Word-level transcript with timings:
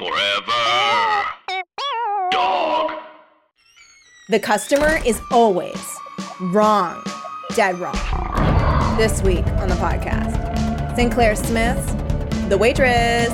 Forever. 0.00 1.26
Dog. 2.30 2.92
The 4.30 4.40
customer 4.40 4.98
is 5.04 5.20
always 5.30 5.76
wrong, 6.40 7.04
dead 7.54 7.78
wrong. 7.78 7.92
This 8.96 9.20
week 9.20 9.46
on 9.58 9.68
the 9.68 9.74
podcast, 9.74 10.96
Sinclair 10.96 11.36
Smith, 11.36 12.48
the 12.48 12.56
waitress. 12.56 13.28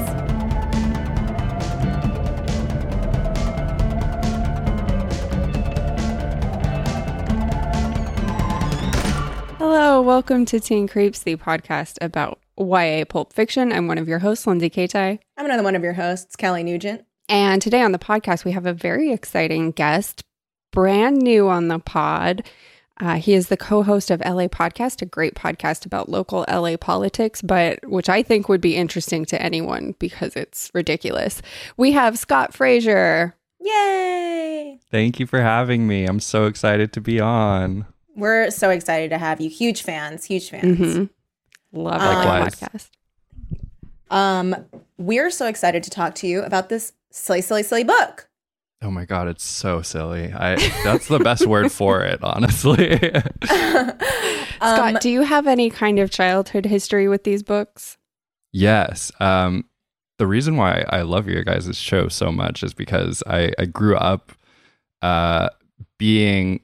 Hello, 9.58 10.03
welcome 10.03 10.44
to 10.46 10.58
Teen 10.58 10.88
Creeps, 10.88 11.21
the 11.21 11.37
podcast 11.37 11.96
about 12.01 12.40
YA 12.59 13.04
pulp 13.09 13.33
fiction. 13.33 13.72
I'm 13.72 13.87
one 13.89 13.99
of 13.99 14.09
your 14.09 14.21
hosts, 14.21 14.47
Lindsay 14.47 14.71
Katai. 14.71 15.19
I'm 15.37 15.45
another 15.45 15.63
one 15.63 15.77
of 15.77 15.83
your 15.83 15.93
hosts, 15.95 16.37
Kelly 16.37 16.62
Nugent. 16.62 17.05
And 17.29 17.61
today 17.61 17.83
on 17.83 17.93
the 17.93 17.98
podcast, 17.98 18.45
we 18.45 18.53
have 18.53 18.67
a 18.67 18.73
very 18.73 19.13
exciting 19.13 19.73
guest, 19.73 20.23
brand 20.73 21.19
new 21.19 21.49
on 21.49 21.69
the 21.69 21.79
pod. 21.79 22.45
Uh, 22.99 23.16
he 23.16 23.35
is 23.35 23.49
the 23.49 23.57
co 23.59 23.83
host 23.83 24.11
of 24.11 24.21
LA 24.21 24.47
Podcast, 24.47 25.03
a 25.03 25.07
great 25.07 25.35
podcast 25.35 25.85
about 25.85 26.09
local 26.09 26.47
LA 26.49 26.77
politics, 26.79 27.43
but 27.43 27.79
which 27.87 28.09
I 28.09 28.23
think 28.23 28.49
would 28.49 28.61
be 28.63 28.75
interesting 28.77 29.27
to 29.27 29.43
anyone 29.43 29.95
because 29.99 30.35
it's 30.35 30.71
ridiculous. 30.73 31.43
We 31.77 31.93
have 31.93 32.19
Scott 32.19 32.55
Frazier. 32.55 33.35
Yay! 33.61 34.79
Thank 34.91 35.21
you 35.21 35.27
for 35.27 35.41
having 35.43 35.87
me. 35.87 36.07
I'm 36.07 36.21
so 36.21 36.47
excited 36.47 36.93
to 36.95 37.01
be 37.01 37.21
on. 37.21 37.85
We're 38.15 38.51
so 38.51 38.71
excited 38.71 39.11
to 39.11 39.19
have 39.19 39.41
you. 39.43 39.51
Huge 39.51 39.83
fans, 39.83 40.25
huge 40.25 40.49
fans. 40.49 40.79
Mhm. 40.79 41.11
Love 41.77 42.01
Um, 42.01 42.09
our 42.09 42.25
Likewise. 42.25 42.55
podcast. 42.61 42.89
Um, 44.11 44.57
we're 44.98 45.30
so 45.30 45.47
excited 45.47 45.83
to 45.85 45.91
talk 45.91 46.15
to 46.16 46.27
you 46.27 46.43
about 46.43 46.69
this 46.69 46.93
silly, 47.11 47.41
silly, 47.43 47.62
silly 47.62 47.85
book. 47.85 48.29
Oh 48.83 48.91
my 48.91 49.05
god, 49.05 49.27
it's 49.29 49.45
so 49.45 49.83
silly. 49.83 50.32
I 50.32 50.57
that's 50.85 51.09
the 51.09 51.19
best 51.19 51.47
word 51.47 51.73
for 51.73 52.02
it, 52.02 52.23
honestly. 52.23 52.99
Scott, 53.47 54.01
Um, 54.60 54.99
do 55.01 55.10
you 55.10 55.23
have 55.23 55.47
any 55.47 55.71
kind 55.71 55.99
of 55.99 56.10
childhood 56.10 56.66
history 56.66 57.09
with 57.09 57.24
these 57.24 57.43
books? 57.43 57.97
yes. 58.52 59.10
Um 59.21 59.65
the 60.19 60.27
reason 60.27 60.57
why 60.57 60.85
I 60.88 61.02
love 61.02 61.27
your 61.29 61.43
guys' 61.45 61.77
show 61.77 62.09
so 62.09 62.32
much 62.32 62.63
is 62.63 62.73
because 62.73 63.23
I, 63.27 63.52
I 63.59 63.65
grew 63.66 63.97
up 63.97 64.32
uh 65.02 65.48
being 65.98 66.60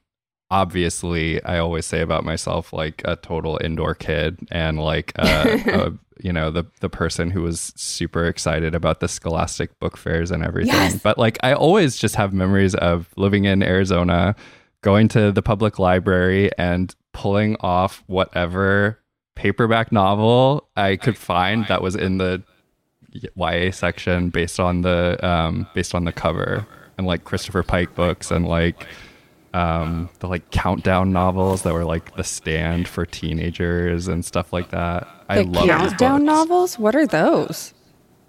obviously 0.52 1.42
I 1.44 1.58
always 1.58 1.86
say 1.86 2.02
about 2.02 2.24
myself 2.24 2.74
like 2.74 3.00
a 3.06 3.16
total 3.16 3.58
indoor 3.64 3.94
kid 3.94 4.38
and 4.50 4.78
like 4.78 5.12
uh, 5.18 5.58
a, 5.66 5.92
you 6.22 6.30
know 6.32 6.50
the 6.50 6.64
the 6.80 6.90
person 6.90 7.30
who 7.30 7.42
was 7.42 7.72
super 7.74 8.26
excited 8.26 8.74
about 8.74 9.00
the 9.00 9.08
scholastic 9.08 9.76
book 9.80 9.96
fairs 9.96 10.30
and 10.30 10.44
everything. 10.44 10.74
Yes. 10.74 10.96
But 10.96 11.16
like 11.16 11.38
I 11.42 11.54
always 11.54 11.96
just 11.96 12.16
have 12.16 12.34
memories 12.34 12.74
of 12.74 13.08
living 13.16 13.46
in 13.46 13.62
Arizona, 13.62 14.36
going 14.82 15.08
to 15.08 15.32
the 15.32 15.42
public 15.42 15.78
library 15.78 16.50
and 16.58 16.94
pulling 17.12 17.56
off 17.60 18.04
whatever 18.06 18.98
paperback 19.34 19.90
novel 19.90 20.68
I 20.76 20.96
could 20.96 21.16
find 21.16 21.66
that 21.68 21.80
was 21.80 21.96
in 21.96 22.18
the 22.18 22.42
YA 23.34 23.70
section 23.70 24.28
based 24.28 24.60
on 24.60 24.82
the 24.82 25.18
um, 25.26 25.66
based 25.74 25.94
on 25.94 26.04
the 26.04 26.12
cover 26.12 26.66
and 26.98 27.06
like 27.06 27.24
Christopher 27.24 27.62
Pike 27.62 27.94
books 27.94 28.30
and 28.30 28.46
like 28.46 28.86
um, 29.54 30.08
the 30.20 30.28
like 30.28 30.50
countdown 30.50 31.12
novels 31.12 31.62
that 31.62 31.72
were 31.72 31.84
like 31.84 32.16
the 32.16 32.24
stand 32.24 32.88
for 32.88 33.04
teenagers 33.06 34.08
and 34.08 34.24
stuff 34.24 34.52
like 34.52 34.70
that. 34.70 35.06
I 35.28 35.42
the 35.42 35.44
love 35.44 35.66
countdown 35.66 36.24
novels? 36.24 36.78
What 36.78 36.94
are 36.94 37.06
those? 37.06 37.74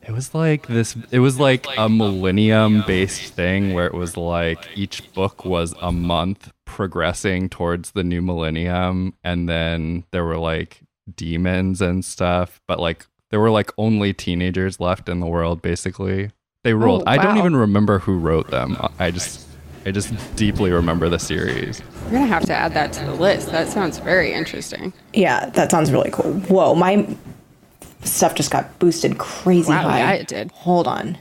It 0.05 0.11
was 0.11 0.35
like 0.35 0.67
this. 0.67 0.97
It 1.11 1.19
was 1.19 1.39
like 1.39 1.65
a 1.77 1.87
millennium 1.87 2.83
based 2.85 3.33
thing 3.33 3.73
where 3.73 3.87
it 3.87 3.93
was 3.93 4.17
like 4.17 4.67
each 4.75 5.13
book 5.13 5.45
was 5.45 5.73
a 5.81 5.93
month 5.93 6.51
progressing 6.65 7.47
towards 7.47 7.91
the 7.91 8.03
new 8.03 8.21
millennium, 8.21 9.13
and 9.23 9.47
then 9.47 10.03
there 10.11 10.25
were 10.25 10.37
like 10.37 10.81
demons 11.15 11.81
and 11.81 12.03
stuff, 12.03 12.61
but 12.67 12.79
like 12.79 13.05
there 13.29 13.39
were 13.39 13.51
like 13.51 13.71
only 13.77 14.13
teenagers 14.13 14.79
left 14.79 15.07
in 15.07 15.21
the 15.21 15.25
world. 15.25 15.61
Basically, 15.61 16.31
they 16.63 16.73
ruled. 16.73 17.03
Oh, 17.07 17.09
I 17.11 17.17
don't 17.17 17.37
even 17.37 17.55
remember 17.55 17.99
who 17.99 18.17
wrote 18.17 18.51
them. 18.51 18.77
I 18.99 19.11
just, 19.11 19.47
I 19.85 19.91
just 19.91 20.13
deeply 20.35 20.71
remember 20.71 21.09
the 21.09 21.19
series. 21.19 21.81
We're 22.05 22.11
gonna 22.11 22.25
have 22.27 22.45
to 22.45 22.53
add 22.53 22.73
that 22.73 22.93
to 22.93 23.05
the 23.05 23.13
list. 23.13 23.51
That 23.51 23.67
sounds 23.67 23.97
very 23.99 24.31
interesting. 24.33 24.93
Yeah, 25.13 25.49
that 25.51 25.71
sounds 25.71 25.91
really 25.91 26.09
cool. 26.11 26.33
Whoa, 26.41 26.73
my 26.75 27.07
stuff 28.03 28.35
just 28.35 28.51
got 28.51 28.79
boosted 28.79 29.17
crazy 29.17 29.69
Wow, 29.69 29.89
high. 29.89 29.99
yeah, 29.99 30.11
it 30.13 30.27
did. 30.27 30.51
Hold 30.51 30.87
on. 30.87 31.17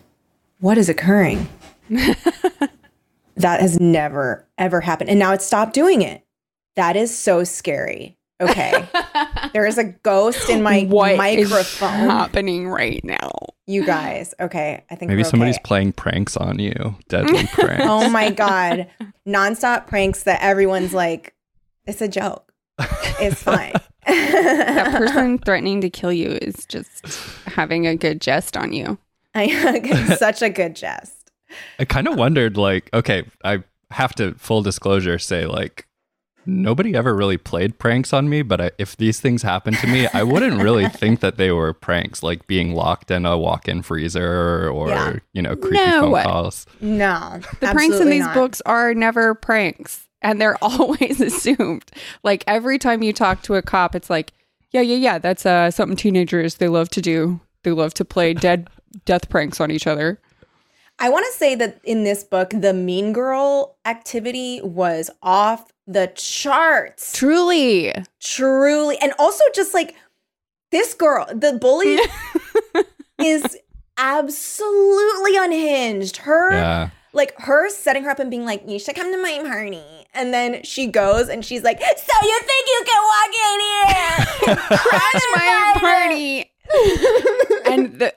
What 0.61 0.79
is 0.79 0.89
occurring? 0.89 1.49
that 1.89 3.61
has 3.61 3.81
never, 3.81 4.47
ever 4.59 4.81
happened. 4.81 5.11
And 5.11 5.19
now 5.19 5.33
it 5.33 5.43
stopped 5.43 5.75
doing 5.75 6.03
it. 6.03 6.25
That 6.77 6.97
is 6.97 7.17
so 7.17 7.45
scary. 7.45 8.17
Okay. 8.41 8.89
there 9.53 9.67
is 9.67 9.79
a 9.79 9.85
ghost 9.85 10.49
in 10.51 10.63
my 10.63 10.83
What 10.85 11.13
is 11.13 11.19
microphone. 11.51 11.89
happening 12.09 12.69
right 12.69 13.03
now? 13.05 13.31
You 13.73 13.85
guys. 13.85 14.35
Okay. 14.39 14.85
I 14.91 14.95
think 14.95 15.09
Maybe 15.09 15.23
we're 15.23 15.29
somebody's 15.29 15.57
okay. 15.57 15.63
playing 15.65 15.93
pranks 15.93 16.37
on 16.37 16.59
you. 16.59 16.97
Deadly 17.09 17.47
pranks. 17.53 17.85
Oh 17.87 18.09
my 18.11 18.31
God. 18.31 18.89
Nonstop 19.27 19.87
pranks 19.87 20.25
that 20.25 20.41
everyone's 20.43 20.93
like, 20.93 21.35
it's 21.87 22.01
a 22.01 22.09
joke. 22.09 22.53
It's 22.79 23.43
fine. 23.43 23.73
That 24.07 24.93
person 24.99 25.39
threatening 25.45 25.81
to 25.81 25.91
kill 25.91 26.13
you 26.13 26.31
is 26.31 26.67
just 26.67 27.05
having 27.47 27.87
a 27.87 27.97
good 27.97 28.21
jest 28.21 28.57
on 28.57 28.73
you. 28.73 28.99
I 29.35 30.17
such 30.17 30.43
a 30.43 30.51
good 30.51 30.77
jest. 30.77 31.31
I 31.79 31.85
kind 31.85 32.09
of 32.09 32.17
wondered, 32.17 32.57
like, 32.57 32.91
okay, 32.93 33.25
I 33.45 33.63
have 33.91 34.15
to 34.17 34.35
full 34.35 34.63
disclosure 34.63 35.19
say, 35.19 35.47
like, 35.47 35.87
nobody 36.47 36.95
ever 36.95 37.15
really 37.15 37.37
played 37.37 37.79
pranks 37.79 38.13
on 38.13 38.29
me, 38.29 38.43
but 38.43 38.61
I, 38.61 38.71
if 38.79 38.97
these 38.97 39.21
things 39.21 39.43
happened 39.43 39.77
to 39.79 39.87
me, 39.87 40.07
I 40.13 40.23
wouldn't 40.23 40.63
really 40.63 40.89
think 41.03 41.21
that 41.21 41.37
they 41.37 41.51
were 41.53 41.73
pranks, 41.73 42.23
like 42.23 42.47
being 42.47 42.75
locked 42.75 43.11
in 43.11 43.25
a 43.27 43.39
walk-in 43.39 43.83
freezer 43.83 44.69
or 44.69 44.89
Yeah. 44.89 45.17
you 45.33 45.43
know 45.43 45.57
creepy 45.57 45.77
No 45.77 46.01
phone 46.03 46.11
way. 46.11 46.23
calls. 46.23 46.67
No. 46.81 47.41
The 47.61 47.69
pranks 47.69 47.99
in 48.01 48.11
these 48.11 48.29
books 48.29 48.61
are 48.67 48.95
never 48.95 49.35
pranks, 49.35 50.07
and 50.21 50.41
they're 50.41 50.57
always 50.63 51.21
assumed. 51.21 51.91
Like 52.23 52.45
every 52.47 52.79
time 52.79 53.03
you 53.03 53.13
talk 53.13 53.43
to 53.43 53.55
a 53.55 53.63
cop, 53.63 53.95
it's 53.95 54.11
like, 54.11 54.33
yeah, 54.71 54.81
yeah, 54.81 54.97
yeah, 54.97 55.19
that's 55.19 55.45
uh, 55.47 55.71
something 55.71 55.97
teenagers 55.97 56.55
they 56.57 56.69
love 56.69 56.89
to 56.91 57.01
do. 57.03 57.41
They 57.63 57.71
love 57.73 57.95
to 57.95 58.05
play 58.05 58.35
dead 58.35 58.69
death 59.05 59.29
pranks 59.29 59.61
on 59.61 59.71
each 59.71 59.87
other. 59.87 60.21
I 60.99 61.09
want 61.09 61.25
to 61.33 61.39
say 61.39 61.55
that 61.57 61.81
in 61.85 62.05
this 62.05 62.23
book, 62.23 62.51
the 62.51 62.73
mean 62.75 63.13
girl 63.13 63.77
activity 63.87 64.61
was 64.63 65.11
off 65.23 65.72
the 65.87 66.13
charts. 66.15 67.13
Truly, 67.13 67.93
Truly. 68.21 68.99
And 68.99 69.13
also 69.19 69.45
just 69.55 69.75
like 69.75 69.95
this 70.71 70.95
girl, 70.95 71.27
the 71.33 71.59
bully 71.61 71.99
is 73.19 73.59
absolutely 73.99 75.37
unhinged. 75.37 76.19
Her 76.19 76.53
Yeah, 76.53 76.91
like 77.13 77.35
her 77.39 77.69
setting 77.71 78.05
her 78.05 78.11
up 78.11 78.19
and 78.19 78.31
being 78.31 78.45
like, 78.45 78.69
you 78.69 78.79
should 78.79 78.95
come 78.95 79.13
to 79.13 79.23
my 79.23 79.41
party. 79.43 79.83
And 80.15 80.33
then 80.33 80.63
she 80.63 80.87
goes 80.87 81.29
and 81.29 81.45
she's 81.45 81.63
like, 81.63 81.81
so 81.81 82.13
you 82.23 82.41
think 82.41 82.69
you 82.69 82.85
can 82.87 83.03
walk 83.05 83.35
in 83.51 84.57
here? 84.57 84.57
crash 84.79 85.23
my 85.35 85.73
party. 85.79 86.51
and 87.67 87.99
the, 87.99 88.15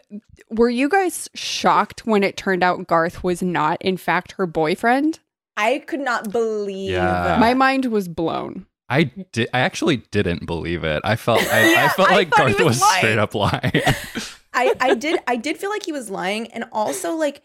were 0.50 0.70
you 0.70 0.88
guys 0.88 1.30
shocked 1.34 2.06
when 2.06 2.24
it 2.24 2.38
turned 2.38 2.64
out 2.64 2.88
Garth 2.88 3.24
was 3.24 3.42
not, 3.42 3.82
in 3.82 3.98
fact, 3.98 4.34
her 4.34 4.46
boyfriend? 4.46 5.20
I 5.58 5.80
could 5.80 6.02
not 6.02 6.32
believe. 6.32 6.92
Yeah. 6.92 7.38
My 7.40 7.54
mind 7.54 7.86
was 7.86 8.08
blown. 8.08 8.66
I 8.88 9.04
did. 9.04 9.50
I 9.54 9.60
actually 9.62 9.98
didn't 10.12 10.46
believe 10.46 10.84
it. 10.84 11.02
I 11.04 11.16
felt. 11.16 11.42
I, 11.42 11.72
Yeah, 11.72 11.86
I 11.86 11.90
felt 11.90 12.12
like 12.12 12.30
thought 12.30 12.50
he 12.50 12.54
Garth 12.54 12.66
was 12.66 12.80
was, 12.80 12.96
straight 12.98 13.18
up 13.18 13.34
lying. 13.34 13.72
I, 14.56 14.74
I 14.80 14.96
did 14.96 15.20
I 15.28 15.36
did 15.36 15.58
feel 15.58 15.70
like 15.70 15.86
he 15.86 15.92
was 15.92 16.10
lying 16.10 16.48
and 16.54 16.64
also 16.72 17.14
like 17.14 17.44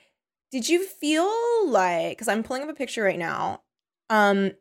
did 0.53 0.69
you 0.69 0.85
feel 0.85 1.29
like 1.69 2.19
cuz 2.19 2.29
I'm 2.29 2.43
pulling 2.43 2.63
up 2.63 2.69
a 2.69 2.75
picture 2.75 3.03
right 3.03 3.19
now 3.19 3.63
um 4.09 4.53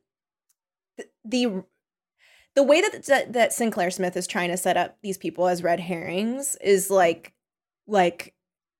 th- 0.97 1.09
the 1.23 1.63
the 2.55 2.63
way 2.63 2.81
that, 2.81 3.05
that 3.05 3.33
that 3.33 3.53
Sinclair 3.53 3.91
Smith 3.91 4.17
is 4.17 4.25
trying 4.25 4.49
to 4.49 4.57
set 4.57 4.77
up 4.77 4.97
these 5.03 5.17
people 5.17 5.47
as 5.47 5.61
red 5.61 5.79
herrings 5.79 6.57
is 6.59 6.89
like 6.89 7.33
like 7.85 8.33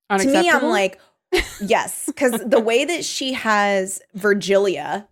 to 0.10 0.26
me 0.26 0.50
I'm 0.50 0.64
like 0.64 1.00
yes 1.62 2.10
cuz 2.16 2.32
the 2.46 2.60
way 2.70 2.86
that 2.86 3.04
she 3.06 3.34
has 3.34 4.02
Virgilia 4.14 5.08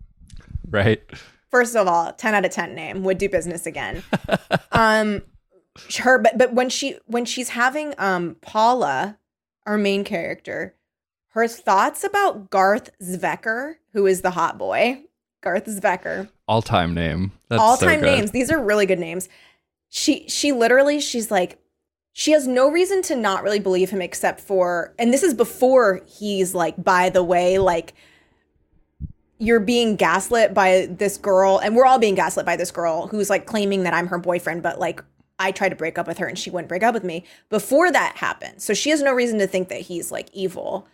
right. 0.70 1.02
first 1.50 1.76
of 1.76 1.86
all 1.86 2.12
10 2.12 2.34
out 2.34 2.44
of 2.44 2.50
10 2.50 2.74
name 2.74 3.04
would 3.04 3.18
do 3.18 3.28
business 3.28 3.66
again 3.66 4.02
um 4.72 5.22
her 5.98 6.18
but 6.18 6.36
but 6.36 6.52
when 6.52 6.68
she 6.68 6.98
when 7.06 7.24
she's 7.24 7.50
having 7.50 7.94
um 7.98 8.36
paula 8.40 9.18
our 9.66 9.78
main 9.78 10.02
character 10.04 10.74
her 11.30 11.46
thoughts 11.46 12.02
about 12.02 12.50
garth 12.50 12.90
zwecker 13.00 13.74
who 13.92 14.06
is 14.06 14.22
the 14.22 14.30
hot 14.32 14.58
boy 14.58 15.02
garth 15.40 15.66
zwecker 15.66 16.28
All 16.48 16.62
time 16.62 16.94
name. 16.94 17.32
That's 17.48 17.60
all 17.62 17.76
so 17.76 17.86
time 17.86 18.00
good. 18.00 18.06
names 18.06 18.30
these 18.32 18.50
are 18.50 18.60
really 18.60 18.86
good 18.86 18.98
names 18.98 19.28
she 19.88 20.28
she 20.28 20.50
literally 20.52 21.00
she's 21.00 21.30
like 21.30 21.58
she 22.18 22.32
has 22.32 22.48
no 22.48 22.68
reason 22.68 23.00
to 23.00 23.14
not 23.14 23.44
really 23.44 23.60
believe 23.60 23.90
him 23.90 24.02
except 24.02 24.40
for 24.40 24.92
and 24.98 25.14
this 25.14 25.22
is 25.22 25.34
before 25.34 26.02
he's 26.04 26.52
like 26.52 26.74
by 26.82 27.08
the 27.08 27.22
way 27.22 27.58
like 27.58 27.94
you're 29.38 29.60
being 29.60 29.94
gaslit 29.94 30.52
by 30.52 30.88
this 30.90 31.16
girl 31.16 31.58
and 31.58 31.76
we're 31.76 31.84
all 31.86 32.00
being 32.00 32.16
gaslit 32.16 32.44
by 32.44 32.56
this 32.56 32.72
girl 32.72 33.06
who's 33.06 33.30
like 33.30 33.46
claiming 33.46 33.84
that 33.84 33.94
I'm 33.94 34.08
her 34.08 34.18
boyfriend 34.18 34.64
but 34.64 34.80
like 34.80 35.00
I 35.38 35.52
tried 35.52 35.68
to 35.68 35.76
break 35.76 35.96
up 35.96 36.08
with 36.08 36.18
her 36.18 36.26
and 36.26 36.36
she 36.36 36.50
wouldn't 36.50 36.68
break 36.68 36.82
up 36.82 36.92
with 36.92 37.04
me 37.04 37.22
before 37.48 37.92
that 37.92 38.16
happened. 38.16 38.60
So 38.60 38.74
she 38.74 38.90
has 38.90 39.00
no 39.00 39.12
reason 39.12 39.38
to 39.38 39.46
think 39.46 39.68
that 39.68 39.82
he's 39.82 40.10
like 40.10 40.28
evil. 40.32 40.88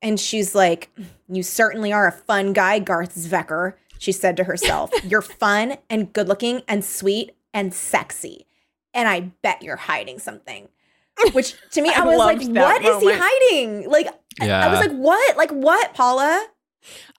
And 0.00 0.18
she's 0.18 0.54
like, 0.54 0.88
You 1.28 1.42
certainly 1.42 1.92
are 1.92 2.08
a 2.08 2.12
fun 2.12 2.54
guy, 2.54 2.78
Garth 2.78 3.14
Zwecker, 3.14 3.74
she 3.98 4.10
said 4.10 4.38
to 4.38 4.44
herself. 4.44 4.90
You're 5.04 5.20
fun 5.20 5.76
and 5.90 6.10
good 6.10 6.26
looking 6.26 6.62
and 6.66 6.82
sweet 6.82 7.36
and 7.52 7.74
sexy. 7.74 8.46
And 8.94 9.08
I 9.08 9.20
bet 9.42 9.62
you're 9.62 9.76
hiding 9.76 10.18
something. 10.18 10.68
Which 11.32 11.54
to 11.72 11.82
me, 11.82 11.90
I, 11.90 12.00
I 12.02 12.04
was 12.04 12.18
like, 12.18 12.38
loved 12.40 12.54
that 12.54 12.82
What 12.82 12.84
is 12.84 13.02
he 13.02 13.12
hiding? 13.12 13.90
Like, 13.90 14.08
I- 14.40 14.48
I 14.50 14.68
was 14.70 14.80
like, 14.80 14.96
What? 14.96 15.36
Like, 15.36 15.50
what, 15.50 15.94
Paula? 15.94 16.46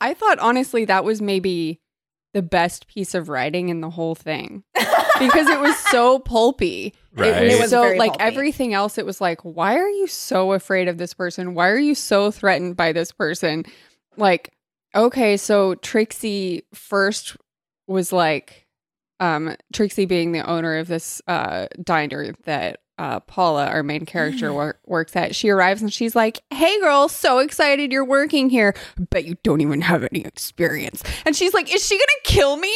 I 0.02 0.14
thought 0.14 0.40
honestly 0.40 0.86
that 0.86 1.04
was 1.06 1.22
maybe 1.22 1.80
the 2.34 2.42
best 2.42 2.88
piece 2.88 3.14
of 3.14 3.30
writing 3.30 3.70
in 3.70 3.80
the 3.82 3.90
whole 3.92 4.16
thing 4.16 4.64
because 5.20 5.48
it 5.48 5.60
was 5.60 5.78
so 5.78 6.18
pulpy. 6.20 6.94
Right. 7.16 7.28
It 7.30 7.44
was, 7.46 7.54
It 7.54 7.62
was 7.62 7.70
so 7.70 7.82
very 7.84 8.00
like 8.00 8.14
pulpy. 8.14 8.24
everything 8.26 8.74
else. 8.74 8.98
It 8.98 9.06
was 9.06 9.22
like, 9.22 9.40
why 9.42 9.78
are 9.78 9.88
you 9.90 10.08
so 10.08 10.52
afraid 10.54 10.88
of 10.88 10.98
this 10.98 11.14
person? 11.14 11.54
Why 11.54 11.70
are 11.70 11.78
you 11.78 11.94
so 11.96 12.32
threatened 12.32 12.76
by 12.76 12.92
this 12.92 13.12
person? 13.12 13.64
Like, 14.18 14.52
okay, 14.96 15.38
so 15.38 15.76
Trixie 15.76 16.64
first 16.74 17.38
was 17.88 18.12
like, 18.12 18.63
um, 19.20 19.56
Trixie 19.72 20.06
being 20.06 20.32
the 20.32 20.42
owner 20.42 20.78
of 20.78 20.88
this 20.88 21.22
uh 21.28 21.68
diner 21.82 22.34
that 22.46 22.80
uh 22.98 23.20
Paula, 23.22 23.68
our 23.68 23.84
main 23.84 24.06
character, 24.06 24.54
wor- 24.54 24.80
works 24.86 25.16
at. 25.16 25.36
She 25.36 25.50
arrives 25.50 25.82
and 25.82 25.92
she's 25.92 26.16
like, 26.16 26.42
"Hey, 26.52 26.80
girl, 26.80 27.08
so 27.10 27.40
excited 27.40 27.92
you're 27.92 28.06
working 28.06 28.50
here, 28.50 28.76
but 29.10 29.26
you 29.26 29.36
don't 29.44 29.62
even 29.62 29.82
have 29.82 30.04
any 30.12 30.22
experience." 30.26 31.04
And 31.26 31.36
she's 31.36 31.54
like, 31.54 31.74
"Is 31.74 31.86
she 31.86 31.96
gonna 31.98 32.24
kill 32.24 32.58
me?" 32.58 32.74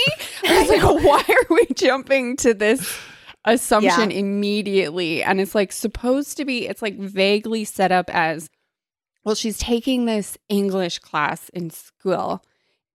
I 0.48 0.60
was 0.62 0.70
like, 0.70 0.84
"Why 1.04 1.24
are 1.28 1.56
we 1.56 1.68
jumping 1.76 2.38
to 2.38 2.54
this?" 2.54 2.98
assumption 3.46 4.12
immediately 4.12 5.24
and 5.24 5.40
it's 5.40 5.56
like 5.56 5.72
supposed 5.72 6.36
to 6.36 6.44
be 6.44 6.68
it's 6.68 6.82
like 6.82 7.00
vaguely 7.00 7.64
set 7.64 7.94
up 7.94 8.10
as 8.14 8.50
well 9.24 9.36
she's 9.36 9.58
taking 9.58 10.04
this 10.04 10.38
english 10.50 11.00
class 11.00 11.48
in 11.50 11.70
school 11.70 12.44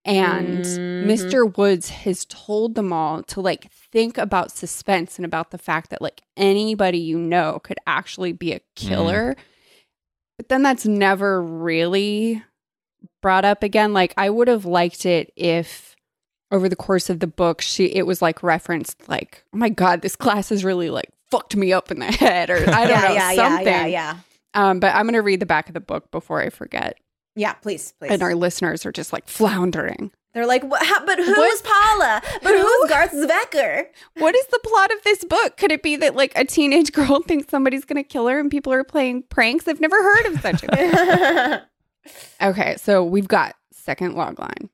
and 0.05 0.65
Mhm. 0.65 1.07
mr 1.07 1.57
woods 1.57 1.91
has 1.91 2.25
told 2.25 2.75
them 2.75 2.93
all 2.93 3.23
to 3.23 3.41
like 3.41 3.71
think 3.71 4.19
about 4.19 4.51
suspense 4.51 5.17
and 5.19 5.25
about 5.25 5.51
the 5.51 5.59
fact 5.59 5.91
that 5.91 6.03
like 6.03 6.23
anybody 6.37 6.99
you 6.99 7.19
know 7.19 7.61
could 7.63 7.79
actually 7.87 8.33
be 8.33 8.53
a 8.53 8.61
killer. 8.75 9.37
But 10.39 10.49
then 10.49 10.63
that's 10.63 10.87
never 10.87 11.41
really 11.43 12.43
brought 13.21 13.45
up 13.45 13.63
again. 13.63 13.93
Like 13.93 14.15
i 14.17 14.29
would 14.31 14.49
have 14.49 14.65
liked 14.65 15.05
it 15.07 15.33
if 15.37 15.95
over 16.51 16.69
the 16.69 16.77
course 16.77 17.09
of 17.11 17.21
the 17.21 17.27
book 17.27 17.61
she 17.61 17.87
it 17.87 18.07
was 18.07 18.21
like 18.23 18.43
referenced 18.43 19.09
like 19.09 19.45
oh 19.55 19.59
my 19.59 19.69
god 19.69 20.03
this 20.03 20.17
class 20.17 20.49
has 20.51 20.65
really 20.65 20.91
like 20.91 21.09
fucked 21.31 21.55
me 21.57 21.73
up 21.73 21.91
in 21.91 21.99
the 21.99 22.07
head 22.13 22.51
or 22.51 22.57
i 22.57 22.87
don't 22.87 22.91
yeah, 22.91 23.09
know 23.09 23.15
yeah, 23.15 23.35
something 23.35 23.67
yeah, 23.67 23.87
yeah, 23.87 23.87
yeah. 23.87 24.17
um 24.55 24.79
but 24.81 24.95
i'm 24.95 25.07
gonna 25.07 25.23
read 25.23 25.41
the 25.41 25.47
back 25.47 25.69
of 25.69 25.75
the 25.75 25.81
book 25.81 26.11
before 26.11 26.43
i 26.43 26.51
forget 26.51 26.99
Yeah, 27.35 27.55
please, 27.55 27.95
please. 27.99 28.11
and 28.11 28.23
our 28.23 28.35
listeners 28.35 28.85
are 28.87 28.93
just 28.93 29.13
like 29.13 29.27
floundering 29.29 30.11
They're 30.35 30.47
like, 30.47 30.63
how, 30.63 31.05
but 31.07 31.19
who's 31.19 31.37
What? 31.37 31.65
Paula? 31.65 32.23
But 32.43 32.55
who's 32.55 32.89
Garth 32.91 33.13
Zwecker? 33.13 33.87
what 34.19 34.35
is 34.35 34.47
the 34.49 34.61
plot 34.65 34.93
of 34.93 35.03
this 35.03 35.25
book 35.25 35.57
could 35.57 35.73
it 35.73 35.83
be 35.83 35.97
that 35.97 36.15
like 36.17 36.33
a 36.37 36.45
teenage 36.45 36.93
girl 36.99 37.21
thinks 37.23 37.49
somebody's 37.51 37.85
gonna 37.85 38.03
kill 38.05 38.29
her 38.29 38.39
and 38.39 38.51
people 38.51 38.73
are 38.73 38.85
playing 38.85 39.23
pranks 39.31 39.67
i've 39.69 39.81
never 39.81 39.97
heard 40.03 40.27
of 40.27 40.41
such 40.41 40.63
a 40.65 40.67
thing 40.77 41.61
okay 42.51 42.77
so 42.77 43.05
we've 43.05 43.29
got 43.29 43.55
second 43.73 44.15
log 44.15 44.39
line 44.39 44.69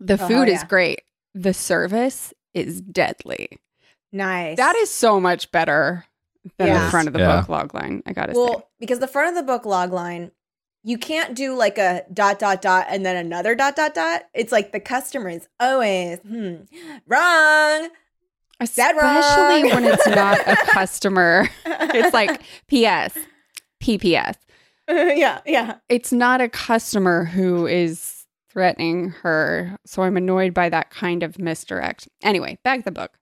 the 0.00 0.14
Oh, 0.14 0.28
food 0.28 0.48
is 0.48 0.62
great 0.64 1.02
the 1.34 1.54
service 1.54 2.32
is 2.54 2.80
deadly 2.80 3.58
nice. 4.12 4.56
That 4.58 4.76
is 4.76 4.90
so 4.90 5.18
much 5.20 5.50
better 5.52 6.04
than 6.58 6.68
Yeah. 6.68 6.84
the 6.84 6.90
front 6.90 7.08
of 7.08 7.14
the 7.14 7.20
Yeah. 7.20 7.40
book 7.40 7.48
log 7.48 7.72
line. 7.74 8.02
I 8.04 8.12
gotta 8.12 8.32
well 8.34 8.58
say. 8.58 8.64
because 8.80 8.98
the 8.98 9.06
front 9.08 9.30
of 9.30 9.34
the 9.36 9.42
book 9.50 9.64
log 9.64 9.90
line, 9.92 10.32
you 10.84 10.98
can't 10.98 11.34
do 11.34 11.56
like 11.56 11.78
a 11.78 12.04
dot 12.12 12.38
dot 12.38 12.62
dot 12.62 12.86
and 12.88 13.06
then 13.06 13.16
another 13.16 13.54
dot 13.54 13.76
dot 13.76 13.94
dot. 13.94 14.24
It's 14.34 14.52
like 14.52 14.72
the 14.72 14.80
customer 14.80 15.28
is 15.28 15.48
always 15.60 16.18
hmm, 16.20 16.56
wrong. 17.06 17.88
Especially 18.60 19.64
wrong? 19.64 19.70
when 19.70 19.84
it's 19.84 20.06
not 20.06 20.38
a 20.46 20.56
customer. 20.66 21.48
it's 21.64 22.14
like 22.14 22.42
P.S. 22.68 23.16
PPS. 23.82 24.36
yeah, 24.88 25.40
yeah. 25.46 25.76
It's 25.88 26.12
not 26.12 26.40
a 26.40 26.48
customer 26.48 27.24
who 27.24 27.66
is 27.66 28.26
threatening 28.50 29.10
her. 29.22 29.76
So 29.84 30.02
I'm 30.02 30.16
annoyed 30.16 30.54
by 30.54 30.68
that 30.68 30.90
kind 30.90 31.22
of 31.22 31.38
misdirect. 31.38 32.08
Anyway, 32.22 32.58
back 32.62 32.80
to 32.80 32.84
the 32.84 32.92
book. 32.92 33.18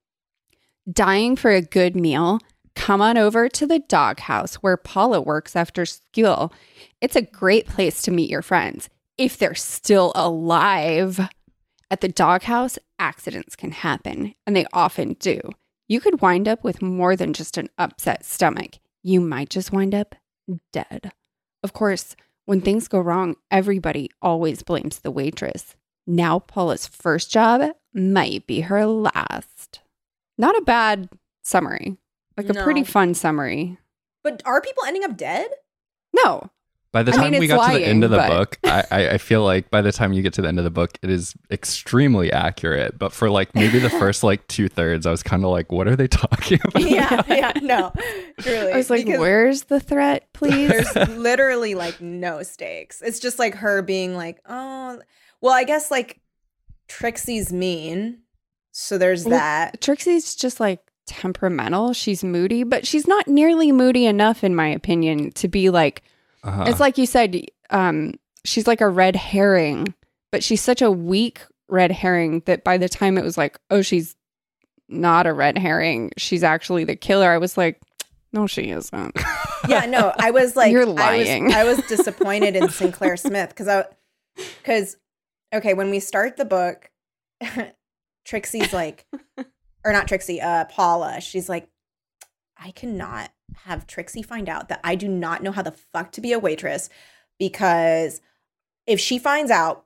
Dying 0.90 1.36
for 1.36 1.50
a 1.50 1.62
good 1.62 1.96
meal? 1.96 2.40
Come 2.74 3.00
on 3.00 3.18
over 3.18 3.48
to 3.48 3.66
the 3.66 3.80
doghouse 3.80 4.56
where 4.56 4.76
Paula 4.76 5.20
works 5.20 5.54
after 5.56 5.84
school. 5.84 6.52
It's 7.00 7.16
a 7.16 7.22
great 7.22 7.66
place 7.66 8.02
to 8.02 8.10
meet 8.10 8.30
your 8.30 8.42
friends 8.42 8.88
if 9.18 9.36
they're 9.36 9.54
still 9.54 10.12
alive. 10.14 11.20
At 11.90 12.00
the 12.00 12.08
doghouse, 12.08 12.78
accidents 12.98 13.56
can 13.56 13.72
happen, 13.72 14.34
and 14.46 14.54
they 14.54 14.66
often 14.72 15.14
do. 15.14 15.40
You 15.88 16.00
could 16.00 16.22
wind 16.22 16.46
up 16.46 16.62
with 16.62 16.80
more 16.80 17.16
than 17.16 17.32
just 17.32 17.58
an 17.58 17.68
upset 17.76 18.24
stomach. 18.24 18.78
You 19.02 19.20
might 19.20 19.50
just 19.50 19.72
wind 19.72 19.94
up 19.94 20.14
dead. 20.72 21.12
Of 21.62 21.72
course, 21.72 22.14
when 22.44 22.60
things 22.60 22.88
go 22.88 23.00
wrong, 23.00 23.36
everybody 23.50 24.10
always 24.22 24.62
blames 24.62 25.00
the 25.00 25.10
waitress. 25.10 25.74
Now, 26.06 26.38
Paula's 26.38 26.86
first 26.86 27.30
job 27.30 27.72
might 27.92 28.46
be 28.46 28.62
her 28.62 28.86
last. 28.86 29.80
Not 30.38 30.56
a 30.56 30.62
bad 30.62 31.08
summary, 31.42 31.96
like 32.36 32.48
a 32.48 32.54
pretty 32.54 32.84
fun 32.84 33.14
summary. 33.14 33.78
But 34.22 34.42
are 34.44 34.60
people 34.60 34.84
ending 34.86 35.04
up 35.04 35.16
dead? 35.16 35.48
No, 36.12 36.50
By 36.92 37.02
the 37.04 37.12
I 37.12 37.16
time 37.16 37.30
mean, 37.30 37.40
we 37.40 37.46
it's 37.46 37.54
got 37.54 37.72
to 37.72 37.78
the 37.78 37.84
end 37.86 38.02
of 38.04 38.10
the 38.10 38.16
lying, 38.16 38.30
book, 38.32 38.58
I, 38.64 38.84
I, 38.90 39.08
I 39.10 39.18
feel 39.18 39.44
like 39.44 39.70
by 39.70 39.80
the 39.80 39.92
time 39.92 40.12
you 40.12 40.22
get 40.22 40.32
to 40.34 40.42
the 40.42 40.48
end 40.48 40.58
of 40.58 40.64
the 40.64 40.70
book, 40.70 40.98
it 41.02 41.08
is 41.08 41.34
extremely 41.50 42.32
accurate. 42.32 42.98
But 42.98 43.12
for 43.12 43.30
like 43.30 43.54
maybe 43.54 43.78
the 43.78 43.88
first 44.00 44.22
like 44.24 44.46
two 44.48 44.68
thirds, 44.68 45.06
I 45.06 45.10
was 45.12 45.22
kind 45.22 45.44
of 45.44 45.50
like, 45.50 45.70
what 45.70 45.86
are 45.88 45.94
they 45.96 46.08
talking 46.08 46.58
about? 46.64 46.82
yeah, 46.82 47.22
yeah, 47.28 47.52
no. 47.62 47.92
Truly. 48.40 48.72
I 48.72 48.76
was 48.76 48.90
like, 48.90 49.06
Because 49.06 49.20
where's 49.20 49.62
the 49.64 49.78
threat, 49.80 50.28
please? 50.32 50.68
There's 50.68 51.08
literally 51.10 51.74
like 51.76 52.00
no 52.00 52.42
stakes. 52.42 53.00
It's 53.02 53.20
just 53.20 53.38
like 53.38 53.54
her 53.54 53.82
being 53.82 54.16
like, 54.16 54.40
oh, 54.46 55.00
well, 55.40 55.54
I 55.54 55.62
guess 55.64 55.90
like 55.90 56.20
Trixie's 56.88 57.52
mean. 57.52 58.18
So 58.72 58.98
there's 58.98 59.24
Well, 59.24 59.38
that. 59.38 59.80
Trixie's 59.80 60.34
just 60.34 60.58
like 60.60 60.80
temperamental. 61.10 61.92
She's 61.92 62.24
moody, 62.24 62.62
but 62.62 62.86
she's 62.86 63.06
not 63.06 63.28
nearly 63.28 63.72
moody 63.72 64.06
enough, 64.06 64.42
in 64.44 64.54
my 64.54 64.68
opinion, 64.68 65.32
to 65.32 65.48
be 65.48 65.68
like, 65.70 66.02
Uh-huh. 66.44 66.64
it's 66.66 66.80
like 66.80 66.96
you 66.98 67.06
said, 67.06 67.36
um, 67.70 68.14
she's 68.44 68.66
like 68.66 68.80
a 68.80 68.88
red 68.88 69.16
herring, 69.16 69.92
but 70.32 70.42
she's 70.42 70.62
such 70.62 70.80
a 70.82 70.90
weak 70.90 71.40
red 71.68 71.92
herring 71.92 72.42
that 72.46 72.64
by 72.64 72.78
the 72.78 72.88
time 72.88 73.18
it 73.18 73.24
was 73.24 73.36
like, 73.36 73.58
oh, 73.70 73.82
she's 73.82 74.16
not 74.88 75.26
a 75.26 75.32
red 75.32 75.58
herring, 75.58 76.10
she's 76.16 76.42
actually 76.42 76.84
the 76.84 76.96
killer, 76.96 77.28
I 77.30 77.38
was 77.38 77.56
like, 77.58 77.80
no, 78.32 78.46
she 78.46 78.70
isn't. 78.70 79.16
Yeah, 79.68 79.86
no, 79.86 80.12
I 80.16 80.30
was 80.30 80.54
like, 80.56 80.70
You're 80.72 80.82
I 80.82 80.84
was- 80.86 80.94
lying. 80.96 81.52
I 81.52 81.64
was, 81.64 81.78
disappointed 81.88 82.54
in 82.56 82.68
Sinclair 82.70 83.16
Smith 83.16 83.50
because 83.50 83.68
I, 83.68 83.84
because, 84.62 84.96
okay, 85.52 85.74
when 85.74 85.90
we 85.90 85.98
start 86.00 86.36
the 86.36 86.44
book, 86.44 86.90
Trixie's 88.24 88.72
like, 88.72 89.06
or 89.84 89.92
not 89.92 90.08
Trixie, 90.08 90.40
uh, 90.40 90.64
Paula, 90.66 91.20
she's 91.20 91.48
like, 91.48 91.68
I 92.58 92.70
cannot 92.72 93.30
have 93.64 93.86
Trixie 93.86 94.22
find 94.22 94.48
out 94.48 94.68
that 94.68 94.80
I 94.84 94.94
do 94.94 95.08
not 95.08 95.42
know 95.42 95.52
how 95.52 95.62
the 95.62 95.72
fuck 95.72 96.12
to 96.12 96.20
be 96.20 96.32
a 96.32 96.38
waitress 96.38 96.88
because 97.38 98.20
if 98.86 99.00
she 99.00 99.18
finds 99.18 99.50
out, 99.50 99.84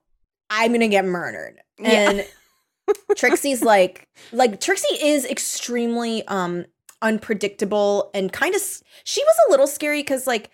I'm 0.51 0.73
gonna 0.73 0.89
get 0.89 1.05
murdered. 1.05 1.61
Yeah. 1.79 2.11
And 2.11 2.27
Trixie's 3.17 3.63
like, 3.63 4.09
like 4.33 4.61
Trixie 4.61 4.97
is 5.03 5.25
extremely 5.25 6.27
um 6.27 6.67
unpredictable 7.01 8.11
and 8.15 8.33
kind 8.33 8.55
of. 8.55 8.61
She 9.05 9.23
was 9.23 9.37
a 9.47 9.51
little 9.51 9.67
scary 9.67 10.01
because 10.01 10.27
like 10.27 10.51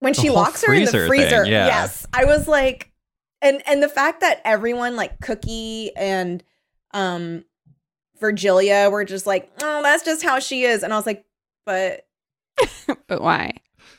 when 0.00 0.12
The 0.12 0.20
she 0.20 0.30
locks 0.30 0.62
her 0.64 0.72
in 0.72 0.84
the 0.84 0.90
freezer 0.90 1.08
freezer. 1.08 1.42
thing, 1.44 1.52
yeah. 1.52 1.66
Yes, 1.66 2.06
I 2.12 2.24
was 2.24 2.46
like, 2.46 2.92
and 3.42 3.62
and 3.66 3.82
the 3.82 3.88
fact 3.88 4.20
that 4.20 4.40
everyone 4.44 4.96
like 4.96 5.20
Cookie 5.20 5.90
and 5.96 6.42
um 6.92 7.44
Virgilia 8.20 8.88
were 8.90 9.04
just 9.04 9.26
like, 9.26 9.50
oh, 9.62 9.82
that's 9.82 10.04
just 10.04 10.22
how 10.22 10.38
she 10.38 10.62
is, 10.62 10.82
and 10.82 10.92
I 10.92 10.96
was 10.96 11.06
like, 11.06 11.24
but 11.64 12.06
but 13.06 13.22
why? 13.22 13.52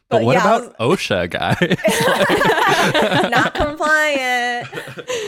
but 0.10 0.20
but 0.20 0.24
what 0.24 0.34
yeah, 0.34 0.46
I 0.46 0.58
about 0.58 0.78
OSHA, 0.80 1.30
guys? 1.30 3.30
not 3.32 3.54
compliant. 3.54 4.68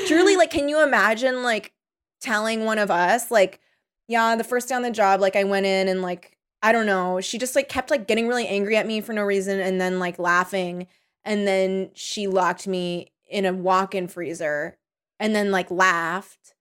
Truly, 0.07 0.35
like, 0.35 0.51
can 0.51 0.69
you 0.69 0.83
imagine 0.83 1.43
like 1.43 1.73
telling 2.19 2.65
one 2.65 2.79
of 2.79 2.91
us, 2.91 3.31
like, 3.31 3.59
yeah, 4.07 4.35
the 4.35 4.43
first 4.43 4.69
day 4.69 4.75
on 4.75 4.81
the 4.81 4.91
job, 4.91 5.21
like 5.21 5.35
I 5.35 5.43
went 5.43 5.65
in 5.65 5.87
and 5.87 6.01
like 6.01 6.37
I 6.63 6.71
don't 6.71 6.85
know. 6.85 7.21
She 7.21 7.37
just 7.37 7.55
like 7.55 7.69
kept 7.69 7.89
like 7.89 8.07
getting 8.07 8.27
really 8.27 8.47
angry 8.47 8.77
at 8.77 8.85
me 8.85 9.01
for 9.01 9.13
no 9.13 9.23
reason 9.23 9.59
and 9.59 9.81
then 9.81 9.99
like 9.99 10.19
laughing. 10.19 10.87
And 11.23 11.47
then 11.47 11.91
she 11.93 12.27
locked 12.27 12.67
me 12.67 13.11
in 13.29 13.45
a 13.45 13.53
walk 13.53 13.95
in 13.95 14.07
freezer 14.07 14.77
and 15.19 15.35
then 15.35 15.51
like 15.51 15.71
laughed. 15.71 16.53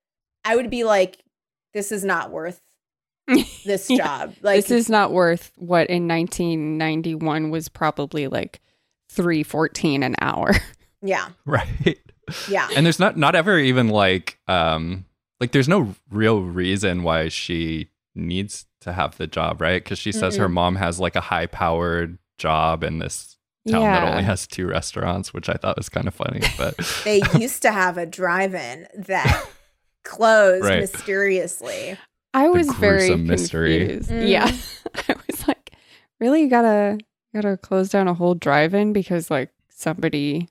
I 0.45 0.57
would 0.57 0.71
be 0.71 0.85
like, 0.85 1.23
this 1.75 1.93
is 1.93 2.05
not 2.05 2.31
worth 2.31 2.61
this 3.65 3.89
Yeah. 3.91 3.97
job. 3.99 4.35
Like, 4.43 4.57
this 4.57 4.71
is 4.71 4.89
not 4.89 5.13
worth 5.13 5.53
what 5.57 5.89
in 5.89 6.09
1991 6.09 7.51
was 7.51 7.69
probably 7.69 8.27
like 8.29 8.61
314 9.11 10.03
an 10.03 10.17
hour. 10.21 10.53
yeah, 11.03 11.29
Right. 11.47 11.99
yeah. 12.49 12.69
and 12.77 12.85
there's 12.87 12.99
not 13.01 13.17
not 13.17 13.35
ever 13.35 13.59
even 13.59 13.89
like 13.89 14.39
um 14.49 15.05
like 15.41 15.53
there's 15.53 15.69
no 15.69 15.95
real 16.11 16.43
reason 16.43 17.03
why 17.03 17.29
she 17.29 17.89
needs 18.15 18.67
to 18.83 18.93
have 18.93 19.17
the 19.17 19.27
job 19.27 19.61
right 19.61 19.83
because 19.83 19.99
she 19.99 20.13
says 20.13 20.37
her 20.37 20.49
mom 20.49 20.77
has 20.77 21.01
like 21.01 21.17
a 21.17 21.21
high 21.21 21.47
powered 21.47 22.19
job 22.39 22.83
in 22.85 22.99
this 22.99 23.37
town 23.69 23.83
that 23.83 24.05
only 24.09 24.23
has 24.23 24.47
two 24.47 24.67
restaurants 24.67 25.33
which 25.35 25.49
i 25.49 25.55
thought 25.55 25.77
was 25.77 25.89
kind 25.89 26.07
of 26.09 26.15
funny 26.15 26.41
but 26.57 26.77
They 27.05 27.21
used 27.39 27.63
to 27.63 27.73
have 27.73 27.99
a 27.99 28.07
drive 28.07 28.55
in 28.55 28.87
that 28.97 29.47
closed 30.05 30.65
Right. 30.65 30.81
mysteriously. 30.81 31.97
I 32.33 32.49
was 32.49 32.69
very 32.75 32.99
gruesome 33.09 33.27
mystery. 33.27 33.79
confused. 33.79 34.11
Mhm. 34.11 34.29
Yeah. 34.29 34.53
I 35.09 35.15
was 35.29 35.49
like, 35.49 35.73
really 36.21 36.43
you 36.43 36.49
gotta 36.49 36.99
you 37.33 37.41
gotta 37.43 37.57
close 37.57 37.89
down 37.89 38.09
a 38.09 38.15
whole 38.15 38.35
drive-in 38.35 38.93
because 38.93 39.31
like 39.31 39.51
somebody 39.69 40.49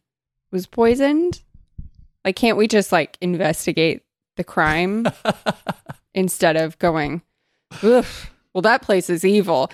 was 0.51 0.65
poisoned? 0.65 1.41
Like 2.25 2.35
can't 2.35 2.57
we 2.57 2.67
just 2.67 2.91
like 2.91 3.17
investigate 3.21 4.03
the 4.35 4.43
crime 4.43 5.07
instead 6.13 6.55
of 6.57 6.77
going, 6.79 7.21
Ugh, 7.83 8.05
well 8.53 8.61
that 8.61 8.81
place 8.81 9.09
is 9.09 9.23
evil. 9.23 9.71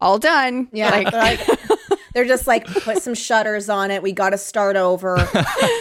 All 0.00 0.18
done. 0.18 0.68
Yeah, 0.72 0.90
Like, 0.90 1.12
like- 1.12 1.40
They're 2.18 2.26
just 2.26 2.48
like, 2.48 2.66
put 2.82 3.00
some 3.00 3.14
shutters 3.14 3.68
on 3.68 3.92
it. 3.92 4.02
We 4.02 4.10
got 4.10 4.30
to 4.30 4.38
start 4.38 4.74
over. 4.74 5.14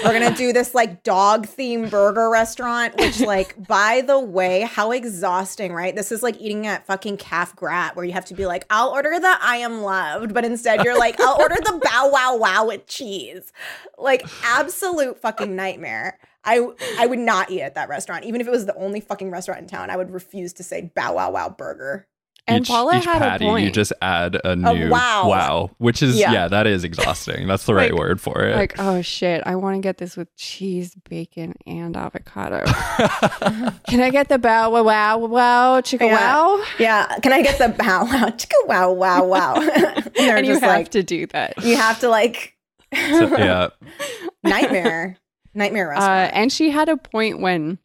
We're 0.04 0.20
going 0.20 0.32
to 0.32 0.38
do 0.38 0.54
this 0.54 0.76
like 0.76 1.02
dog 1.02 1.48
themed 1.48 1.90
burger 1.90 2.30
restaurant, 2.30 2.96
which, 2.96 3.20
like, 3.22 3.56
by 3.68 4.02
the 4.06 4.20
way, 4.20 4.62
how 4.62 4.92
exhausting, 4.92 5.74
right? 5.74 5.96
This 5.96 6.12
is 6.12 6.22
like 6.22 6.40
eating 6.40 6.68
at 6.68 6.86
fucking 6.86 7.18
Café 7.18 7.56
Grat 7.56 7.96
where 7.96 8.06
you 8.06 8.12
have 8.12 8.26
to 8.26 8.36
be 8.36 8.46
like, 8.46 8.68
I'll 8.70 8.90
order 8.90 9.20
the 9.20 9.36
I 9.42 9.56
am 9.58 9.82
loved, 9.82 10.36
but 10.36 10.46
instead 10.46 10.84
you're 10.84 10.96
like, 10.96 11.20
I'll 11.20 11.42
order 11.42 11.56
the 11.56 11.82
bow 11.84 12.10
wow 12.14 12.38
wow 12.38 12.68
with 12.68 12.86
cheese. 12.86 13.52
Like, 13.98 14.24
absolute 14.44 15.20
fucking 15.20 15.56
nightmare. 15.56 16.20
I, 16.44 16.70
I 17.00 17.08
would 17.08 17.18
not 17.18 17.50
eat 17.50 17.64
at 17.64 17.74
that 17.74 17.90
restaurant. 17.90 18.26
Even 18.26 18.42
if 18.42 18.48
it 18.48 18.52
was 18.52 18.68
the 18.68 18.76
only 18.76 19.02
fucking 19.02 19.32
restaurant 19.32 19.62
in 19.62 19.68
town, 19.68 19.90
I 19.90 19.98
would 19.98 20.12
refuse 20.12 20.54
to 20.54 20.64
say 20.64 20.92
bow 20.94 21.16
wow 21.16 21.32
wow 21.32 21.50
burger. 21.50 22.06
And 22.48 22.62
each, 22.64 22.68
Paula 22.70 22.98
each 22.98 23.06
had 23.06 23.20
patty 23.20 23.46
a 23.46 23.48
point. 23.50 23.66
you 23.66 23.72
just 23.72 23.92
add 24.02 24.40
a 24.44 24.56
new 24.56 24.90
wow. 24.90 25.28
wow 25.28 25.72
which 25.78 26.02
is 26.02 26.18
Yeah. 26.18 26.32
yeah. 26.32 26.48
that 26.48 26.66
is 26.68 26.84
exhausting 26.84 27.48
that's 27.48 27.66
the 27.66 27.74
right 27.76 27.94
word 27.96 28.20
for 28.22 28.44
it 28.44 28.56
like, 28.56 28.76
oh 28.80 29.02
shit, 29.02 29.44
I 29.46 29.56
want 29.56 29.76
to 29.76 29.82
get 29.82 29.98
this 29.98 30.16
with 30.18 30.34
cheese, 30.36 30.96
bacon, 31.10 31.54
and 31.66 31.96
avocado. 31.98 32.64
Can 33.90 34.02
I 34.02 34.10
get 34.12 34.30
the 34.30 34.38
bow 34.40 34.70
wow 34.72 34.84
wow 34.84 35.18
wow 35.18 35.82
chicka 35.82 36.08
Yeah. 36.08 36.16
wow? 36.16 36.64
Yeah. 36.80 37.20
Can 37.22 37.34
I 37.34 37.42
get 37.42 37.58
the 37.60 37.70
bow 37.70 38.06
wow 38.06 38.30
chicka 38.30 38.68
wow 38.68 38.92
wow 38.92 39.26
wow? 39.26 39.56
and 39.62 40.12
and 40.18 40.46
you 40.46 40.54
just 40.54 40.64
have 40.64 40.72
like, 40.76 40.90
to 40.92 41.04
do 41.04 41.28
that. 41.28 41.64
you 41.64 41.76
have 41.76 42.00
to 42.00 42.10
like 42.10 42.56
So, 42.94 43.38
yeah 43.38 43.70
nightmare 44.44 45.18
nightmare 45.54 45.94
Uh, 45.94 46.30
and 46.34 46.52
she 46.52 46.70
had 46.70 46.88
a 46.90 46.98
point 46.98 47.42
when, 47.42 47.80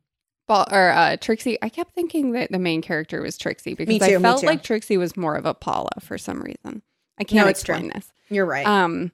Paul, 0.53 0.67
or 0.71 0.91
uh, 0.91 1.17
Trixie. 1.17 1.59
I 1.63 1.69
kept 1.69 1.95
thinking 1.95 2.33
that 2.33 2.51
the 2.51 2.59
main 2.59 2.83
character 2.83 3.23
was 3.23 3.39
Trixie 3.39 3.75
because 3.75 3.99
too, 3.99 4.17
I 4.17 4.19
felt 4.19 4.43
like 4.43 4.63
Trixie 4.63 4.97
was 4.97 5.17
more 5.17 5.35
of 5.37 5.47
a 5.47 5.55
Paula 5.55 5.91
for 6.01 6.19
some 6.19 6.41
reason. 6.43 6.83
I 7.19 7.25
can't 7.25 7.45
No, 7.45 7.51
it's 7.51 7.63
true. 7.63 7.75
explain 7.75 7.93
this. 7.95 8.13
You're 8.29 8.47
right. 8.47 8.67
Um, 8.67 9.13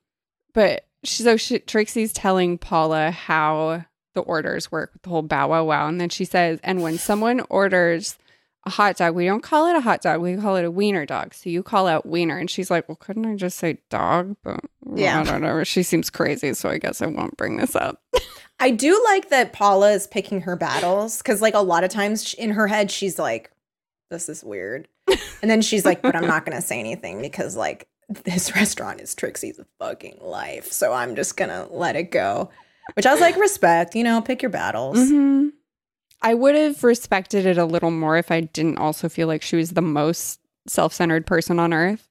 but 0.54 0.87
she, 1.04 1.23
so 1.23 1.37
she, 1.37 1.59
Trixie's 1.61 2.12
telling 2.12 2.59
Paula 2.59 3.11
how 3.11 3.85
the 4.14 4.21
orders 4.23 4.73
work 4.73 4.92
with 4.92 5.02
the 5.02 5.11
whole 5.11 5.23
bow 5.23 5.49
wow 5.49 5.64
wow, 5.64 5.87
and 5.88 6.00
then 6.00 6.09
she 6.09 6.25
says, 6.25 6.59
and 6.64 6.83
when 6.83 6.99
someone 6.99 7.40
orders 7.50 8.18
a 8.66 8.71
hot 8.71 8.97
dog, 8.97 9.14
we 9.14 9.25
don't 9.25 9.42
call 9.42 9.68
it 9.68 9.76
a 9.76 9.80
hot 9.80 10.02
dog, 10.02 10.21
we 10.21 10.37
call 10.37 10.57
it 10.57 10.64
a 10.64 10.71
wiener 10.71 11.07
dog. 11.07 11.35
So 11.35 11.49
you 11.50 11.62
call 11.62 11.87
out 11.87 12.04
wiener, 12.04 12.37
and 12.38 12.50
she's 12.50 12.71
like, 12.71 12.88
well, 12.88 12.97
couldn't 12.97 13.26
I 13.26 13.37
just 13.37 13.59
say 13.59 13.78
dog? 13.90 14.37
But 14.42 14.61
Yeah. 14.92 15.21
I 15.21 15.23
don't 15.23 15.42
know. 15.42 15.62
She 15.62 15.83
seems 15.85 16.11
crazy, 16.11 16.52
so 16.54 16.68
I 16.68 16.78
guess 16.78 17.00
I 17.00 17.07
won't 17.07 17.37
bring 17.37 17.59
this 17.59 17.76
up. 17.76 18.02
I 18.60 18.70
do 18.70 19.00
like 19.04 19.28
that 19.30 19.52
Paula 19.52 19.92
is 19.92 20.06
picking 20.06 20.42
her 20.42 20.56
battles 20.56 21.18
because, 21.18 21.40
like, 21.40 21.54
a 21.54 21.60
lot 21.60 21.84
of 21.84 21.90
times 21.90 22.34
in 22.34 22.50
her 22.50 22.66
head, 22.66 22.90
she's 22.90 23.18
like, 23.18 23.50
"This 24.10 24.28
is 24.28 24.42
weird," 24.42 24.88
and 25.42 25.50
then 25.50 25.62
she's 25.62 25.84
like, 25.84 26.02
"But 26.02 26.16
I'm 26.16 26.26
not 26.26 26.44
gonna 26.44 26.60
say 26.62 26.78
anything 26.78 27.20
because, 27.22 27.56
like, 27.56 27.86
this 28.24 28.54
restaurant 28.56 29.00
is 29.00 29.14
Trixie's 29.14 29.60
fucking 29.78 30.18
life, 30.20 30.72
so 30.72 30.92
I'm 30.92 31.14
just 31.14 31.36
gonna 31.36 31.68
let 31.70 31.96
it 31.96 32.10
go." 32.10 32.50
Which 32.94 33.04
I 33.06 33.12
was 33.12 33.20
like, 33.20 33.36
respect, 33.36 33.94
you 33.94 34.02
know, 34.02 34.22
pick 34.22 34.40
your 34.42 34.50
battles. 34.50 34.98
hmm 34.98 35.48
I 36.20 36.34
would 36.34 36.54
have 36.56 36.82
respected 36.82 37.46
it 37.46 37.58
a 37.58 37.64
little 37.64 37.90
more 37.92 38.16
if 38.16 38.32
I 38.32 38.40
didn't 38.40 38.78
also 38.78 39.08
feel 39.08 39.28
like 39.28 39.42
she 39.42 39.54
was 39.56 39.72
the 39.72 39.82
most 39.82 40.40
self-centered 40.66 41.26
person 41.26 41.60
on 41.60 41.72
earth. 41.72 42.07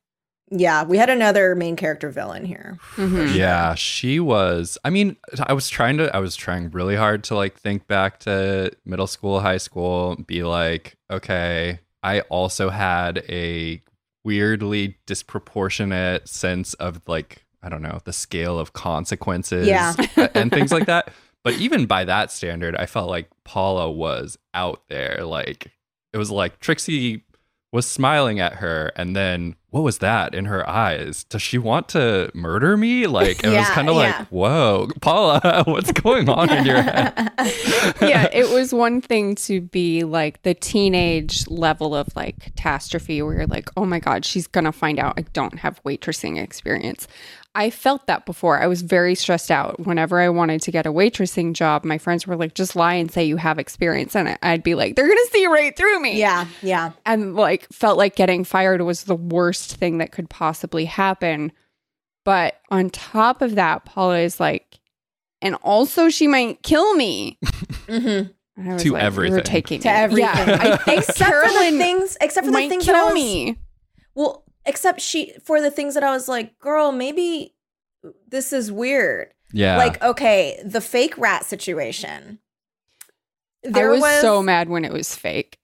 Yeah, 0.50 0.84
we 0.84 0.98
had 0.98 1.10
another 1.10 1.56
main 1.56 1.76
character 1.76 2.10
villain 2.10 2.46
here. 2.46 2.78
Mhm. 2.96 3.36
Yeah, 3.36 3.76
she 3.76 4.20
was. 4.20 4.78
I 4.86 4.90
mean, 4.90 5.18
I 5.46 5.54
was 5.54 5.70
trying 5.70 5.98
to. 5.98 6.16
I 6.16 6.20
was 6.20 6.36
trying 6.36 6.72
really 6.72 6.96
hard 6.96 7.24
to 7.26 7.36
like 7.36 7.58
think 7.58 7.86
back 7.88 8.20
to 8.22 8.72
middle 8.86 9.08
school, 9.08 9.42
high 9.42 9.58
school, 9.58 10.16
be 10.26 10.44
like, 10.44 10.96
okay, 11.12 11.80
I 12.02 12.22
also 12.22 12.70
had 12.70 13.26
a 13.28 13.82
weirdly 14.24 14.98
disproportionate 15.06 16.28
sense 16.28 16.74
of 16.76 17.02
like, 17.08 17.46
I 17.62 17.70
don't 17.70 17.82
know, 17.82 18.00
the 18.04 18.14
scale 18.14 18.60
of 18.60 18.74
consequences, 18.74 19.68
Yeah. 19.68 19.94
and 20.34 20.52
things 20.52 20.72
like 20.72 20.86
that. 20.88 21.12
But 21.44 21.56
even 21.56 21.86
by 21.86 22.04
that 22.06 22.32
standard, 22.32 22.76
I 22.76 22.86
felt 22.88 23.10
like 23.10 23.30
Paula 23.46 23.90
was 23.92 24.38
out 24.54 24.84
there. 24.90 25.20
Like 25.24 25.72
it 26.14 26.18
was 26.18 26.32
like 26.32 26.60
Trixie 26.60 27.24
was 27.78 27.86
smiling 27.86 28.40
at 28.40 28.56
her, 28.56 28.92
and 28.96 29.16
then 29.16 29.56
what 29.70 29.82
was 29.82 30.00
that 30.00 30.34
in 30.34 30.46
her 30.46 30.68
eyes? 30.68 31.26
Does 31.26 31.44
she 31.44 31.60
want 31.60 31.90
to 31.90 32.32
murder 32.34 32.76
me? 32.76 33.06
Like 33.06 33.44
it 33.44 33.56
was 33.56 33.70
kind 33.70 33.88
of 33.88 33.96
yeah. 33.96 34.18
like, 34.18 34.28
whoa, 34.30 34.90
Paula, 35.00 35.64
what's 35.68 35.92
going 35.92 36.28
on 36.28 36.50
in 36.50 36.66
your 36.66 36.82
head? 36.82 37.32
yeah, 38.02 38.28
it 38.34 38.50
was 38.50 38.74
one 38.74 39.00
thing 39.00 39.36
to 39.36 39.62
be 39.62 40.04
like 40.04 40.42
the 40.42 40.56
teenage 40.56 41.48
level 41.50 41.94
of 41.94 42.08
like 42.16 42.40
catastrophe 42.40 43.22
where 43.22 43.36
you're 43.36 43.46
like, 43.46 43.70
oh 43.78 43.86
my 43.86 44.00
God, 44.00 44.26
she's 44.26 44.48
going 44.48 44.66
to 44.66 44.72
find 44.72 44.98
out 44.98 45.14
I 45.16 45.22
don't 45.34 45.60
have 45.60 45.80
waitressing 45.84 46.42
experience. 46.42 47.08
I 47.58 47.70
felt 47.72 48.06
that 48.08 48.26
before. 48.26 48.62
I 48.62 48.68
was 48.68 48.82
very 48.84 49.16
stressed 49.16 49.50
out. 49.52 49.80
Whenever 49.86 50.20
I 50.22 50.30
wanted 50.30 50.62
to 50.62 50.72
get 50.72 50.86
a 50.86 50.92
waitressing 50.94 51.54
job, 51.54 51.84
my 51.84 51.98
friends 51.98 52.28
were 52.28 52.36
like, 52.38 52.54
just 52.54 52.76
lie 52.76 52.94
and 52.94 53.12
say 53.12 53.24
you 53.26 53.36
have 53.38 53.58
experience. 53.60 54.16
And 54.16 54.30
I- 54.30 54.38
I'd 54.44 54.64
be 54.64 54.76
like, 54.76 54.96
they're 54.96 55.08
going 55.08 55.18
to 55.18 55.30
see 55.32 55.48
right 55.48 55.76
through 55.76 56.00
me. 56.00 56.20
yeah, 56.20 56.46
yeah. 56.62 56.92
And 57.06 57.36
like 57.36 57.68
felt 57.74 57.98
like 57.98 58.16
getting 58.16 58.44
fired 58.44 58.82
was 58.82 59.04
the 59.06 59.16
worst 59.16 59.76
thing 59.76 59.98
that 59.98 60.12
could 60.12 60.30
possibly 60.30 60.86
happen. 60.86 61.52
But 62.24 62.60
on 62.70 62.90
top 62.92 63.42
of 63.42 63.56
that, 63.56 63.86
Paula 63.86 64.20
is 64.20 64.40
like, 64.40 64.80
and 65.42 65.56
also 65.64 66.10
she 66.10 66.28
might 66.28 66.62
kill 66.64 66.94
me. 66.96 67.40
Mm-hmm. 67.88 68.70
I 68.70 68.74
was 68.74 68.84
To 68.84 68.94
like, 68.94 69.04
everything. 69.04 69.34
You're 69.36 69.44
taking 69.44 69.80
To 69.82 69.88
it. 69.88 69.92
everything. 69.92 70.24
Yeah, 70.26 70.58
I 70.60 70.78
think 70.84 71.00
except 71.00 71.32
for 71.32 71.48
the 71.54 71.78
things, 71.78 72.18
except 72.20 72.46
for 72.46 72.52
the 72.52 72.58
might 72.58 72.70
things 72.70 72.86
that 72.86 72.96
I 72.96 73.00
kill 73.00 73.06
was, 73.08 73.14
me. 73.14 73.58
Well, 74.16 74.44
except 74.68 75.02
she 75.02 75.34
for 75.44 75.62
the 75.62 75.72
things 75.72 75.94
that 75.96 76.04
I 76.04 76.12
was 76.12 76.28
like, 76.28 76.60
girl, 76.60 76.92
maybe 76.92 77.56
this 78.28 78.54
is 78.54 78.72
weird. 78.72 79.34
Yeah, 79.54 79.78
Like, 79.78 80.02
okay, 80.04 80.62
the 80.64 80.82
fake 80.82 81.18
rat 81.18 81.46
situation. 81.46 82.40
I 83.74 83.88
was, 83.88 84.22
so 84.22 84.44
mad 84.44 84.70
when 84.70 84.86
it 84.86 84.92
was 84.92 85.16
fake. 85.16 85.58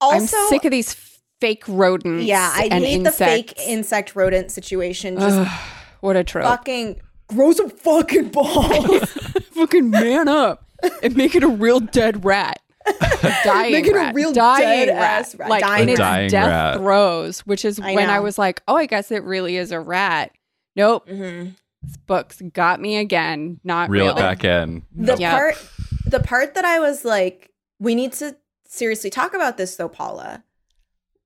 Also, 0.00 0.36
I'm 0.36 0.48
sick 0.48 0.64
of 0.64 0.70
these 0.70 0.94
fake 1.40 1.64
rodents. 1.66 2.24
yeah, 2.24 2.50
I 2.54 2.68
and 2.70 2.84
hate 2.84 3.02
the 3.02 3.10
fake 3.12 3.58
insect 3.58 4.14
rodent 4.14 4.50
situation. 4.50 5.18
Just 5.18 5.38
Ugh, 5.38 5.60
what 6.00 6.16
a 6.16 6.24
trope. 6.24 6.44
fucking 6.44 7.00
grow 7.28 7.52
some 7.52 7.70
fucking 7.70 8.28
balls. 8.28 9.10
Fucking 9.54 9.88
man 9.88 10.26
up 10.26 10.66
and 11.02 11.16
make 11.16 11.34
it 11.36 11.44
a 11.44 11.48
real 11.48 11.78
dead 11.78 12.24
rat. 12.24 12.60
dying 13.44 13.72
Make 13.72 13.86
it 13.86 13.92
a 13.92 13.96
rat. 13.96 14.14
real 14.14 14.32
dying 14.32 14.86
dead-ass 14.88 15.34
rat. 15.36 15.48
Like 15.48 15.62
Dying 15.62 15.82
in 15.84 15.88
its 15.90 15.98
death 15.98 16.32
rat. 16.32 16.76
throes, 16.76 17.40
which 17.40 17.64
is 17.64 17.80
I 17.80 17.94
when 17.94 18.10
I 18.10 18.20
was 18.20 18.38
like, 18.38 18.62
oh, 18.68 18.76
I 18.76 18.86
guess 18.86 19.10
it 19.10 19.24
really 19.24 19.56
is 19.56 19.72
a 19.72 19.80
rat. 19.80 20.32
Nope, 20.76 21.08
Mhm. 21.08 21.54
this 21.82 21.96
book's 21.98 22.42
got 22.52 22.80
me 22.80 22.96
again. 22.96 23.60
Not 23.64 23.88
reel 23.90 24.06
really. 24.06 24.18
it 24.20 24.22
back 24.22 24.44
in. 24.44 24.84
The 24.94 25.16
Yep. 25.16 25.30
part, 25.30 25.68
the 26.06 26.20
part 26.20 26.54
that 26.54 26.64
I 26.64 26.78
was 26.80 27.04
like, 27.04 27.50
we 27.78 27.94
need 27.94 28.12
to 28.14 28.36
seriously 28.68 29.08
talk 29.10 29.34
about 29.34 29.56
this 29.56 29.76
though, 29.76 29.88
Paula, 29.88 30.42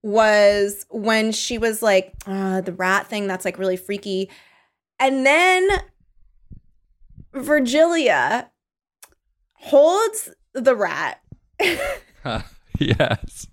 was 0.03 0.87
when 0.91 1.33
she 1.33 1.59
was 1.59 1.83
like, 1.83 2.13
uh, 2.27 2.61
the 2.61 2.73
rat 2.73 3.07
thing 3.09 3.27
that's 3.27 3.45
like 3.45 3.59
really 3.59 3.77
freaky, 3.77 4.31
and 5.01 5.25
then 5.27 5.67
Virgilia 7.35 8.51
holds 9.55 10.31
the 10.55 10.75
rat 10.75 11.21
yes. 12.79 13.47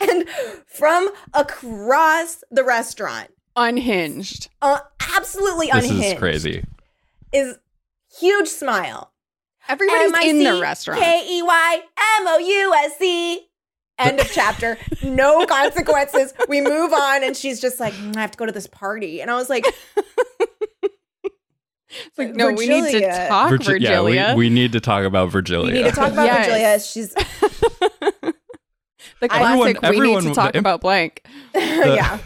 and 0.00 0.28
from 0.66 1.10
across 1.34 2.42
the 2.50 2.64
restaurant, 2.64 3.30
Unhinged. 3.56 4.48
uh, 4.62 4.78
absolutely 5.16 5.68
This 5.72 5.84
unhinged, 5.90 6.14
is 6.14 6.18
crazy. 6.18 6.64
is 7.32 7.58
huge 8.18 8.48
smile. 8.48 9.12
Everybody's 9.68 10.24
in 10.30 10.42
the 10.42 10.60
restaurant. 10.60 11.00
K 11.00 11.24
E 11.38 11.42
Y 11.42 11.80
M 12.18 12.26
O 12.28 12.38
U 12.38 12.74
S 12.84 13.00
E. 13.00 13.40
End 13.98 14.18
of 14.18 14.28
chapter. 14.32 14.76
No 15.04 15.46
consequences. 15.46 16.34
We 16.48 16.60
move 16.60 16.92
on, 16.92 17.22
and 17.22 17.36
she's 17.36 17.60
just 17.60 17.78
like, 17.78 17.92
"Mm, 17.94 18.16
I 18.16 18.22
have 18.22 18.32
to 18.32 18.38
go 18.38 18.46
to 18.46 18.50
this 18.52 18.66
party. 18.66 19.20
And 19.20 19.30
I 19.30 19.34
was 19.34 19.48
like, 19.48 19.64
It's 22.06 22.18
like, 22.18 22.34
no, 22.34 22.52
we 22.52 22.66
need 22.68 22.90
to 22.92 23.28
talk, 23.28 23.50
Virgi- 23.52 23.64
Virgilia. 23.66 24.14
Yeah, 24.14 24.34
we, 24.34 24.48
we 24.48 24.50
need 24.50 24.72
to 24.72 24.80
talk 24.80 25.04
about 25.04 25.30
Virgilia. 25.30 25.72
We 25.74 25.82
need 25.82 25.90
to 25.90 25.92
talk 25.92 26.12
about 26.12 26.24
Yes. 26.26 26.46
Virgilia. 26.46 26.80
She's, 26.80 27.14
the 29.20 29.32
Everyone- 29.32 29.74
classic, 29.74 29.82
we 29.82 29.88
everyone- 29.88 30.24
need 30.24 30.28
to 30.30 30.34
talk 30.34 30.52
the- 30.52 30.58
about 30.58 30.80
blank. 30.80 31.24
yeah. 31.54 32.18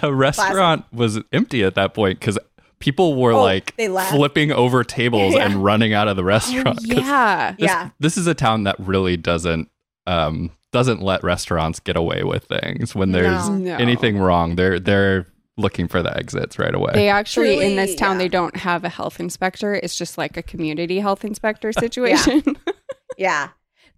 the 0.00 0.14
restaurant 0.14 0.84
was 0.92 1.20
empty 1.32 1.62
at 1.64 1.74
that 1.74 1.94
point 1.94 2.18
because 2.20 2.38
people 2.78 3.14
were 3.20 3.32
Oh, 3.32 3.42
like 3.42 3.74
flipping 4.10 4.52
over 4.52 4.84
tables 4.84 5.34
Yeah. 5.36 5.46
and 5.46 5.64
running 5.64 5.92
out 5.94 6.08
of 6.08 6.16
the 6.16 6.24
restaurant. 6.24 6.78
'cause 6.78 6.86
yeah. 6.86 7.52
this, 7.58 7.66
Yeah. 7.66 7.90
this 8.00 8.16
is 8.16 8.26
a 8.26 8.34
town 8.34 8.64
that 8.64 8.76
really 8.78 9.16
doesn't 9.16 9.68
um 10.06 10.50
doesn't 10.72 11.00
let 11.00 11.22
restaurants 11.22 11.80
get 11.80 11.96
away 11.96 12.24
with 12.24 12.44
things 12.44 12.94
when 12.94 13.12
there's 13.12 13.48
No. 13.48 13.56
No. 13.56 13.76
anything 13.76 14.18
wrong. 14.18 14.56
They're 14.56 14.78
they're 14.80 15.26
looking 15.56 15.88
for 15.88 16.02
the 16.02 16.16
exits 16.16 16.58
right 16.58 16.74
away. 16.74 16.92
They 16.94 17.08
actually, 17.08 17.64
in 17.64 17.76
this 17.76 17.94
town, 17.94 18.16
yeah. 18.16 18.18
they 18.18 18.28
don't 18.28 18.56
have 18.56 18.84
a 18.84 18.88
health 18.88 19.20
inspector. 19.20 19.74
It's 19.74 19.96
just 19.96 20.18
like 20.18 20.36
a 20.36 20.42
community 20.42 21.00
health 21.00 21.24
inspector 21.24 21.72
situation. 21.78 22.42
Yeah. 23.16 23.50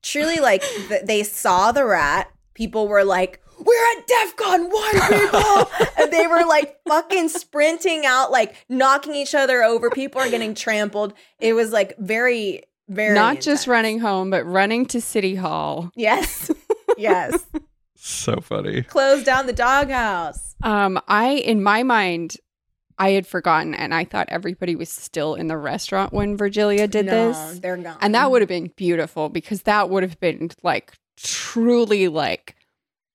Truly, 0.02 0.40
like, 0.40 0.62
th- 0.88 1.04
they 1.04 1.22
saw 1.22 1.72
the 1.72 1.86
rat. 1.86 2.30
People 2.52 2.86
were 2.86 3.02
like, 3.02 3.40
we're 3.58 3.96
at 3.96 4.06
DEF 4.06 4.36
CON 4.36 4.68
1, 4.68 4.92
people. 4.92 5.70
and 5.98 6.12
they 6.12 6.26
were 6.26 6.44
like 6.44 6.76
fucking 6.86 7.30
sprinting 7.30 8.04
out, 8.04 8.30
like 8.30 8.54
knocking 8.68 9.14
each 9.14 9.34
other 9.34 9.62
over. 9.62 9.88
People 9.88 10.20
are 10.20 10.28
getting 10.28 10.54
trampled. 10.54 11.14
It 11.38 11.54
was 11.54 11.72
like 11.72 11.96
very, 11.98 12.64
very. 12.88 13.14
Not 13.14 13.40
just 13.40 13.66
running 13.66 14.00
home, 14.00 14.28
but 14.28 14.44
running 14.44 14.84
to 14.86 15.00
City 15.00 15.34
Hall. 15.34 15.90
Yes. 15.96 16.50
Yes. 16.98 17.46
so 17.94 18.40
funny. 18.40 18.82
Close 18.82 19.24
down 19.24 19.46
the 19.46 19.52
doghouse. 19.54 20.45
Um, 20.62 21.00
I, 21.06 21.30
in 21.30 21.62
my 21.62 21.82
mind, 21.82 22.36
I 22.98 23.10
had 23.10 23.26
forgotten, 23.26 23.74
and 23.74 23.94
I 23.94 24.04
thought 24.04 24.28
everybody 24.30 24.74
was 24.74 24.88
still 24.88 25.34
in 25.34 25.48
the 25.48 25.56
restaurant 25.56 26.12
when 26.12 26.36
Virgilia 26.36 26.88
did 26.88 27.06
no, 27.06 27.32
this. 27.32 27.58
They're 27.60 27.76
gone. 27.76 27.98
And 28.00 28.14
that 28.14 28.30
would 28.30 28.42
have 28.42 28.48
been 28.48 28.72
beautiful 28.76 29.28
because 29.28 29.62
that 29.62 29.90
would 29.90 30.02
have 30.02 30.18
been 30.18 30.50
like 30.62 30.92
truly 31.16 32.08
like 32.08 32.56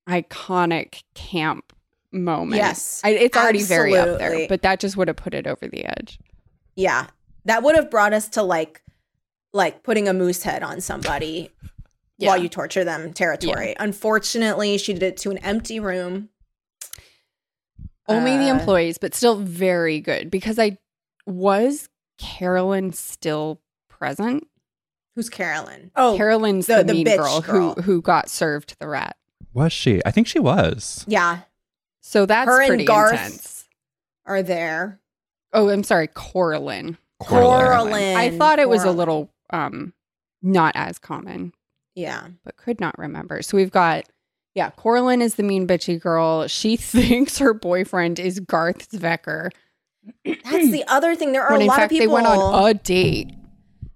iconic 0.07 1.03
camp 1.15 1.73
moment. 2.11 2.57
Yes, 2.57 3.01
I, 3.03 3.09
it's 3.11 3.37
already 3.37 3.63
very 3.63 3.95
up 3.95 4.19
there, 4.19 4.47
but 4.47 4.61
that 4.61 4.79
just 4.79 4.97
would 4.97 5.07
have 5.07 5.17
put 5.17 5.33
it 5.33 5.47
over 5.47 5.67
the 5.67 5.85
edge. 5.85 6.19
Yeah. 6.75 7.07
That 7.45 7.63
would 7.63 7.75
have 7.75 7.89
brought 7.89 8.13
us 8.13 8.27
to 8.29 8.43
like, 8.43 8.83
like 9.51 9.83
putting 9.83 10.07
a 10.07 10.13
moose 10.13 10.43
head 10.43 10.63
on 10.63 10.81
somebody 10.81 11.49
Yeah. 12.17 12.29
while 12.29 12.37
you 12.37 12.49
torture 12.49 12.83
them 12.83 13.13
territory. 13.13 13.73
Unfortunately, 13.79 14.77
she 14.77 14.93
did 14.93 15.01
it 15.01 15.17
to 15.17 15.31
an 15.31 15.39
empty 15.39 15.79
room. 15.79 16.29
Only 18.07 18.37
the 18.37 18.49
Uh, 18.49 18.57
employees, 18.57 18.97
but 18.97 19.13
still 19.15 19.35
very 19.37 19.99
good 19.99 20.29
because 20.31 20.57
I 20.59 20.77
was 21.25 21.89
Carolyn 22.17 22.93
still 22.93 23.61
present. 23.89 24.47
Who's 25.15 25.29
Carolyn? 25.29 25.91
Oh, 25.95 26.15
Carolyn's 26.17 26.67
the- 26.67 26.77
the, 26.77 26.83
the 26.85 26.93
mean 26.93 27.05
bitch 27.07 27.17
girl, 27.17 27.41
girl. 27.41 27.73
who 27.75 27.81
who 27.81 28.01
got 28.01 28.29
served 28.29 28.75
the 28.79 28.87
rat. 28.87 29.17
Was 29.53 29.73
she? 29.73 30.01
I 30.05 30.11
think 30.11 30.27
she 30.27 30.39
was. 30.39 31.03
yeah, 31.07 31.41
So 31.99 32.25
that's 32.25 32.47
Her 32.49 32.61
and 32.61 32.67
pretty 32.69 32.85
Garth. 32.85 33.11
intense. 33.13 33.65
are 34.25 34.41
there. 34.43 34.99
Oh, 35.53 35.69
I'm 35.69 35.83
sorry, 35.83 36.07
Coraline. 36.07 36.97
Coraline. 37.19 38.15
I 38.17 38.29
thought 38.37 38.59
it 38.59 38.69
was 38.69 38.83
a 38.83 38.91
little 38.91 39.31
um 39.51 39.93
not 40.41 40.75
as 40.75 40.97
common. 40.97 41.53
Yeah. 41.95 42.27
but 42.45 42.55
could 42.55 42.79
not 42.79 42.97
remember. 42.97 43.41
So 43.41 43.57
we've 43.57 43.69
got, 43.71 44.05
yeah, 44.55 44.71
Coraline 44.71 45.21
is 45.21 45.35
the 45.35 45.43
mean 45.43 45.67
bitchy 45.67 45.99
girl. 45.99 46.47
She 46.47 46.75
thinks 46.77 47.37
her 47.39 47.53
boyfriend 47.53 48.19
is 48.19 48.39
Garth 48.39 48.89
Zwecker. 48.91 49.49
That's 50.25 50.71
the 50.71 50.83
other 50.87 51.15
thing. 51.15 51.31
There 51.31 51.43
are 51.43 51.51
When 51.53 51.61
a 51.61 51.65
lot 51.65 51.77
fact 51.77 51.91
of 51.91 51.97
people. 51.99 52.07
they 52.07 52.13
went 52.13 52.27
on 52.27 52.69
a 52.69 52.73
date. 52.73 53.33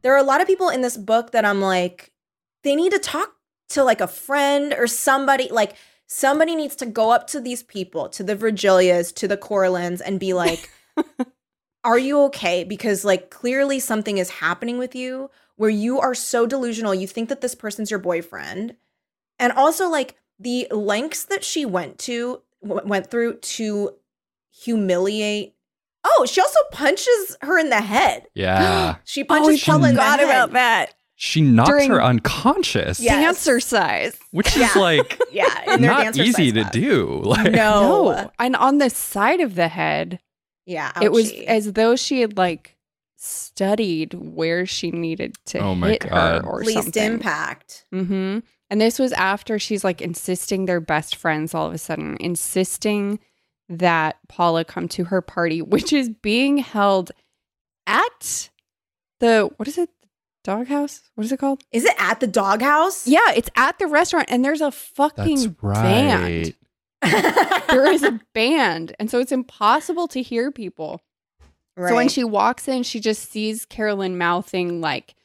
there 0.04 0.14
are 0.14 0.18
a 0.20 0.24
lot 0.24 0.40
of 0.42 0.48
people 0.48 0.70
in 0.70 0.82
this 0.82 0.98
book 0.98 1.32
that 1.32 1.46
I'm 1.46 1.62
like, 1.62 2.12
they 2.64 2.76
need 2.76 2.92
to 2.92 3.00
talk 3.00 3.32
to 3.70 3.84
like 3.84 4.02
a 4.02 4.08
friend 4.08 4.74
or 4.78 4.86
somebody. 4.88 5.50
Like 5.50 5.76
somebody 6.08 6.56
needs 6.56 6.76
to 6.78 6.86
go 6.86 7.12
up 7.12 7.28
to 7.28 7.40
these 7.42 7.64
people, 7.64 8.08
to 8.10 8.24
the 8.24 8.36
Virgilias, 8.36 9.12
to 9.14 9.28
the 9.28 9.38
Coralines, 9.38 10.02
and 10.06 10.20
be 10.20 10.34
like, 10.34 10.70
"Are 11.84 11.98
you 11.98 12.22
okay?" 12.26 12.64
Because 12.64 13.04
like 13.04 13.30
clearly 13.32 13.80
something 13.80 14.18
is 14.20 14.30
happening 14.30 14.78
with 14.78 14.96
you 14.96 15.30
where 15.56 15.70
you 15.72 16.00
are 16.00 16.14
so 16.14 16.46
delusional. 16.46 16.94
You 16.94 17.08
think 17.08 17.30
that 17.30 17.42
this 17.42 17.56
person's 17.56 17.90
your 17.90 18.00
boyfriend, 18.00 18.76
and 19.40 19.52
also 19.54 19.90
like 19.90 20.16
the 20.40 20.68
lengths 20.72 21.26
that 21.26 21.44
she 21.44 21.66
went 21.66 21.98
to 22.00 22.42
w- 22.62 22.86
went 22.88 23.10
through 23.12 23.36
to 23.38 23.92
humiliate. 24.52 25.54
Oh, 26.04 26.26
she 26.30 26.40
also 26.42 26.60
punches 26.72 27.38
her 27.42 27.58
in 27.58 27.70
the 27.70 27.82
head. 27.82 28.28
Yeah. 28.36 28.98
She 29.06 29.24
Oh, 29.24 29.26
punches 29.26 29.60
she 29.60 29.72
Paula 29.72 29.90
in 29.90 29.96
forgot 29.96 30.24
about 30.24 30.52
that. 30.54 30.94
she 31.16 31.42
knocks 31.42 31.70
During- 31.70 31.90
her 31.92 32.04
unconscious. 32.04 33.00
Yeah. 33.00 33.14
Yes. 33.20 33.36
Dancer 33.46 33.60
size. 33.60 34.18
Which 34.32 34.56
Yeah. 34.56 34.70
is 34.70 34.76
like 34.90 35.20
Yeah, 35.32 35.74
in 35.74 35.82
their 35.82 35.92
not 35.92 36.16
easy 36.18 36.52
size 36.54 36.72
to 36.72 36.80
do. 36.80 37.22
Like 37.26 37.52
No. 37.54 38.12
No. 38.12 38.32
And 38.40 38.56
on 38.56 38.78
the 38.78 38.90
side 38.90 39.40
of 39.42 39.56
the 39.56 39.68
head, 39.70 40.20
Yeah, 40.66 40.92
it 41.02 41.12
was 41.12 41.32
as 41.48 41.74
though 41.74 41.96
she 41.96 42.22
had 42.22 42.38
like 42.38 42.76
studied 43.16 44.14
where 44.14 44.66
she 44.68 44.92
needed 44.92 45.36
to 45.46 45.60
Oh 45.60 45.74
my 45.76 45.92
hit 45.92 46.02
God. 46.10 46.44
her 46.44 46.48
or 46.48 46.60
least 46.64 46.84
something. 46.84 47.04
impact. 47.14 47.86
Mm-hmm. 47.94 48.40
And 48.70 48.82
this 48.82 48.98
was 48.98 49.12
after 49.14 49.60
she's 49.60 49.84
like 49.84 50.02
insisting 50.02 50.66
they're 50.66 50.80
best 50.80 51.16
friends 51.16 51.54
all 51.54 51.68
of 51.68 51.74
a 51.74 51.78
sudden, 51.78 52.18
insisting 52.20 53.20
that 53.70 54.18
Paula 54.28 54.66
come 54.66 54.88
to 54.90 55.06
her 55.06 55.22
party, 55.22 55.62
which 55.62 55.94
is 55.94 56.10
being 56.10 56.58
held 56.58 57.12
at 57.88 58.50
the 59.20 59.50
what 59.58 59.68
is 59.68 59.78
it? 59.78 59.90
Doghouse? 60.44 61.02
What 61.16 61.26
is 61.26 61.32
it 61.32 61.38
called? 61.38 61.64
Is 61.72 61.86
it 61.86 61.96
at 61.98 62.20
the 62.20 62.28
doghouse? 62.28 63.08
Yeah, 63.08 63.32
it's 63.36 63.50
at 63.56 63.80
the 63.80 63.88
restaurant 63.88 64.28
and 64.30 64.46
there's 64.46 64.62
a 64.62 64.72
fucking 64.72 65.56
right. 65.62 65.84
band. 65.84 66.56
There 67.68 67.92
is 67.92 68.04
a 68.04 68.20
band. 68.34 68.96
And 69.00 69.12
so 69.12 69.20
it's 69.20 69.32
impossible 69.32 70.08
to 70.10 70.22
hear 70.22 70.52
people. 70.52 71.02
right. 71.76 71.90
So 71.90 71.96
when 71.96 72.10
she 72.10 72.24
walks 72.24 72.68
in, 72.68 72.84
she 72.84 73.00
just 73.00 73.32
sees 73.32 73.66
Carolyn 73.66 74.18
mouthing 74.18 74.82
like 74.82 75.16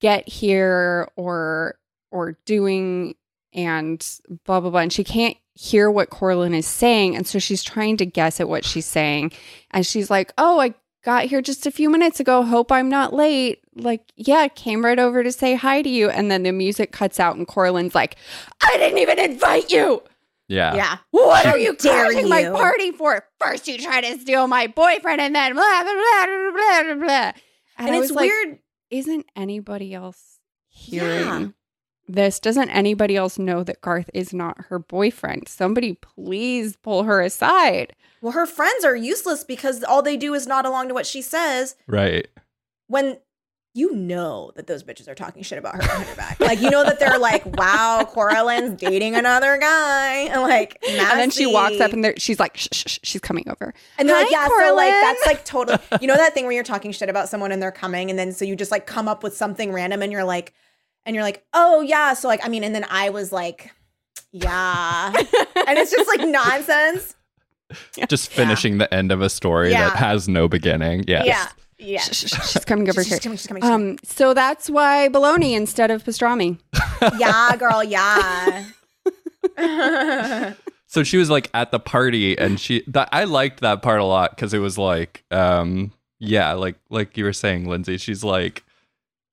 "get 0.00 0.28
here" 0.28 1.08
or 1.16 1.76
or 2.16 2.38
doing 2.46 3.14
and 3.52 4.04
blah 4.44 4.60
blah 4.60 4.70
blah, 4.70 4.80
and 4.80 4.92
she 4.92 5.04
can't 5.04 5.36
hear 5.54 5.90
what 5.90 6.10
Corlin 6.10 6.54
is 6.54 6.66
saying, 6.66 7.16
and 7.16 7.26
so 7.26 7.38
she's 7.38 7.62
trying 7.62 7.96
to 7.98 8.06
guess 8.06 8.40
at 8.40 8.48
what 8.48 8.64
she's 8.64 8.86
saying, 8.86 9.32
and 9.70 9.86
she's 9.86 10.10
like, 10.10 10.32
"Oh, 10.38 10.60
I 10.60 10.74
got 11.04 11.24
here 11.24 11.40
just 11.40 11.66
a 11.66 11.70
few 11.70 11.88
minutes 11.88 12.20
ago. 12.20 12.42
Hope 12.42 12.70
I'm 12.72 12.88
not 12.88 13.14
late." 13.14 13.60
Like, 13.74 14.02
yeah, 14.16 14.48
came 14.48 14.84
right 14.84 14.98
over 14.98 15.22
to 15.22 15.32
say 15.32 15.54
hi 15.54 15.82
to 15.82 15.88
you, 15.88 16.10
and 16.10 16.30
then 16.30 16.42
the 16.42 16.52
music 16.52 16.92
cuts 16.92 17.20
out, 17.20 17.36
and 17.36 17.46
Corlin's 17.46 17.94
like, 17.94 18.16
"I 18.62 18.76
didn't 18.78 18.98
even 18.98 19.18
invite 19.18 19.70
you." 19.70 20.02
Yeah. 20.48 20.76
yeah. 20.76 20.96
What 21.10 21.44
How 21.44 21.52
are 21.52 21.58
you 21.58 21.74
dare 21.74 22.06
crashing 22.10 22.28
my 22.28 22.44
party 22.44 22.92
for? 22.92 23.24
First 23.40 23.66
you 23.66 23.78
try 23.78 24.00
to 24.00 24.18
steal 24.18 24.46
my 24.46 24.68
boyfriend 24.68 25.20
and 25.20 25.34
then 25.34 25.54
blah 25.54 25.82
blah 25.82 25.92
blah 25.92 26.26
blah 26.26 26.52
blah 26.52 26.82
blah. 26.82 27.04
blah. 27.04 27.32
And, 27.78 27.94
it's 27.94 28.00
was 28.00 28.10
like, 28.12 28.30
weird. 28.30 28.58
Isn't 28.90 29.26
anybody 29.34 29.92
else 29.92 30.38
hearing 30.68 31.20
Yeah. 31.20 31.48
This? 32.08 32.38
Doesn't 32.40 32.70
anybody 32.70 33.16
else 33.16 33.38
know 33.38 33.62
that 33.64 33.80
Garth 33.80 34.10
is 34.14 34.32
not 34.32 34.56
her 34.68 34.78
boyfriend? 34.78 35.48
Somebody 35.48 35.94
please 35.94 36.76
pull 36.76 37.04
her 37.04 37.20
aside. 37.20 37.94
Well, 38.20 38.32
her 38.32 38.46
friends 38.46 38.84
are 38.84 38.96
useless 38.96 39.44
because 39.44 39.84
all 39.84 40.02
they 40.02 40.16
do 40.16 40.34
is 40.34 40.46
nod 40.46 40.66
along 40.66 40.88
to 40.88 40.94
what 40.94 41.06
she 41.06 41.22
says 41.22 41.76
Right. 41.86 42.26
when 42.88 43.18
you 43.74 43.94
know 43.94 44.52
that 44.56 44.66
those 44.66 44.82
bitches 44.82 45.06
are 45.06 45.14
talking 45.14 45.42
shit 45.42 45.58
about 45.58 45.74
her 45.74 45.82
behind 45.82 46.08
her 46.08 46.16
back. 46.16 46.40
Like 46.40 46.62
you 46.62 46.70
know 46.70 46.82
that 46.82 46.98
they're 46.98 47.18
like, 47.18 47.44
"Wow, 47.58 48.08
Coraline's 48.10 48.80
dating 48.80 49.14
another 49.16 49.58
guy," 49.58 50.28
and 50.30 50.40
like, 50.40 50.78
And 50.88 51.20
then 51.20 51.28
she 51.28 51.44
walks 51.44 51.78
up 51.78 51.92
and 51.92 52.02
there, 52.02 52.14
she's 52.16 52.40
like, 52.40 52.56
shh, 52.56 52.68
shh, 52.72 52.84
shh, 52.86 52.98
she's 53.02 53.20
coming 53.20 53.46
over. 53.50 53.74
And 53.98 54.08
they're 54.08 54.16
like, 54.16 54.28
Hi, 54.32 54.46
yeah, 54.62 54.68
so 54.68 54.74
like 54.74 54.90
that's 54.92 55.26
like 55.26 55.44
totally 55.44 55.78
you 56.00 56.06
know 56.06 56.16
that 56.16 56.32
thing 56.32 56.44
where 56.44 56.54
you're 56.54 56.64
talking 56.64 56.90
shit 56.90 57.10
about 57.10 57.28
someone 57.28 57.52
and 57.52 57.60
they're 57.60 57.70
coming 57.70 58.08
and 58.08 58.18
then 58.18 58.32
so 58.32 58.46
you 58.46 58.56
just 58.56 58.70
like 58.70 58.86
come 58.86 59.08
up 59.08 59.22
with 59.22 59.36
something 59.36 59.70
random 59.72 60.00
and 60.00 60.10
you're 60.10 60.24
like 60.24 60.54
and 61.06 61.14
you're 61.14 61.24
like, 61.24 61.42
oh 61.54 61.80
yeah. 61.80 62.12
So 62.12 62.28
like 62.28 62.44
I 62.44 62.48
mean, 62.50 62.62
and 62.64 62.74
then 62.74 62.84
I 62.90 63.08
was 63.10 63.32
like, 63.32 63.70
yeah. 64.32 65.12
and 65.16 65.78
it's 65.78 65.90
just 65.90 66.08
like 66.08 66.28
nonsense. 66.28 67.14
Just 68.08 68.30
finishing 68.30 68.78
the 68.78 68.92
end 68.94 69.10
of 69.10 69.20
a 69.20 69.28
story 69.28 69.72
Yeah. 69.72 69.88
that 69.88 69.96
has 69.96 70.28
no 70.28 70.46
beginning. 70.46 71.02
Yes. 71.08 71.26
Yeah. 71.26 71.48
Yeah. 71.78 72.00
She's 72.00 72.64
coming 72.64 72.88
over 72.88 73.02
She's 73.02 73.10
here. 73.12 73.18
coming, 73.18 73.36
she's 73.36 73.48
coming, 73.48 73.60
she's 73.60 73.68
coming. 73.70 73.90
Um, 73.92 73.98
so 74.04 74.34
that's 74.34 74.70
why 74.70 75.08
bologna 75.08 75.54
instead 75.54 75.90
of 75.90 76.04
pastrami. 76.04 76.60
yeah, 77.18 77.56
girl, 77.56 77.82
yeah. 77.82 78.66
so 80.86 81.02
she 81.02 81.16
was 81.16 81.28
like 81.28 81.50
at 81.54 81.70
the 81.72 81.80
party 81.80 82.38
and 82.38 82.60
she 82.60 82.82
that 82.86 83.08
I 83.12 83.24
liked 83.24 83.60
that 83.60 83.82
part 83.82 84.00
a 84.00 84.04
lot 84.04 84.30
because 84.30 84.54
it 84.54 84.58
was 84.58 84.78
like 84.78 85.24
um 85.30 85.92
yeah, 86.18 86.52
like 86.52 86.76
like 86.88 87.16
you 87.16 87.24
were 87.24 87.32
saying, 87.32 87.68
Lindsay, 87.68 87.98
she's 87.98 88.24
like 88.24 88.62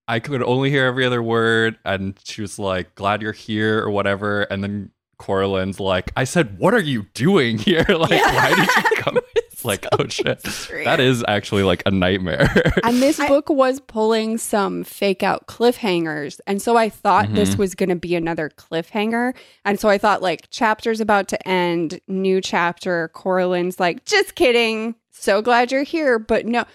I 0.08 0.20
could 0.20 0.44
only 0.44 0.70
hear 0.70 0.86
every 0.86 1.06
other 1.06 1.24
word 1.24 1.78
and 1.86 2.18
she 2.24 2.42
was 2.42 2.60
like, 2.60 2.94
glad 2.96 3.22
you're 3.22 3.32
here 3.32 3.80
or 3.82 3.90
whatever. 3.90 4.42
And 4.44 4.62
then 4.64 4.92
Coraline's 5.18 5.80
like, 5.80 6.12
I 6.18 6.26
said, 6.26 6.58
what 6.60 6.74
are 6.74 6.82
you 6.82 7.04
doing 7.14 7.58
here? 7.68 7.86
like, 7.88 8.10
why 8.10 8.54
did 8.56 8.68
you 8.90 8.98
come? 9.02 9.20
It's 9.54 9.64
like, 9.66 9.86
oh 9.98 10.08
shit. 10.10 10.42
That 10.84 11.00
is 11.00 11.24
actually 11.28 11.64
like 11.64 11.84
a 11.86 11.92
nightmare. 11.92 12.52
And 12.84 13.02
this 13.02 13.18
I- 13.20 13.30
book 13.30 13.50
was 13.50 13.80
pulling 13.80 14.38
some 14.38 14.84
fake 14.84 15.24
out 15.24 15.48
cliffhangers. 15.48 16.42
And 16.48 16.62
so 16.62 16.76
I 16.76 16.90
thought 16.90 17.34
this 17.34 17.56
Mhm. 17.56 17.60
was 17.60 17.76
going 17.76 17.88
to 17.90 17.96
be 17.96 18.16
another 18.16 18.50
cliffhanger. 18.50 19.34
And 19.64 19.80
so 19.80 19.88
I 19.88 19.98
thought, 19.98 20.22
like, 20.22 20.50
chapter's 20.50 21.00
about 21.00 21.30
to 21.30 21.48
end, 21.48 22.02
new 22.10 22.42
chapter. 22.42 23.10
Coraline's 23.14 23.80
like, 23.80 24.04
just 24.04 24.36
kidding. 24.36 24.96
So 25.12 25.42
glad 25.42 25.72
you're 25.72 25.84
here. 25.84 26.20
But 26.20 26.46
no, 26.46 26.66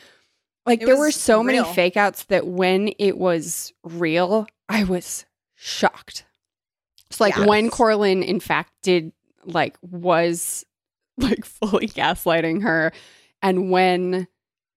like, 0.68 0.82
It 0.82 0.86
there 0.86 0.96
were 0.96 1.10
so 1.10 1.42
many 1.42 1.62
fake 1.74 1.96
outs 1.96 2.24
that 2.24 2.46
when 2.46 2.88
it 2.98 3.18
was 3.18 3.72
real, 3.82 4.46
I 4.68 4.84
was 4.84 5.24
shocked. 5.56 6.24
It's 7.10 7.20
like 7.20 7.36
Yeah. 7.36 7.46
when 7.46 7.70
Coraline, 7.70 8.22
in 8.22 8.38
fact, 8.38 8.72
did, 8.82 9.12
like, 9.44 9.76
was 9.82 10.64
like 11.18 11.44
fully 11.44 11.88
gaslighting 11.88 12.62
her. 12.62 12.92
And 13.42 13.70
when 13.70 14.28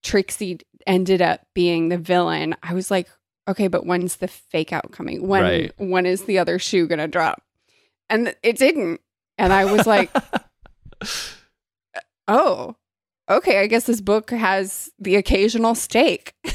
Trixie 0.03 0.59
ended 0.87 1.21
up 1.21 1.45
being 1.53 1.89
the 1.89 1.97
villain, 1.97 2.55
I 2.63 2.73
was 2.73 2.89
like, 2.89 3.07
okay, 3.47 3.67
but 3.67 3.85
when's 3.85 4.15
the 4.17 4.27
fake 4.27 4.71
out 4.73 4.91
coming? 4.91 5.27
When 5.27 5.41
Right. 5.43 5.71
when 5.77 6.05
is 6.05 6.23
the 6.23 6.39
other 6.39 6.57
shoe 6.57 6.87
gonna 6.87 7.07
drop? 7.07 7.43
And 8.09 8.35
it 8.43 8.57
didn't. 8.57 9.01
And 9.37 9.51
I 9.53 9.65
was 9.65 9.85
like, 9.87 10.09
oh, 12.27 12.75
okay, 13.31 13.59
I 13.59 13.67
guess 13.67 13.85
this 13.85 14.01
book 14.01 14.29
has 14.31 14.91
the 14.99 15.15
occasional 15.15 15.75
stake. 15.75 16.33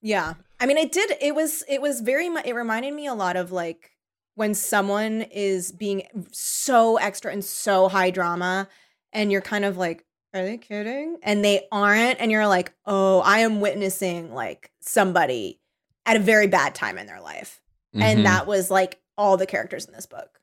Yeah. 0.00 0.34
I 0.60 0.66
mean, 0.66 0.76
it 0.76 0.92
did. 0.92 1.12
It 1.20 1.34
was, 1.34 1.64
it 1.68 1.82
was 1.82 2.00
very 2.02 2.28
much, 2.28 2.46
it 2.46 2.54
reminded 2.54 2.94
me 2.94 3.08
a 3.08 3.14
lot 3.14 3.36
of 3.36 3.50
like 3.50 3.90
when 4.36 4.54
someone 4.54 5.22
is 5.22 5.72
being 5.72 6.04
so 6.30 6.98
extra 6.98 7.32
and 7.32 7.44
so 7.44 7.88
high 7.88 8.10
drama 8.10 8.68
and 9.12 9.32
you're 9.32 9.40
kind 9.40 9.64
of 9.64 9.76
like, 9.76 10.04
are 10.32 10.44
they 10.44 10.56
kidding? 10.56 11.16
And 11.24 11.44
they 11.44 11.66
aren't. 11.72 12.20
And 12.20 12.30
you're 12.30 12.46
like, 12.46 12.72
oh, 12.86 13.20
I 13.22 13.40
am 13.40 13.60
witnessing 13.60 14.32
like 14.32 14.70
somebody 14.78 15.58
at 16.06 16.16
a 16.16 16.20
very 16.20 16.46
bad 16.46 16.76
time 16.76 16.96
in 16.96 17.06
their 17.08 17.20
life. 17.20 17.60
Mhm. 17.94 18.02
And 18.02 18.26
that 18.26 18.46
was 18.46 18.70
like 18.70 19.00
all 19.16 19.36
the 19.36 19.46
characters 19.46 19.84
in 19.86 19.92
this 19.94 20.06
book. 20.06 20.40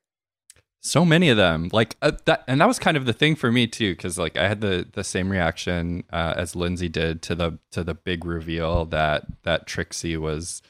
So 0.86 1.04
many 1.04 1.30
of 1.30 1.38
them. 1.38 1.70
Like 1.74 1.98
uh, 2.02 2.12
that 2.26 2.44
and 2.48 2.62
that 2.62 2.68
was 2.68 2.78
kind 2.78 2.96
of 2.96 3.06
the 3.06 3.14
thing 3.14 3.36
for 3.36 3.52
me 3.52 3.66
too 3.66 3.94
because 3.96 4.20
like 4.20 4.38
i 4.38 4.48
had 4.48 4.62
the 4.62 4.88
the 4.94 5.04
same 5.04 5.30
reaction 5.30 6.04
uh, 6.14 6.36
as 6.38 6.56
lindsay 6.56 6.90
did 6.90 7.22
to 7.24 7.36
the 7.36 7.58
to 7.72 7.84
the 7.84 7.96
big 7.96 8.24
reveal 8.24 8.86
that 8.86 9.26
that 9.44 9.66
trixie 9.66 10.16
was 10.16 10.62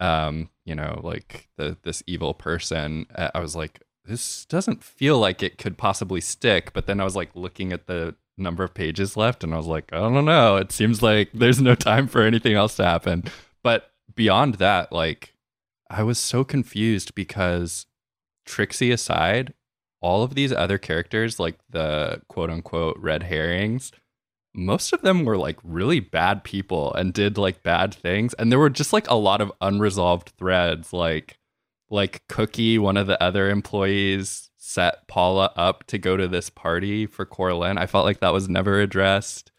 um 0.00 0.50
you 0.66 0.74
know 0.74 1.00
like 1.02 1.48
the 1.56 1.78
this 1.82 2.02
evil 2.06 2.34
person. 2.34 3.06
I 3.16 3.40
was 3.40 3.56
like 3.56 3.80
this 4.04 4.44
doesn't 4.44 4.84
feel 4.84 5.18
like 5.18 5.42
it 5.42 5.56
could 5.56 5.78
possibly 5.78 6.20
stick 6.20 6.74
but 6.74 6.86
then 6.86 7.00
i 7.00 7.04
was 7.04 7.16
like 7.16 7.30
looking 7.34 7.72
at 7.72 7.86
the 7.86 8.14
number 8.36 8.64
of 8.64 8.74
pages 8.74 9.16
left 9.16 9.42
and 9.42 9.54
i 9.54 9.56
was 9.56 9.66
like 9.66 9.90
i 9.92 9.96
don't 9.96 10.26
know. 10.26 10.56
It 10.56 10.72
seems 10.72 11.02
like 11.02 11.30
there's 11.32 11.60
no 11.62 11.74
time 11.74 12.06
for 12.06 12.20
anything 12.20 12.54
else 12.54 12.76
to 12.76 12.84
happen. 12.84 13.24
But 13.62 13.92
beyond 14.14 14.56
that 14.56 14.92
like 14.92 15.34
i 15.88 16.02
was 16.02 16.18
so 16.18 16.44
confused 16.44 17.14
because 17.14 17.86
Trixie 18.44 18.90
aside, 18.90 19.54
all 20.00 20.22
of 20.22 20.34
these 20.34 20.52
other 20.52 20.78
characters, 20.78 21.40
like 21.40 21.58
the 21.70 22.22
quote 22.28 22.50
unquote 22.50 22.98
red 22.98 23.24
herrings, 23.24 23.90
most 24.54 24.92
of 24.92 25.02
them 25.02 25.24
were 25.24 25.36
like 25.36 25.58
really 25.64 26.00
bad 26.00 26.44
people 26.44 26.94
and 26.94 27.12
did 27.12 27.36
like 27.36 27.62
bad 27.62 27.92
things. 27.92 28.34
And 28.34 28.52
there 28.52 28.58
were 28.58 28.70
just 28.70 28.92
like 28.92 29.08
a 29.08 29.14
lot 29.14 29.40
of 29.40 29.52
unresolved 29.60 30.30
threads. 30.38 30.92
Like, 30.92 31.38
like 31.90 32.22
Cookie, 32.28 32.78
one 32.78 32.96
of 32.96 33.06
the 33.06 33.20
other 33.22 33.50
employees, 33.50 34.50
set 34.56 35.06
Paula 35.08 35.52
up 35.56 35.84
to 35.88 35.98
go 35.98 36.16
to 36.16 36.28
this 36.28 36.50
party 36.50 37.06
for 37.06 37.26
Coraline. 37.26 37.78
I 37.78 37.86
felt 37.86 38.04
like 38.04 38.20
that 38.20 38.32
was 38.32 38.48
never 38.48 38.80
addressed. 38.80 39.50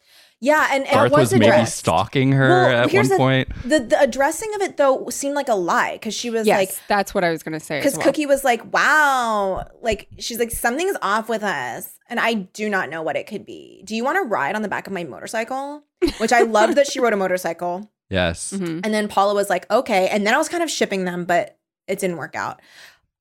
Yeah. 0.45 0.67
And, 0.71 0.83
and 0.85 0.93
Garth 0.93 1.11
it 1.11 1.15
was, 1.15 1.31
was 1.31 1.39
maybe 1.39 1.65
stalking 1.65 2.31
her 2.33 2.47
Well, 2.49 2.83
at 2.83 2.93
one 2.93 3.07
the- 3.09 3.17
point. 3.17 3.49
The, 3.63 3.79
the 3.79 3.99
addressing 3.99 4.53
of 4.55 4.61
it 4.61 4.77
though 4.77 5.09
seemed 5.09 5.33
like 5.35 5.49
a 5.49 5.55
lie 5.55 5.93
because 5.93 6.13
she 6.13 6.29
was 6.29 6.45
yes, 6.45 6.57
like, 6.59 6.87
that's 6.87 7.13
what 7.15 7.23
I 7.23 7.31
was 7.31 7.41
gonna 7.41 7.59
say. 7.59 7.79
because 7.79 7.95
well. 7.97 8.03
Cookie 8.05 8.25
was 8.27 8.43
like, 8.43 8.61
"Wow," 8.71 9.65
like 9.81 10.07
she's 10.19 10.37
like, 10.39 10.51
"Something's 10.51 10.97
off 11.01 11.27
with 11.29 11.43
us," 11.43 11.97
and 12.09 12.19
I 12.19 12.33
do 12.33 12.69
not 12.69 12.89
know 12.89 13.01
what 13.01 13.15
it 13.15 13.25
could 13.25 13.45
be. 13.45 13.81
Do 13.85 13.95
you 13.95 14.03
want 14.03 14.17
to 14.17 14.29
ride 14.29 14.55
on 14.55 14.61
the 14.61 14.67
back 14.67 14.85
of 14.87 14.93
my 14.93 15.03
motorcycle? 15.03 15.83
Which 16.19 16.31
I 16.31 16.41
loved 16.41 16.75
that 16.77 16.85
she 16.91 16.99
rode 16.99 17.13
a 17.13 17.17
motorcycle, 17.17 17.89
Yes. 18.09 18.53
Mhm. 18.53 18.81
and 18.83 18.93
then 18.93 19.07
Paula 19.07 19.33
was 19.33 19.49
like, 19.49 19.69
"Okay," 19.71 20.07
and 20.09 20.27
then 20.27 20.33
I 20.35 20.37
was 20.37 20.47
kind 20.49 20.61
of 20.61 20.69
shipping 20.69 21.05
them, 21.05 21.25
but 21.25 21.57
it 21.87 21.97
didn't 21.99 22.17
work 22.17 22.35
out, 22.35 22.61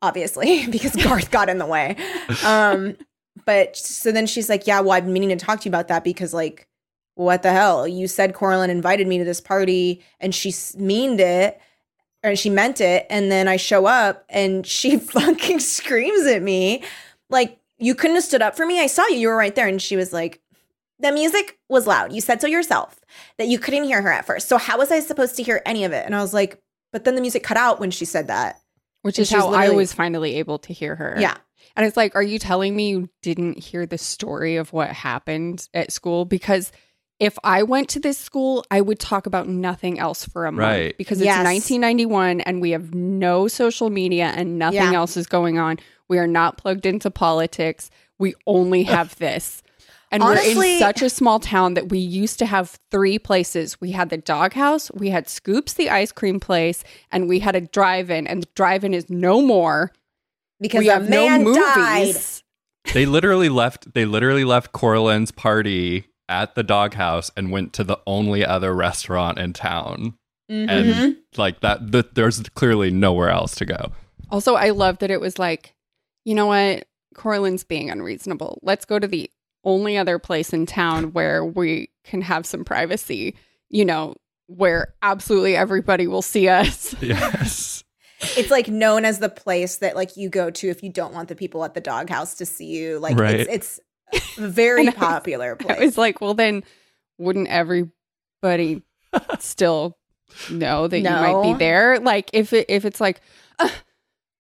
obviously, 0.02 0.66
because 0.70 0.94
Garth 0.96 1.30
got 1.30 1.48
in 1.48 1.56
the 1.58 1.66
way. 1.66 1.96
Um, 2.44 2.96
but 3.46 3.76
so 3.76 4.12
then 4.12 4.26
she's 4.26 4.48
like, 4.50 4.66
"Yeah, 4.66 4.80
well, 4.80 4.92
I've 4.92 5.04
been 5.04 5.12
meaning 5.14 5.30
to 5.38 5.42
talk 5.42 5.60
to 5.60 5.64
you 5.64 5.70
about 5.70 5.88
that 5.88 6.04
because 6.04 6.34
like." 6.34 6.68
What 7.14 7.42
the 7.42 7.52
hell? 7.52 7.86
You 7.86 8.08
said 8.08 8.34
Coraline 8.34 8.70
invited 8.70 9.06
me 9.06 9.18
to 9.18 9.24
this 9.24 9.40
party 9.40 10.02
and 10.20 10.34
she 10.34 10.52
meaned 10.76 11.20
it 11.20 11.60
or 12.24 12.34
she 12.34 12.50
meant 12.50 12.80
it. 12.80 13.06
And 13.10 13.30
then 13.30 13.46
i 13.48 13.56
show 13.56 13.86
up 13.86 14.24
and 14.28 14.66
she 14.66 14.98
fucking 14.98 15.60
screams 15.60 16.26
at 16.26 16.42
me. 16.42 16.82
Like 17.30 17.58
you 17.78 17.94
couldn't 17.94 18.16
have 18.16 18.24
stood 18.24 18.42
up 18.42 18.56
for 18.56 18.66
me? 18.66 18.80
I 18.80 18.86
saw 18.86 19.06
you. 19.06 19.16
You 19.16 19.28
were 19.28 19.36
right 19.36 19.54
there. 19.54 19.68
And 19.68 19.80
she 19.80 19.96
was 19.96 20.12
like 20.12 20.40
the 20.98 21.12
music 21.12 21.58
was 21.68 21.86
loud. 21.86 22.12
You 22.12 22.20
said 22.20 22.40
so 22.40 22.46
yourself 22.46 22.98
that 23.38 23.48
you 23.48 23.58
couldn't 23.58 23.84
hear 23.84 24.02
her 24.02 24.12
at 24.12 24.26
first. 24.26 24.48
So 24.48 24.58
how 24.58 24.78
was 24.78 24.90
i 24.90 25.00
supposed 25.00 25.36
to 25.36 25.42
hear 25.42 25.62
any 25.66 25.84
of 25.84 25.92
it? 25.92 26.04
And 26.06 26.14
i 26.14 26.20
was 26.20 26.34
like 26.34 26.60
but 26.92 27.02
then 27.02 27.16
the 27.16 27.20
music 27.20 27.42
cut 27.42 27.56
out 27.56 27.80
when 27.80 27.90
she 27.90 28.04
said 28.04 28.28
that. 28.28 28.60
Which 29.02 29.18
and 29.18 29.24
is 29.24 29.30
how 29.30 29.52
I 29.52 29.70
was 29.70 29.92
finally 29.92 30.36
able 30.36 30.60
to 30.60 30.72
hear 30.72 30.94
her. 30.94 31.16
yeah. 31.18 31.36
And 31.76 31.84
it's 31.84 31.96
like, 31.96 32.14
are 32.14 32.22
you 32.22 32.38
telling 32.38 32.76
me 32.76 32.90
you 32.90 33.08
didn't 33.20 33.58
hear 33.58 33.84
the 33.84 33.98
story 33.98 34.56
of 34.56 34.72
what 34.72 34.90
happened 34.90 35.68
at 35.74 35.92
school? 35.92 36.24
Because 36.24 36.70
if 37.20 37.38
I 37.44 37.62
went 37.62 37.88
to 37.90 38.00
this 38.00 38.18
school, 38.18 38.64
I 38.70 38.80
would 38.80 38.98
talk 38.98 39.26
about 39.26 39.48
nothing 39.48 39.98
else 39.98 40.24
for 40.26 40.46
a 40.46 40.52
month 40.52 40.60
Right. 40.66 40.98
because 40.98 41.18
it's 41.20 41.26
Yes. 41.26 41.44
1991 41.44 42.40
and 42.42 42.60
we 42.60 42.70
have 42.72 42.94
no 42.94 43.46
social 43.48 43.88
media 43.90 44.32
and 44.36 44.58
nothing 44.58 44.80
Yeah. 44.92 44.94
else 44.94 45.16
is 45.16 45.26
going 45.26 45.58
on. 45.58 45.78
We 46.08 46.18
are 46.18 46.26
not 46.26 46.58
plugged 46.58 46.86
into 46.86 47.10
politics. 47.10 47.90
We 48.18 48.34
only 48.46 48.82
have 48.94 49.16
this. 49.16 49.62
And 50.10 50.22
we're 50.22 50.36
in 50.38 50.78
such 50.78 51.02
a 51.02 51.10
small 51.10 51.40
town 51.40 51.74
that 51.74 51.88
we 51.88 51.98
used 51.98 52.38
to 52.38 52.46
have 52.46 52.78
three 52.92 53.18
places. 53.18 53.80
We 53.80 53.90
had 53.92 54.10
the 54.10 54.16
doghouse, 54.18 54.90
we 54.92 55.10
had 55.10 55.28
Scoops, 55.28 55.72
the 55.74 55.90
ice 55.90 56.12
cream 56.12 56.38
place, 56.38 56.84
and 57.10 57.28
we 57.28 57.40
had 57.40 57.56
a 57.56 57.60
drive-in. 57.62 58.26
And 58.28 58.42
the 58.42 58.48
drive-in 58.54 58.94
is 58.94 59.10
no 59.10 59.40
more. 59.42 59.92
because 60.60 60.78
we 60.80 60.88
a 60.88 60.92
have 60.94 61.08
no 61.08 61.28
movies. 61.38 62.42
died 62.86 62.92
they 62.94 63.06
literally 63.06 63.48
left 63.48 63.92
they 63.94 64.04
literally 64.04 64.44
left 64.44 64.72
Coraline's 64.72 65.32
party 65.32 66.06
at 66.28 66.54
the 66.54 66.62
doghouse 66.62 67.30
and 67.36 67.50
went 67.50 67.72
to 67.74 67.84
the 67.84 67.98
only 68.06 68.44
other 68.44 68.74
restaurant 68.74 69.38
in 69.38 69.52
town. 69.52 70.14
Mhm. 70.50 70.68
And 70.68 71.16
like 71.36 71.60
that 71.60 71.90
th- 71.92 72.06
there's 72.14 72.40
clearly 72.50 72.90
nowhere 72.90 73.30
else 73.30 73.54
to 73.56 73.64
go. 73.66 73.92
Also, 74.30 74.54
I 74.54 74.70
love 74.70 74.98
that 74.98 75.10
it 75.10 75.20
was 75.20 75.38
like, 75.38 75.74
you 76.24 76.34
know 76.34 76.46
what? 76.46 76.86
Coraline's 77.14 77.64
being 77.64 77.90
unreasonable. 77.90 78.58
Let's 78.62 78.84
go 78.84 78.98
to 78.98 79.06
the 79.06 79.30
only 79.64 79.96
other 79.96 80.18
place 80.18 80.52
in 80.52 80.66
town 80.66 81.12
where 81.12 81.44
we 81.44 81.90
can 82.04 82.20
have 82.22 82.44
some 82.44 82.64
privacy, 82.64 83.36
you 83.70 83.84
know, 83.84 84.14
where 84.46 84.94
absolutely 85.02 85.56
everybody 85.56 86.06
will 86.06 86.22
see 86.22 86.48
us. 86.48 86.94
Yes. 87.02 87.84
it's 88.36 88.50
like 88.50 88.68
known 88.68 89.04
as 89.04 89.18
the 89.18 89.28
place 89.28 89.76
that 89.78 89.94
like 89.96 90.16
you 90.16 90.28
go 90.30 90.50
to 90.50 90.68
if 90.68 90.82
you 90.82 90.90
don't 90.90 91.12
want 91.14 91.28
the 91.28 91.34
people 91.36 91.62
at 91.64 91.74
the 91.74 91.80
doghouse 91.80 92.34
to 92.36 92.46
see 92.46 92.64
you 92.66 92.98
like 92.98 93.18
Right. 93.18 93.40
it's 93.40 93.50
it's 93.50 93.78
a 93.78 93.82
very 94.36 94.80
And 94.86 94.90
I 94.90 94.92
was- 94.92 94.98
popular 94.98 95.56
place 95.56 95.78
I 95.80 95.84
was 95.84 95.98
like, 95.98 96.20
well, 96.20 96.34
then 96.34 96.62
wouldn't 97.18 97.48
everybody 97.48 98.82
still 99.38 99.96
know 100.50 100.88
that 100.88 100.98
you 100.98 101.04
might 101.04 101.42
be 101.42 101.54
there? 101.54 101.98
Like, 102.00 102.30
if 102.32 102.52
it, 102.52 102.66
if 102.68 102.84
it's 102.84 103.00
like, 103.00 103.20
"Ugh, 103.58 103.70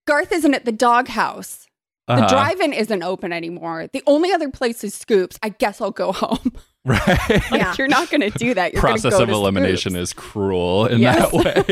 Garth 0.06 0.32
isn't 0.32 0.54
at 0.54 0.64
the 0.64 0.72
doghouse. 0.72 1.66
The 2.06 2.14
Uh-huh. 2.14 2.28
drive-in 2.28 2.72
isn't 2.74 3.02
open 3.02 3.32
anymore. 3.32 3.88
The 3.92 4.02
only 4.06 4.30
other 4.32 4.50
place 4.50 4.84
is 4.84 4.92
Scoops. 4.94 5.38
I 5.42 5.48
guess 5.50 5.80
I'll 5.80 5.90
go 5.90 6.12
home. 6.12 6.52
Right. 6.94 7.08
Like, 7.30 7.50
Yeah. 7.50 7.74
you're 7.78 7.88
not 7.88 8.10
going 8.10 8.20
to 8.20 8.30
do 8.30 8.52
that. 8.54 8.74
You're 8.74 8.82
gonna 8.82 8.92
Process 8.92 9.14
go 9.16 9.22
of 9.22 9.30
elimination 9.30 9.92
Scoops. 9.92 10.02
is 10.10 10.12
cruel 10.12 10.84
in 10.86 11.00
Yes. 11.00 11.30
that 11.30 11.32
way. 11.32 11.64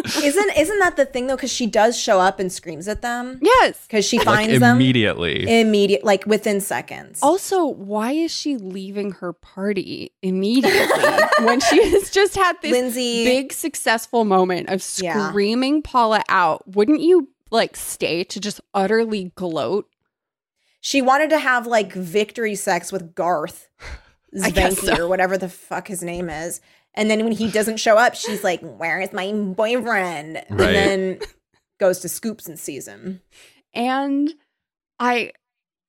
isn't 0.26 0.56
isn't 0.56 0.78
that 0.80 0.96
the 0.96 1.04
thing 1.06 1.28
though 1.28 1.36
because 1.36 1.52
she 1.52 1.66
does 1.68 1.96
show 1.96 2.18
up 2.20 2.40
and 2.40 2.50
screams 2.52 2.88
at 2.88 3.00
them 3.00 3.38
Yes. 3.42 3.82
because 3.86 4.04
she 4.04 4.18
like 4.18 4.26
finds 4.26 4.58
them 4.60 4.74
immediately. 4.76 5.60
immediate 5.60 6.02
like 6.04 6.26
within 6.26 6.60
seconds 6.60 7.20
Also, 7.22 7.64
why 7.64 8.10
is 8.12 8.32
she 8.34 8.56
leaving 8.56 9.12
her 9.12 9.32
party 9.32 10.10
immediately 10.22 11.04
when 11.44 11.60
she 11.60 11.82
has 11.90 12.10
just 12.10 12.34
had 12.34 12.56
this 12.60 12.72
lindsay 12.72 13.24
big 13.24 13.52
successful 13.52 14.24
moment 14.24 14.68
of 14.68 14.84
Yeah. 14.98 15.28
screaming 15.28 15.80
Paula 15.82 16.22
out? 16.28 16.66
Wouldn't 16.74 17.00
you 17.02 17.28
like 17.52 17.76
stay 17.76 18.24
to 18.24 18.40
just 18.40 18.60
utterly 18.74 19.30
gloat? 19.36 19.86
she 20.80 21.02
wanted 21.02 21.30
to 21.30 21.38
have 21.38 21.66
like 21.66 21.92
victory 21.92 22.54
sex 22.56 22.90
with 22.92 23.14
Garth 23.14 23.68
I 24.42 24.50
guess 24.50 24.80
Zvanky 24.80 24.96
so. 24.96 25.04
or 25.04 25.08
whatever 25.08 25.38
the 25.38 25.48
fuck 25.48 25.88
his 25.88 26.02
name 26.02 26.28
is. 26.28 26.60
And 26.94 27.10
then 27.10 27.24
when 27.24 27.32
he 27.32 27.50
doesn't 27.50 27.78
show 27.78 27.96
up, 27.96 28.14
she's 28.14 28.42
like, 28.42 28.60
"Where 28.60 29.00
is 29.00 29.12
my 29.12 29.32
boyfriend?" 29.32 30.42
And 30.48 30.58
then 30.58 31.18
goes 31.78 32.00
to 32.00 32.08
Scoops 32.08 32.48
and 32.48 32.58
sees 32.58 32.88
him. 32.88 33.20
And 33.74 34.32
I, 34.98 35.32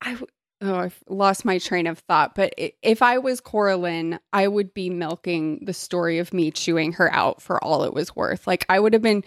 I, 0.02 0.18
oh, 0.60 0.74
I've 0.74 1.02
lost 1.08 1.44
my 1.44 1.58
train 1.58 1.86
of 1.86 2.00
thought. 2.00 2.34
But 2.34 2.52
if 2.82 3.00
I 3.00 3.18
was 3.18 3.40
Coraline, 3.40 4.20
I 4.32 4.48
would 4.48 4.74
be 4.74 4.90
milking 4.90 5.64
the 5.64 5.72
story 5.72 6.18
of 6.18 6.34
me 6.34 6.50
chewing 6.50 6.92
her 6.92 7.12
out 7.12 7.40
for 7.40 7.62
all 7.64 7.84
it 7.84 7.94
was 7.94 8.14
worth. 8.14 8.46
Like 8.46 8.66
I 8.68 8.78
would 8.78 8.92
have 8.92 9.02
been 9.02 9.24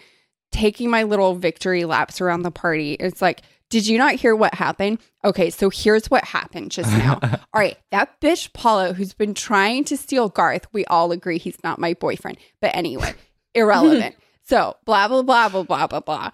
taking 0.52 0.90
my 0.90 1.02
little 1.02 1.34
victory 1.34 1.84
laps 1.84 2.20
around 2.20 2.42
the 2.42 2.50
party. 2.50 2.92
It's 2.94 3.22
like, 3.22 3.42
did 3.72 3.86
you 3.86 3.96
not 3.96 4.16
hear 4.16 4.36
what 4.36 4.52
happened? 4.54 4.98
Okay, 5.24 5.48
so 5.48 5.70
here's 5.70 6.10
what 6.10 6.24
happened 6.24 6.70
just 6.70 6.92
now. 6.98 7.18
all 7.22 7.40
right, 7.54 7.78
that 7.90 8.20
bitch 8.20 8.52
Paula, 8.52 8.92
who's 8.92 9.14
been 9.14 9.32
trying 9.32 9.84
to 9.84 9.96
steal 9.96 10.28
Garth, 10.28 10.66
we 10.74 10.84
all 10.84 11.10
agree 11.10 11.38
he's 11.38 11.56
not 11.64 11.78
my 11.78 11.94
boyfriend. 11.94 12.36
But 12.60 12.76
anyway, 12.76 13.14
irrelevant. 13.54 14.14
so 14.42 14.76
blah 14.84 15.08
blah 15.08 15.22
blah 15.22 15.48
blah 15.48 15.62
blah 15.62 15.86
blah 15.86 16.00
blah. 16.00 16.30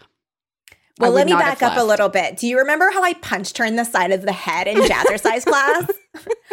Well, 0.99 1.13
let 1.13 1.27
me 1.27 1.33
back 1.33 1.63
up 1.63 1.77
a 1.77 1.85
little 1.85 2.09
bit. 2.09 2.39
Do 2.39 2.49
you 2.49 2.59
remember 2.59 2.91
how 2.91 3.05
I 3.05 3.15
punched 3.15 3.57
her 3.59 3.65
in 3.65 3.77
the 3.77 3.85
side 3.85 4.11
of 4.11 4.23
the 4.23 4.33
head 4.33 4.67
in 4.67 4.79
jazzercise 4.79 5.45
class? 5.47 5.89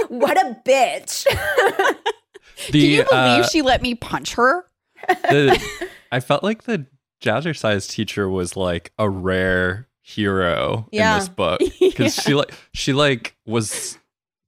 what 0.08 0.38
a 0.38 0.56
bitch. 0.64 1.24
The, 2.70 2.80
Can 2.80 2.80
you 2.80 3.04
believe 3.06 3.44
uh, 3.44 3.48
she 3.48 3.64
let 3.64 3.82
me 3.82 3.96
punch 3.96 4.36
her? 4.36 4.68
the, 5.08 5.60
I 6.12 6.20
felt 6.20 6.44
like 6.44 6.64
the 6.66 6.86
jazzercise 7.24 7.90
teacher 7.90 8.30
was 8.30 8.56
like 8.56 8.94
a 9.00 9.10
rare 9.10 9.88
hero 10.08 10.88
Yeah. 10.92 11.14
in 11.16 11.20
this 11.20 11.30
book 11.30 11.60
because 11.80 12.14
she 12.16 12.36
like 12.36 12.54
she 12.76 12.94
like 12.94 13.36
was 13.48 13.98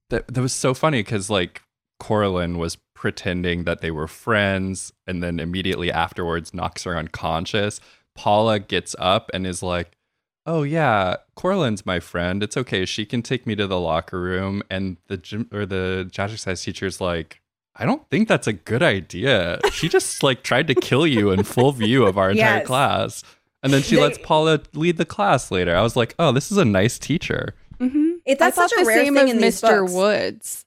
that 0.08 0.28
that 0.32 0.40
was 0.40 0.52
so 0.52 0.72
funny 0.72 1.00
because 1.02 1.28
like 1.28 1.62
Coraline 1.98 2.58
was 2.58 2.76
pretending 2.94 3.64
that 3.64 3.80
they 3.80 3.90
were 3.90 4.06
friends 4.06 4.92
and 5.08 5.20
then 5.20 5.40
immediately 5.40 5.90
afterwards 5.90 6.54
knocks 6.54 6.84
her 6.84 6.96
unconscious. 6.96 7.80
Paula 8.14 8.60
gets 8.60 8.94
up 9.00 9.30
and 9.34 9.46
is 9.46 9.60
like, 9.62 9.96
"Oh 10.46 10.62
yeah, 10.62 11.16
Coraline's 11.36 11.84
my 11.84 11.98
friend. 11.98 12.40
It's 12.42 12.56
okay. 12.56 12.84
She 12.84 13.04
can 13.04 13.20
take 13.22 13.46
me 13.46 13.56
to 13.56 13.66
the 13.66 13.80
locker 13.80 14.20
room." 14.20 14.62
And 14.70 14.96
the 15.08 15.16
gym 15.16 15.48
or 15.52 15.66
the 15.66 16.08
jazzercise 16.10 16.62
teacher's 16.62 17.00
like, 17.00 17.40
"I 17.74 17.84
don't 17.84 18.08
think 18.10 18.28
that's 18.28 18.46
a 18.46 18.52
good 18.52 18.82
idea. 18.82 19.58
She 19.72 19.88
just 19.88 20.22
like 20.22 20.42
tried 20.44 20.68
to 20.68 20.74
kill 20.76 21.06
you 21.06 21.30
in 21.32 21.42
full 21.42 21.72
view 21.72 22.06
of 22.06 22.16
our 22.16 22.30
entire 22.30 22.58
Yes. 22.58 22.66
class." 22.66 23.24
And 23.62 23.72
then 23.72 23.82
she 23.82 23.96
They- 23.96 24.02
lets 24.02 24.18
Paula 24.18 24.60
lead 24.74 24.96
the 24.98 25.04
class 25.04 25.50
later. 25.50 25.76
I 25.76 25.82
was 25.82 25.96
like, 25.96 26.14
"Oh, 26.18 26.32
this 26.32 26.52
is 26.52 26.58
a 26.58 26.64
nice 26.64 26.98
teacher." 26.98 27.54
Mm-hmm. 27.80 28.10
It, 28.24 28.38
that's 28.38 28.56
I 28.58 28.62
thought 28.62 28.70
such 28.70 28.78
a 28.80 28.84
the 28.84 28.88
rare 28.88 29.04
same 29.04 29.14
thing 29.14 29.24
of 29.30 29.36
in 29.36 29.40
these 29.42 29.60
Mr. 29.60 29.80
books. 29.80 29.92
Woods. 29.92 30.64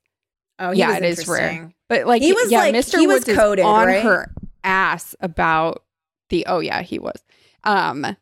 Oh, 0.59 0.71
Yeah, 0.71 0.97
it 0.97 1.03
is 1.03 1.27
rare. 1.27 1.73
But 1.89 2.05
like, 2.07 2.21
He 2.21 2.33
was 2.33 2.51
yeah, 2.51 2.59
like- 2.59 2.75
Mr. 2.75 2.99
he 2.99 3.07
was 3.07 3.15
Woods 3.21 3.27
is 3.29 3.37
coded, 3.37 3.65
on 3.65 3.87
right? 3.87 4.01
her 4.03 4.33
ass 4.63 5.15
about 5.21 5.83
the. 6.29 6.45
Oh 6.47 6.59
yeah, 6.59 6.81
he 6.81 6.99
was. 6.99 7.21
Um, 7.63 8.15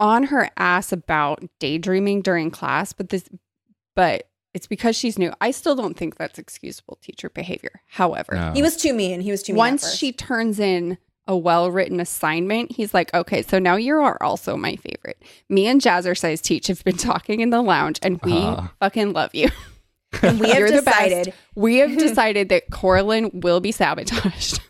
on 0.00 0.24
her 0.24 0.48
ass 0.56 0.92
about 0.92 1.42
daydreaming 1.58 2.22
during 2.22 2.50
class, 2.50 2.92
but 2.92 3.08
this, 3.08 3.28
but 3.96 4.28
it's 4.54 4.66
because 4.66 4.94
she's 4.96 5.18
new. 5.18 5.32
I 5.40 5.50
still 5.50 5.74
don't 5.74 5.96
think 5.96 6.16
that's 6.16 6.38
excusable 6.38 6.98
teacher 7.02 7.28
behavior. 7.30 7.82
However, 7.88 8.34
No. 8.34 8.52
He 8.52 8.62
was 8.62 8.76
too 8.76 8.92
mean. 8.94 9.20
He 9.20 9.30
was 9.30 9.42
too 9.42 9.52
mean. 9.52 9.58
once 9.58 9.94
she 9.94 10.12
turns 10.12 10.58
in 10.60 10.98
a 11.28 11.36
well-written 11.36 12.00
assignment, 12.00 12.72
he's 12.72 12.92
like, 12.92 13.14
"Okay, 13.14 13.42
so 13.42 13.58
now 13.60 13.76
you 13.76 13.94
are 14.00 14.20
also 14.22 14.56
my 14.56 14.74
favorite." 14.76 15.22
Me 15.48 15.66
and 15.68 15.80
Jazzercise 15.80 16.40
Teach 16.42 16.66
have 16.66 16.82
been 16.84 16.96
talking 17.10 17.38
in 17.40 17.50
the 17.50 17.62
lounge, 17.62 18.00
and 18.02 18.20
we 18.24 18.32
Ah. 18.34 18.72
fucking 18.80 19.12
love 19.12 19.32
you. 19.34 19.48
and 20.22 20.40
we 20.40 20.48
have 20.48 20.58
You're 20.58 20.70
the 20.70 20.82
best. 20.82 20.96
decided 21.08 21.34
We 21.54 21.76
have 21.76 21.96
decided 21.98 22.48
that 22.48 22.70
Coraline 22.70 23.30
will 23.40 23.60
be 23.60 23.70
sabotaged. 23.72 24.60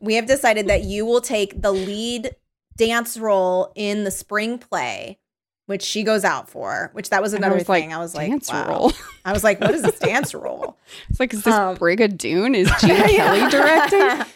we 0.00 0.14
have 0.14 0.26
decided 0.26 0.66
that 0.68 0.82
you 0.84 1.04
will 1.06 1.20
take 1.20 1.60
the 1.62 1.70
lead 1.72 2.34
dance 2.76 3.18
role 3.18 3.70
in 3.76 4.04
the 4.04 4.10
spring 4.10 4.58
play, 4.58 5.18
which 5.66 5.82
she 5.82 6.02
goes 6.02 6.24
out 6.24 6.48
for. 6.48 6.88
Which 6.94 7.10
that 7.10 7.20
was 7.20 7.34
And 7.34 7.44
I 7.44 7.48
another 7.48 7.58
was 7.60 7.68
like, 7.68 7.82
thing. 7.82 7.92
I 7.92 7.98
was 7.98 8.14
like, 8.14 8.30
dance 8.30 8.50
wow. 8.50 8.66
role. 8.68 8.92
I 9.26 9.32
was 9.34 9.44
like, 9.44 9.60
what 9.60 9.74
is 9.74 9.82
this 9.82 9.98
dance 9.98 10.32
role? 10.34 10.78
It's 11.10 11.20
like, 11.20 11.34
is 11.34 11.42
this 11.44 11.52
Um, 11.54 11.76
Brigadoon? 11.76 12.56
Is 12.56 12.70
Gene 12.80 12.96
Kelly 13.16 13.50
directing? 13.50 14.26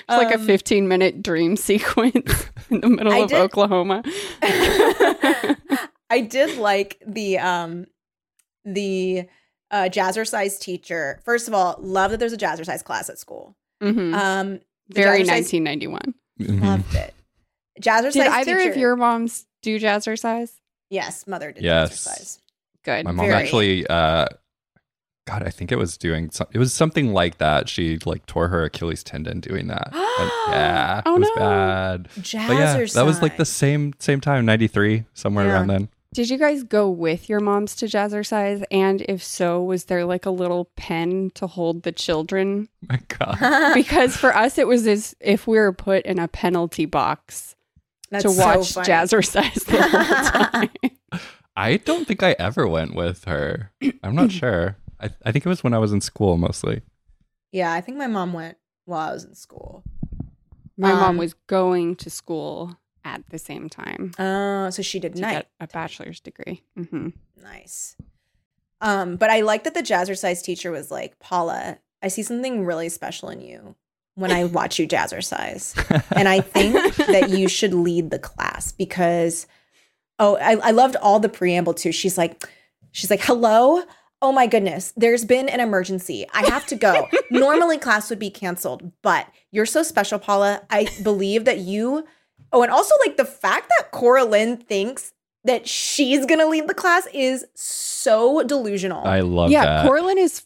It's 0.00 0.08
like 0.08 0.30
a 0.34 0.38
Um, 0.38 0.46
15 0.46 0.88
minute 0.88 1.22
dream 1.22 1.56
sequence 1.68 2.46
in 2.70 2.80
the 2.80 2.88
middle 2.88 3.12
I 3.12 3.18
of 3.18 3.28
did- 3.28 3.38
Oklahoma. 3.38 4.02
I 4.42 6.20
did 6.28 6.58
like 6.58 7.02
the 7.06 7.38
um 7.38 7.86
the 8.64 9.24
uh 9.70 9.84
jazzercise 9.90 10.58
teacher. 10.60 11.20
First 11.24 11.48
of 11.48 11.54
all, 11.54 11.76
love 11.80 12.10
that 12.10 12.20
there's 12.20 12.32
a 12.32 12.36
jazzercise 12.38 12.84
class 12.84 13.08
at 13.08 13.18
school. 13.18 13.56
Mhm. 13.82 14.14
Um 14.14 14.60
Very 14.88 15.22
jazzercise- 15.22 15.52
1991. 15.52 16.14
Mhm. 16.40 16.62
Loved 16.62 16.94
it. 16.94 17.14
Jazzercise 17.80 18.12
Did 18.12 18.26
either 18.26 18.58
teacher, 18.58 18.70
of 18.70 18.76
your 18.76 18.96
moms 18.96 19.46
do 19.62 19.78
jazzercise? 19.78 20.52
Yes, 20.90 21.26
mother 21.26 21.52
did 21.52 21.64
Yes. 21.64 21.90
jazzercise. 22.06 22.38
Good. 22.84 23.04
My 23.06 23.12
mom 23.12 23.26
Very. 23.26 23.42
actually, 23.42 23.86
uh, 23.86 24.26
God, 25.26 25.42
I 25.44 25.50
think 25.50 25.70
it 25.70 25.76
was 25.76 25.96
doing 25.96 26.30
some, 26.32 26.48
it 26.52 26.58
was 26.58 26.72
something 26.74 27.12
like 27.12 27.38
that. 27.38 27.68
She 27.68 27.98
like 28.04 28.26
tore 28.26 28.48
her 28.48 28.64
Achilles 28.64 29.04
tendon 29.04 29.40
doing 29.40 29.68
that. 29.68 29.88
And, 30.18 30.30
yeah, 30.48 31.02
Oh, 31.06 31.16
it 31.16 31.20
was 31.20 31.28
no. 31.30 31.34
bad. 31.36 32.08
Jazzercise. 32.18 32.48
But 32.48 32.56
yeah, 32.58 32.86
that 32.94 33.04
was 33.06 33.22
like 33.22 33.36
the 33.38 33.44
same 33.46 33.94
same 33.98 34.20
time, 34.20 34.44
ninety 34.44 34.66
three, 34.68 35.04
somewhere 35.14 35.46
Yeah. 35.46 35.52
around 35.54 35.68
then. 35.68 35.88
Did 36.12 36.28
you 36.28 36.36
guys 36.36 36.62
go 36.62 36.90
with 36.90 37.30
your 37.30 37.40
moms 37.40 37.74
to 37.76 37.86
jazzercise? 37.86 38.62
And 38.70 39.00
if 39.08 39.22
so, 39.24 39.62
was 39.62 39.84
there 39.84 40.04
like 40.04 40.26
a 40.26 40.30
little 40.30 40.66
pen 40.76 41.30
to 41.36 41.46
hold 41.46 41.84
the 41.84 41.92
children? 41.92 42.68
My 42.88 43.00
God, 43.08 43.72
Because 43.74 44.16
for 44.16 44.36
us, 44.36 44.58
it 44.58 44.66
was 44.66 44.86
as 44.86 45.14
if 45.20 45.46
we 45.46 45.56
were 45.56 45.72
put 45.72 46.04
in 46.04 46.18
a 46.18 46.28
penalty 46.28 46.84
box 46.84 47.56
That's 48.10 48.24
to 48.24 48.30
so 48.30 48.44
watch 48.44 48.72
funny. 48.72 48.88
jazzercise 48.88 49.64
the 49.64 49.80
whole 49.82 50.60
time. 51.20 51.20
I 51.56 51.76
don't 51.78 52.06
think 52.06 52.22
I 52.22 52.32
ever 52.38 52.66
went 52.68 52.94
with 52.94 53.24
her. 53.24 53.72
I'm 54.02 54.14
not 54.14 54.30
sure. 54.32 54.76
I, 55.02 55.10
I 55.26 55.32
think 55.32 55.44
it 55.44 55.48
was 55.48 55.62
when 55.64 55.74
I 55.74 55.78
was 55.78 55.92
in 55.92 56.00
school 56.00 56.36
mostly. 56.36 56.82
Yeah, 57.50 57.72
I 57.72 57.80
think 57.80 57.98
my 57.98 58.06
mom 58.06 58.32
went 58.32 58.56
while 58.84 59.10
I 59.10 59.12
was 59.12 59.24
in 59.24 59.34
school. 59.34 59.84
My 60.76 60.92
Um, 60.92 60.98
mom 61.00 61.16
was 61.18 61.34
going 61.46 61.96
to 61.96 62.10
school 62.10 62.78
at 63.04 63.22
the 63.30 63.38
same 63.38 63.68
time 63.68 64.12
Oh, 64.18 64.70
so 64.70 64.80
she 64.80 64.98
did 65.00 65.16
to 65.16 65.20
night. 65.20 65.32
get 65.32 65.48
a 65.60 65.66
bachelor's 65.66 66.20
degree. 66.20 66.62
hmm 66.76 67.08
Nice. 67.42 67.96
Um, 68.80 69.16
but 69.16 69.30
I 69.30 69.40
like 69.42 69.64
that 69.64 69.74
the 69.74 69.82
jazzercise 69.82 70.42
teacher 70.42 70.70
was 70.70 70.90
like, 70.90 71.18
Paula, 71.18 71.78
I 72.02 72.08
see 72.08 72.22
something 72.22 72.64
really 72.64 72.88
special 72.88 73.28
in 73.28 73.40
you 73.40 73.74
when 74.14 74.32
I 74.32 74.44
watch 74.58 74.78
you 74.78 74.88
jazzercise. 74.88 75.74
And 76.16 76.28
I 76.28 76.40
think 76.40 76.96
that 76.96 77.30
you 77.30 77.48
should 77.48 77.74
lead 77.74 78.10
the 78.10 78.18
class 78.18 78.72
because 78.72 79.46
oh, 80.18 80.36
I, 80.36 80.52
I 80.56 80.70
loved 80.72 80.96
all 80.96 81.20
the 81.20 81.28
preamble 81.28 81.74
too. 81.74 81.92
She's 81.92 82.16
like, 82.18 82.48
she's 82.92 83.10
like, 83.10 83.22
hello. 83.22 83.82
Oh 84.22 84.32
my 84.32 84.46
goodness, 84.46 84.92
there's 84.96 85.24
been 85.24 85.48
an 85.48 85.60
emergency. 85.60 86.26
I 86.32 86.46
have 86.48 86.64
to 86.66 86.76
go. 86.76 87.08
Normally 87.30 87.76
class 87.76 88.08
would 88.08 88.18
be 88.20 88.30
canceled, 88.30 88.92
but 89.02 89.26
you're 89.50 89.66
so 89.66 89.82
special, 89.82 90.18
Paula. 90.18 90.62
I 90.70 90.88
believe 91.02 91.44
that 91.44 91.58
you 91.58 92.06
Oh, 92.52 92.62
and 92.62 92.70
also 92.70 92.94
like 93.04 93.16
the 93.16 93.24
fact 93.24 93.70
that 93.78 93.90
Coraline 93.92 94.58
thinks 94.58 95.12
that 95.44 95.66
she's 95.66 96.26
gonna 96.26 96.46
lead 96.46 96.68
the 96.68 96.74
class 96.74 97.06
is 97.12 97.46
so 97.54 98.42
delusional. 98.42 99.04
I 99.06 99.20
love 99.20 99.48
that. 99.50 99.52
yeah, 99.52 99.64
that. 99.64 99.86
Corlin 99.86 100.16
is 100.18 100.42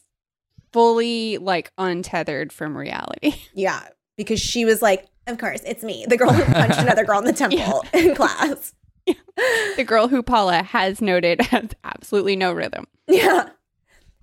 fully 0.71 1.37
like 1.37 1.71
untethered 1.77 2.51
from 2.53 2.77
reality. 2.77 3.35
yeah, 3.53 3.81
because 4.17 4.39
she 4.39 4.65
was 4.65 4.81
like, 4.81 5.05
of 5.27 5.37
course, 5.37 5.61
it's 5.65 5.83
me, 5.83 6.05
the 6.07 6.17
girl 6.17 6.31
who 6.31 6.43
punched 6.51 6.79
another 6.79 7.03
girl 7.03 7.19
in 7.19 7.25
the 7.25 7.33
temple 7.33 7.83
in 7.93 8.15
class. 8.15 8.73
Yeah. 9.05 9.13
the 9.77 9.83
girl 9.85 10.07
who 10.07 10.21
Paula 10.23 10.63
has 10.63 11.01
noted 11.01 11.41
has 11.41 11.69
absolutely 11.83 12.35
no 12.35 12.51
rhythm. 12.53 12.87
Yeah. 13.07 13.49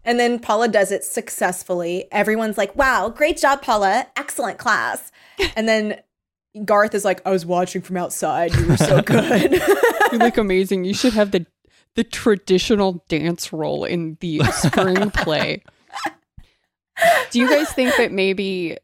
And 0.05 0.19
then 0.19 0.38
Paula 0.38 0.69
does 0.69 0.93
it 0.93 1.05
successfully. 1.05 2.07
Everyone's 2.12 2.59
like, 2.59 2.75
wow, 2.77 3.09
great 3.09 3.38
job, 3.38 3.62
Paula. 3.62 4.07
Excellent 4.17 4.59
class. 4.59 5.11
And 5.57 5.69
then 5.69 6.01
Garth 6.64 6.95
is 6.95 7.05
like, 7.05 7.21
I 7.27 7.31
was 7.31 7.45
watching 7.45 7.83
from 7.83 7.97
outside. 7.97 8.55
You 8.55 8.69
were 8.69 8.77
so 8.77 9.03
good. 9.03 9.53
you 10.12 10.19
look 10.19 10.37
amazing. 10.38 10.85
You 10.85 10.95
should 10.95 11.12
have 11.14 11.33
the 11.33 11.45
the 11.97 12.05
traditional 12.05 13.05
dance 13.09 13.53
role 13.53 13.85
in 13.85 14.17
the 14.21 14.40
spring 14.53 15.11
play. 15.11 15.62
Do 17.31 17.38
you 17.40 17.49
guys 17.49 17.73
think 17.73 17.97
that 17.97 18.12
maybe 18.12 18.79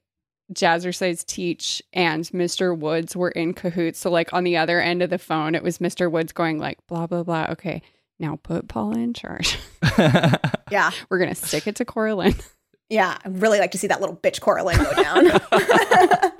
Jazzercise 0.53 1.25
Teach 1.25 1.83
and 1.93 2.25
Mr. 2.27 2.77
Woods 2.77 3.15
were 3.15 3.31
in 3.31 3.55
cahoots? 3.55 3.99
So 4.01 4.11
like 4.11 4.33
on 4.33 4.45
the 4.45 4.57
other 4.57 4.81
end 4.81 5.03
of 5.03 5.11
the 5.11 5.19
phone, 5.19 5.55
it 5.55 5.63
was 5.63 5.79
Mr. 5.79 6.11
Woods 6.11 6.33
going 6.33 6.59
like 6.59 6.85
blah 6.89 7.07
blah 7.07 7.23
blah. 7.23 7.47
Okay, 7.51 7.83
now 8.21 8.39
put 8.43 8.69
Paula 8.69 8.97
in 8.99 9.15
charge. 9.15 9.59
yeah. 10.71 10.91
We're 11.09 11.19
gonna 11.19 11.35
stick 11.35 11.67
it 11.67 11.77
to 11.77 11.85
Coraline. 11.85 12.35
Yeah. 12.93 13.17
I'd 13.25 13.41
really 13.41 13.61
like 13.61 13.71
to 13.71 13.79
see 13.79 13.87
that 13.87 14.01
little 14.01 14.17
bitch 14.17 14.41
Coraline 14.41 14.79
go 14.79 14.93
down. 15.01 15.41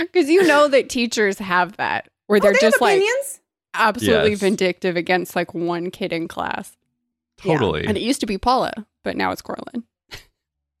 Because 0.00 0.28
you 0.28 0.46
know 0.46 0.68
that 0.68 0.88
teachers 0.88 1.38
have 1.38 1.76
that 1.78 2.08
where 2.26 2.36
oh, 2.38 2.40
they're 2.40 2.50
Oh, 2.50 2.54
they 2.54 2.58
just 2.60 2.76
have 2.76 2.80
like 2.80 2.96
opinions? 2.98 3.40
absolutely 3.74 4.30
Yes. 4.30 4.40
vindictive 4.40 4.96
against 4.96 5.34
like 5.34 5.54
one 5.54 5.90
kid 5.90 6.12
in 6.12 6.28
class. 6.28 6.76
Yeah. 7.42 7.54
Totally. 7.54 7.86
And 7.86 7.96
it 7.96 8.02
used 8.02 8.20
to 8.20 8.26
be 8.26 8.38
Paula, 8.38 8.72
but 9.02 9.16
now 9.16 9.32
it's 9.32 9.42
Coraline. 9.42 9.84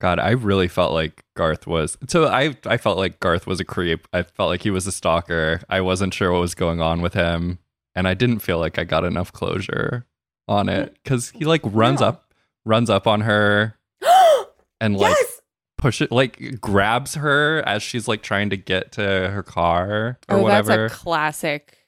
God, 0.00 0.18
I 0.18 0.30
really 0.30 0.68
felt 0.68 0.92
like 0.92 1.24
Garth 1.36 1.66
was. 1.66 1.96
So 2.08 2.26
I 2.26 2.56
I 2.66 2.76
felt 2.76 2.98
like 2.98 3.20
Garth 3.20 3.46
was 3.46 3.60
a 3.60 3.64
creep. 3.64 4.06
I 4.12 4.22
felt 4.22 4.48
like 4.48 4.62
he 4.62 4.70
was 4.70 4.86
a 4.86 4.92
stalker. 4.92 5.60
I 5.70 5.80
wasn't 5.80 6.12
sure 6.12 6.32
what 6.32 6.40
was 6.40 6.54
going 6.56 6.80
on 6.80 7.02
with 7.02 7.14
him, 7.14 7.58
and 7.94 8.08
I 8.08 8.14
didn't 8.14 8.40
feel 8.40 8.58
like 8.58 8.78
I 8.78 8.84
got 8.84 9.04
enough 9.04 9.32
closure 9.32 10.06
on 10.48 10.68
it 10.68 10.96
because 11.02 11.30
he 11.30 11.44
like 11.44 11.60
runs 11.64 12.00
No. 12.00 12.08
up, 12.08 12.34
runs 12.64 12.90
up 12.90 13.06
on 13.06 13.22
her 13.22 13.76
and 14.80 14.96
like 14.96 15.16
yes. 15.18 15.40
push 15.78 16.00
it, 16.00 16.10
like 16.10 16.60
grabs 16.60 17.14
her 17.14 17.62
as 17.66 17.82
she's 17.82 18.08
like 18.08 18.22
trying 18.22 18.50
to 18.50 18.56
get 18.56 18.92
to 18.92 19.02
her 19.30 19.42
car 19.42 20.18
or 20.28 20.38
oh, 20.38 20.42
whatever. 20.42 20.88
that's 20.88 20.94
a 20.94 20.96
classic, 20.96 21.78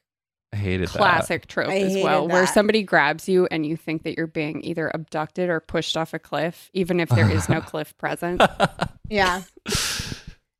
I 0.52 0.56
hated 0.56 0.88
classic 0.88 1.46
trope 1.48 1.68
I 1.68 1.78
as 1.78 1.92
hated 1.94 2.04
well, 2.04 2.28
where 2.28 2.46
somebody 2.46 2.82
grabs 2.84 3.28
you 3.28 3.48
and 3.50 3.66
you 3.66 3.76
think 3.76 4.04
that 4.04 4.16
you're 4.16 4.28
being 4.28 4.62
either 4.64 4.90
abducted 4.94 5.50
or 5.50 5.58
pushed 5.58 5.96
off 5.96 6.14
a 6.14 6.18
cliff, 6.20 6.70
even 6.72 7.00
if 7.00 7.08
there 7.08 7.28
is 7.28 7.48
no 7.48 7.60
cliff 7.62 7.96
present. 7.98 8.40
Yeah. 9.08 9.42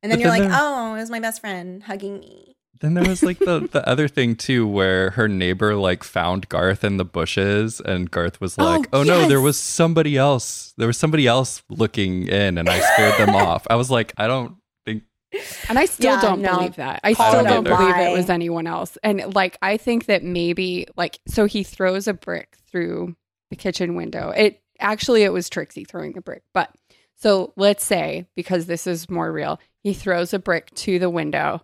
And 0.03 0.11
But 0.11 0.19
then 0.19 0.27
you're 0.27 0.37
then 0.37 0.51
like, 0.51 0.59
oh, 0.61 0.93
it 0.93 0.99
was 0.99 1.09
my 1.09 1.19
best 1.19 1.41
friend 1.41 1.81
hugging 1.81 2.19
me. 2.19 2.54
Then 2.81 2.93
there 2.93 3.07
was 3.07 3.23
like 3.23 3.39
the 3.39 3.67
the 3.71 3.87
other 3.87 4.07
thing 4.07 4.35
too, 4.35 4.67
where 4.67 5.11
her 5.11 5.27
neighbor 5.27 5.75
like 5.75 6.03
found 6.03 6.49
Garth 6.49 6.83
in 6.83 6.97
the 6.97 7.05
bushes, 7.05 7.79
and 7.79 8.11
Garth 8.11 8.41
was 8.41 8.57
Oh, 8.59 8.63
like, 8.65 8.87
"Oh, 8.91 9.03
no, 9.03 9.27
there 9.27 9.41
was 9.41 9.57
somebody 9.57 10.17
else. 10.17 10.73
There 10.77 10.87
was 10.87 10.97
somebody 10.97 11.25
else 11.27 11.63
looking 11.69 12.27
in, 12.27 12.57
and 12.57 12.67
I 12.69 12.79
scared 12.79 13.17
them 13.17 13.35
off." 13.35 13.65
I 13.69 13.75
was 13.75 13.89
like, 13.89 14.13
"I 14.17 14.27
don't 14.27 14.57
think." 14.85 15.03
And 15.69 15.77
I 15.79 15.85
still 15.85 16.15
Yeah, 16.15 16.21
don't 16.21 16.41
no. 16.41 16.57
believe 16.57 16.75
that. 16.75 16.99
I 17.03 17.13
Call 17.13 17.29
still 17.31 17.45
it 17.45 17.49
don't 17.49 17.67
a 17.67 17.69
believe 17.75 17.95
it 17.97 18.11
was 18.17 18.29
anyone 18.29 18.67
else. 18.67 18.97
And 19.03 19.33
like 19.35 19.57
I 19.61 19.77
think 19.77 20.05
that 20.05 20.23
maybe 20.23 20.87
like 20.95 21.19
so 21.27 21.45
he 21.45 21.63
throws 21.63 22.07
a 22.07 22.13
brick 22.13 22.55
through 22.71 23.15
the 23.49 23.55
kitchen 23.55 23.95
window. 23.95 24.29
It 24.31 24.61
actually 24.79 25.23
it 25.23 25.33
was 25.33 25.49
Trixie 25.49 25.83
throwing 25.85 26.13
the 26.13 26.21
brick. 26.21 26.43
But 26.53 26.73
so 27.15 27.53
let's 27.55 27.85
say 27.85 28.27
because 28.35 28.65
this 28.65 28.85
is 28.87 29.09
more 29.09 29.31
real, 29.31 29.59
he 29.83 29.93
throws 29.93 30.33
a 30.33 30.39
brick 30.39 30.73
to 30.75 30.99
the 30.99 31.09
window 31.09 31.61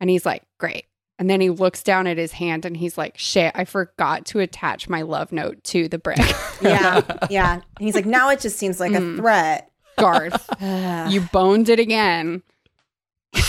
and 0.00 0.10
he's 0.10 0.24
like, 0.26 0.42
"Great." 0.58 0.86
And 1.18 1.30
then 1.30 1.40
he 1.40 1.48
looks 1.50 1.82
down 1.84 2.06
at 2.08 2.18
his 2.18 2.32
hand 2.32 2.64
and 2.64 2.76
he's 2.76 2.98
like, 2.98 3.16
"Shit, 3.18 3.52
I 3.54 3.64
forgot 3.64 4.26
to 4.26 4.40
attach 4.40 4.88
my 4.88 5.02
love 5.02 5.30
note 5.32 5.62
to 5.64 5.88
the 5.88 5.98
brick." 5.98 6.18
Yeah. 6.62 7.00
yeah. 7.30 7.54
And 7.54 7.62
he's 7.78 7.94
like, 7.96 8.06
now 8.06 8.30
it 8.30 8.40
just 8.40 8.56
seems 8.58 8.78
like 8.80 8.92
Mm. 8.92 9.14
a 9.14 9.16
threat. 9.18 9.70
Garth, 9.98 10.48
you 11.12 11.20
boned 11.32 11.68
it 11.68 11.78
again. 11.80 12.42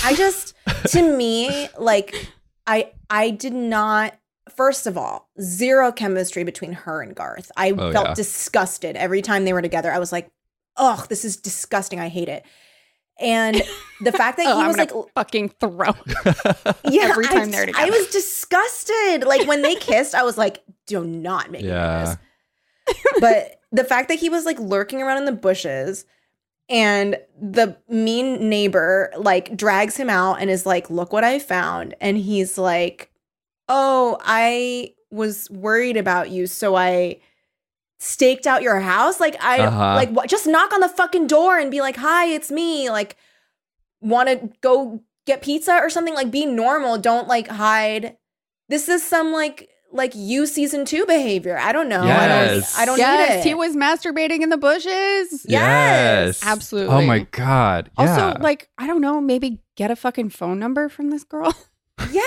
I 0.03 0.15
just 0.15 0.53
to 0.89 1.01
me 1.15 1.69
like 1.77 2.15
I 2.67 2.91
I 3.10 3.29
did 3.29 3.53
not 3.53 4.15
first 4.55 4.88
of 4.88 4.97
all 4.97 5.29
zero 5.39 5.91
chemistry 5.91 6.43
between 6.43 6.71
her 6.73 7.01
and 7.01 7.15
Garth. 7.15 7.51
I 7.55 7.71
Oh, 7.71 7.91
felt 7.91 8.08
yeah. 8.10 8.13
disgusted 8.15 8.95
every 8.95 9.21
time 9.21 9.45
they 9.45 9.53
were 9.53 9.62
together. 9.62 9.91
I 9.91 9.99
was 9.99 10.12
like, 10.12 10.29
"Ugh, 10.77 11.08
this 11.08 11.23
is 11.25 11.38
disgusting. 11.38 11.99
I 11.99 12.10
hate 12.10 12.29
it." 12.29 12.43
And 13.19 13.62
the 14.01 14.12
fact 14.12 14.38
that 14.38 14.45
Oh, 14.47 14.56
he 14.58 14.62
I'm 14.62 14.67
was 14.67 14.78
like 14.78 14.91
fucking 15.15 15.49
throw. 15.60 15.91
yeah, 16.89 17.04
every 17.10 17.25
time 17.28 17.43
I, 17.49 17.51
they're 17.51 17.65
together. 17.67 17.86
I 17.86 17.89
was 17.89 18.08
disgusted. 18.08 19.23
Like 19.25 19.47
when 19.47 19.62
they 19.62 19.75
kissed, 19.80 20.13
I 20.15 20.23
was 20.23 20.38
like, 20.38 20.63
"Do 20.88 21.04
not 21.06 21.51
make 21.51 21.63
Yeah. 21.63 21.99
me 21.99 22.95
do 22.95 22.95
this." 22.95 23.21
But 23.21 23.60
the 23.71 23.84
fact 23.84 24.10
that 24.10 24.15
he 24.19 24.30
was 24.30 24.45
like 24.45 24.60
lurking 24.60 25.01
around 25.01 25.17
in 25.19 25.25
the 25.25 25.32
bushes 25.32 26.06
and 26.69 27.17
the 27.39 27.78
mean 27.88 28.49
neighbor 28.49 29.12
like 29.17 29.56
drags 29.56 29.95
him 29.97 30.10
out 30.10 30.41
and 30.41 30.49
is 30.49 30.65
like, 30.65 30.89
"Look 30.89 31.13
what 31.13 31.23
I 31.23 31.39
found." 31.39 31.95
And 32.01 32.17
he's 32.17 32.58
like, 32.58 33.12
"Oh, 33.69 34.17
I 34.21 34.93
was 35.12 35.49
worried 35.49 35.95
about 35.97 36.30
you, 36.32 36.47
so 36.47 36.75
I 36.75 37.19
staked 38.05 38.45
out 38.47 38.61
your 38.61 38.79
house." 38.79 39.19
Like 39.19 39.35
I 39.43 39.59
Uh-huh. 39.61 39.95
like 39.95 40.09
what 40.11 40.29
just 40.29 40.47
knock 40.47 40.73
on 40.73 40.79
the 40.81 40.89
fucking 40.89 41.27
door 41.27 41.57
and 41.57 41.69
be 41.71 41.81
like, 41.81 41.97
"Hi, 41.97 42.27
it's 42.27 42.51
me." 42.51 42.89
Like 42.89 43.15
want 44.01 44.29
to 44.29 44.49
go 44.61 45.01
get 45.25 45.41
pizza 45.41 45.73
or 45.73 45.89
something 45.89 46.13
like 46.13 46.29
be 46.29 46.45
normal 46.45 46.97
don't 46.99 47.27
like 47.27 47.47
hide 47.47 48.15
this 48.69 48.87
is 48.87 49.01
some 49.03 49.31
like 49.33 49.67
like 49.91 50.11
you 50.13 50.45
season 50.45 50.85
2 50.85 51.05
behavior 51.07 51.57
i 51.57 51.71
don't 51.71 51.89
know 51.89 52.03
Yes. 52.03 52.77
i 52.77 52.85
don't 52.85 52.99
i 52.99 53.03
don't 53.05 53.19
yes, 53.19 53.29
need 53.29 53.39
it 53.39 53.43
he 53.45 53.53
was 53.55 53.75
masturbating 53.75 54.41
in 54.41 54.49
the 54.49 54.57
bushes. 54.57 55.45
Yes. 55.47 56.41
Absolutely. 56.45 56.93
Oh 56.93 57.01
my 57.01 57.19
god. 57.31 57.89
Yeah. 57.97 58.05
Also, 58.31 58.39
like, 58.41 58.69
I 58.77 58.85
don't 58.87 59.01
know, 59.01 59.19
maybe 59.21 59.61
get 59.75 59.89
a 59.89 59.95
fucking 59.95 60.29
phone 60.29 60.59
number 60.59 60.89
from 60.89 61.09
this 61.09 61.23
girl. 61.23 61.51
yeah 62.11 62.21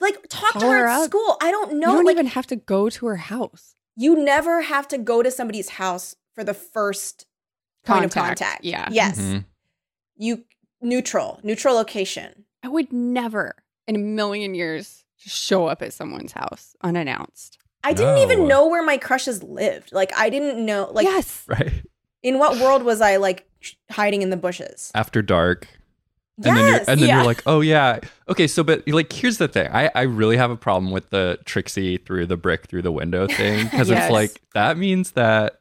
like 0.00 0.18
talk 0.28 0.52
to 0.54 0.66
her 0.66 0.80
her 0.80 0.86
at 0.88 0.98
up. 1.02 1.04
school 1.08 1.36
i 1.40 1.50
don't 1.52 1.74
know 1.74 1.90
you 1.90 1.96
don't 1.98 2.04
like 2.04 2.16
even 2.16 2.26
have 2.26 2.46
to 2.48 2.56
go 2.56 2.90
to 2.90 3.06
her 3.06 3.16
house. 3.16 3.76
You 3.96 4.22
never 4.24 4.62
have 4.62 4.88
to 4.88 4.98
go 4.98 5.22
to 5.22 5.30
somebody's 5.30 5.70
house 5.70 6.16
for 6.34 6.42
the 6.44 6.54
first 6.54 7.26
point 7.84 8.04
of 8.04 8.10
contact 8.12 8.64
Yeah. 8.64 8.88
yes 8.90 9.18
Mhm. 9.18 9.44
you 10.16 10.44
neutral 10.80 11.40
neutral 11.42 11.74
location 11.74 12.44
I 12.62 12.68
would 12.68 12.92
never 12.92 13.54
in 13.86 13.96
a 13.96 13.98
million 13.98 14.54
years 14.54 15.04
just 15.18 15.36
show 15.36 15.66
up 15.66 15.82
at 15.82 15.92
someone's 15.92 16.32
house 16.32 16.74
unannounced. 16.82 17.58
i 17.84 17.92
didn't 17.92 18.14
No. 18.16 18.22
even 18.22 18.46
know 18.48 18.66
where 18.68 18.82
my 18.82 18.96
crushes 18.98 19.42
lived 19.42 19.92
like 19.92 20.12
i 20.16 20.30
didn't 20.30 20.64
know 20.64 20.88
like 20.92 21.04
yes. 21.04 21.44
right 21.48 21.82
in 22.22 22.38
what 22.38 22.58
world 22.58 22.82
was 22.84 23.00
i 23.00 23.16
like 23.16 23.46
hiding 23.90 24.22
in 24.22 24.30
the 24.30 24.36
bushes 24.36 24.90
after 24.94 25.22
dark. 25.22 25.66
Yes 26.38 26.46
And 26.46 26.56
then, 26.56 26.66
you're, 26.68 26.80
and 26.88 27.00
then 27.00 27.08
yeah. 27.08 27.16
you're 27.16 27.24
like, 27.26 27.42
oh 27.46 27.60
yeah, 27.60 28.00
okay. 28.28 28.46
So, 28.46 28.62
but 28.64 28.86
like, 28.88 29.12
here's 29.12 29.38
the 29.38 29.48
thing. 29.48 29.68
I, 29.72 29.90
I 29.94 30.02
really 30.02 30.36
have 30.36 30.50
a 30.50 30.56
problem 30.56 30.90
with 30.90 31.10
the 31.10 31.38
Trixie 31.44 31.98
through 31.98 32.26
the 32.26 32.36
brick 32.36 32.66
through 32.66 32.82
the 32.82 32.92
window 32.92 33.26
thing 33.28 33.64
because 33.64 33.88
Yes. 33.90 34.04
it's 34.04 34.12
like 34.12 34.40
that 34.54 34.76
means 34.78 35.12
that 35.12 35.60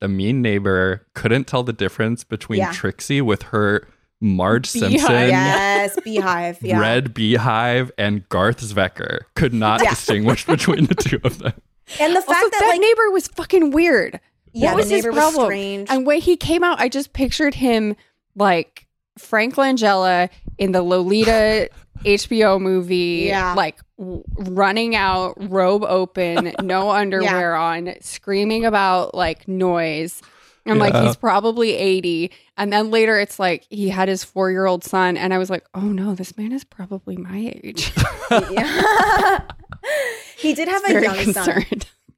the 0.00 0.08
mean 0.08 0.42
neighbor 0.42 1.06
couldn't 1.14 1.46
tell 1.46 1.62
the 1.62 1.72
difference 1.72 2.24
between 2.24 2.58
Yeah. 2.60 2.72
Trixie 2.72 3.20
with 3.20 3.42
her 3.44 3.86
Marge 4.20 4.72
Beehive. 4.72 4.90
Simpson 4.92 5.28
yes 5.30 5.98
beehive 6.04 6.58
yeah 6.62 6.78
red 6.78 7.12
beehive 7.12 7.90
and 7.98 8.28
Garth 8.28 8.60
Zwecker 8.60 9.22
could 9.34 9.52
not 9.52 9.82
Yeah. 9.82 9.90
distinguish 9.90 10.46
between 10.46 10.86
the 10.86 10.94
two 10.94 11.18
of 11.24 11.38
them. 11.38 11.52
and 11.98 12.14
the 12.14 12.20
fact 12.22 12.28
Also, 12.30 12.50
that, 12.50 12.60
that 12.60 12.68
like 12.68 12.80
neighbor 12.80 13.10
was 13.10 13.26
fucking 13.26 13.72
weird. 13.72 14.20
yeah 14.52 14.70
what 14.70 14.76
was 14.76 14.88
the 14.90 14.94
his 14.96 15.04
neighbor 15.04 15.12
problem? 15.16 15.34
was 15.42 15.46
strange 15.46 15.88
And 15.90 16.06
when 16.06 16.20
he 16.20 16.36
came 16.36 16.62
out, 16.62 16.78
I 16.80 16.88
just 16.88 17.12
pictured 17.12 17.54
him 17.56 17.96
like 18.36 18.86
Frank 19.18 19.54
Langella 19.56 20.28
in 20.58 20.72
the 20.72 20.82
Lolita 20.82 21.68
HBO 22.04 22.60
movie, 22.60 23.24
Yeah. 23.28 23.54
like 23.54 23.78
w- 23.98 24.24
running 24.38 24.96
out, 24.96 25.34
robe 25.50 25.84
open, 25.84 26.52
no 26.62 26.90
underwear 27.02 27.54
on, 27.54 27.94
screaming 28.00 28.64
about 28.64 29.14
like 29.14 29.46
noise. 29.46 30.20
And 30.64 30.78
like 30.78 30.92
Yeah. 30.94 31.06
he's 31.06 31.16
probably 31.16 31.74
80. 31.76 32.30
And 32.56 32.72
then 32.72 32.90
later 32.90 33.18
it's 33.18 33.38
like 33.38 33.66
he 33.68 33.88
had 33.88 34.08
his 34.08 34.22
four 34.24 34.50
year 34.50 34.66
old 34.66 34.84
son. 34.84 35.16
And 35.16 35.34
I 35.34 35.38
was 35.38 35.50
like, 35.50 35.64
oh 35.74 35.80
no, 35.80 36.14
this 36.14 36.36
man 36.36 36.52
is 36.52 36.62
probably 36.64 37.16
my 37.16 37.52
age. 37.64 37.92
Yeah. 38.30 39.40
he 40.36 40.54
did 40.54 40.68
have 40.68 40.82
a 40.84 40.92
Very 40.92 41.04
young 41.04 41.32
son 41.32 41.64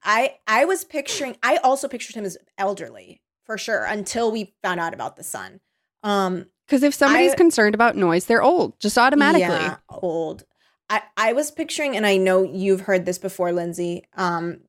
i 0.03 0.35
i 0.47 0.65
was 0.67 0.85
picturing 0.85 1.35
i 1.43 1.57
also 1.59 1.89
pictured 1.89 2.15
him 2.15 2.25
as 2.27 2.37
elderly 2.59 3.23
for 3.47 3.57
sure 3.57 3.85
until 3.85 4.31
we 4.31 4.53
found 4.63 4.79
out 4.79 4.93
about 4.93 5.17
the 5.17 5.23
son 5.25 5.61
um 6.03 6.45
Because 6.67 6.83
if 6.83 6.95
somebody's 6.95 7.33
I- 7.33 7.37
concerned 7.37 7.75
about 7.75 7.97
noise, 7.97 8.27
they're 8.27 8.43
old, 8.43 8.79
just 8.81 8.97
automatically. 8.99 9.43
Yeah, 9.49 9.77
old. 9.89 10.45
I, 10.91 11.03
I 11.17 11.33
was 11.33 11.51
picturing, 11.51 11.97
and 11.97 12.07
I 12.07 12.17
know 12.19 12.43
you've 12.43 12.83
heard 12.83 13.07
this 13.07 13.19
before, 13.19 13.53
Lindsay. 13.53 14.05
Um, 14.17 14.61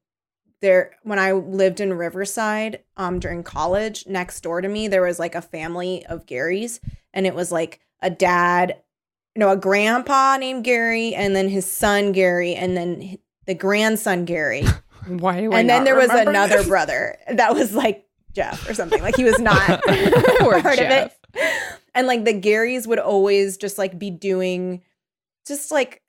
there 0.61 0.95
when 1.03 1.19
I 1.19 1.33
lived 1.33 1.79
in 1.81 1.93
Riverside, 1.93 2.79
um, 2.97 3.19
during 3.19 3.43
college, 3.43 4.07
next 4.07 4.41
door 4.41 4.61
to 4.61 4.67
me, 4.67 4.87
there 4.87 5.01
was 5.01 5.19
like 5.19 5.35
a 5.35 5.41
family 5.41 6.05
of 6.05 6.25
Garys, 6.25 6.79
and 7.13 7.27
it 7.27 7.35
was 7.35 7.51
like 7.51 7.81
a 8.01 8.09
dad, 8.09 8.77
no, 9.35 9.49
a 9.49 9.57
grandpa 9.57 10.37
named 10.37 10.63
Gary, 10.63 11.13
and 11.13 11.35
then 11.35 11.49
his 11.49 11.69
son 11.69 12.13
Gary, 12.13 12.55
and 12.55 12.75
then 12.77 13.17
the 13.45 13.53
grandson 13.53 14.25
Gary, 14.25 14.63
Why 15.07 15.37
and 15.51 15.69
then 15.69 15.83
there 15.83 15.95
was 15.95 16.09
another 16.09 16.57
this? 16.57 16.67
brother 16.69 17.17
that 17.31 17.53
was 17.53 17.73
like 17.73 18.07
Jeff 18.33 18.67
or 18.69 18.73
something. 18.73 19.01
Like 19.01 19.15
he 19.17 19.23
was 19.25 19.37
not 19.39 19.83
part 19.83 20.77
Jeff. 20.77 21.11
of 21.11 21.11
it. 21.35 21.51
And 21.95 22.05
like 22.07 22.25
the 22.25 22.33
Garys 22.39 22.85
would 22.85 22.99
always 22.99 23.57
just 23.57 23.77
like 23.77 23.97
be 23.97 24.11
doing 24.11 24.81
just 25.47 25.71
like 25.71 26.01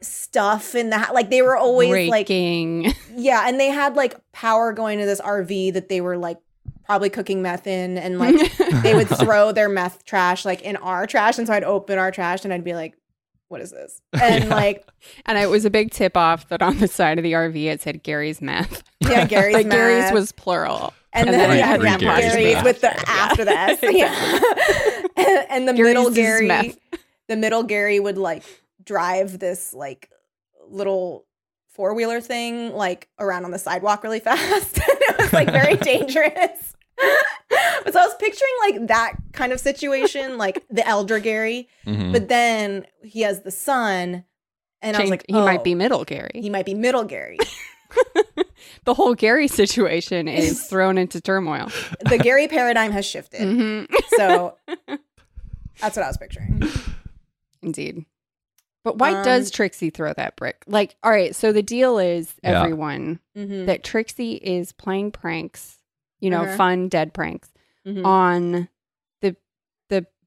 stuff 0.00 0.74
in 0.74 0.90
the 0.90 0.98
hou- 0.98 1.14
like 1.14 1.30
they 1.30 1.42
were 1.42 1.56
always 1.56 2.08
like 2.10 2.28
Raking. 2.28 2.92
yeah, 3.16 3.46
and 3.46 3.60
they 3.60 3.68
had 3.68 3.94
like 3.96 4.16
power 4.32 4.72
going 4.72 4.98
to 4.98 5.06
this 5.06 5.20
RV 5.20 5.72
that 5.74 5.88
they 5.88 6.00
were 6.00 6.16
like 6.16 6.38
probably 6.84 7.08
cooking 7.10 7.40
meth 7.42 7.66
in 7.66 7.96
and 7.96 8.18
like 8.18 8.34
they 8.82 8.94
would 8.94 9.08
throw 9.08 9.52
their 9.52 9.68
meth 9.70 10.04
trash 10.04 10.44
like 10.44 10.60
in 10.62 10.76
our 10.76 11.06
trash 11.06 11.38
and 11.38 11.46
so 11.46 11.54
I'd 11.54 11.64
open 11.64 11.98
our 11.98 12.10
trash 12.10 12.44
and 12.44 12.52
I'd 12.52 12.64
be 12.64 12.74
like 12.74 12.94
what 13.48 13.60
is 13.62 13.70
this? 13.70 14.00
And 14.20 14.44
Yeah. 14.44 14.54
like 14.54 14.86
and 15.26 15.38
it 15.38 15.48
was 15.48 15.64
a 15.64 15.70
big 15.70 15.90
tip 15.92 16.14
off 16.16 16.48
that 16.48 16.60
on 16.60 16.78
the 16.78 16.88
side 16.88 17.18
of 17.18 17.22
the 17.24 17.32
RV 17.32 17.56
it 17.66 17.80
said 17.80 18.02
Gary's 18.02 18.42
meth. 18.42 18.82
yeah, 19.00 19.26
Gary's 19.26 19.54
meth. 19.54 19.64
like 19.64 19.70
Gary's 19.72 20.12
was 20.12 20.32
plural. 20.32 20.92
and, 21.14 21.28
And 21.30 21.34
then, 21.40 21.48
then 21.50 21.58
yeah, 21.58 21.66
had 21.66 21.82
yeah, 21.82 21.96
Gary's 22.20 22.32
Gary's 22.34 22.62
with 22.64 22.80
the 22.82 22.88
Yeah. 22.88 23.02
after 23.06 23.44
the 23.46 23.52
S. 23.52 23.78
Yeah. 23.82 25.03
and, 25.50 25.68
the 25.68 25.72
Gary's 25.72 25.94
middle 25.94 26.10
Gary, 26.10 26.46
meth. 26.46 26.76
the 27.28 27.36
middle 27.36 27.62
Gary 27.62 28.00
would 28.00 28.18
like 28.18 28.42
drive 28.84 29.38
this 29.38 29.72
like 29.74 30.10
little 30.68 31.24
four 31.68 31.94
wheeler 31.94 32.20
thing 32.20 32.72
like 32.72 33.08
around 33.18 33.44
on 33.44 33.50
the 33.50 33.58
sidewalk 33.58 34.02
really 34.04 34.20
fast. 34.28 34.78
it 34.78 35.18
was 35.18 35.32
like 35.32 35.50
very 35.50 35.76
dangerous. 35.76 36.74
but 37.84 37.92
so 37.92 37.98
I 38.00 38.06
was 38.06 38.14
picturing 38.20 38.52
like 38.68 38.86
that 38.88 39.14
kind 39.32 39.52
of 39.52 39.60
situation, 39.60 40.38
like 40.38 40.64
the 40.70 40.86
elder 40.86 41.18
Gary, 41.18 41.68
Mhm. 41.86 42.12
but 42.12 42.28
then 42.28 42.86
he 43.02 43.22
has 43.22 43.42
the 43.42 43.50
son, 43.50 44.24
and 44.80 44.96
I 44.96 45.00
was 45.00 45.08
Change- 45.08 45.10
like, 45.10 45.24
he 45.28 45.34
might 45.34 45.60
oh, 45.60 45.62
be 45.64 45.74
middle 45.74 46.04
Gary. 46.04 46.30
he 46.34 46.50
might 46.50 46.66
be 46.66 46.74
middle 46.74 47.04
Gary. 47.04 47.38
The 48.84 48.94
whole 48.94 49.14
Gary 49.14 49.48
situation 49.48 50.28
is 50.28 50.66
thrown 50.66 50.98
into 50.98 51.20
turmoil. 51.20 51.70
the 52.08 52.18
Gary 52.18 52.48
paradigm 52.48 52.92
has 52.92 53.06
shifted. 53.06 53.40
Mhm. 53.42 53.86
So 54.16 54.56
that's 55.80 55.96
what 55.96 56.04
I 56.04 56.08
was 56.08 56.16
picturing. 56.16 56.62
Indeed. 57.62 58.04
But 58.84 58.98
why 58.98 59.14
Um, 59.14 59.24
does 59.24 59.50
Trixie 59.50 59.88
throw 59.90 60.12
that 60.12 60.36
brick? 60.36 60.62
Like, 60.66 60.94
all 61.02 61.10
right, 61.10 61.34
so 61.34 61.52
the 61.52 61.62
deal 61.62 61.98
is 61.98 62.34
Yeah. 62.42 62.60
everyone 62.60 63.20
Mhm. 63.36 63.66
that 63.66 63.82
Trixie 63.82 64.34
is 64.34 64.72
playing 64.72 65.12
pranks, 65.12 65.78
you 66.20 66.28
know, 66.28 66.42
Uh-huh. 66.42 66.56
fun 66.56 66.88
dead 66.88 67.14
pranks 67.14 67.50
Mhm. 67.86 68.04
on 68.04 68.52
the 68.52 68.58
the 68.60 68.68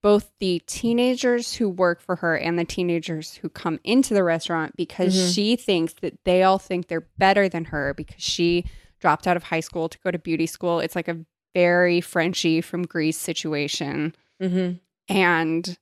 both 0.07 0.31
the 0.39 0.61
teenagers 0.67 1.55
who 1.55 1.67
work 1.67 1.99
for 1.99 2.15
her 2.15 2.37
and 2.37 2.57
the 2.57 2.63
teenagers 2.63 3.33
who 3.35 3.49
come 3.49 3.77
into 3.83 4.13
the 4.13 4.23
restaurant 4.23 4.73
because 4.77 5.13
Mhm. 5.13 5.33
she 5.35 5.55
thinks 5.57 5.95
that 5.95 6.17
they 6.23 6.43
all 6.43 6.57
think 6.59 6.87
they're 6.87 7.09
better 7.17 7.49
than 7.49 7.65
her 7.65 7.93
because 7.93 8.23
she 8.23 8.63
dropped 9.01 9.27
out 9.27 9.35
of 9.35 9.43
high 9.43 9.59
school 9.59 9.89
to 9.89 9.97
go 9.99 10.09
to 10.09 10.17
beauty 10.17 10.45
school. 10.45 10.79
It's 10.79 10.95
like 10.95 11.09
a 11.09 11.25
very 11.53 11.99
Frenchy 11.99 12.61
from 12.61 12.83
Grease 12.83 13.17
situation. 13.17 14.15
Mhm. 14.41 14.79
And 15.09 15.77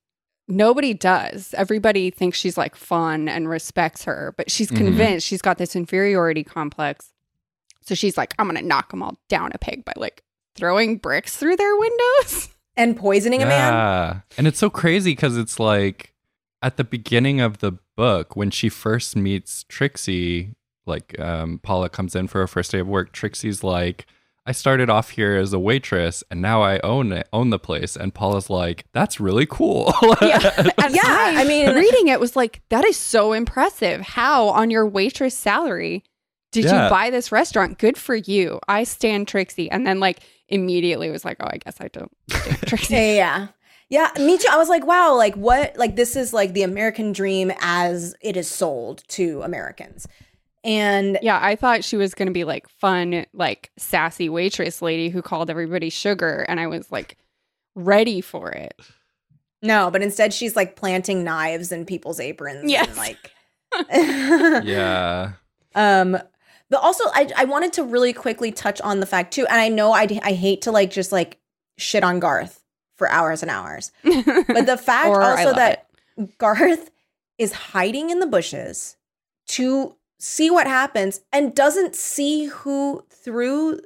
nobody 0.47 0.95
does. 0.95 1.53
Everybody 1.55 2.09
thinks 2.09 2.39
she's 2.39 2.57
like 2.57 2.76
fun 2.76 3.28
and 3.30 3.47
respects 3.47 4.05
her, 4.05 4.34
but 4.38 4.49
she's 4.49 4.71
Mhm. 4.71 4.78
convinced 4.78 5.28
she's 5.28 5.43
got 5.43 5.59
this 5.59 5.76
inferiority 5.76 6.43
complex. 6.43 7.13
So 7.82 7.93
she's 7.93 8.17
like, 8.17 8.34
I'm 8.39 8.47
going 8.47 8.59
to 8.59 8.65
knock 8.65 8.89
them 8.89 9.03
all 9.03 9.19
down 9.30 9.51
a 9.53 9.59
peg 9.59 9.86
by 9.86 9.93
like 9.97 10.23
throwing 10.55 10.97
bricks 10.97 11.38
through 11.38 11.57
their 11.57 11.76
windows. 11.78 12.49
And 12.78 12.97
poisoning 12.97 13.41
a 13.41 13.45
man. 13.45 13.73
Yeah. 13.73 14.19
And 14.38 14.47
it's 14.47 14.59
so 14.59 14.69
crazy 14.69 15.11
because 15.13 15.38
it's 15.38 15.59
like 15.59 16.13
at 16.61 16.78
the 16.78 16.84
beginning 16.84 17.39
of 17.39 17.59
the 17.59 17.73
book, 17.95 18.36
when 18.36 18.51
she 18.51 18.69
first 18.69 19.15
meets 19.15 19.63
Trixie, 19.69 20.55
like 20.86 21.17
um, 21.19 21.59
Paula 21.63 21.89
comes 21.89 22.15
in 22.15 22.28
for 22.28 22.39
her 22.39 22.47
first 22.47 22.71
day 22.71 22.80
of 22.80 22.88
work, 22.88 23.11
Trixie's 23.13 23.63
like, 23.63 24.05
I 24.47 24.51
started 24.51 24.89
off 24.89 25.09
here 25.11 25.36
as 25.38 25.53
a 25.53 25.59
waitress 25.59 26.23
and 26.30 26.39
now 26.41 26.61
I 26.61 26.80
own 26.82 27.11
it, 27.11 27.28
own 27.34 27.49
the 27.49 27.57
place. 27.57 27.95
And 27.95 28.13
Paula's 28.13 28.49
like, 28.49 28.86
that's 28.91 29.19
really 29.19 29.47
cool. 29.47 29.91
And 30.21 30.21
Yeah, 30.93 31.01
I 31.05 31.43
mean- 31.47 31.73
reading 31.73 32.09
it 32.09 32.19
was 32.19 32.36
like, 32.36 32.61
that 32.69 32.86
is 32.86 32.97
so 32.97 33.34
impressive. 33.34 34.01
How 34.01 34.49
on 34.49 34.69
your 34.69 34.86
waitress 34.86 35.36
salary 35.36 36.03
did 36.62 36.72
Yeah. 36.72 36.86
you 36.86 36.89
buy 36.89 37.10
this 37.10 37.32
restaurant? 37.32 37.78
Good 37.78 37.97
for 37.97 38.16
you. 38.16 38.60
I 38.68 38.84
stand 38.84 39.28
Trixie. 39.28 39.70
And 39.70 39.86
then 39.86 39.99
like 39.99 40.20
immediately 40.47 41.10
was 41.10 41.24
like, 41.26 41.38
oh, 41.39 41.47
I 41.47 41.58
guess 41.58 41.78
I 41.80 41.88
don't 41.89 42.12
stand 42.30 42.58
Trixie. 42.68 42.93
Yeah, 42.95 43.01
yeah, 43.01 43.14
yeah. 43.16 43.47
Yeah, 44.18 44.24
me 44.26 44.38
too. 44.39 44.47
I 44.51 44.58
was 44.58 44.68
like, 44.68 44.86
wow, 44.88 45.16
like 45.16 45.36
what? 45.36 45.78
Like 45.78 45.95
this 45.95 46.16
is 46.16 46.34
like 46.34 46.53
the 46.53 46.64
American 46.64 47.12
dream 47.14 47.51
as 47.62 48.16
it 48.22 48.36
is 48.36 48.49
sold 48.49 49.03
to 49.10 49.41
Americans. 49.43 50.08
And 50.64 51.20
Yeah, 51.22 51.39
I 51.39 51.56
thought 51.56 51.84
she 51.84 51.95
was 51.95 52.16
going 52.16 52.26
to 52.28 52.34
be 52.34 52.43
like 52.45 52.68
fun, 52.68 53.28
like 53.34 53.70
sassy 53.78 54.28
waitress 54.28 54.82
lady 54.82 55.10
who 55.10 55.22
called 55.22 55.51
everybody 55.51 55.91
sugar. 55.91 56.45
And 56.49 56.60
I 56.60 56.66
was 56.66 56.91
like 56.91 57.18
ready 57.76 58.22
for 58.22 58.49
it. 58.51 58.80
no, 59.62 59.91
but 59.91 60.01
instead 60.01 60.34
she's 60.34 60.56
like 60.56 60.76
planting 60.76 61.24
knives 61.24 61.72
in 61.72 61.86
people's 61.86 62.20
aprons. 62.20 62.72
Yes. 62.72 62.88
And 62.88 62.97
like 62.97 63.32
yeah. 64.66 65.34
Um, 65.76 66.18
but 66.76 66.84
also 66.84 67.03
I 67.13 67.30
I 67.38 67.45
wanted 67.45 67.73
to 67.73 67.84
really 67.84 68.13
quickly 68.13 68.51
touch 68.51 68.82
on 68.82 68.99
the 68.99 69.05
fact 69.05 69.34
too, 69.34 69.45
and 69.47 69.59
I 69.59 69.69
know 69.69 69.91
I 69.93 70.07
I 70.23 70.34
hate 70.34 70.61
to 70.63 70.71
like 70.71 70.91
just 70.91 71.11
like 71.11 71.39
shit 71.78 72.03
on 72.03 72.19
Garth 72.19 72.63
for 72.97 73.09
hours 73.09 73.41
and 73.41 73.51
hours, 73.51 73.91
but 74.03 74.65
the 74.65 74.78
fact 74.82 75.09
also 75.09 75.53
that 75.53 75.88
Garth 76.38 76.91
is 77.38 77.51
hiding 77.53 78.09
in 78.09 78.19
the 78.19 78.28
bushes 78.28 78.95
to 79.47 79.95
see 80.19 80.49
what 80.49 80.65
happens 80.67 81.21
and 81.34 81.53
doesn't 81.55 81.95
see 81.95 82.45
who 82.45 83.03
through 83.09 83.80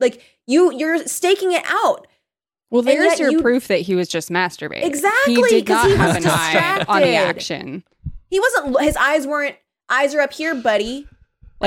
like 0.00 0.22
you 0.46 0.72
you're 0.72 1.06
staking 1.06 1.52
it 1.52 1.64
out. 1.68 2.06
well, 2.70 2.82
there's 2.82 3.18
your 3.18 3.30
you- 3.30 3.42
proof 3.42 3.68
that 3.68 3.80
he 3.80 3.94
was 3.94 4.08
just 4.08 4.30
masturbating. 4.30 4.84
Exactly, 4.84 5.34
He 5.34 5.42
did 5.42 5.68
not 5.68 5.88
he 5.90 5.96
have 5.96 6.14
was 6.16 6.24
an 6.24 6.30
eye 6.30 6.84
on 6.88 7.00
the 7.02 7.14
action. 7.14 7.82
He 8.30 8.38
wasn't 8.40 8.80
his 8.80 8.96
eyes 8.96 9.26
weren't 9.26 9.56
eyes 9.88 10.14
are 10.14 10.20
up 10.20 10.32
here, 10.32 10.54
buddy. 10.54 11.06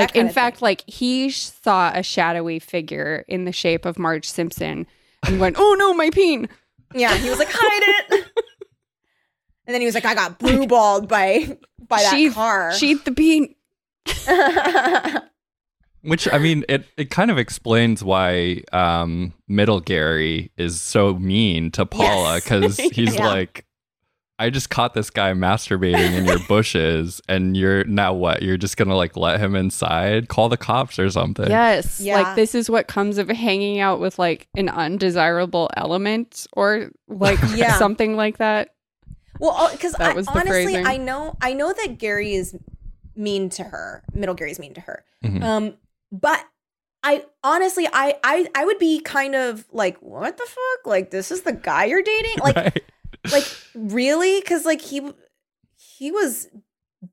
Like, 0.00 0.16
in 0.16 0.28
fact, 0.30 0.58
thing. 0.58 0.66
like 0.66 0.84
he 0.86 1.30
sh- 1.30 1.50
saw 1.62 1.90
a 1.94 2.02
shadowy 2.02 2.58
figure 2.58 3.24
in 3.28 3.44
the 3.44 3.52
shape 3.52 3.84
of 3.84 3.98
Marge 3.98 4.26
Simpson 4.28 4.86
and 5.26 5.40
went, 5.40 5.56
oh 5.58 5.76
no, 5.78 5.92
my 5.94 6.10
peen. 6.10 6.48
Yeah, 6.94 7.14
he 7.14 7.28
was 7.28 7.38
like, 7.38 7.48
hide 7.50 7.82
it. 8.10 8.26
and 9.66 9.74
then 9.74 9.80
he 9.80 9.86
was 9.86 9.94
like, 9.94 10.04
I 10.06 10.14
got 10.14 10.38
blue 10.38 10.66
balled 10.66 11.08
by 11.08 11.58
by 11.86 12.02
that 12.02 12.10
Sheath- 12.14 12.34
car. 12.34 12.72
Sheath 12.74 13.04
the 13.04 13.12
peen. 13.12 13.54
Which 16.02 16.32
I 16.32 16.38
mean, 16.38 16.64
it, 16.68 16.86
it 16.96 17.10
kind 17.10 17.30
of 17.30 17.38
explains 17.38 18.04
why 18.04 18.62
um, 18.72 19.34
Middle 19.48 19.80
Gary 19.80 20.52
is 20.56 20.80
so 20.80 21.14
mean 21.14 21.70
to 21.72 21.84
Paula 21.84 22.34
Yes. 22.34 22.44
because 22.44 22.76
he's 22.78 23.14
Yeah. 23.16 23.26
like, 23.26 23.66
I 24.38 24.50
just 24.50 24.70
caught 24.70 24.94
this 24.94 25.10
guy 25.10 25.32
masturbating 25.32 26.12
in 26.16 26.24
your 26.24 26.38
bushes, 26.48 27.20
and 27.28 27.56
you're 27.56 27.84
now 27.84 28.12
what? 28.14 28.42
You're 28.42 28.56
just 28.56 28.76
gonna 28.76 28.94
like 28.96 29.16
let 29.16 29.40
him 29.40 29.54
inside? 29.56 30.28
Call 30.28 30.48
the 30.48 30.56
cops 30.56 30.98
or 30.98 31.10
something? 31.10 31.48
Yes. 31.48 32.00
Yeah. 32.00 32.20
Like 32.22 32.36
this 32.36 32.54
is 32.54 32.70
what 32.70 32.86
comes 32.86 33.18
of 33.18 33.28
hanging 33.28 33.80
out 33.80 33.98
with 34.00 34.18
like 34.18 34.46
an 34.56 34.68
undesirable 34.68 35.70
element 35.76 36.46
or 36.52 36.90
like 37.08 37.38
Yeah. 37.54 37.78
something 37.78 38.16
like 38.16 38.38
that. 38.38 38.74
well, 39.40 39.68
because 39.72 39.92
That 39.94 40.14
was 40.14 40.28
honestly, 40.28 40.64
phrasing. 40.64 40.86
I 40.86 40.96
know 40.98 41.34
I 41.42 41.54
know 41.54 41.72
that 41.72 41.98
Gary 41.98 42.34
is 42.34 42.54
mean 43.16 43.48
to 43.50 43.64
her. 43.64 44.04
Middle 44.14 44.34
Gary's 44.36 44.60
mean 44.60 44.74
to 44.74 44.80
her. 44.82 45.04
Mhm. 45.24 45.42
Um, 45.42 45.74
but 46.12 46.44
I 47.02 47.24
honestly, 47.44 47.88
I 47.92 48.16
I 48.22 48.46
I 48.54 48.64
would 48.64 48.78
be 48.78 49.00
kind 49.00 49.34
of 49.34 49.64
like, 49.72 49.98
what 50.00 50.36
the 50.36 50.44
fuck? 50.46 50.86
Like, 50.86 51.10
this 51.10 51.30
is 51.32 51.42
the 51.42 51.52
guy 51.52 51.86
you're 51.86 52.02
dating? 52.02 52.36
Like, 52.42 52.56
Right? 52.56 52.82
Like 53.32 53.44
really? 53.74 54.40
Because 54.40 54.64
like 54.64 54.80
he 54.80 55.12
he 55.76 56.10
was 56.10 56.48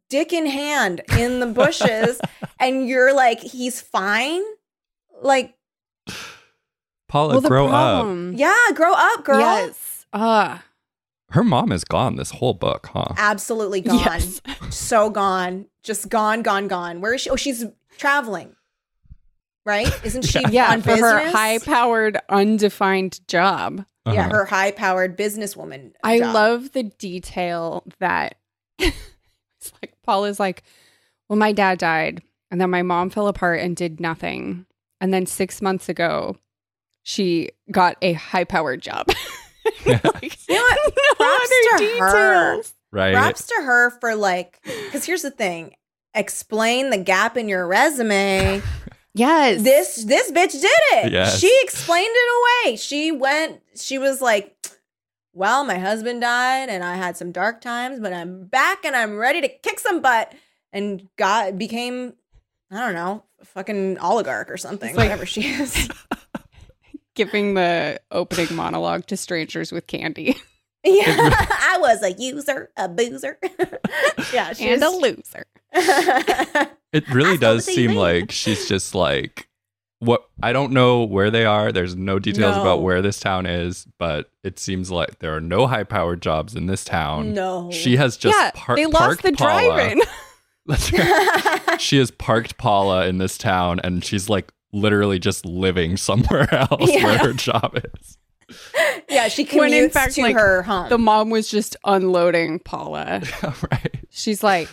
dick 0.09 0.33
in 0.33 0.45
hand 0.45 1.01
in 1.17 1.39
the 1.39 1.47
bushes, 1.47 2.19
and 2.59 2.87
you're 2.87 3.13
like, 3.13 3.39
he's 3.39 3.81
fine. 3.81 4.41
Like, 5.21 5.55
Paula, 7.07 7.41
grow 7.41 7.67
up. 7.67 8.33
yeah, 8.35 8.71
grow 8.73 8.93
up, 8.93 9.23
girl. 9.23 9.39
Yes. 9.39 10.05
Ah. 10.13 10.63
Her 11.31 11.43
mom 11.43 11.71
is 11.71 11.83
gone 11.83 12.15
this 12.15 12.31
whole 12.31 12.53
book, 12.53 12.89
huh? 12.93 13.13
Absolutely 13.17 13.81
gone. 13.81 13.97
Yes. 13.97 14.41
So 14.69 15.09
gone. 15.09 15.65
Just 15.83 16.09
gone, 16.09 16.43
gone, 16.43 16.67
gone. 16.67 17.01
Where 17.01 17.13
is 17.13 17.21
she? 17.21 17.29
Oh, 17.29 17.35
she's 17.35 17.65
traveling. 17.97 18.55
Right? 19.65 19.91
Isn't 20.05 20.23
she 20.23 20.41
yeah, 20.51 20.71
on 20.71 20.81
for 20.81 20.89
business? 20.89 21.11
her 21.11 21.29
high-powered, 21.31 22.17
undefined 22.29 23.27
job. 23.27 23.85
Yeah, 24.05 24.11
Uh-huh. 24.27 24.29
her 24.29 24.45
high-powered 24.45 25.17
businesswoman. 25.17 25.93
I 26.03 26.19
job. 26.19 26.33
love 26.35 26.71
the 26.73 26.83
detail 26.83 27.83
that 27.99 28.35
it's 28.79 29.73
like 29.81 29.93
Paul 30.03 30.25
is 30.25 30.39
like, 30.39 30.63
well, 31.27 31.37
my 31.39 31.51
dad 31.51 31.79
died, 31.79 32.21
and 32.51 32.61
then 32.61 32.69
my 32.69 32.83
mom 32.83 33.09
fell 33.09 33.27
apart 33.27 33.61
and 33.61 33.75
did 33.75 33.99
nothing, 33.99 34.67
and 35.01 35.11
then 35.13 35.25
six 35.25 35.61
months 35.61 35.89
ago, 35.89 36.37
she 37.01 37.49
got 37.71 37.97
a 38.03 38.13
high-powered 38.13 38.81
job. 38.81 39.07
like, 39.85 40.47
You 40.47 40.55
know 40.55 40.61
what? 40.61 40.93
no 40.95 41.15
Props 41.15 41.51
other 41.73 41.77
to 41.79 41.97
her. 41.99 42.61
right? 42.91 43.15
props 43.15 43.47
to 43.47 43.55
her 43.63 43.89
for 43.99 44.13
like 44.15 44.59
because 44.63 45.03
here's 45.05 45.23
the 45.23 45.31
thing 45.31 45.73
explain 46.13 46.91
the 46.91 46.97
gap 46.97 47.35
in 47.35 47.49
your 47.49 47.65
resume 47.67 48.61
Yes, 49.15 49.61
this 49.63 50.03
this 50.03 50.31
bitch 50.31 50.51
did 50.51 50.65
it. 50.93 51.11
Yes. 51.11 51.39
she 51.39 51.51
explained 51.63 52.13
it 52.13 52.67
away. 52.67 52.75
She 52.75 53.11
went 53.11 53.61
she 53.75 53.97
was 53.97 54.21
like 54.21 54.55
well 55.33 55.63
my 55.65 55.77
husband 55.77 56.21
died 56.21 56.69
and 56.69 56.81
i 56.81 56.95
had 56.95 57.17
some 57.17 57.29
dark 57.33 57.59
times 57.59 57.99
but 57.99 58.13
i'm 58.13 58.45
back 58.45 58.85
and 58.85 58.95
i'm 58.95 59.17
ready 59.17 59.41
to 59.41 59.49
kick 59.49 59.81
some 59.81 60.01
butt 60.01 60.31
and 60.71 61.09
got 61.17 61.57
became 61.57 62.13
i 62.71 62.79
don't 62.79 62.93
know 62.93 63.21
a 63.41 63.45
fucking 63.45 63.97
oligarch 63.99 64.49
or 64.49 64.55
something 64.55 64.87
It's 64.91 64.97
like- 64.97 65.07
whatever 65.09 65.25
she 65.25 65.41
is. 65.41 65.89
Giving 67.15 67.53
the 67.55 67.99
opening 68.11 68.55
monologue 68.55 69.07
to 69.07 69.17
strangers 69.17 69.71
with 69.73 69.87
candy. 69.87 70.35
Yeah. 70.85 71.03
I 71.07 71.77
was 71.79 72.01
a 72.03 72.11
user 72.13 72.69
a 72.77 72.87
boozer. 72.87 73.37
Yeah 74.33 74.53
she 74.53 74.69
and 74.69 74.81
a 74.83 74.89
loser. 74.89 75.45
It 76.93 77.09
really 77.13 77.37
does 77.37 77.65
seem 77.65 77.91
TV. 77.91 77.95
like 77.95 78.31
she's 78.31 78.69
just 78.69 78.95
like 78.95 79.49
what 79.99 80.29
I 80.41 80.53
don't 80.53 80.71
know 80.71 81.03
where 81.03 81.29
they 81.29 81.43
are. 81.45 81.73
There's 81.73 81.93
no 81.95 82.19
details 82.19 82.55
No. 82.55 82.61
about 82.61 82.81
where 82.83 83.01
this 83.01 83.19
town 83.19 83.45
is, 83.45 83.85
but 83.97 84.29
it 84.43 84.59
seems 84.59 84.91
like 84.91 85.19
there 85.19 85.35
are 85.35 85.41
no 85.41 85.67
high 85.67 85.83
powered 85.83 86.21
jobs 86.21 86.55
in 86.55 86.67
this 86.67 86.85
town. 86.85 87.33
no 87.33 87.69
She 87.71 87.97
has 87.97 88.15
just 88.15 88.37
yeah, 88.39 88.51
par- 88.55 88.77
they 88.77 88.85
lost 88.85 88.97
parked 88.97 89.23
the 89.23 89.31
Paula. 89.33 89.73
drive-in. 89.73 90.01
She 91.79 91.97
has 91.97 92.11
parked 92.11 92.57
Paula 92.57 93.07
in 93.07 93.17
this 93.17 93.37
town 93.37 93.79
and 93.83 94.03
she's 94.03 94.29
like 94.29 94.51
literally 94.71 95.19
just 95.19 95.45
living 95.45 95.97
somewhere 95.97 96.47
else 96.53 96.89
where 96.89 97.17
her 97.17 97.33
job 97.33 97.77
is. 97.93 98.17
yeah, 99.09 99.27
she 99.27 99.45
commutes 99.45 99.57
When 99.59 99.73
in 99.73 99.89
fact, 99.89 100.13
to 100.15 100.21
like, 100.21 100.35
her 100.35 100.61
home. 100.63 100.87
The 100.89 100.97
mom 100.97 101.29
was 101.29 101.49
just 101.49 101.75
unloading 101.83 102.59
Paula. 102.59 103.21
right. 103.43 103.95
She's 104.11 104.41
like, 104.43 104.69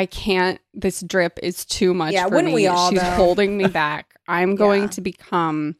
I 0.00 0.06
can't. 0.06 0.58
This 0.72 1.02
drip 1.02 1.38
is 1.42 1.66
too 1.66 1.92
much 1.92 2.14
Yeah, 2.14 2.24
for 2.24 2.36
wouldn't 2.36 2.46
me. 2.54 2.54
we 2.54 2.66
all, 2.68 2.88
She's 2.90 3.00
though? 3.00 3.10
holding 3.10 3.58
me 3.58 3.66
back. 3.66 4.14
I'm 4.28 4.54
going 4.56 4.82
Yeah. 4.84 4.88
to 4.88 5.00
become 5.02 5.76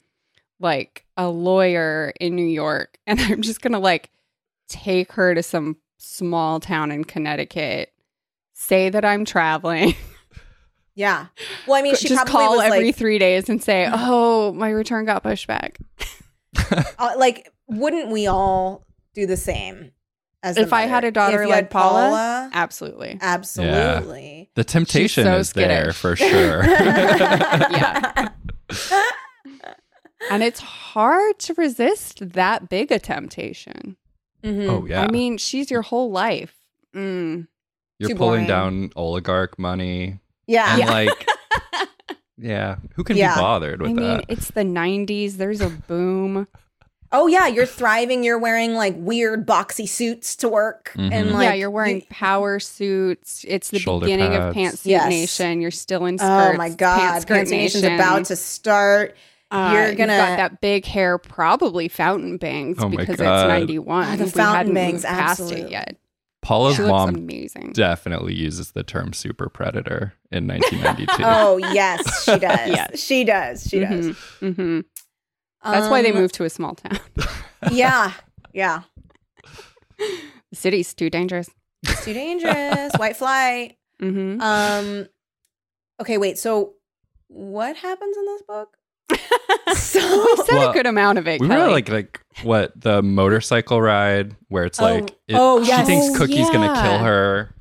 like 0.59 1.07
a 1.17 1.27
lawyer 1.29 2.13
in 2.21 2.37
New 2.37 2.45
York, 2.47 2.99
and 3.07 3.19
I'm 3.23 3.41
just 3.41 3.63
gonna 3.63 3.79
like 3.79 4.11
take 4.69 5.13
her 5.13 5.35
to 5.35 5.43
some 5.43 5.79
small 5.97 6.61
town 6.61 6.91
in 6.93 7.05
Connecticut. 7.05 7.93
Say 8.53 8.91
that 8.91 9.07
I'm 9.07 9.25
traveling. 9.25 9.95
yeah. 10.95 11.27
Well, 11.67 11.79
I 11.79 11.83
mean, 11.83 11.97
she 11.97 12.09
just 12.09 12.27
probably 12.27 12.47
call 12.47 12.61
every 12.61 12.87
like, 12.89 12.97
three 12.97 13.19
days 13.19 13.49
and 13.49 13.63
say, 13.63 13.89
"Oh, 13.91 14.53
my 14.53 14.69
return 14.69 15.07
got 15.07 15.23
pushed 15.23 15.47
back." 15.47 15.79
uh, 16.99 17.13
like, 17.17 17.51
wouldn't 17.69 18.11
we 18.11 18.27
all 18.27 18.85
do 19.15 19.25
the 19.27 19.39
same? 19.39 19.93
As 20.43 20.57
the 20.57 20.63
If 20.63 20.73
I 20.73 20.83
had 20.83 21.05
a 21.05 21.11
daughter 21.11 21.43
If 21.43 21.49
like 21.51 21.55
had 21.57 21.71
Paula, 21.71 22.51
Absolutely. 22.55 23.19
absolutely. 23.21 24.51
The 24.55 24.65
temptation 24.65 25.25
so 25.25 25.37
is 25.37 25.53
there 25.53 25.93
for 25.93 26.17
sure. 26.17 26.65
Yeah. 26.65 28.29
And 30.31 30.43
it's 30.43 30.61
hard 30.61 31.39
to 31.41 31.55
resist 31.55 32.33
that 32.35 32.69
big 32.69 32.93
a 32.93 32.99
temptation. 32.99 33.97
Mhm. 34.45 34.69
oh 34.69 34.87
yeah. 34.87 35.03
I 35.03 35.11
mean, 35.11 35.39
she's 35.39 35.71
your 35.71 35.83
whole 35.83 36.11
life. 36.11 36.55
Mm. 36.95 37.47
You're 37.99 38.11
too 38.11 38.15
pulling 38.15 38.47
boring. 38.47 38.47
down 38.47 38.91
oligarch 38.97 39.59
money. 39.59 40.21
yeah. 40.47 40.77
And 40.79 40.89
like 40.89 41.29
Yeah. 42.39 42.77
Who 42.95 43.05
can 43.05 43.17
Yeah. 43.17 43.35
be 43.35 43.41
bothered 43.41 43.81
I 43.81 43.83
with 43.83 43.93
mean, 43.93 44.07
that? 44.19 44.25
it's 44.29 44.51
the 44.53 44.63
90s. 44.63 45.35
There's 45.37 45.61
a 45.61 45.69
boom. 45.69 46.47
Oh 47.13 47.27
yeah, 47.27 47.47
you're 47.49 47.67
thriving. 47.67 48.23
You're 48.23 48.39
wearing 48.39 48.75
like 48.75 48.95
weird 48.97 49.47
boxy 49.47 49.89
suits 49.89 50.37
to 50.37 50.49
work, 50.49 50.93
Mhm. 50.97 51.13
and 51.13 51.31
like 51.33 51.45
yeah, 51.45 51.55
you're 51.55 51.71
wearing 51.71 51.97
you- 51.97 52.07
power 52.11 52.61
suits. 52.61 53.45
It's 53.49 53.71
the 53.71 53.79
beginning 53.79 54.31
pads. 54.31 54.45
of 54.45 54.55
Pantsuit 54.55 54.91
Yes. 54.91 55.09
Nation. 55.11 55.61
You're 55.61 55.71
still 55.73 56.07
in 56.07 56.19
skirts. 56.19 56.55
Oh 56.55 56.57
my 56.57 56.69
god, 56.69 57.01
Pantskirt 57.23 57.27
Pants 57.29 57.51
Nation's 57.51 57.83
Nation. 57.83 57.95
about 57.97 58.25
to 58.27 58.37
start. 58.37 59.17
Uh, 59.51 59.71
You're 59.75 59.89
you've 59.89 59.99
gonna- 59.99 60.17
got 60.17 60.37
that 60.37 60.61
big 60.61 60.85
hair, 60.87 61.19
probably 61.19 61.89
fountain 61.89 62.37
bangs 62.37 62.77
Oh 62.81 62.89
because 62.89 63.17
God. 63.17 63.45
it's 63.47 63.49
91. 63.49 64.07
Oh, 64.13 64.17
the 64.17 64.25
we 64.27 64.31
fountain 64.31 64.57
hadn't 64.57 64.75
bangs, 64.75 64.93
moved 65.03 65.07
past 65.07 65.41
absolutely. 65.41 65.63
it 65.63 65.71
yet. 65.73 65.97
Paula's 66.43 66.77
She 66.77 66.83
mom 66.83 67.11
amazing. 67.17 67.73
definitely 67.75 68.33
uses 68.35 68.71
the 68.71 68.83
term 68.83 69.13
super 69.13 69.49
predator 69.51 70.15
in 70.31 70.47
1992. 70.47 71.13
Oh 71.25 71.57
yes, 71.59 72.25
she 72.25 72.39
does. 72.39 72.61
Yes. 72.69 72.99
she 73.01 73.25
does. 73.25 73.69
She 73.69 73.81
does. 73.81 74.07
Mhm, 74.41 74.55
mhm. 74.55 74.85
That's 75.65 75.89
why 75.91 76.03
they 76.03 76.11
Um, 76.11 76.17
moved 76.17 76.35
to 76.37 76.45
a 76.45 76.51
small 76.51 76.75
town. 76.75 76.99
Yeah, 77.71 78.13
yeah. 78.55 78.83
The 79.99 80.57
city's 80.57 80.95
too 80.95 81.11
dangerous. 81.11 81.51
It's 81.83 82.05
too 82.05 82.15
dangerous. 82.15 82.93
White 82.97 83.17
flight. 83.17 83.77
hmm 84.01 84.41
Um. 84.41 85.07
Okay, 86.01 86.17
wait. 86.17 86.39
So, 86.39 86.73
what 87.29 87.77
happens 87.77 88.17
in 88.17 88.25
this 88.25 88.43
book? 88.43 88.77
so 89.77 90.01
We've 90.37 90.47
said 90.47 90.55
Well, 90.55 90.71
a 90.71 90.73
good 90.73 90.87
amount 90.87 91.19
of 91.19 91.29
it. 91.29 91.41
we 91.41 91.49
Kelly. 91.49 91.61
really 91.61 91.73
like 91.75 91.89
like 91.91 92.21
what 92.45 92.73
the 92.81 93.03
motorcycle 93.03 93.81
ride 93.83 94.35
where 94.49 94.65
it's 94.65 94.81
Oh, 94.81 94.85
like 94.85 95.11
it, 95.29 95.35
oh, 95.37 95.63
she 95.63 95.69
yes. 95.69 95.87
thinks 95.87 96.07
Oh, 96.17 96.19
Cookie's 96.19 96.49
gonna 96.51 96.81
kill 96.81 96.99
her. 96.99 97.55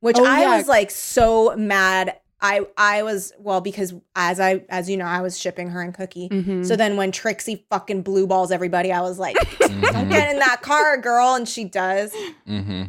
which 0.00 0.16
Oh, 0.18 0.24
I 0.26 0.40
yeah. 0.42 0.56
was 0.58 0.68
like 0.68 0.90
so 0.90 1.56
mad. 1.56 2.18
I 2.42 2.66
I 2.76 3.02
was 3.02 3.32
well 3.38 3.60
because 3.60 3.92
as 4.16 4.40
I 4.40 4.64
as 4.68 4.88
you 4.88 4.96
know 4.96 5.04
I 5.06 5.20
was 5.20 5.38
shipping 5.38 5.68
her 5.70 5.82
and 5.82 5.92
Cookie. 5.94 6.28
Mhm. 6.28 6.64
So 6.66 6.76
then 6.76 6.96
when 6.96 7.12
Trixie 7.12 7.66
fucking 7.70 8.02
blue 8.02 8.26
balls 8.26 8.50
everybody, 8.50 8.92
I 8.92 9.00
was 9.02 9.18
like, 9.18 9.36
"Don't 9.60 10.08
get 10.08 10.30
in 10.32 10.38
that 10.38 10.60
car, 10.62 10.96
girl," 10.98 11.34
and 11.34 11.48
she 11.48 11.64
does 11.64 12.14
hmm 12.46 12.84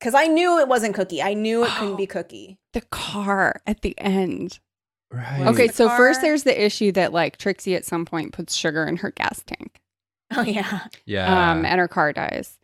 because 0.00 0.14
I 0.14 0.26
knew 0.28 0.58
it 0.60 0.68
wasn't 0.68 0.94
Cookie. 0.94 1.20
I 1.20 1.34
knew 1.34 1.64
it 1.64 1.70
couldn't 1.72 1.94
Oh. 1.94 1.96
be 2.04 2.06
Cookie. 2.06 2.58
the 2.72 2.82
car 2.82 3.60
at 3.66 3.80
the 3.82 3.98
end. 3.98 4.60
Right. 5.12 5.46
Okay, 5.48 5.66
the 5.68 5.72
so 5.72 5.88
first 5.88 6.20
there's 6.20 6.44
the 6.44 6.64
issue 6.64 6.92
that 6.92 7.12
like 7.12 7.36
Trixie 7.38 7.74
at 7.74 7.84
some 7.84 8.04
point 8.04 8.32
puts 8.32 8.54
sugar 8.54 8.84
in 8.86 8.96
her 8.98 9.10
gas 9.10 9.42
tank, 9.46 9.80
Oh 10.36 10.42
yeah, 10.42 10.80
Yeah. 11.06 11.50
um, 11.52 11.64
and 11.64 11.80
her 11.80 11.88
car 11.88 12.12
dies. 12.12 12.58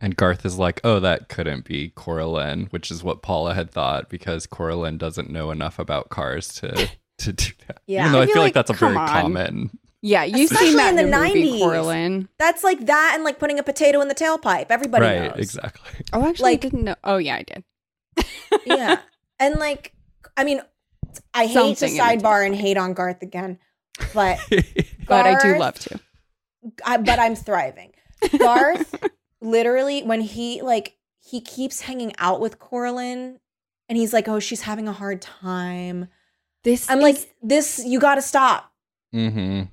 And 0.00 0.16
Garth 0.16 0.44
is 0.46 0.58
like, 0.58 0.80
"Oh, 0.84 1.00
that 1.00 1.28
couldn't 1.28 1.64
be 1.64 1.90
Coraline," 1.90 2.66
which 2.70 2.90
is 2.90 3.02
what 3.02 3.22
Paula 3.22 3.54
had 3.54 3.70
thought 3.70 4.08
because 4.08 4.46
Coraline 4.46 4.98
doesn't 4.98 5.30
know 5.30 5.50
enough 5.50 5.78
about 5.78 6.08
cars 6.10 6.48
to 6.54 6.88
to 7.18 7.32
do 7.32 7.52
that. 7.66 7.82
Yeah. 7.86 8.02
Even 8.02 8.12
though 8.12 8.20
I 8.20 8.22
I, 8.22 8.26
feel 8.26 8.34
feel 8.34 8.42
like, 8.42 8.46
like 8.48 8.54
that's 8.54 8.70
a 8.70 8.74
very 8.74 8.96
on. 8.96 9.08
common. 9.08 9.78
Yeah, 10.00 10.22
you've 10.22 10.50
Especially 10.52 10.68
seen 10.68 10.76
that 10.76 10.92
in 10.92 10.98
in 11.00 11.10
the 11.10 11.16
the, 11.18 11.24
90s. 11.24 11.58
Coraline. 11.58 12.28
that's 12.38 12.62
like 12.62 12.86
that 12.86 13.12
and 13.16 13.24
like 13.24 13.40
putting 13.40 13.58
a 13.58 13.64
potato 13.64 14.00
in 14.00 14.06
the 14.06 14.14
tailpipe. 14.14 14.66
Everybody 14.70 15.04
right. 15.04 15.22
knows. 15.30 15.38
Exactly. 15.40 16.04
Oh, 16.12 16.24
actually, 16.28 16.42
Like- 16.52 16.58
I 16.58 16.68
didn't 16.68 16.84
know. 16.84 16.94
Oh, 17.02 17.16
yeah, 17.16 17.34
I 17.34 17.42
did. 17.42 17.64
yeah. 18.66 19.00
And 19.40 19.56
like, 19.56 19.92
I 20.36 20.44
mean, 20.44 20.60
I 21.34 21.46
hate 21.46 21.78
Something 21.78 21.96
to 21.96 22.00
sidebar 22.00 22.46
and 22.46 22.54
hate 22.54 22.76
on 22.76 22.94
Garth 22.94 23.22
again, 23.22 23.58
but 24.14 24.38
but 25.08 25.26
I 25.26 25.36
do 25.40 25.58
love 25.58 25.74
to. 25.80 26.00
I, 26.84 26.96
but 26.98 27.18
I'm 27.18 27.34
thriving. 27.34 27.92
Garth, 28.38 28.94
literally, 29.40 30.02
when 30.02 30.20
he 30.20 30.62
like 30.62 30.96
he 31.20 31.40
keeps 31.40 31.82
hanging 31.82 32.12
out 32.18 32.40
with 32.40 32.58
Coraline, 32.58 33.38
and 33.88 33.98
he's 33.98 34.12
like, 34.12 34.28
"Oh, 34.28 34.38
she's 34.40 34.62
having 34.62 34.88
a 34.88 34.92
hard 34.92 35.20
time." 35.22 36.08
This 36.64 36.88
I'm 36.90 36.98
is- 36.98 37.02
like, 37.02 37.34
"This, 37.42 37.82
you 37.84 38.00
got 38.00 38.16
to 38.16 38.22
stop." 38.22 38.72
Mm-hmm. 39.14 39.64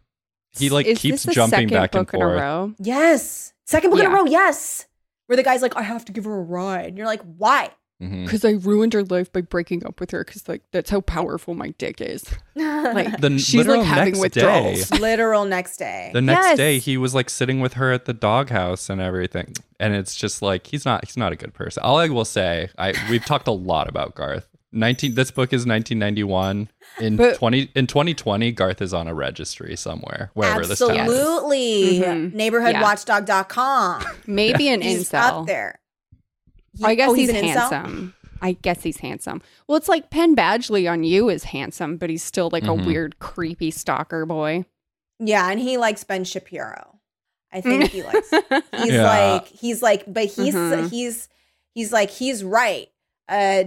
He 0.58 0.70
like 0.70 0.86
is 0.86 1.00
keeps 1.00 1.24
jumping 1.26 1.50
second 1.68 1.70
back 1.72 1.96
and 1.96 2.06
book 2.06 2.14
in 2.14 2.22
a 2.22 2.24
forth. 2.26 2.40
row. 2.40 2.74
Yes, 2.80 3.54
second 3.66 3.90
book 3.90 4.00
in 4.00 4.06
a 4.06 4.10
row. 4.10 4.26
Yes, 4.26 4.86
where 5.28 5.36
the 5.36 5.44
guy's 5.44 5.62
like, 5.62 5.76
"I 5.76 5.82
have 5.82 6.06
to 6.06 6.12
give 6.14 6.24
her 6.26 6.36
a 6.36 6.42
ride," 6.44 6.86
and 6.90 6.98
you're 6.98 7.08
like, 7.08 7.22
"Why?" 7.38 7.72
Mhm. 8.06 8.24
Because 8.26 8.46
I 8.46 8.52
ruined 8.52 8.94
her 8.94 9.04
life 9.04 9.32
by 9.34 9.42
breaking 9.42 9.86
up 9.86 10.00
with 10.00 10.12
her. 10.12 10.24
Because 10.24 10.48
like 10.48 10.62
that's 10.72 10.90
how 10.90 11.02
powerful 11.02 11.54
my 11.54 11.70
dick 11.78 12.02
is. 12.02 12.24
Like 12.56 13.20
The 13.20 13.38
she's 13.40 13.56
literal 13.56 13.80
like 13.80 13.88
having 13.88 14.14
next 14.14 14.20
withdrawals. 14.22 14.92
literal 15.00 15.46
next 15.46 15.78
day. 15.78 16.12
The 16.14 16.22
next 16.22 16.46
Yes. 16.46 16.58
day, 16.58 16.80
he 16.80 16.98
was 16.98 17.14
like 17.16 17.30
sitting 17.30 17.60
with 17.60 17.74
her 17.74 17.92
at 17.92 18.06
the 18.06 18.14
doghouse 18.14 18.90
and 18.90 19.02
everything, 19.02 19.54
and 19.80 19.94
it's 19.96 20.16
just 20.16 20.42
like 20.42 20.68
he's 20.68 20.86
not 20.86 21.04
he's 21.06 21.18
not 21.18 21.34
a 21.34 21.36
good 21.36 21.54
person. 21.54 21.82
All 21.84 21.98
I 21.98 22.08
will 22.10 22.26
say, 22.26 22.70
I 22.78 22.94
we've 23.10 23.26
talked 23.26 23.48
a 23.48 23.52
lot 23.52 23.90
about 23.90 24.14
Garth. 24.16 24.48
Nineteen. 24.72 25.16
This 25.16 25.32
book 25.32 25.52
is 25.54 25.66
1991. 25.66 26.70
In 27.00 27.16
But- 27.18 27.36
20 27.38 27.72
in 27.76 27.88
2020, 27.88 28.52
Garth 28.52 28.82
is 28.82 28.94
on 28.94 29.08
a 29.08 29.14
registry 29.14 29.76
somewhere, 29.76 30.30
wherever 30.34 30.66
this 30.66 30.80
town 30.80 30.92
is. 30.92 30.98
Absolutely. 31.00 32.00
Mhm. 32.02 32.34
Neighborhoodwatchdog.com. 32.36 34.04
Maybe 34.28 34.70
an 34.70 34.82
He's 34.82 35.10
incel. 35.10 35.42
up 35.42 35.48
there. 35.48 35.80
He- 36.78 36.84
I 36.84 36.96
guess 36.96 37.10
oh, 37.10 37.14
he's, 37.14 37.30
an 37.30 37.36
incel? 37.36 37.70
handsome. 37.70 38.14
I 38.42 38.52
guess 38.54 38.84
he's 38.84 38.98
handsome. 38.98 39.42
Well, 39.68 39.78
it's 39.78 39.88
like 39.88 40.10
Penn 40.10 40.36
Badgley 40.36 40.92
on 40.92 41.04
you 41.04 41.30
is 41.30 41.46
handsome, 41.46 41.98
but 41.98 42.10
he's 42.10 42.24
still 42.24 42.50
like 42.52 42.64
Mhm. 42.64 42.84
a 42.84 42.86
weird, 42.86 43.18
creepy 43.20 43.72
stalker 43.72 44.26
boy. 44.26 44.66
Yeah, 45.20 45.50
and 45.50 45.60
he 45.60 45.78
likes 45.78 46.04
Ben 46.04 46.24
Shapiro. 46.26 47.00
I 47.54 47.62
think 47.62 47.86
he 47.92 48.04
likes. 48.04 48.30
He's 48.78 48.92
Yeah. 48.92 49.04
like 49.36 49.48
he's 49.48 49.82
like, 49.82 50.04
but 50.06 50.26
he's 50.26 50.54
Mhm. 50.54 50.90
he's 50.90 51.30
he's 51.74 51.94
like 51.94 52.10
he's 52.10 52.44
right. 52.44 52.88
Uh, 53.30 53.64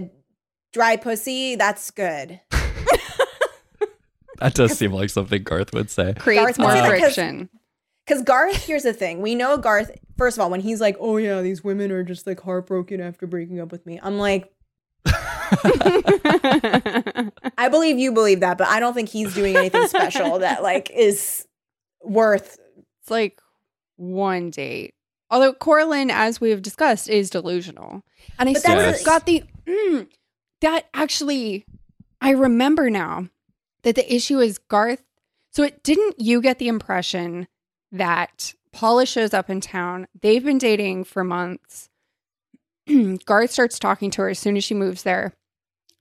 dry 0.73 0.95
pussy, 0.95 1.55
that's 1.55 1.89
good. 1.89 2.39
That 4.39 4.53
does 4.53 4.71
seem 4.77 4.93
like 4.93 5.09
something 5.09 5.43
Garth 5.43 5.73
would 5.73 5.89
say. 5.89 6.13
Creates 6.17 6.57
Garth 6.57 6.59
more 6.59 6.67
would 6.73 6.77
say 6.83 6.99
friction. 6.99 7.49
Because 8.09 8.23
Garth, 8.23 8.65
here's 8.65 8.83
the 8.83 8.93
thing: 8.93 9.21
we 9.21 9.35
know 9.35 9.55
Garth. 9.55 9.91
First 10.17 10.37
of 10.37 10.41
all, 10.41 10.49
when 10.49 10.61
he's 10.61 10.81
like, 10.81 10.97
"Oh 10.99 11.17
yeah, 11.17 11.43
these 11.43 11.63
women 11.63 11.91
are 11.91 12.03
just 12.03 12.25
like 12.25 12.41
heartbroken 12.41 12.99
after 12.99 13.27
breaking 13.27 13.59
up 13.59 13.71
with 13.71 13.85
me," 13.85 13.99
I'm 14.01 14.17
like, 14.17 14.51
I 15.05 16.09
believe 17.69 17.99
you 17.99 18.11
believe 18.11 18.39
that, 18.39 18.57
but 18.57 18.67
I 18.67 18.79
don't 18.79 18.95
think 18.95 19.09
he's 19.09 19.35
doing 19.35 19.55
anything 19.55 19.87
special 19.87 20.39
that 20.39 20.63
like 20.63 20.89
is 20.89 21.45
worth. 22.03 22.57
It's 23.01 23.11
like 23.11 23.39
one 23.97 24.49
date. 24.49 24.95
Although 25.29 25.53
Coraline, 25.53 26.09
as 26.09 26.41
we 26.41 26.49
have 26.49 26.63
discussed, 26.63 27.09
is 27.09 27.29
delusional. 27.29 28.01
And 28.39 28.49
I 28.49 28.53
But 28.53 28.61
sort 28.63 28.77
that's- 28.79 29.05
got 29.05 29.27
the 29.27 29.43
mm, 29.67 30.07
that 30.61 30.87
actually 30.95 31.63
I 32.21 32.31
remember 32.31 32.89
now 32.89 33.27
that 33.83 33.93
the 33.93 34.11
issue 34.13 34.39
is 34.39 34.57
Garth. 34.57 35.03
So 35.51 35.61
it 35.63 35.83
didn't 35.83 36.19
you 36.19 36.41
get 36.41 36.57
the 36.57 36.67
impression 36.67 37.47
that 37.91 38.53
Paula 38.71 39.05
shows 39.05 39.33
up 39.33 39.49
in 39.49 39.61
town. 39.61 40.07
They've 40.21 40.43
been 40.43 40.57
dating 40.57 41.05
for 41.05 41.23
months. 41.23 41.89
Garth 43.25 43.51
starts 43.51 43.79
talking 43.79 44.11
to 44.11 44.21
her 44.23 44.29
as 44.29 44.39
soon 44.39 44.57
as 44.57 44.63
she 44.63 44.73
moves 44.73 45.03
there. 45.03 45.33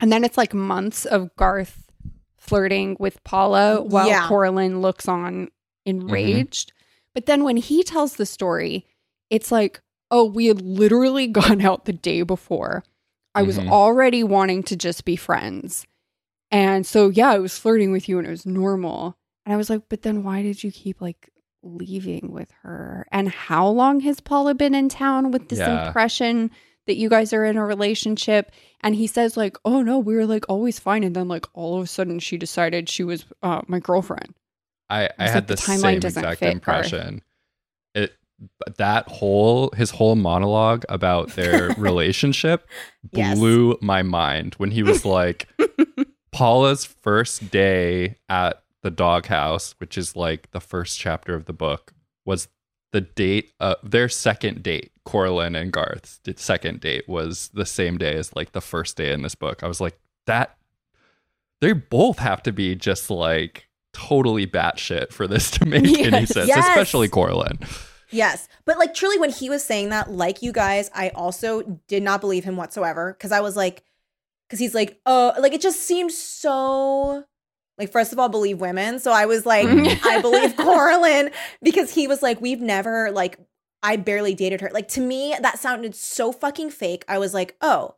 And 0.01 0.13
then 0.13 0.25
it's 0.25 0.37
like 0.39 0.55
months 0.55 1.05
of 1.05 1.35
Garth 1.37 1.91
flirting 2.37 2.97
with 2.99 3.23
Paula 3.25 3.83
while 3.83 4.09
Yeah. 4.09 4.27
Coraline 4.29 4.81
looks 4.81 5.09
on 5.09 5.49
enraged. 5.85 6.73
But 7.15 7.27
then 7.27 7.45
when 7.45 7.57
he 7.57 7.83
tells 7.83 8.17
the 8.17 8.27
story, 8.27 8.87
it's 9.31 9.51
like, 9.51 9.81
oh, 10.11 10.25
we 10.25 10.47
had 10.47 10.61
literally 10.63 11.27
gone 11.41 11.61
out 11.61 11.85
the 11.85 11.93
day 11.93 12.23
before. 12.23 12.85
I 13.35 13.43
was 13.43 13.59
Mhm. 13.59 13.69
already 13.71 14.23
wanting 14.25 14.63
to 14.65 14.77
just 14.77 15.05
be 15.05 15.17
friends. 15.17 15.87
And 16.51 16.87
so, 16.87 17.09
yeah, 17.11 17.31
I 17.31 17.39
was 17.39 17.59
flirting 17.59 17.93
with 17.93 18.09
you 18.09 18.19
and 18.19 18.27
it 18.27 18.31
was 18.31 18.47
normal. 18.47 19.17
And 19.45 19.53
I 19.53 19.57
was 19.57 19.69
like, 19.69 19.83
but 19.89 20.03
then 20.03 20.23
why 20.23 20.43
did 20.43 20.63
you 20.65 20.73
keep 20.73 21.01
like 21.01 21.29
leaving 21.63 22.33
with 22.33 22.51
her? 22.63 23.07
And 23.13 23.29
how 23.29 23.67
long 23.69 24.01
has 24.01 24.21
Paula 24.21 24.55
been 24.55 24.75
in 24.75 24.89
town 24.89 25.31
with 25.31 25.49
this 25.49 25.59
Yeah. 25.61 25.87
impression 25.87 26.51
that 26.87 26.97
you 26.97 27.09
guys 27.09 27.33
are 27.33 27.45
in 27.45 27.57
a 27.57 27.65
relationship? 27.65 28.51
And 28.81 28.95
he 28.95 29.07
says, 29.07 29.37
like, 29.37 29.57
oh 29.65 29.83
no, 29.83 29.99
we 29.99 30.15
were 30.15 30.27
like 30.27 30.45
always 30.49 30.79
fine. 30.79 31.05
And 31.05 31.15
then, 31.17 31.29
like, 31.29 31.47
all 31.55 31.77
of 31.79 31.85
a 31.85 31.87
sudden 31.87 32.19
she 32.19 32.37
decided 32.37 32.89
she 32.89 33.05
was 33.05 33.25
uh, 33.43 33.63
my 33.67 33.79
girlfriend. 33.81 34.35
I, 34.91 35.05
I 35.05 35.07
It's 35.07 35.19
like 35.19 35.33
had 35.35 35.47
the 35.49 35.55
the, 35.57 35.63
timeline 35.63 35.81
same 35.81 36.05
exact 36.05 36.39
fit 36.39 36.47
her. 36.49 36.53
impression. 36.53 37.23
It 37.95 38.13
that 38.77 39.09
whole 39.09 39.71
his 39.77 39.91
whole 39.91 40.15
monologue 40.15 40.85
about 40.89 41.31
their 41.31 41.73
relationship 41.77 42.69
Yes. 43.13 43.37
blew 43.37 43.77
my 43.83 44.03
mind 44.03 44.55
when 44.59 44.71
he 44.71 44.83
was 44.85 45.05
like 45.05 45.49
Paula's 46.33 46.85
first 46.85 47.51
day 47.51 48.17
at 48.29 48.63
the 48.83 48.91
doghouse, 48.91 49.75
which 49.79 49.99
is 49.99 50.15
like 50.17 50.51
the 50.53 50.61
first 50.61 50.99
chapter 50.99 51.35
of 51.35 51.47
the 51.47 51.53
book, 51.53 51.93
was 52.25 52.49
the 52.93 53.01
date 53.01 53.53
of 53.61 53.77
their 53.83 54.09
second 54.09 54.63
date. 54.63 54.93
Coraline 55.05 55.55
and 55.57 55.73
Garth's 55.73 56.21
second 56.37 56.81
date 56.81 57.09
was 57.09 57.51
the 57.55 57.67
same 57.67 57.97
day 57.99 58.15
as 58.15 58.35
like 58.37 58.53
the 58.53 58.61
first 58.61 58.97
day 58.97 59.13
in 59.13 59.23
this 59.23 59.35
book. 59.35 59.63
I 59.63 59.69
was 59.69 59.81
like, 59.81 59.99
that 60.27 60.57
they 61.61 61.73
both 61.73 62.19
have 62.19 62.43
to 62.45 62.53
be 62.53 62.75
just 62.75 63.11
like 63.11 63.69
totally 63.93 64.47
batshit 64.47 65.13
for 65.13 65.27
this 65.27 65.51
to 65.53 65.65
make 65.67 65.85
any 65.99 66.27
sense, 66.27 66.49
Yes. 66.49 66.69
especially 66.69 67.09
Coraline. 67.09 67.59
Yes. 68.11 68.49
But 68.65 68.79
like 68.79 68.95
truly 68.95 69.19
when 69.19 69.31
he 69.31 69.51
was 69.51 69.65
saying 69.65 69.89
that, 69.91 70.11
like 70.11 70.41
you 70.43 70.53
guys, 70.53 70.91
I 70.95 71.09
also 71.11 71.81
did 71.89 72.03
not 72.03 72.21
believe 72.21 72.45
him 72.45 72.57
whatsoever. 72.57 73.15
Cause 73.19 73.33
I 73.33 73.41
was 73.41 73.57
like, 73.57 73.83
cause 74.51 74.59
he's 74.59 74.75
like, 74.75 75.01
oh, 75.05 75.35
like 75.41 75.53
it 75.53 75.61
just 75.61 75.81
seemed 75.81 76.13
so 76.13 77.25
like 77.79 77.91
first 77.93 78.13
of 78.13 78.19
all, 78.19 78.29
believe 78.29 78.61
women. 78.61 78.99
So 78.99 79.13
I 79.13 79.27
was 79.27 79.47
like, 79.47 79.67
Mhm. 79.67 79.99
I 80.05 80.21
believe 80.21 80.57
Coraline 80.57 81.31
because 81.63 81.93
he 81.95 82.07
was 82.09 82.23
like, 82.23 82.41
we've 82.41 82.61
never 82.61 83.11
like 83.13 83.39
I 83.83 83.97
barely 83.97 84.35
dated 84.35 84.61
her. 84.61 84.71
Like 84.73 84.89
to 84.89 85.01
me, 85.01 85.35
that 85.41 85.59
sounded 85.59 85.95
so 85.95 86.33
fucking 86.33 86.71
fake. 86.71 87.05
I 87.09 87.19
was 87.19 87.33
like, 87.35 87.57
oh, 87.61 87.95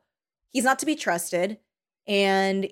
he's 0.53 0.65
not 0.65 0.79
to 0.81 0.87
be 0.87 0.95
trusted. 0.95 1.59
And 2.07 2.69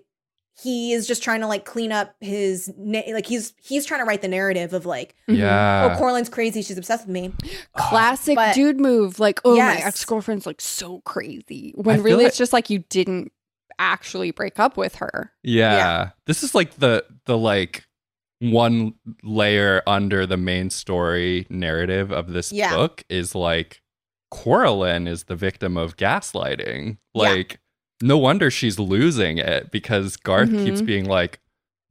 he 0.60 0.92
is 0.92 1.06
just 1.06 1.22
trying 1.22 1.40
to 1.40 1.46
like 1.46 1.64
clean 1.64 1.92
up 1.92 2.16
his 2.20 2.68
na- 2.76 3.02
like 3.12 3.26
he's 3.26 3.54
he's 3.62 3.86
trying 3.86 4.00
to 4.00 4.04
write 4.04 4.22
the 4.22 4.28
narrative 4.28 4.72
of 4.72 4.84
like 4.86 5.14
Mhm. 5.28 5.38
Yeah. 5.38 5.92
oh 5.94 5.98
Coraline's 5.98 6.28
crazy 6.28 6.62
she's 6.62 6.76
obsessed 6.76 7.06
with 7.06 7.12
me 7.14 7.32
Classic 7.76 8.34
But- 8.34 8.54
dude 8.56 8.80
move. 8.80 9.20
Like, 9.20 9.40
oh, 9.44 9.54
Yes. 9.54 9.80
my 9.80 9.86
ex 9.86 10.04
girlfriend's 10.04 10.46
like 10.46 10.60
so 10.60 11.00
crazy. 11.02 11.72
When 11.76 11.96
feel 11.98 12.04
really 12.04 12.24
like- 12.24 12.28
it's 12.30 12.38
just 12.38 12.52
like 12.52 12.70
you 12.70 12.80
didn't 12.90 13.30
actually 13.78 14.30
break 14.30 14.58
up 14.58 14.76
with 14.76 14.96
her. 14.96 15.32
Yeah. 15.42 15.76
Yeah. 15.76 16.10
This 16.26 16.42
is 16.42 16.54
like 16.54 16.74
the 16.76 17.04
the 17.26 17.36
like 17.38 17.84
one 18.40 18.94
layer 19.22 19.82
under 19.86 20.24
the 20.26 20.36
main 20.36 20.70
story 20.70 21.46
narrative 21.50 22.12
of 22.12 22.32
this 22.32 22.52
Yeah. 22.52 22.74
book 22.76 23.02
is 23.08 23.34
like 23.34 23.82
Coraline 24.30 25.06
is 25.08 25.24
the 25.24 25.36
victim 25.36 25.76
of 25.76 25.96
gaslighting. 25.96 26.98
Yeah. 27.14 27.22
Like 27.22 27.60
no 28.00 28.16
wonder 28.18 28.50
she's 28.50 28.78
losing 28.78 29.38
it 29.38 29.70
because 29.72 30.16
Garth 30.16 30.50
Mhm. 30.50 30.64
keeps 30.64 30.82
being 30.82 31.04
like 31.06 31.40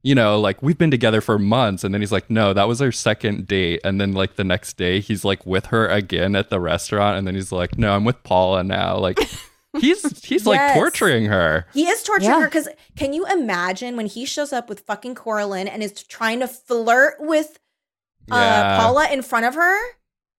you 0.04 0.14
know, 0.14 0.38
like 0.40 0.62
we've 0.62 0.78
been 0.78 0.92
together 0.92 1.20
for 1.20 1.40
months, 1.40 1.82
and 1.82 1.92
then 1.92 2.00
he's 2.00 2.12
like, 2.12 2.30
"No, 2.30 2.52
that 2.54 2.68
was 2.68 2.80
our 2.80 2.92
second 2.92 3.48
date." 3.48 3.80
And 3.82 4.00
then, 4.00 4.12
like 4.12 4.36
the 4.36 4.44
next 4.44 4.76
day, 4.76 5.00
he's 5.00 5.24
like 5.24 5.44
with 5.44 5.66
her 5.66 5.88
again 5.88 6.36
at 6.36 6.50
the 6.50 6.60
restaurant, 6.60 7.18
and 7.18 7.26
then 7.26 7.34
he's 7.34 7.50
like, 7.50 7.76
"No, 7.76 7.96
I'm 7.96 8.04
with 8.04 8.22
Paula 8.22 8.62
now." 8.62 8.96
Like, 8.96 9.18
he's 9.80 10.24
he's 10.24 10.46
like 10.46 10.74
torturing 10.74 11.26
her. 11.26 11.66
He 11.72 11.86
is 11.88 12.02
torturing 12.02 12.30
Yeah. 12.30 12.40
her 12.40 12.46
because 12.46 12.68
can 12.96 13.12
you 13.12 13.26
imagine 13.26 13.96
when 13.96 14.06
he 14.06 14.24
shows 14.24 14.52
up 14.52 14.68
with 14.68 14.80
fucking 14.80 15.14
Coraline 15.14 15.68
and 15.68 15.82
is 15.82 16.02
trying 16.04 16.40
to 16.40 16.48
flirt 16.48 17.16
with 17.20 17.58
uh, 18.30 18.36
Yeah. 18.36 18.78
Paula 18.78 19.08
in 19.10 19.22
front 19.22 19.46
of 19.46 19.54
her? 19.54 19.78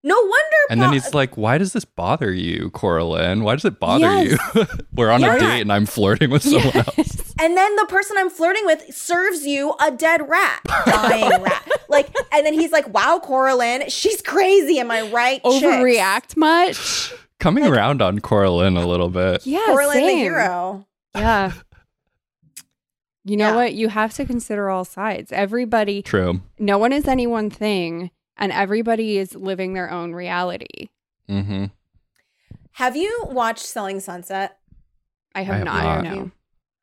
No 0.02 0.16
wonder. 0.16 0.56
And 0.70 0.82
then 0.82 0.94
he's 0.94 1.14
like, 1.14 1.36
"Why 1.36 1.58
does 1.58 1.74
this 1.74 1.84
bother 1.84 2.32
you, 2.32 2.70
Coraline? 2.70 3.44
Why 3.44 3.56
does 3.56 3.66
it 3.66 3.82
bother 3.82 4.06
Yes. 4.24 4.40
you? 4.56 4.66
We're 4.94 5.10
on 5.12 5.20
Yeah. 5.20 5.36
a 5.36 5.40
date 5.40 5.62
and 5.62 5.74
I'm 5.74 5.86
flirting 5.86 6.30
with 6.30 6.44
someone 6.44 6.74
else." 6.74 7.34
and 7.38 7.58
then 7.58 7.76
the 7.76 7.86
person 7.90 8.16
I'm 8.18 8.30
flirting 8.30 8.66
with 8.66 8.96
serves 8.96 9.46
you 9.46 9.74
a 9.82 9.92
dead 9.92 10.30
rat, 10.30 10.62
dying 10.86 11.42
rat. 11.44 11.68
Like, 11.90 12.16
and 12.32 12.46
then 12.46 12.54
he's 12.54 12.72
like, 12.72 12.88
"Wow, 12.94 13.20
Coraline, 13.22 13.90
she's 13.90 14.22
crazy. 14.22 14.80
Am 14.80 14.90
I 14.90 15.02
right? 15.02 15.44
chicks?" 15.44 15.66
Overreact 15.66 16.38
much? 16.38 17.14
Coming 17.40 17.66
around 17.66 18.02
on 18.02 18.20
Coraline 18.20 18.76
a 18.78 18.86
little 18.86 19.10
bit. 19.10 19.46
Yeah, 19.46 19.64
Coraline, 19.66 20.06
the 20.06 20.14
hero. 20.14 20.88
Yeah. 21.16 21.54
You 23.26 23.38
know 23.38 23.50
Yeah. 23.50 23.56
what? 23.56 23.74
You 23.74 23.90
have 23.90 24.14
to 24.16 24.26
consider 24.26 24.70
all 24.70 24.86
sides. 24.86 25.32
Everybody, 25.32 26.02
True. 26.02 26.42
no 26.58 26.78
one 26.80 26.92
is 26.94 27.06
any 27.08 27.28
one 27.28 27.50
thing, 27.50 28.10
and 28.38 28.52
everybody 28.52 29.18
is 29.20 29.36
living 29.36 29.74
their 29.74 29.92
own 29.92 30.14
reality. 30.14 30.90
Mm-hmm. 31.30 31.66
Have 32.72 32.96
you 32.96 33.26
watched 33.30 33.66
Selling 33.66 34.00
Sunset? 34.00 34.58
I 35.36 35.44
have, 35.44 35.58
have 35.58 35.66
not. 35.66 35.84
not. 35.84 36.04
No. 36.04 36.22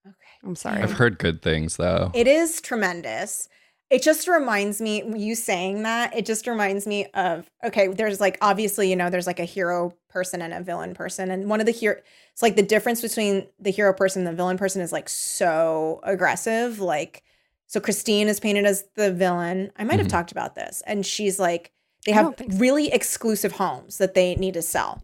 Okay. 0.06 0.14
I'm 0.44 0.54
sorry. 0.54 0.82
I've 0.82 0.92
heard 0.92 1.18
good 1.18 1.42
things 1.42 1.78
though. 1.78 2.12
It 2.14 2.28
is 2.28 2.60
tremendous. 2.60 3.48
It 3.88 4.02
just 4.02 4.26
reminds 4.26 4.80
me, 4.80 5.04
you 5.16 5.36
saying 5.36 5.84
that, 5.84 6.16
it 6.16 6.26
just 6.26 6.46
reminds 6.46 6.86
me 6.86 7.06
of 7.14 7.48
okay, 7.64 7.88
there's 7.88 8.20
like 8.20 8.36
obviously, 8.40 8.90
you 8.90 8.96
know, 8.96 9.10
there's 9.10 9.26
like 9.28 9.38
a 9.38 9.44
hero 9.44 9.92
person 10.08 10.42
and 10.42 10.52
a 10.52 10.60
villain 10.60 10.92
person. 10.94 11.30
And 11.30 11.48
one 11.48 11.60
of 11.60 11.66
the 11.66 11.72
hero 11.72 11.96
it's 12.32 12.42
like 12.42 12.56
the 12.56 12.62
difference 12.62 13.00
between 13.00 13.46
the 13.60 13.70
hero 13.70 13.94
person 13.94 14.20
and 14.26 14.28
the 14.28 14.36
villain 14.36 14.58
person 14.58 14.82
is 14.82 14.92
like 14.92 15.08
so 15.08 16.00
aggressive. 16.02 16.80
Like, 16.80 17.22
so 17.66 17.80
Christine 17.80 18.28
is 18.28 18.40
painted 18.40 18.66
as 18.66 18.84
the 18.94 19.12
villain. 19.12 19.70
I 19.76 19.84
might 19.84 19.98
have 19.98 20.08
Mhm. 20.08 20.10
talked 20.10 20.32
about 20.32 20.54
this. 20.54 20.82
And 20.86 21.06
she's 21.06 21.38
like, 21.38 21.72
they 22.04 22.12
have 22.12 22.34
so. 22.38 22.44
really 22.58 22.92
exclusive 22.92 23.52
homes 23.52 23.98
that 23.98 24.14
they 24.14 24.34
need 24.36 24.54
to 24.54 24.62
sell. 24.62 25.02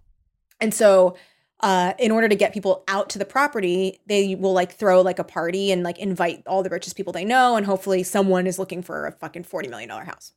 And 0.61 0.75
so 0.75 1.17
uh, 1.63 1.95
in 1.99 2.11
order 2.11 2.29
to 2.29 2.35
get 2.35 2.53
people 2.53 2.83
out 2.89 3.09
to 3.11 3.19
the 3.19 3.25
property, 3.25 4.01
they 4.07 4.35
will 4.35 4.53
like 4.53 4.73
throw 4.73 5.01
like 5.01 5.19
a 5.19 5.25
party 5.25 5.71
and 5.71 5.83
like 5.83 5.99
invite 5.99 6.43
all 6.47 6.63
the 6.63 6.71
richest 6.71 6.97
people 6.97 7.13
they 7.13 7.25
know, 7.25 7.57
and 7.57 7.67
hopefully 7.67 8.03
someone 8.03 8.47
is 8.47 8.59
looking 8.59 8.83
for 8.83 9.07
a 9.07 9.13
fucking 9.13 9.45
forty 9.45 9.69
million 9.69 9.89
dollar 9.89 10.05
house. 10.05 10.33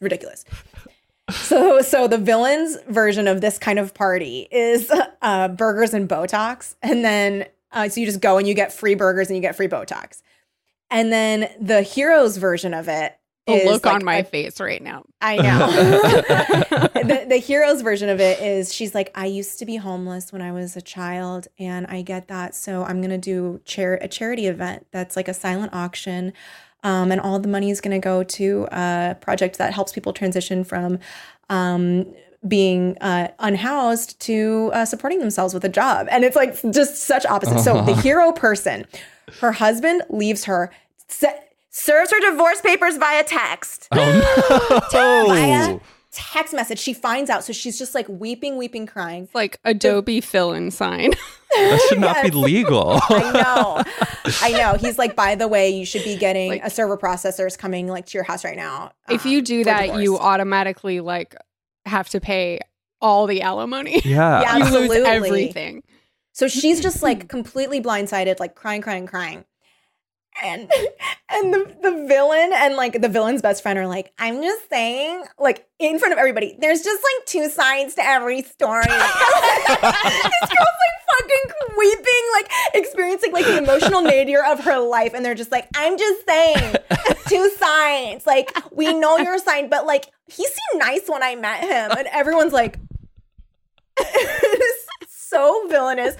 Ridiculous. 0.00 0.44
so, 1.30 1.80
so 1.80 2.06
the 2.06 2.18
villain's 2.18 2.76
version 2.88 3.26
of 3.26 3.40
this 3.40 3.58
kind 3.58 3.78
of 3.78 3.92
party 3.92 4.46
is 4.52 4.92
uh, 5.22 5.48
burgers 5.48 5.92
and 5.92 6.08
Botox, 6.08 6.76
and 6.80 7.04
then 7.04 7.46
uh, 7.72 7.88
so 7.88 8.00
you 8.00 8.06
just 8.06 8.20
go 8.20 8.38
and 8.38 8.46
you 8.46 8.54
get 8.54 8.72
free 8.72 8.94
burgers 8.94 9.28
and 9.28 9.36
you 9.36 9.42
get 9.42 9.56
free 9.56 9.68
Botox, 9.68 10.22
and 10.90 11.12
then 11.12 11.50
the 11.60 11.82
hero's 11.82 12.36
version 12.36 12.72
of 12.72 12.88
it 12.88 13.18
the 13.46 13.52
is 13.54 13.64
look 13.64 13.86
like 13.86 13.94
on 13.96 14.04
my 14.04 14.16
a- 14.16 14.24
face 14.24 14.60
right 14.60 14.82
now. 14.82 15.04
I 15.20 15.36
know. 15.36 15.66
the, 17.06 17.26
the 17.28 17.36
hero's 17.36 17.82
version 17.82 18.08
of 18.08 18.20
it 18.20 18.40
is 18.40 18.74
she's 18.74 18.94
like, 18.94 19.10
I 19.14 19.26
used 19.26 19.58
to 19.60 19.66
be 19.66 19.76
homeless 19.76 20.32
when 20.32 20.42
I 20.42 20.52
was 20.52 20.76
a 20.76 20.82
child, 20.82 21.48
and 21.58 21.86
I 21.86 22.02
get 22.02 22.28
that. 22.28 22.54
So 22.54 22.84
I'm 22.84 23.00
gonna 23.00 23.18
do 23.18 23.60
char- 23.64 23.98
a 24.00 24.08
charity 24.08 24.46
event 24.46 24.86
that's 24.90 25.16
like 25.16 25.28
a 25.28 25.34
silent 25.34 25.72
auction. 25.74 26.32
Um, 26.84 27.10
and 27.10 27.20
all 27.20 27.40
the 27.40 27.48
money 27.48 27.70
is 27.70 27.80
going 27.80 28.00
to 28.00 28.04
go 28.04 28.22
to 28.22 28.68
a 28.70 29.16
project 29.20 29.58
that 29.58 29.74
helps 29.74 29.92
people 29.92 30.12
transition 30.12 30.62
from 30.62 31.00
um, 31.48 32.06
being 32.46 32.96
uh, 33.00 33.28
unhoused 33.40 34.20
to 34.20 34.70
uh, 34.72 34.84
supporting 34.84 35.18
themselves 35.18 35.52
with 35.52 35.64
a 35.64 35.68
job. 35.68 36.06
And 36.12 36.22
it's 36.22 36.36
like 36.36 36.54
just 36.70 36.98
such 36.98 37.26
opposite. 37.26 37.58
So 37.60 37.82
the 37.82 37.90
Uh-huh. 37.92 38.02
hero 38.02 38.30
person, 38.30 38.86
her 39.40 39.50
husband 39.52 40.02
leaves 40.10 40.44
her, 40.44 40.70
se- 41.08 41.40
serves 41.76 42.10
her 42.10 42.20
divorce 42.30 42.60
papers 42.62 42.96
via 42.96 43.22
text 43.24 43.88
Oh 43.92 45.24
Maya? 45.28 45.68
no. 45.68 45.80
text 46.12 46.54
message. 46.54 46.78
She 46.78 46.94
finds 46.94 47.28
out, 47.28 47.44
so 47.44 47.52
she's 47.52 47.78
just 47.78 47.94
like 47.94 48.08
weeping, 48.08 48.56
weeping, 48.56 48.86
crying. 48.86 49.24
It's 49.24 49.34
like 49.34 49.58
Adobe 49.64 50.22
fill-in 50.22 50.70
sign. 50.70 51.10
that 51.54 51.86
should 51.88 52.00
not 52.00 52.22
be 52.22 52.30
legal. 52.30 52.98
I 53.10 53.32
know, 53.32 53.82
I 54.40 54.52
know. 54.52 54.78
He's 54.78 54.98
like, 54.98 55.14
by 55.14 55.34
the 55.34 55.46
way, 55.46 55.68
you 55.70 55.84
should 55.84 56.04
be 56.04 56.16
getting 56.16 56.48
Like- 56.50 56.64
a 56.64 56.70
server 56.70 56.96
processor 56.96 57.46
is 57.46 57.56
coming 57.56 57.86
like 57.88 58.06
to 58.06 58.14
your 58.16 58.24
house 58.24 58.44
right 58.44 58.56
now. 58.56 58.92
if 59.10 59.26
um, 59.26 59.32
you 59.32 59.42
do 59.42 59.60
for 59.60 59.64
that, 59.66 60.00
you 60.00 60.18
automatically 60.18 61.00
like 61.00 61.36
have 61.84 62.08
to 62.10 62.20
pay 62.20 62.60
all 63.02 63.26
the 63.26 63.42
alimony. 63.42 64.00
yeah. 64.04 64.40
Yeah. 64.40 64.56
you 64.56 64.64
lose 64.64 64.72
Absolutely. 64.90 65.06
everything. 65.06 65.82
So 66.32 66.48
she's 66.48 66.80
just 66.80 67.02
like 67.02 67.28
completely 67.36 67.82
blindsided, 67.82 68.40
like 68.40 68.54
crying, 68.54 68.80
crying, 68.80 69.06
crying. 69.06 69.44
And 70.42 70.70
and 71.30 71.52
the, 71.52 71.76
the 71.82 72.06
villain 72.06 72.52
and 72.54 72.76
like 72.76 73.00
the 73.00 73.08
villain's 73.08 73.42
best 73.42 73.62
friend 73.62 73.78
are 73.78 73.86
like, 73.86 74.12
I'm 74.18 74.42
just 74.42 74.68
saying, 74.68 75.24
like 75.38 75.66
in 75.78 75.98
front 75.98 76.12
of 76.12 76.18
everybody, 76.18 76.56
there's 76.58 76.82
just 76.82 77.02
like 77.02 77.26
two 77.26 77.48
sides 77.48 77.94
to 77.96 78.04
every 78.04 78.42
story. 78.42 78.82
this 78.86 78.96
girl's 79.78 80.78
like 80.82 80.96
fucking 81.10 81.76
weeping, 81.78 82.24
like 82.32 82.50
experiencing 82.74 83.32
like 83.32 83.44
the 83.44 83.58
emotional 83.58 84.00
nadir 84.02 84.44
of 84.44 84.60
her 84.60 84.78
life. 84.78 85.12
And 85.14 85.24
they're 85.24 85.34
just 85.34 85.52
like, 85.52 85.68
I'm 85.74 85.98
just 85.98 86.26
saying, 86.26 86.76
two 87.28 87.50
sides. 87.50 88.26
Like, 88.26 88.56
we 88.72 88.92
know 88.94 89.18
your 89.18 89.38
side, 89.38 89.70
but 89.70 89.86
like 89.86 90.10
he 90.26 90.44
seemed 90.44 90.80
nice 90.80 91.08
when 91.08 91.22
I 91.22 91.34
met 91.36 91.60
him. 91.60 91.96
And 91.96 92.08
everyone's 92.08 92.52
like, 92.52 92.78
so 95.08 95.66
villainous. 95.68 96.16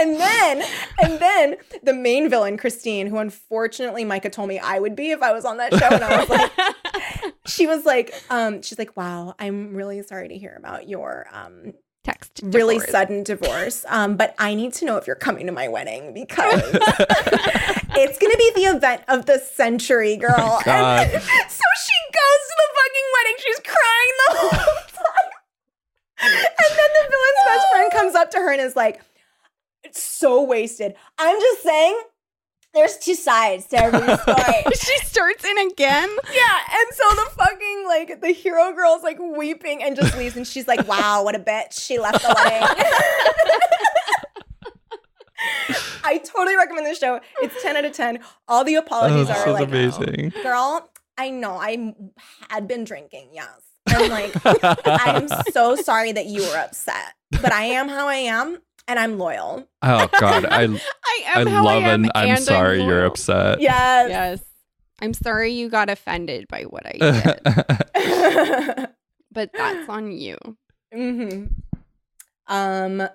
And 0.00 0.16
then 0.16 0.62
and 1.02 1.18
then 1.20 1.56
the 1.82 1.92
main 1.92 2.28
villain 2.28 2.56
christine 2.56 3.06
who 3.06 3.18
unfortunately 3.18 4.04
micah 4.04 4.30
told 4.30 4.48
me 4.48 4.58
i 4.58 4.78
would 4.78 4.94
be 4.96 5.10
if 5.10 5.22
i 5.22 5.32
was 5.32 5.44
on 5.44 5.56
that 5.56 5.74
show 5.74 5.86
and 5.90 6.04
i 6.04 6.16
was 6.18 6.28
like 6.28 7.34
she 7.46 7.66
was 7.66 7.84
like 7.84 8.14
um 8.30 8.62
she's 8.62 8.78
like 8.78 8.96
wow 8.96 9.34
i'm 9.38 9.74
really 9.74 10.02
sorry 10.02 10.28
to 10.28 10.36
hear 10.36 10.54
about 10.58 10.88
your 10.88 11.26
um 11.32 11.72
Text. 12.04 12.40
really 12.42 12.76
divorce. 12.76 12.90
sudden 12.90 13.22
divorce 13.22 13.84
um 13.88 14.16
but 14.16 14.34
i 14.38 14.54
need 14.54 14.72
to 14.74 14.86
know 14.86 14.96
if 14.96 15.06
you're 15.06 15.16
coming 15.16 15.44
to 15.46 15.52
my 15.52 15.68
wedding 15.68 16.14
because 16.14 16.62
it's 16.72 18.18
gonna 18.18 18.36
be 18.36 18.52
the 18.54 18.64
event 18.74 19.02
of 19.08 19.26
the 19.26 19.38
century 19.38 20.16
girl 20.16 20.32
Oh 20.38 20.62
and 20.64 21.10
so 21.12 21.18
she 21.18 21.98
goes 22.08 22.40
to 22.46 22.54
the 22.56 22.68
fucking 22.78 23.08
wedding 23.14 23.36
she's 23.38 23.60
crying 23.60 24.14
the 24.16 24.38
whole 24.38 24.50
time 24.50 25.30
and 26.20 26.32
then 26.32 26.90
the 26.94 27.10
villain's 27.10 27.44
best 27.46 27.66
friend 27.72 27.92
comes 27.92 28.14
up 28.14 28.30
to 28.30 28.38
her 28.38 28.52
and 28.52 28.60
is 28.62 28.74
like 28.76 29.02
so 29.96 30.42
wasted 30.42 30.94
i'm 31.18 31.40
just 31.40 31.62
saying 31.62 31.98
there's 32.74 32.98
two 32.98 33.14
sides 33.14 33.64
to 33.68 33.78
every 33.82 34.00
story 34.18 34.62
she 34.74 34.98
starts 34.98 35.42
in 35.42 35.58
again. 35.70 36.08
yeah, 36.32 36.58
and 36.70 36.86
so 36.92 37.02
the 37.14 37.30
fucking 37.34 37.84
like 37.88 38.20
the 38.20 38.28
hero 38.28 38.72
girl's 38.74 39.02
like 39.02 39.18
weeping 39.18 39.82
and 39.82 39.96
just 39.96 40.14
leaves, 40.18 40.36
and 40.36 40.46
she's 40.46 40.68
like, 40.68 40.86
"Wow, 40.86 41.24
what 41.24 41.34
a 41.34 41.38
bitch! 41.38 41.80
She 41.80 41.98
left 41.98 42.20
the 42.22 42.28
wedding." 42.36 42.62
I 46.04 46.18
totally 46.18 46.56
recommend 46.56 46.84
this 46.86 46.98
show. 46.98 47.20
It's 47.40 47.60
ten 47.62 47.74
out 47.76 47.86
of 47.86 47.92
ten. 47.92 48.18
All 48.46 48.64
the 48.64 48.76
Oh, 48.76 48.80
apologies 48.80 49.28
this 49.28 49.36
are 49.38 49.48
is 49.48 49.54
like, 49.54 49.68
amazing. 49.68 50.32
"Girl, 50.42 50.90
I 51.16 51.30
know 51.30 51.54
I 51.56 51.94
had 52.50 52.68
been 52.68 52.84
drinking. 52.84 53.30
Yes, 53.32 53.48
and 53.88 53.96
I'm 54.04 54.10
like 54.10 54.34
I'm 54.86 55.26
so 55.52 55.74
sorry 55.76 56.12
that 56.12 56.26
you 56.26 56.42
were 56.42 56.56
upset, 56.58 57.14
but 57.30 57.50
I 57.52 57.64
am 57.64 57.88
how 57.88 58.08
I 58.08 58.16
am, 58.16 58.58
and 58.88 58.98
I'm 58.98 59.18
loyal. 59.18 59.68
Oh 59.82 60.08
God, 60.18 60.44
I 60.46 60.62
I 60.64 60.68
I 61.36 61.40
am 61.40 61.46
how 61.46 61.64
love 61.64 61.84
I 61.84 61.88
am, 61.90 62.04
an 62.06 62.10
I'm 62.14 62.28
and 62.30 62.42
sorry 62.42 62.82
you're 62.82 63.04
upset. 63.04 63.60
Yes." 63.60 64.08
Yes. 64.10 64.42
I'm 65.00 65.14
sorry 65.14 65.52
you 65.52 65.68
got 65.68 65.88
offended 65.88 66.48
by 66.48 66.62
what 66.64 66.82
I 66.84 66.92
did, 67.94 68.88
but 69.32 69.50
that's 69.52 69.88
on 69.88 70.10
you. 70.10 70.36
hmm 70.92 71.44
Um, 72.48 73.06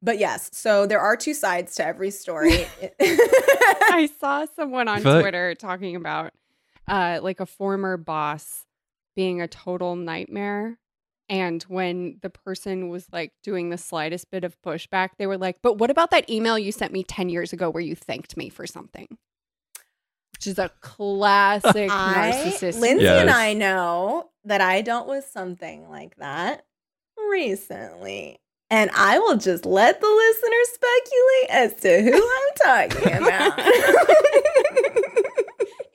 but 0.00 0.18
yes, 0.18 0.48
so 0.54 0.86
there 0.86 1.00
are 1.00 1.14
two 1.16 1.34
sides 1.34 1.74
to 1.74 1.86
every 1.86 2.10
story. 2.10 2.66
I 3.00 4.08
saw 4.18 4.46
someone 4.56 4.88
on 4.88 5.02
feel 5.02 5.12
like- 5.12 5.22
Twitter 5.22 5.54
talking 5.54 5.96
about 5.96 6.32
uh 6.88 7.18
like 7.22 7.40
a 7.40 7.46
former 7.46 7.96
boss 7.96 8.64
being 9.16 9.42
a 9.42 9.48
total 9.48 9.96
nightmare. 9.96 10.78
And 11.28 11.62
when 11.64 12.18
the 12.22 12.30
person 12.30 12.88
was 12.88 13.06
like 13.12 13.32
doing 13.42 13.70
the 13.70 13.78
slightest 13.78 14.30
bit 14.30 14.44
of 14.44 14.60
pushback, 14.62 15.10
they 15.18 15.26
were 15.26 15.38
like, 15.38 15.56
But 15.62 15.78
what 15.78 15.90
about 15.90 16.10
that 16.10 16.30
email 16.30 16.58
you 16.58 16.72
sent 16.72 16.92
me 16.92 17.02
10 17.02 17.28
years 17.28 17.52
ago 17.52 17.68
where 17.70 17.82
you 17.82 17.94
thanked 17.94 18.36
me 18.36 18.48
for 18.48 18.66
something? 18.66 19.18
Which 20.34 20.46
is 20.46 20.58
a 20.58 20.70
classic 20.80 21.90
I, 21.90 22.32
narcissist. 22.32 22.80
Lindsay 22.80 23.06
and 23.06 23.30
I 23.30 23.54
know 23.54 24.30
that 24.44 24.60
I 24.60 24.82
dealt 24.82 25.08
with 25.08 25.24
something 25.24 25.88
like 25.88 26.16
that 26.16 26.66
recently. 27.30 28.38
And 28.68 28.90
I 28.94 29.18
will 29.18 29.36
just 29.36 29.64
let 29.64 30.00
the 30.00 30.06
listener 30.06 30.64
speculate 30.74 31.50
as 31.50 31.74
to 31.82 32.02
who 32.02 32.30
I'm 32.36 32.90
talking 32.90 33.12
about. 33.22 33.58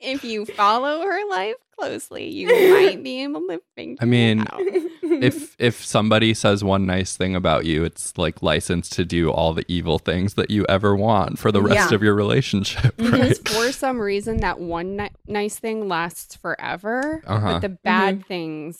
if 0.02 0.24
you 0.24 0.44
follow 0.44 1.02
her 1.02 1.28
life 1.30 1.54
closely, 1.78 2.28
you 2.28 2.46
might 2.74 3.02
be 3.04 3.22
able 3.22 3.40
to 3.48 3.60
figure 3.76 3.96
I 4.00 4.04
mean, 4.04 4.40
out. 4.40 4.60
if 5.02 5.54
if 5.58 5.84
somebody 5.84 6.34
says 6.34 6.62
one 6.64 6.86
nice 6.86 7.16
thing 7.16 7.34
about 7.36 7.64
you, 7.64 7.84
it's 7.84 8.16
like 8.18 8.42
license 8.42 8.88
to 8.90 9.04
do 9.04 9.30
all 9.30 9.52
the 9.54 9.64
evil 9.68 9.98
things 9.98 10.34
that 10.34 10.50
you 10.50 10.64
ever 10.68 10.94
want 10.96 11.38
for 11.38 11.52
the 11.52 11.62
rest 11.62 11.90
Yeah. 11.90 11.94
of 11.94 12.02
your 12.02 12.14
relationship, 12.14 12.96
because 12.96 13.38
right? 13.40 13.48
for 13.48 13.72
some 13.84 13.98
reason 14.00 14.38
that 14.38 14.58
one 14.60 14.96
ni- 14.96 15.10
nice 15.26 15.58
thing 15.58 15.88
lasts 15.88 16.34
forever 16.36 17.22
Uh-huh. 17.26 17.52
but 17.54 17.60
the 17.60 17.68
bad 17.68 18.26
things 18.26 18.78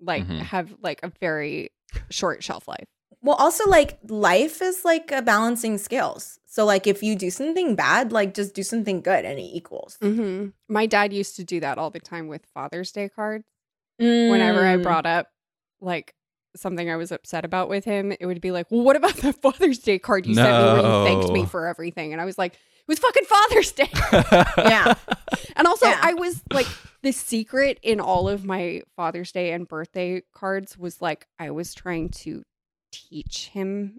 like 0.00 0.26
Mhm. 0.26 0.38
have 0.40 0.74
like 0.82 1.00
a 1.02 1.12
very 1.20 1.70
short 2.10 2.42
shelf 2.44 2.68
life 2.68 2.86
well, 3.22 3.36
also, 3.36 3.68
like, 3.68 3.98
life 4.08 4.62
is 4.62 4.84
like 4.84 5.10
a 5.12 5.22
balancing 5.22 5.78
scales. 5.78 6.38
So, 6.46 6.64
like, 6.64 6.86
if 6.86 7.02
you 7.02 7.14
do 7.16 7.30
something 7.30 7.74
bad, 7.76 8.10
like, 8.12 8.34
just 8.34 8.54
do 8.54 8.62
something 8.62 9.00
good 9.00 9.24
and 9.24 9.38
it 9.38 9.42
equals. 9.42 9.98
mm-hmm. 10.02 10.48
my 10.68 10.86
dad 10.86 11.12
used 11.12 11.36
to 11.36 11.44
do 11.44 11.60
that 11.60 11.78
all 11.78 11.90
the 11.90 12.00
time 12.00 12.28
with 12.28 12.44
father's 12.54 12.90
day 12.92 13.08
cards 13.08 13.44
whenever 13.98 14.64
i 14.66 14.76
Mm. 14.76 14.82
brought 14.82 15.06
up 15.06 15.26
like 15.80 16.14
something 16.56 16.88
i 16.90 16.96
was 16.96 17.10
upset 17.12 17.44
about 17.44 17.68
with 17.68 17.84
him 17.84 18.12
it 18.18 18.26
would 18.26 18.40
be 18.40 18.50
like 18.52 18.66
well 18.70 18.82
what 18.82 18.96
about 18.96 19.14
that 19.18 19.34
father's 19.42 19.78
day 19.78 19.98
card 19.98 20.24
you 20.26 20.34
sent 20.34 20.48
me 20.56 20.64
where 20.72 20.76
you 20.76 21.04
thanked 21.04 21.32
me 21.32 21.44
for 21.44 21.66
everything 21.66 22.12
and 22.12 22.20
i 22.22 22.24
was 22.24 22.38
like 22.38 22.54
it 22.54 22.86
was 22.86 22.98
fucking 23.00 23.24
father's 23.24 23.72
day 23.72 23.90
Yeah. 24.58 24.94
And 25.56 25.66
also, 25.66 25.86
Yeah. 25.86 26.00
I 26.02 26.14
was 26.14 26.40
like, 26.52 26.66
the 27.02 27.12
secret 27.12 27.78
in 27.82 28.00
all 28.00 28.28
of 28.28 28.44
my 28.44 28.82
Father's 28.96 29.30
Day 29.32 29.52
and 29.52 29.66
birthday 29.68 30.22
cards 30.34 30.78
was 30.78 31.02
like, 31.02 31.26
I 31.38 31.50
was 31.50 31.74
trying 31.74 32.08
to 32.22 32.44
teach 32.92 33.48
him 33.48 33.98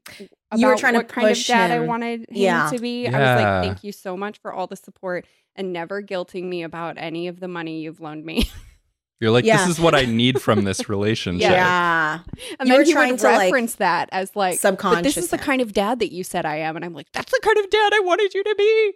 about 0.52 0.60
You 0.60 0.68
were 0.68 0.76
trying 0.76 0.94
to 0.94 1.00
what 1.00 1.08
kind 1.10 1.28
of 1.28 1.32
push 1.32 1.48
dad 1.48 1.72
I 1.72 1.80
wanted 1.80 2.22
him 2.22 2.26
Yeah. 2.32 2.70
to 2.72 2.80
be. 2.80 3.08
I 3.08 3.12
was 3.12 3.42
like, 3.44 3.64
thank 3.64 3.84
you 3.84 3.92
so 3.92 4.16
much 4.18 4.40
for 4.40 4.52
all 4.54 4.68
the 4.68 4.76
support 4.76 5.26
and 5.56 5.74
never 5.74 6.02
guilting 6.02 6.46
me 6.46 6.64
about 6.64 6.96
any 6.98 7.28
of 7.28 7.40
the 7.40 7.48
money 7.48 7.82
you've 7.82 8.00
loaned 8.00 8.26
me. 8.26 8.50
You're 9.20 9.32
like, 9.32 9.44
Yeah. 9.44 9.58
this 9.58 9.68
is 9.68 9.80
what 9.82 9.96
I 9.96 10.06
need 10.06 10.42
from 10.42 10.64
this 10.64 10.88
relationship. 10.90 11.52
Yeah. 11.52 12.20
and 12.60 12.68
You 12.70 12.74
then 12.74 12.78
were 12.78 12.84
he 12.86 12.94
trying 12.94 13.12
would 13.12 13.20
to, 13.20 13.26
like, 13.28 13.40
reference 13.52 13.76
that 13.76 14.08
as 14.14 14.34
like, 14.36 14.60
subconscious. 14.60 14.98
but 14.98 15.04
this 15.04 15.18
is 15.18 15.30
the 15.30 15.38
kind 15.38 15.62
of 15.62 15.74
dad 15.74 16.00
that 16.00 16.14
you 16.14 16.24
said 16.24 16.46
I 16.46 16.58
am. 16.58 16.76
And 16.78 16.86
I'm 16.86 16.94
like, 16.94 17.08
that's 17.14 17.32
the 17.32 17.40
kind 17.44 17.58
of 17.58 17.70
dad 17.70 17.92
I 17.94 18.00
wanted 18.06 18.34
you 18.34 18.44
to 18.44 18.56
be. 18.58 18.94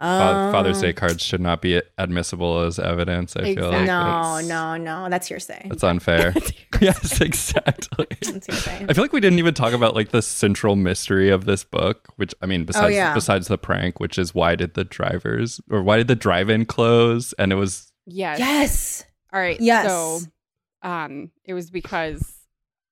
Fa- 0.00 0.50
Father's 0.52 0.76
Um, 0.76 0.82
Day 0.82 0.92
cards 0.92 1.24
should 1.24 1.40
not 1.40 1.60
be 1.60 1.82
admissible 1.98 2.60
as 2.60 2.78
evidence. 2.78 3.34
I 3.34 3.54
feel 3.54 3.70
like 3.70 3.86
No, 3.86 4.36
that's, 4.36 4.46
no, 4.46 4.76
no. 4.76 5.08
That's 5.08 5.26
hearsay. 5.26 5.66
that's 5.68 5.82
unfair. 5.92 6.32
yes, 6.80 7.20
exactly. 7.20 8.06
That's 8.22 8.46
hearsay. 8.46 8.86
I 8.88 8.92
feel 8.92 9.02
like 9.02 9.12
we 9.12 9.20
didn't 9.20 9.40
even 9.40 9.54
talk 9.54 9.72
about 9.72 9.94
like 9.96 10.10
the 10.10 10.22
central 10.22 10.76
mystery 10.76 11.30
of 11.30 11.46
this 11.46 11.64
book, 11.64 12.08
which 12.16 12.32
I 12.40 12.46
mean, 12.46 12.64
besides 12.64 12.94
yeah. 12.94 13.12
besides 13.12 13.48
the 13.48 13.58
prank, 13.58 13.98
which 13.98 14.18
is 14.18 14.34
why 14.34 14.54
did 14.54 14.74
the 14.74 14.84
drivers 14.84 15.60
or 15.70 15.82
why 15.82 15.96
did 15.96 16.06
the 16.06 16.14
drive-in 16.16 16.66
close? 16.66 17.32
And 17.34 17.50
it 17.52 17.56
was 17.56 17.92
Yes. 18.06 18.38
Yes. 18.38 19.04
All 19.32 19.40
right. 19.40 19.60
Yes. 19.60 19.86
So 19.86 20.20
um 20.82 21.32
it 21.44 21.54
was 21.54 21.70
because 21.70 22.46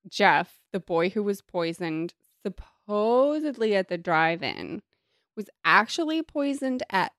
Jeff, 0.09 0.59
the 0.72 0.80
boy 0.80 1.11
who 1.11 1.22
was 1.22 1.40
poisoned 1.40 2.14
supposedly 2.44 3.74
at 3.76 3.88
the 3.88 3.98
drive-in, 3.98 4.82
was 5.37 5.47
actually 5.64 6.22
poisoned 6.22 6.82
at 6.91 7.12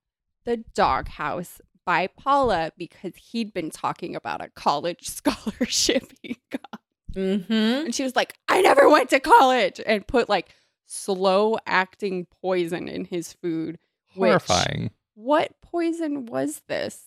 the 0.45 0.57
doghouse 0.73 1.61
by 1.85 2.07
Paula 2.07 2.71
because 2.77 3.13
he'd 3.15 3.53
been 3.53 3.69
talking 3.69 4.15
about 4.15 4.43
a 4.43 4.49
college 4.49 5.07
scholarship 5.07 6.11
he 6.21 6.37
got. 6.49 6.81
Mm-hmm. 7.15 7.53
And 7.53 7.95
she 7.95 8.03
was 8.03 8.15
like, 8.15 8.33
I 8.47 8.61
never 8.61 8.89
went 8.89 9.09
to 9.11 9.19
college 9.19 9.79
and 9.85 10.05
put 10.05 10.29
like 10.29 10.49
slow 10.85 11.57
acting 11.65 12.27
poison 12.41 12.87
in 12.87 13.05
his 13.05 13.33
food. 13.33 13.77
which- 14.15 14.29
horrifying. 14.29 14.91
what 15.15 15.51
poison 15.61 16.25
was 16.25 16.61
this? 16.67 17.03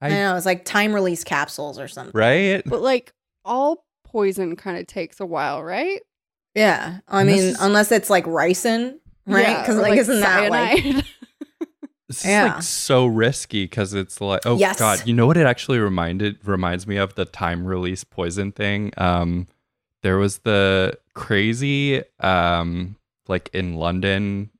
I, 0.00 0.08
know. 0.10 0.36
It's 0.36 0.44
like 0.46 0.64
time 0.64 0.92
release 0.94 1.24
capsules 1.24 1.78
or 1.78 1.88
something. 1.88 2.12
Right? 2.18 2.62
But 2.66 2.82
like 2.82 3.12
all 3.44 3.84
poison 4.04 4.54
kind 4.56 4.76
of 4.78 4.86
takes 4.86 5.18
a 5.20 5.26
while, 5.26 5.62
right? 5.62 6.00
Yeah. 6.54 6.98
I 7.08 7.20
And 7.20 7.28
mean, 7.30 7.38
is- 7.38 7.60
unless 7.60 7.90
it's 7.90 8.10
like 8.10 8.24
ricin, 8.26 8.98
right? 9.26 9.58
Because 9.60 9.76
or, 9.78 9.82
like, 9.82 9.98
isn't 9.98 10.20
that 10.20 10.50
like 10.50 10.78
cyanide? 10.82 11.04
This 12.06 12.18
is 12.20 12.26
Yeah. 12.26 12.54
like 12.54 12.62
so 12.62 13.06
risky 13.06 13.64
because 13.64 13.94
it's 13.94 14.20
like, 14.20 14.42
oh 14.44 14.58
Yes. 14.58 14.78
god, 14.78 15.02
you 15.06 15.14
know 15.14 15.26
what 15.26 15.38
it 15.38 15.46
actually 15.46 15.78
reminded 15.78 16.36
reminds 16.46 16.86
me 16.86 16.96
of 16.98 17.14
the 17.14 17.24
time 17.24 17.64
release 17.64 18.04
poison 18.04 18.52
thing. 18.52 18.92
Um, 18.98 19.46
there 20.02 20.18
was 20.18 20.38
the 20.40 20.98
crazy, 21.14 22.02
um, 22.20 22.96
like 23.26 23.48
in 23.54 23.76
London, 23.76 24.50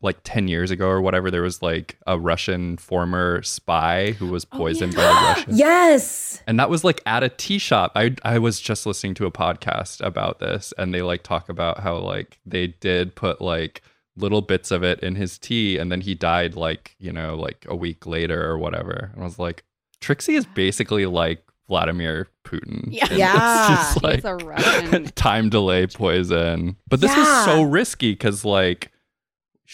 like 0.00 0.18
ten 0.22 0.46
years 0.46 0.70
ago 0.70 0.86
or 0.86 1.00
whatever. 1.00 1.28
There 1.28 1.42
was 1.42 1.60
like 1.60 1.98
a 2.06 2.16
Russian 2.16 2.76
former 2.76 3.42
spy 3.42 4.12
who 4.12 4.28
was 4.28 4.46
Oh, 4.52 4.58
poisoned 4.58 4.94
yeah. 4.94 4.98
by 4.98 5.02
the 5.20 5.26
Russians. 5.26 5.58
yes? 5.58 6.42
And 6.46 6.60
that 6.60 6.70
was 6.70 6.84
like 6.84 7.02
at 7.04 7.24
a 7.24 7.28
tea 7.28 7.58
shop. 7.58 7.90
I 7.96 8.14
I 8.24 8.38
was 8.38 8.60
just 8.60 8.86
listening 8.86 9.14
to 9.14 9.26
a 9.26 9.32
podcast 9.32 10.00
about 10.06 10.38
this 10.38 10.72
and 10.78 10.94
they 10.94 11.02
like 11.02 11.24
talk 11.24 11.48
about 11.48 11.80
how 11.80 11.98
like 11.98 12.38
they 12.46 12.68
did 12.68 13.16
put 13.16 13.40
like 13.40 13.82
little 14.16 14.42
bits 14.42 14.70
of 14.70 14.82
it 14.82 15.00
in 15.00 15.14
his 15.16 15.38
tea 15.38 15.78
and 15.78 15.90
then 15.90 16.00
he 16.02 16.14
died 16.14 16.54
like, 16.54 16.94
you 16.98 17.12
know, 17.12 17.34
like 17.34 17.64
a 17.68 17.74
week 17.74 18.06
later 18.06 18.44
or 18.44 18.58
whatever. 18.58 19.10
And 19.14 19.22
I 19.22 19.24
was 19.24 19.38
like, 19.38 19.64
Trixie 20.00 20.34
is 20.34 20.44
basically 20.44 21.06
like 21.06 21.42
Vladimir 21.68 22.28
Putin. 22.44 22.88
Yeah. 22.90 23.10
Yeah. 23.12 23.72
It's 23.72 23.94
just 23.94 24.02
like 24.02 24.24
a 24.24 24.36
Russian. 24.36 25.04
time 25.14 25.48
delay 25.48 25.86
poison. 25.86 26.76
But 26.88 27.00
this 27.00 27.16
was 27.16 27.26
Yeah. 27.26 27.44
so 27.46 27.62
risky 27.62 28.12
because 28.12 28.44
like 28.44 28.91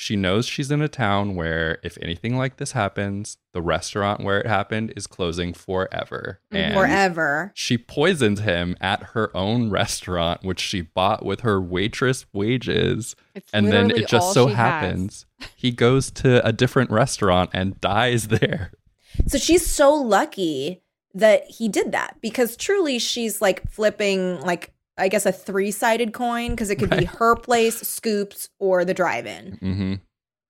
she 0.01 0.15
knows 0.15 0.47
she's 0.47 0.71
in 0.71 0.81
a 0.81 0.87
town 0.87 1.35
where 1.35 1.79
if 1.83 1.99
anything 2.01 2.37
like 2.37 2.57
this 2.59 2.71
happens, 2.71 3.37
the 3.53 3.61
restaurant 3.61 4.23
where 4.23 4.39
it 4.41 4.47
happened 4.47 4.93
is 4.97 5.09
closing 5.09 5.53
forever. 5.53 6.39
Mhm. 6.53 6.57
And 6.57 6.75
Forever. 6.75 7.51
she 7.55 7.77
poisons 7.77 8.39
him 8.41 8.77
at 8.81 9.03
her 9.15 9.37
own 9.37 9.71
restaurant, 9.71 10.45
which 10.45 10.61
she 10.61 10.83
bought 10.83 11.25
with 11.27 11.41
her 11.41 11.61
waitress 11.61 12.27
wages. 12.33 13.17
It's 13.35 13.51
And 13.53 13.73
then 13.73 13.91
it 13.91 14.07
just 14.07 14.33
so 14.33 14.47
she 14.47 14.55
has. 14.55 14.57
happens 14.57 15.27
he 15.57 15.73
goes 15.73 16.13
to 16.13 16.47
a 16.47 16.53
different 16.53 16.91
restaurant 16.91 17.51
and 17.53 17.81
dies 17.81 18.29
there. 18.39 18.71
So 19.27 19.37
she's 19.39 19.67
so 19.67 19.93
lucky 19.95 20.83
that 21.15 21.45
he 21.51 21.69
did 21.69 21.91
that 21.91 22.19
because 22.21 22.57
truly 22.57 23.01
she's 23.01 23.41
like 23.43 23.69
flipping 23.69 24.41
like 24.43 24.73
I 24.99 25.09
guess 25.09 25.25
a 25.27 25.33
three-sided 25.33 26.13
coin 26.13 26.51
because 26.51 26.71
it 26.71 26.77
could 26.77 26.91
be 26.91 27.05
her 27.05 27.37
place, 27.37 27.77
Scoops, 27.81 28.49
or 28.59 28.85
the 28.85 28.95
drive-in. 28.95 29.59
hmm 29.61 29.95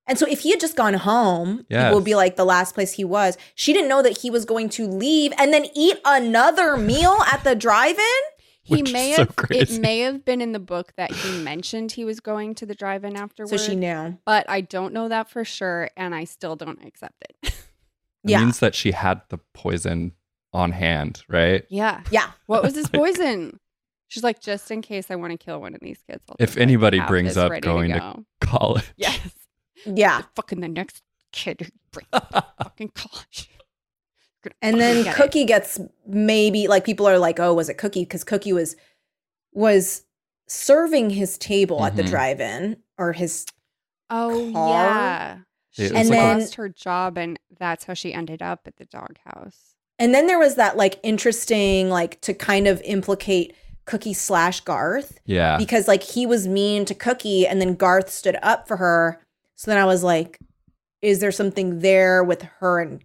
And 0.06 0.18
so 0.18 0.26
if 0.26 0.40
he 0.40 0.50
had 0.50 0.60
just 0.60 0.76
gone 0.76 0.94
home, 0.94 1.66
it 1.68 1.94
would 1.94 2.04
be 2.04 2.14
like 2.14 2.36
the 2.36 2.44
last 2.46 2.74
place 2.74 2.92
he 2.94 3.04
was. 3.04 3.36
She 3.54 3.72
didn't 3.72 3.88
know 3.88 4.02
that 4.02 4.18
he 4.18 4.30
was 4.30 4.44
going 4.44 4.68
to 4.70 4.86
leave 4.86 5.32
and 5.38 5.52
then 5.52 5.66
eat 5.74 5.98
another 6.04 6.76
meal 6.76 7.16
at 7.32 7.44
the 7.44 7.54
drive-in. 7.54 8.04
He 8.62 8.82
Which 8.82 8.92
may 8.92 9.10
is 9.12 9.16
so 9.16 9.24
have 9.24 9.34
crazy. 9.36 9.76
it 9.76 9.80
may 9.80 10.00
have 10.00 10.26
been 10.26 10.42
in 10.42 10.52
the 10.52 10.58
book 10.58 10.92
that 10.98 11.10
he 11.10 11.38
mentioned 11.42 11.92
he 11.92 12.04
was 12.04 12.20
going 12.20 12.54
to 12.56 12.66
the 12.66 12.74
drive-in 12.74 13.16
afterwards. 13.16 13.50
So 13.50 13.56
she 13.56 13.74
knew. 13.74 14.18
but 14.26 14.44
I 14.46 14.60
don't 14.60 14.92
know 14.92 15.08
that 15.08 15.30
for 15.30 15.42
sure, 15.42 15.88
and 15.96 16.14
I 16.14 16.24
still 16.24 16.54
don't 16.54 16.84
accept 16.84 17.24
it. 17.30 17.54
It 18.24 18.30
Yeah. 18.32 18.40
means 18.44 18.58
that 18.58 18.74
she 18.74 18.92
had 18.92 19.22
the 19.30 19.38
poison 19.54 20.12
on 20.52 20.72
hand, 20.72 21.22
right? 21.28 21.64
yeah. 21.70 22.02
Yeah. 22.10 22.30
What 22.44 22.62
was 22.62 22.74
his 22.74 22.88
poison? 23.00 23.58
She's 24.08 24.22
like, 24.24 24.40
just 24.40 24.70
in 24.70 24.80
case 24.82 25.10
I 25.10 25.16
want 25.16 25.32
to 25.32 25.38
kill 25.38 25.60
one 25.60 25.74
of 25.74 25.80
these 25.80 25.98
kids. 26.10 26.22
I'll 26.28 26.36
If 26.38 26.56
anybody 26.56 26.98
brings 27.00 27.36
up 27.36 27.52
going 27.60 27.92
to- 27.92 27.98
go. 27.98 28.24
College. 28.40 28.84
yes, 28.96 29.20
Yeah. 29.86 30.22
fucking 30.34 30.60
the 30.60 30.68
next 30.68 31.02
kid 31.32 31.60
who 31.60 31.68
brings 31.92 32.08
up 32.12 32.54
fucking 32.62 32.92
college. 32.94 33.50
And 34.62 34.80
then 34.80 35.02
get 35.04 35.14
it. 35.14 35.20
Cookie 35.20 35.44
gets 35.44 35.78
maybe 36.06 36.68
like 36.68 36.84
people 36.84 37.06
are 37.06 37.18
like, 37.18 37.38
"Oh, 37.40 37.52
was 37.52 37.68
it 37.68 37.74
Cookie?" 37.76 38.04
Because 38.04 38.22
Cookie 38.24 38.52
was 38.52 38.76
was 39.52 40.04
serving 40.46 41.10
his 41.10 41.36
table 41.36 41.84
at 41.84 41.96
the 41.96 42.02
Mhm. 42.04 42.08
drive-in 42.08 42.76
or 42.96 43.12
his 43.12 43.44
Oh 44.08 44.50
car. 44.54 44.70
yeah, 44.70 45.38
she 45.70 45.86
And 45.94 46.08
like 46.08 46.18
a- 46.18 46.38
lost 46.38 46.54
her 46.54 46.68
job, 46.68 47.18
and 47.18 47.38
that's 47.58 47.84
how 47.84 47.94
she 47.94 48.14
ended 48.14 48.40
up 48.40 48.60
at 48.66 48.76
the 48.76 48.86
doghouse. 48.86 49.74
And 49.98 50.14
then 50.14 50.28
there 50.28 50.38
was 50.38 50.54
that 50.54 50.76
like 50.76 50.98
interesting 51.02 51.90
like 51.90 52.20
to 52.22 52.32
kind 52.32 52.68
of 52.68 52.80
implicate 52.82 53.54
Cookie 53.88 54.12
slash 54.14 54.60
Garth 54.60 55.18
Yeah. 55.24 55.56
because 55.56 55.88
like 55.88 56.02
he 56.02 56.26
was 56.26 56.46
mean 56.46 56.84
to 56.84 56.94
Cookie 56.94 57.46
and 57.46 57.60
then 57.60 57.74
Garth 57.74 58.10
stood 58.10 58.36
up 58.42 58.68
for 58.68 58.76
her. 58.76 59.20
So 59.56 59.70
then 59.70 59.78
I 59.78 59.84
was 59.86 60.04
like, 60.04 60.38
is 61.02 61.18
there 61.20 61.32
something 61.32 61.80
there 61.80 62.22
with 62.22 62.42
her 62.60 62.80
and 62.80 63.02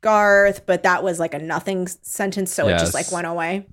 Garth? 0.00 0.64
But 0.64 0.82
that 0.84 1.02
was 1.02 1.18
like 1.18 1.34
a 1.34 1.38
nothing 1.38 1.86
sentence, 1.88 2.52
so 2.52 2.68
it 2.68 2.78
just 2.78 2.94
like 2.94 3.10
went 3.12 3.26
away. 3.26 3.66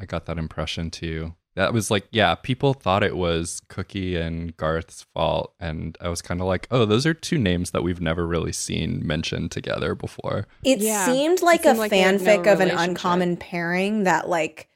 I 0.00 0.04
got 0.06 0.26
that 0.26 0.38
impression 0.38 0.90
too. 0.90 1.34
That 1.56 1.72
was 1.72 1.90
like, 1.90 2.06
yeah, 2.12 2.34
people 2.34 2.74
thought 2.74 3.02
it 3.02 3.16
was 3.16 3.62
Cookie 3.68 4.14
and 4.14 4.54
Garth's 4.58 5.06
fault. 5.14 5.54
And 5.58 5.96
I 6.02 6.10
was 6.10 6.20
kind 6.20 6.42
of 6.42 6.46
like, 6.46 6.68
oh, 6.70 6.84
those 6.84 7.06
are 7.06 7.14
two 7.14 7.38
names 7.38 7.70
that 7.70 7.82
we've 7.82 8.00
never 8.00 8.26
really 8.26 8.52
seen 8.52 9.00
mentioned 9.06 9.52
together 9.52 9.94
before. 9.94 10.46
It 10.62 10.80
Yeah. 10.80 11.06
seemed 11.06 11.40
like 11.40 11.62
seemed 11.62 11.76
a 11.76 11.80
like 11.80 11.90
they 11.90 12.00
had 12.00 12.20
no 12.20 12.26
fanfic 12.42 12.52
of 12.52 12.60
an 12.60 12.70
uncommon 12.70 13.38
pairing 13.38 14.04
that 14.04 14.28
like 14.28 14.68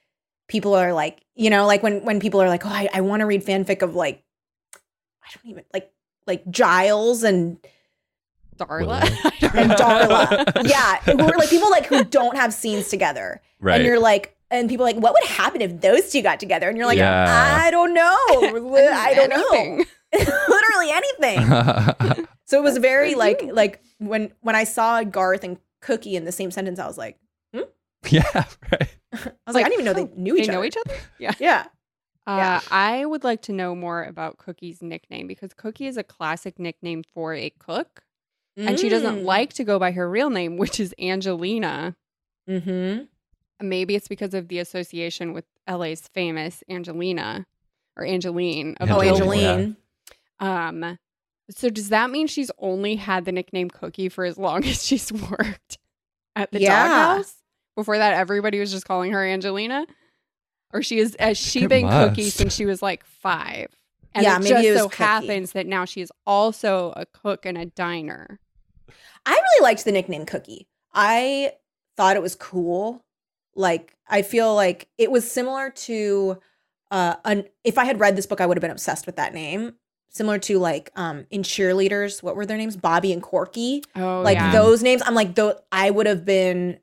people 0.51 0.75
are 0.75 0.93
like, 0.93 1.25
you 1.35 1.49
know, 1.49 1.67
like 1.67 1.83
when 1.83 2.05
when 2.05 2.21
people 2.21 2.43
are 2.43 2.49
like, 2.49 2.67
oh, 2.67 2.69
I, 2.69 2.89
I 2.93 3.01
want 3.01 3.21
to 3.21 3.27
read 3.27 3.43
fanfic 3.47 3.81
of 3.81 3.95
like, 3.95 4.23
I 5.25 5.29
don't 5.35 5.51
even 5.51 5.65
like 5.73 5.91
like 6.27 6.49
Giles 6.51 7.23
and 7.23 7.57
Darla 8.57 9.01
and 9.55 9.71
Darla. 9.73 10.69
yeah, 10.69 11.01
who 11.03 11.19
are 11.23 11.39
like 11.39 11.49
people 11.49 11.71
like 11.71 11.87
who 11.87 12.05
don't 12.05 12.37
have 12.37 12.53
scenes 12.53 12.89
together, 12.89 13.41
Right. 13.61 13.77
and 13.77 13.85
you're 13.87 13.99
like. 14.01 14.37
And 14.53 14.69
people 14.69 14.85
are 14.85 14.91
like, 14.91 15.01
what 15.01 15.13
would 15.13 15.31
happen 15.31 15.61
if 15.61 15.81
those 15.81 16.11
two 16.11 16.23
got 16.23 16.41
together? 16.41 16.69
And 16.69 16.77
you're 16.77 16.85
like, 16.89 16.99
Yeah. 16.99 17.61
I 17.65 17.71
don't 17.71 17.95
know. 17.95 18.17
I 18.33 19.15
don't 19.15 19.31
know. 19.31 19.85
Literally 20.13 20.91
anything. 20.91 22.27
So 22.47 22.59
it 22.59 22.63
was 22.65 22.77
very 22.79 23.15
like 23.15 23.43
like 23.45 23.81
when 23.99 24.33
when 24.41 24.57
I 24.57 24.65
saw 24.65 25.05
Garth 25.05 25.45
and 25.45 25.57
Cookie 25.83 26.17
in 26.17 26.25
the 26.25 26.33
same 26.33 26.51
sentence, 26.51 26.81
I 26.81 26.89
was 26.89 26.99
like, 26.99 27.17
yeah, 28.11 28.23
right. 28.73 28.89
I 29.13 29.33
was 29.47 29.55
like, 29.55 29.67
I 29.67 29.69
didn't 29.69 29.73
even 29.83 29.85
know 29.85 29.93
they 29.93 30.09
knew 30.17 30.37
each 30.37 30.47
they 30.47 30.53
other. 30.53 30.59
know 30.61 30.65
each 30.65 30.77
other. 30.87 30.97
Yeah. 31.19 31.35
Yeah. 31.39 31.67
Uh, 32.27 32.37
Yeah. 32.37 32.61
I 32.71 33.05
would 33.05 33.25
like 33.25 33.43
to 33.43 33.53
know 33.53 33.75
more 33.75 34.05
about 34.05 34.39
Cookie's 34.39 34.83
nickname 34.83 35.27
because 35.27 35.53
Cookie 35.55 35.87
is 35.87 35.97
a 35.97 36.03
classic 36.05 36.59
nickname 36.59 37.03
for 37.15 37.35
a 37.35 37.51
cook, 37.59 38.03
and 38.57 38.79
she 38.79 38.89
doesn't 38.89 39.21
Mm. 39.21 39.25
like 39.25 39.53
to 39.55 39.65
go 39.65 39.79
by 39.79 39.91
her 39.93 40.09
real 40.09 40.31
name, 40.31 40.57
which 40.57 40.79
is 40.81 40.95
Angelina. 41.01 41.97
Mm-hmm. 42.49 43.05
Maybe 43.67 43.95
it's 43.95 44.09
because 44.09 44.33
of 44.35 44.49
the 44.49 44.59
association 44.59 45.33
with 45.33 45.45
LA's 45.69 46.09
famous 46.15 46.63
Angelina 46.69 47.47
or 47.97 48.05
Angelyne. 48.05 48.77
Of 48.81 48.91
Oh, 48.91 49.01
Angelyne, 49.01 49.17
Billboard. 49.19 49.77
Angelyne. 50.41 50.85
Um, 50.85 50.99
so 51.51 51.69
does 51.69 51.89
that 51.91 52.11
mean 52.11 52.27
she's 52.27 52.51
only 52.59 52.97
had 52.97 53.25
the 53.25 53.33
nickname 53.33 53.69
Cookie 53.71 54.09
for 54.09 54.25
as 54.25 54.39
long 54.39 54.65
as 54.67 54.85
she's 54.87 55.13
worked 55.13 55.79
at 56.37 56.51
the 56.53 56.61
Yeah. 56.61 56.87
doghouse? 56.89 57.35
Before 57.77 57.99
that, 57.99 58.15
everybody 58.15 58.59
was 58.61 58.71
just 58.71 58.85
calling 58.85 59.13
her 59.13 59.25
Angelina, 59.25 59.87
or 60.73 60.83
she 60.83 60.99
is 60.99 61.17
has 61.19 61.39
she 61.39 61.65
it 61.65 61.69
been 61.69 61.89
Cookie 61.89 62.31
since 62.31 62.55
she 62.55 62.67
was 62.67 62.83
like 62.83 63.05
five? 63.05 63.69
And 64.13 64.25
Yeah, 64.25 64.37
it 64.37 64.43
maybe 64.43 64.49
just 64.51 64.65
it 64.65 64.71
was 64.73 64.81
so 64.81 64.89
Cookie. 64.89 65.03
happens 65.05 65.53
that 65.53 65.67
now 65.67 65.85
she 65.85 66.01
is 66.01 66.13
also 66.27 66.93
a 66.97 67.07
cook 67.07 67.47
and 67.47 67.57
a 67.57 67.67
diner. 67.67 68.41
I 69.25 69.31
really 69.33 69.63
liked 69.63 69.85
the 69.85 69.93
nickname 69.93 70.27
Cookie. 70.27 70.67
I 70.93 71.53
thought 71.97 72.17
it 72.17 72.23
was 72.23 72.35
cool. 72.35 73.05
Like 73.55 73.95
I 74.09 74.23
feel 74.23 74.55
like 74.55 74.89
it 74.99 75.11
was 75.11 75.31
similar 75.31 75.71
to 75.71 76.39
uh 76.91 77.15
an 77.25 77.45
if 77.63 77.79
I 77.79 77.85
had 77.85 78.01
read 78.01 78.17
this 78.17 78.27
book, 78.27 78.41
I 78.41 78.47
would 78.47 78.57
have 78.57 78.63
been 78.63 78.71
obsessed 78.71 79.07
with 79.07 79.17
that 79.17 79.33
name. 79.33 79.75
Similar 80.09 80.39
to 80.41 80.59
like 80.59 80.91
um 80.97 81.27
in 81.31 81.43
cheerleaders, 81.43 82.23
what 82.23 82.35
were 82.35 82.47
their 82.47 82.57
names? 82.57 82.77
Bobby 82.77 83.13
and 83.13 83.23
Corky. 83.23 83.85
Oh, 83.95 84.23
like 84.23 84.37
yeah. 84.37 84.53
those 84.53 84.83
names. 84.83 85.03
I'm 85.07 85.15
like, 85.15 85.37
though 85.37 85.61
I 85.71 85.91
would 85.91 86.07
have 86.07 86.25
been 86.25 86.81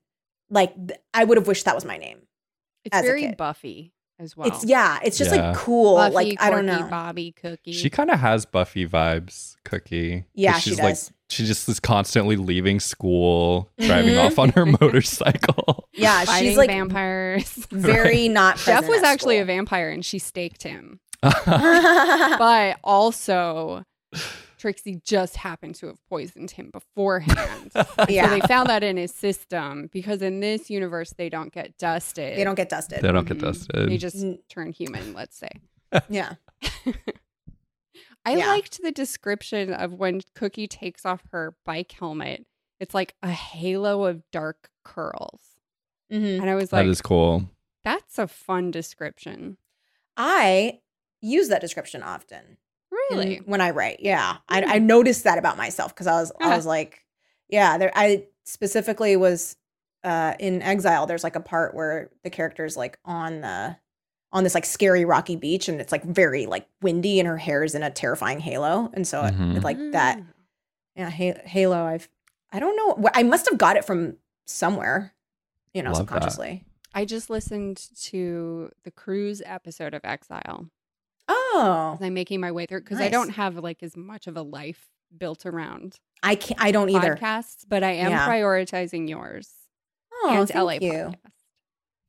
like 0.50 0.74
th- 0.76 1.00
I 1.14 1.24
would 1.24 1.38
have 1.38 1.48
wished 1.48 1.66
that 1.66 1.76
was 1.76 1.86
my 1.86 1.98
name. 1.98 2.20
it's 2.86 2.96
as 2.96 3.04
a 3.04 3.08
very 3.08 3.22
kid. 3.22 3.38
Buffy 3.38 3.94
as 4.20 4.36
well. 4.36 4.48
It's 4.48 4.64
yeah, 4.66 5.00
it's 5.04 5.18
just 5.18 5.34
Yeah. 5.34 5.50
like 5.52 5.58
cool. 5.58 5.96
Buffy, 5.96 6.14
like 6.16 6.38
I 6.42 6.50
don't 6.50 6.66
Corky, 6.68 6.82
know. 6.84 6.90
Bobby, 6.90 7.32
Cookie. 7.34 7.74
She 7.74 7.90
kind 7.90 8.10
of 8.10 8.20
has 8.20 8.46
Buffy 8.46 8.88
vibes, 8.88 9.56
Cookie. 9.66 10.26
Yeah, 10.34 10.54
she 10.60 10.70
she's 10.72 10.80
like 10.80 10.96
does. 10.96 11.12
she 11.30 11.46
just 11.46 11.68
is 11.70 11.80
constantly 11.80 12.36
leaving 12.38 12.80
school, 12.80 13.70
driving 13.80 14.16
Mhm. 14.16 14.26
off 14.26 14.40
on 14.40 14.50
her 14.50 14.66
motorcycle. 14.82 15.88
Yeah, 15.94 16.24
fighting 16.26 16.50
she's 16.50 16.58
like 16.58 16.70
vampires. 16.70 17.52
very 17.72 18.28
not. 18.30 18.58
Jeff 18.58 18.88
was 18.88 19.00
at 19.00 19.06
actually 19.06 19.38
a 19.40 19.46
vampire 19.46 19.90
and 19.90 20.04
she 20.06 20.18
staked 20.20 20.64
him. 20.64 21.00
But 21.46 22.78
also 22.84 23.84
Trixie 24.58 25.02
just 25.04 25.38
happened 25.38 25.76
to 25.76 25.88
have 25.88 25.98
poisoned 26.10 26.52
him 26.52 26.72
beforehand. 26.72 27.72
So 27.74 27.86
yeah, 28.10 28.28
they 28.30 28.42
found 28.42 28.70
that 28.70 28.84
in 28.84 28.98
his 28.98 29.14
system 29.14 29.90
because 29.94 30.22
in 30.22 30.40
this 30.40 30.70
universe 30.70 31.14
they 31.18 31.30
don't 31.30 31.52
get 31.54 31.78
dusted. 31.78 32.38
they 32.38 32.44
don't 32.44 32.56
get 32.56 32.70
dusted. 32.70 33.02
they 33.02 33.12
don't 33.12 33.28
get 33.28 33.40
dusted. 33.40 33.90
They 33.90 33.98
just 33.98 34.18
Mm. 34.18 34.40
turn 34.50 34.72
human, 34.72 35.14
let's 35.14 35.38
say. 35.38 35.50
yeah, 36.10 36.34
I 38.26 38.36
Yeah. 38.38 38.48
liked 38.48 38.82
the 38.82 38.92
description 38.92 39.74
of 39.74 39.94
when 39.94 40.22
Cookie 40.36 40.68
takes 40.68 41.06
off 41.06 41.24
her 41.32 41.56
bike 41.66 41.92
helmet. 41.92 42.46
It's 42.80 42.94
like 42.94 43.16
a 43.24 43.30
halo 43.32 44.06
of 44.06 44.24
dark 44.32 44.70
curls. 44.84 45.42
Mhm. 46.12 46.42
And 46.42 46.50
I 46.50 46.56
was 46.56 46.72
like, 46.72 46.88
is 46.88 47.02
cool. 47.02 47.50
that's 47.84 48.18
a 48.20 48.28
fun 48.28 48.72
description. 48.72 49.58
I 50.16 50.82
use 51.22 51.48
that 51.50 51.62
description 51.62 52.04
often. 52.04 52.58
In- 52.92 53.18
Really? 53.18 53.38
when 53.46 53.62
I 53.62 53.72
write. 53.72 54.00
Yeah, 54.02 54.38
I, 54.50 54.62
Hmm. 54.62 54.70
I 54.72 54.80
noticed 54.80 55.24
that 55.26 55.38
about 55.38 55.58
myself 55.58 55.94
because 55.94 56.08
I 56.08 56.20
was 56.20 56.32
I 56.40 56.56
was 56.56 56.66
like, 56.66 57.06
yeah, 57.50 57.78
there. 57.78 57.92
I 57.96 58.26
specifically 58.44 59.16
was 59.16 59.56
uh, 60.04 60.36
in 60.40 60.62
Exile. 60.62 61.06
There's 61.08 61.24
like 61.24 61.36
a 61.36 61.42
part 61.42 61.74
where 61.76 62.10
the 62.24 62.30
character's 62.30 62.78
like 62.78 62.98
on 63.06 63.42
the 63.42 63.78
on 64.32 64.44
this 64.44 64.54
like 64.54 64.66
scary 64.66 65.06
rocky 65.06 65.36
beach 65.36 65.70
and 65.70 65.80
it's 65.82 65.92
like 65.92 66.04
very 66.04 66.46
like 66.46 66.68
windy 66.82 67.20
and 67.20 67.28
her 67.28 67.38
hair 67.38 67.64
is 67.64 67.74
in 67.76 67.82
a 67.84 67.90
terrifying 67.90 68.40
halo 68.42 68.90
and 68.94 69.08
so 69.08 69.24
it- 69.24 69.34
Mhm. 69.34 69.56
it, 69.58 69.64
like 69.64 69.78
that 69.94 70.20
Ah. 70.22 70.26
yeah 70.98 71.10
ha- 71.10 71.42
halo 71.46 71.86
I've 71.86 72.10
I 72.52 72.60
don't 72.60 72.76
know 72.76 73.10
I 73.14 73.24
must 73.24 73.50
have 73.50 73.58
got 73.58 73.78
it 73.78 73.86
from 73.86 74.18
somewhere 74.46 75.14
you 75.74 75.82
know 75.82 75.92
Love 75.92 76.00
that. 76.08 76.14
subconsciously 76.14 76.66
I 76.94 77.06
just 77.06 77.30
listened 77.30 77.88
to 78.04 78.70
the 78.84 78.92
cruise 78.92 79.42
episode 79.46 79.94
of 79.94 80.02
Exile. 80.04 80.70
Oh 81.54 81.98
I'm 82.02 82.14
making 82.14 82.40
my 82.40 82.52
way 82.52 82.66
through 82.66 82.82
because 82.82 83.00
I 83.00 83.10
don't 83.10 83.30
have 83.30 83.56
like 83.58 83.84
as 83.84 83.96
much 83.98 84.28
of 84.28 84.36
a 84.38 84.42
life 84.42 84.88
built 85.18 85.46
around 85.46 85.96
I 86.24 86.36
can't 86.36 86.62
I 86.62 86.72
don't 86.72 86.90
either 86.90 87.16
podcasts, 87.16 87.66
but 87.68 87.84
I 87.84 87.92
am 87.92 88.12
Yeah. 88.12 88.28
prioritizing 88.28 89.08
yours 89.10 89.50
oh 90.14 90.30
and 90.40 90.48
thank 90.48 90.60
LA 90.66 90.74
you 90.74 90.92
podcast. 90.94 91.16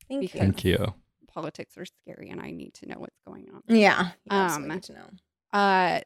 thank 0.09 0.23
you 0.23 0.29
Thank 0.41 0.65
you. 0.65 0.95
Politics 1.33 1.77
are 1.79 1.85
scary, 1.85 2.31
and 2.31 2.41
I 2.41 2.51
need 2.51 2.75
to 2.75 2.87
know 2.89 2.97
what's 2.99 3.19
going 3.27 3.49
on. 3.55 3.63
yeah 3.69 4.09
you 4.25 4.37
Um, 4.37 4.41
absolutely 4.41 4.75
need 4.75 4.83
to 4.85 4.93
know 4.95 5.09
Uh, 5.53 6.01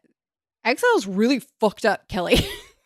Exile 0.64 0.96
is 0.96 1.06
really 1.08 1.40
fucked 1.58 1.84
up, 1.86 2.06
Kelly. 2.08 2.38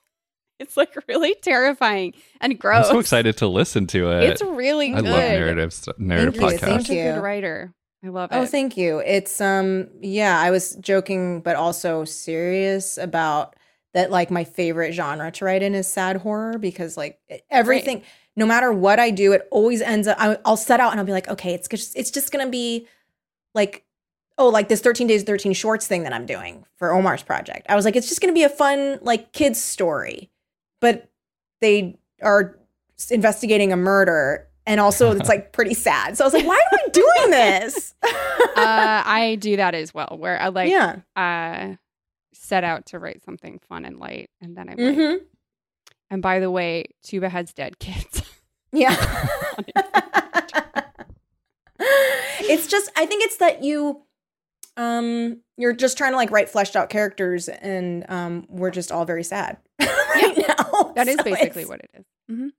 it's 0.59 0.76
like 0.78 0.94
really 1.09 1.34
terrifying 1.42 2.14
and 2.40 2.59
gross. 2.59 2.86
I'm 2.86 2.92
so 2.94 2.99
excited 3.01 3.36
to 3.38 3.47
listen 3.49 3.86
to 3.88 4.11
it. 4.12 4.24
It's 4.24 4.42
really 4.42 4.92
I 4.94 5.01
good. 5.03 5.05
love 5.11 5.18
narrative 5.20 5.72
st- 5.74 5.99
narrative 5.99 6.34
Thank 6.36 6.42
you, 6.44 6.51
He's 6.53 6.61
thank 6.61 6.80
such 6.82 6.90
a 6.90 6.94
you. 6.94 7.03
good 7.12 7.20
writer. 7.22 7.74
I 8.07 8.09
love 8.11 8.30
it. 8.30 8.36
Oh, 8.36 8.46
thank 8.46 8.76
you. 8.76 8.98
It's 8.98 9.40
um 9.40 9.88
yeah, 10.00 10.38
I 10.38 10.50
was 10.50 10.76
joking 10.76 11.40
but 11.40 11.57
also 11.57 12.04
serious 12.04 12.98
about 12.98 13.57
that 13.94 14.11
like 14.11 14.30
my 14.30 14.44
favorite 14.44 14.92
genre 14.92 15.30
to 15.32 15.44
write 15.44 15.62
in 15.62 15.74
is 15.74 15.88
sad 15.88 16.18
horror 16.18 16.59
because 16.59 16.96
like 16.96 17.18
everything 17.50 18.02
no 18.36 18.46
matter 18.46 18.72
what 18.72 19.00
I 19.00 19.11
do 19.11 19.32
it 19.32 19.48
always 19.50 19.80
ends 19.80 20.07
up 20.07 20.16
I, 20.20 20.38
I'll 20.44 20.57
set 20.57 20.78
out 20.78 20.92
and 20.92 21.00
I'll 21.00 21.07
be 21.07 21.12
like 21.12 21.28
okay, 21.28 21.52
it's 21.52 21.66
just 21.66 21.96
it's 21.96 22.12
just 22.12 22.30
going 22.30 22.46
to 22.46 22.50
be 22.50 22.86
like 23.54 23.84
oh, 24.38 24.50
like 24.50 24.68
this 24.68 24.80
13 24.80 25.09
days 25.09 25.24
13 25.24 25.52
shorts 25.52 25.88
thing 25.88 26.04
that 26.04 26.12
I'm 26.12 26.26
doing 26.26 26.64
for 26.76 26.92
Omar's 26.92 27.24
project. 27.24 27.66
I 27.68 27.74
was 27.74 27.84
like 27.84 27.96
it's 27.96 28.09
just 28.09 28.20
going 28.20 28.32
to 28.32 28.38
be 28.38 28.44
a 28.44 28.48
fun 28.48 29.00
like 29.02 29.32
kids 29.32 29.61
story. 29.61 30.30
But 30.80 31.11
they 31.61 31.98
are 32.22 32.57
investigating 33.11 33.72
a 33.72 33.76
murder 33.76 34.46
and 34.66 34.80
also 34.80 35.12
it's 35.12 35.28
like 35.28 35.52
pretty 35.54 35.74
sad. 35.74 36.16
So 36.16 36.24
I 36.24 36.26
was 36.26 36.34
like 36.34 36.46
why 36.46 36.54
am 36.72 36.78
I 36.86 36.88
doing 36.90 37.30
this? 37.30 37.94
uh, 38.04 39.02
I 39.06 39.36
do 39.40 39.56
that 39.56 39.74
as 39.74 39.92
well, 39.94 40.16
where 40.18 40.40
I 40.40 40.48
like 40.48 40.70
yeah. 40.70 40.96
uh, 41.14 41.76
set 42.34 42.64
out 42.64 42.86
to 42.86 42.98
write 42.98 43.22
something 43.24 43.60
fun 43.68 43.84
and 43.84 43.98
light, 43.98 44.30
and 44.40 44.56
then 44.56 44.68
I'm 44.68 44.76
like, 44.76 44.96
hmm 44.96 45.14
and 46.08 46.22
by 46.22 46.38
the 46.38 46.50
way, 46.50 46.84
Tuba 47.02 47.28
has 47.28 47.52
dead 47.52 47.78
kids. 47.80 48.22
Yeah. 48.72 48.94
it's 52.40 52.66
just 52.66 52.90
I 52.96 53.06
think 53.06 53.24
it's 53.24 53.38
that 53.38 53.62
you 53.64 54.02
um 54.76 55.40
you're 55.56 55.72
just 55.72 55.96
trying 55.96 56.12
to 56.12 56.16
like 56.16 56.30
write 56.30 56.48
fleshed 56.50 56.76
out 56.76 56.90
characters 56.90 57.48
and 57.48 58.04
um 58.08 58.46
we're 58.48 58.70
just 58.70 58.92
all 58.92 59.04
very 59.04 59.24
sad 59.24 59.56
right 59.80 60.34
now. 60.36 60.92
that 60.94 61.08
is 61.08 61.16
So 61.16 61.24
basically 61.24 61.64
what 61.64 61.80
it 61.80 61.90
is. 61.94 62.52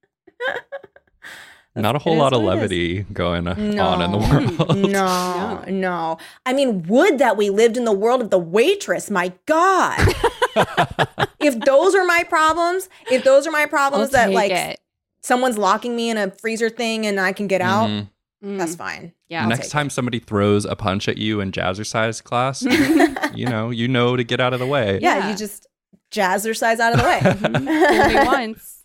Not 1.81 1.95
a 1.95 1.99
whole 1.99 2.15
lot 2.17 2.33
of 2.33 2.41
what 2.41 2.57
it 2.57 2.57
is. 2.57 2.61
levity 2.61 3.03
going 3.13 3.47
on 3.47 4.01
in 4.01 4.11
the 4.11 4.17
world. 4.67 4.77
No, 4.77 5.63
no. 5.67 6.17
I 6.45 6.53
mean, 6.53 6.83
would 6.83 7.17
that 7.19 7.37
we 7.37 7.49
lived 7.49 7.77
in 7.77 7.85
the 7.85 7.91
world 7.91 8.21
of 8.21 8.29
the 8.29 8.39
waitress. 8.39 9.09
My 9.09 9.31
God. 9.45 9.97
if 11.39 11.59
those 11.61 11.95
are 11.95 12.03
my 12.05 12.23
problems, 12.27 12.89
if 13.11 13.23
those 13.23 13.45
are 13.47 13.51
my 13.51 13.61
I'll 13.61 13.67
problems 13.67 14.11
that 14.11 14.31
like 14.31 14.51
it. 14.51 14.79
someone's 15.21 15.57
locking 15.57 15.95
me 15.95 16.09
in 16.09 16.17
a 16.17 16.31
freezer 16.31 16.69
thing 16.69 17.05
and 17.05 17.19
I 17.19 17.31
can 17.33 17.47
get 17.47 17.61
out, 17.61 17.89
Mhm. 17.89 18.09
Mm, 18.43 18.57
that's 18.59 18.75
fine. 18.75 19.13
yeah. 19.29 19.41
I'll 19.43 19.49
Next 19.49 19.61
take 19.67 19.71
time 19.71 19.89
somebody 19.89 20.19
throws 20.19 20.63
a 20.65 20.75
punch 20.75 21.07
at 21.07 21.17
you 21.17 21.39
in 21.41 21.51
jazzercise 21.51 22.23
class, 22.23 22.61
you 23.35 23.45
know, 23.47 23.71
you 23.71 23.87
know 23.87 24.15
to 24.15 24.23
get 24.23 24.39
out 24.39 24.53
of 24.53 24.59
the 24.59 24.67
way. 24.67 24.99
Yeah, 25.01 25.17
Yeah. 25.17 25.29
you 25.31 25.35
just 25.35 25.65
jazzercise 26.11 26.79
out 26.79 26.93
of 26.93 26.99
the 26.99 27.05
way. 27.05 27.19
Fool 27.33 28.07
me 28.07 28.25
once. 28.27 28.83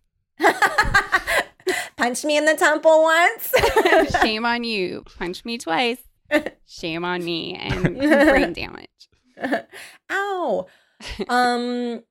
Punch 2.02 2.24
me 2.24 2.36
in 2.36 2.46
the 2.46 2.54
temple 2.56 3.02
once. 3.02 3.54
Shame 4.22 4.44
on 4.44 4.64
you. 4.64 5.04
Punch 5.18 5.44
me 5.44 5.56
twice. 5.56 6.02
Shame 6.66 7.04
on 7.04 7.24
me 7.24 7.54
and 7.54 7.96
brain 7.96 8.52
damage. 8.54 8.88
Ow. 10.10 10.66
Um 11.28 12.02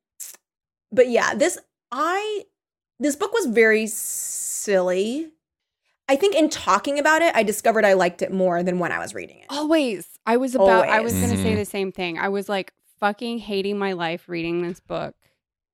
but 0.94 1.10
yeah, 1.10 1.34
this 1.36 1.58
I 1.92 2.44
this 3.02 3.18
book 3.18 3.34
was 3.34 3.48
very 3.48 3.86
silly. 3.88 5.28
I 6.08 6.16
think 6.16 6.36
in 6.36 6.50
talking 6.50 6.98
about 7.00 7.22
it, 7.22 7.36
I 7.36 7.44
discovered 7.44 7.84
I 7.84 7.94
liked 7.94 8.22
it 8.22 8.32
more 8.32 8.64
than 8.64 8.80
when 8.80 8.92
I 8.94 9.00
was 9.00 9.14
reading 9.14 9.40
it. 9.40 9.46
Always. 9.50 10.08
I 10.26 10.38
was 10.38 10.56
about 10.56 10.88
I 10.88 11.02
was 11.02 11.14
gonna 11.14 11.36
say 11.36 11.54
Mhm. 11.54 11.58
the 11.58 11.66
same 11.66 11.92
thing. 11.92 12.18
I 12.18 12.30
was 12.30 12.48
like 12.48 12.72
fucking 13.00 13.40
hating 13.40 13.78
my 13.78 13.92
life 13.94 14.30
reading 14.30 14.62
this 14.62 14.80
book. 14.80 15.16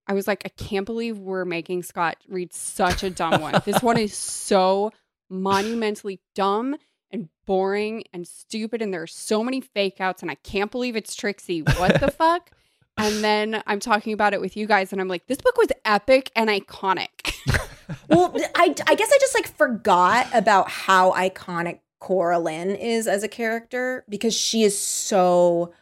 I 0.08 0.14
was 0.14 0.28
like, 0.28 0.44
I 0.46 0.50
can't 0.50 0.86
believe 0.86 1.18
we're 1.18 1.46
making 1.46 1.84
Scott 1.84 2.18
read 2.28 2.54
such 2.54 3.04
a 3.04 3.10
dumb 3.10 3.42
one. 3.42 3.62
This 3.66 3.82
one 3.82 3.98
is 3.98 4.14
so 4.14 4.92
monumentally 5.30 6.22
dumb 6.34 6.78
and 7.12 7.30
boring 7.46 8.04
and 8.14 8.28
stupid, 8.28 8.82
and 8.82 8.94
there 8.94 9.02
are 9.02 9.08
so 9.08 9.44
many 9.44 9.62
fake 9.62 10.00
outs, 10.00 10.22
and 10.22 10.32
I 10.32 10.36
can't 10.36 10.72
believe 10.72 10.96
it's 10.96 11.16
Trixie. 11.16 11.62
What 11.62 12.00
the 12.00 12.12
fuck? 12.18 12.52
And 12.98 13.24
then 13.24 13.62
I'm 13.68 13.80
talking 13.80 14.14
about 14.14 14.34
it 14.34 14.42
with 14.42 14.58
you 14.58 14.66
guys, 14.66 14.92
and 14.92 15.00
I'm 15.00 15.08
like, 15.08 15.28
this 15.28 15.38
book 15.38 15.58
was 15.58 15.70
epic 15.86 16.32
and 16.36 16.50
iconic. 16.50 17.34
well, 18.10 18.34
I 18.56 18.74
I 18.88 18.96
guess 18.96 19.12
I 19.12 19.18
just 19.20 19.36
like 19.36 19.48
forgot 19.56 20.28
about 20.34 20.70
how 20.70 21.12
iconic 21.12 21.80
Coraline 22.00 22.72
is 22.72 23.08
as 23.08 23.24
a 23.24 23.28
character 23.28 24.04
because 24.10 24.34
she 24.34 24.64
is 24.64 24.78
so 24.78 25.74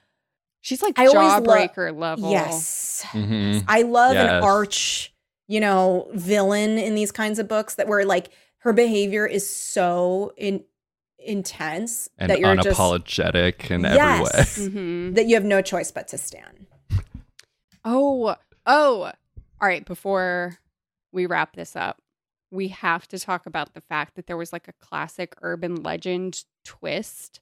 She's 0.66 0.82
like 0.82 0.98
I 0.98 1.06
always 1.06 1.46
lo- 1.48 1.54
jawbreaker 1.56 1.96
level. 1.96 2.32
yes. 2.32 3.04
Mhm. 3.12 3.64
I 3.68 3.84
love 3.84 4.16
an 4.16 4.44
arch, 4.44 5.14
you 5.48 5.60
know, 5.60 6.10
villain 6.14 6.80
in 6.80 6.96
these 6.96 7.12
kinds 7.12 7.38
of 7.38 7.48
books 7.48 7.76
that 7.76 7.88
where 7.88 8.04
like 8.04 8.30
her 8.62 8.74
behavior 8.74 9.28
is 9.28 9.48
so 9.48 10.34
in 10.38 10.64
intense 11.20 12.10
And 12.18 12.32
that 12.32 12.40
you're 12.40 12.56
just 12.56 12.80
unapologetic 12.80 13.70
in 13.70 13.86
every 13.86 13.98
Yes. 13.98 14.58
way. 14.58 14.68
hmm 14.70 15.12
that 15.14 15.28
you 15.28 15.36
have 15.36 15.44
no 15.46 15.62
choice 15.62 15.92
but 15.92 16.08
to 16.10 16.18
stand. 16.18 16.66
Oh, 17.84 18.36
oh. 18.66 19.12
All 19.62 19.68
right. 19.68 19.86
Before 19.86 20.58
we 21.12 21.26
wrap 21.28 21.56
this 21.56 21.76
up, 21.76 22.02
we 22.52 22.70
have 22.70 23.08
to 23.10 23.20
talk 23.20 23.46
about 23.46 23.74
the 23.76 23.82
fact 23.82 24.16
that 24.16 24.28
there 24.28 24.38
was 24.38 24.52
like 24.52 24.68
a 24.68 24.74
classic 24.74 25.36
urban 25.42 25.76
legend 25.84 26.44
twist 26.64 27.40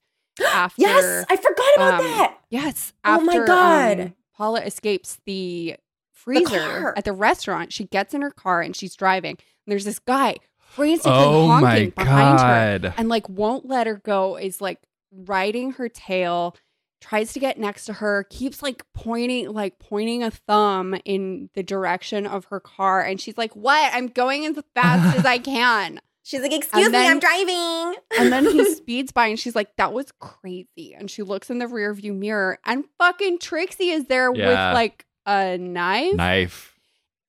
after. 0.53 0.81
yes, 0.81 1.25
I 1.29 1.35
forgot 1.35 1.75
about 1.75 1.93
um, 1.93 2.05
that. 2.05 2.37
Yes. 2.49 2.93
Oh 3.03 3.21
my 3.21 3.45
God. 3.45 3.99
um, 3.99 4.13
Paula 4.35 4.61
escapes 4.61 5.19
the 5.25 5.75
freezer 6.11 6.59
car. 6.59 6.93
at 6.97 7.05
the 7.05 7.13
restaurant. 7.13 7.71
She 7.73 7.85
gets 7.85 8.13
in 8.13 8.21
her 8.21 8.31
car 8.31 8.61
and 8.61 8.75
she's 8.75 8.95
driving. 8.95 9.31
And 9.31 9.71
there's 9.71 9.85
this 9.85 9.99
guy 9.99 10.37
frantically 10.57 11.11
Oh 11.11 11.47
honking 11.47 11.93
my 11.95 12.03
behind 12.03 12.81
her 12.83 12.93
and 12.97 13.09
like 13.09 13.29
won't 13.29 13.65
let 13.65 13.85
her 13.85 14.01
go 14.03 14.37
is 14.37 14.59
like 14.59 14.79
riding 15.11 15.73
her 15.73 15.87
tail 15.87 16.55
tries 16.99 17.33
to 17.33 17.39
get 17.39 17.59
next 17.59 17.85
to 17.85 17.93
her 17.93 18.25
keeps 18.29 18.63
like 18.63 18.83
pointing 18.93 19.51
like 19.51 19.77
pointing 19.77 20.23
a 20.23 20.31
thumb 20.31 20.95
in 21.05 21.49
the 21.53 21.61
direction 21.61 22.25
of 22.25 22.45
her 22.45 22.59
car 22.59 23.01
and 23.03 23.21
she's 23.21 23.37
like 23.37 23.55
what 23.55 23.93
i'm 23.93 24.07
going 24.07 24.45
as 24.45 24.57
fast 24.73 25.17
as 25.17 25.25
i 25.25 25.37
can 25.37 25.99
She's 26.23 26.41
like, 26.41 26.53
"Excuse 26.53 26.85
And 26.85 26.93
me, 26.93 27.07
I'm 27.07 27.19
driving." 27.19 27.95
and 28.17 28.31
then 28.31 28.45
he 28.45 28.63
speeds 28.75 29.11
by 29.11 29.27
and 29.27 29.39
she's 29.39 29.55
like 29.55 29.75
that 29.77 29.91
was 29.93 30.11
crazy 30.19 30.95
and 30.97 31.09
she 31.11 31.21
looks 31.23 31.49
in 31.49 31.59
the 31.59 31.65
rearview 31.65 32.15
mirror 32.15 32.57
and 32.65 32.85
fucking 32.97 33.39
trixie 33.39 33.89
is 33.89 34.05
there 34.05 34.33
Yeah. 34.33 34.47
with 34.69 34.73
like 34.75 35.05
a 35.25 35.57
knife 35.57 36.15
Knife. 36.15 36.79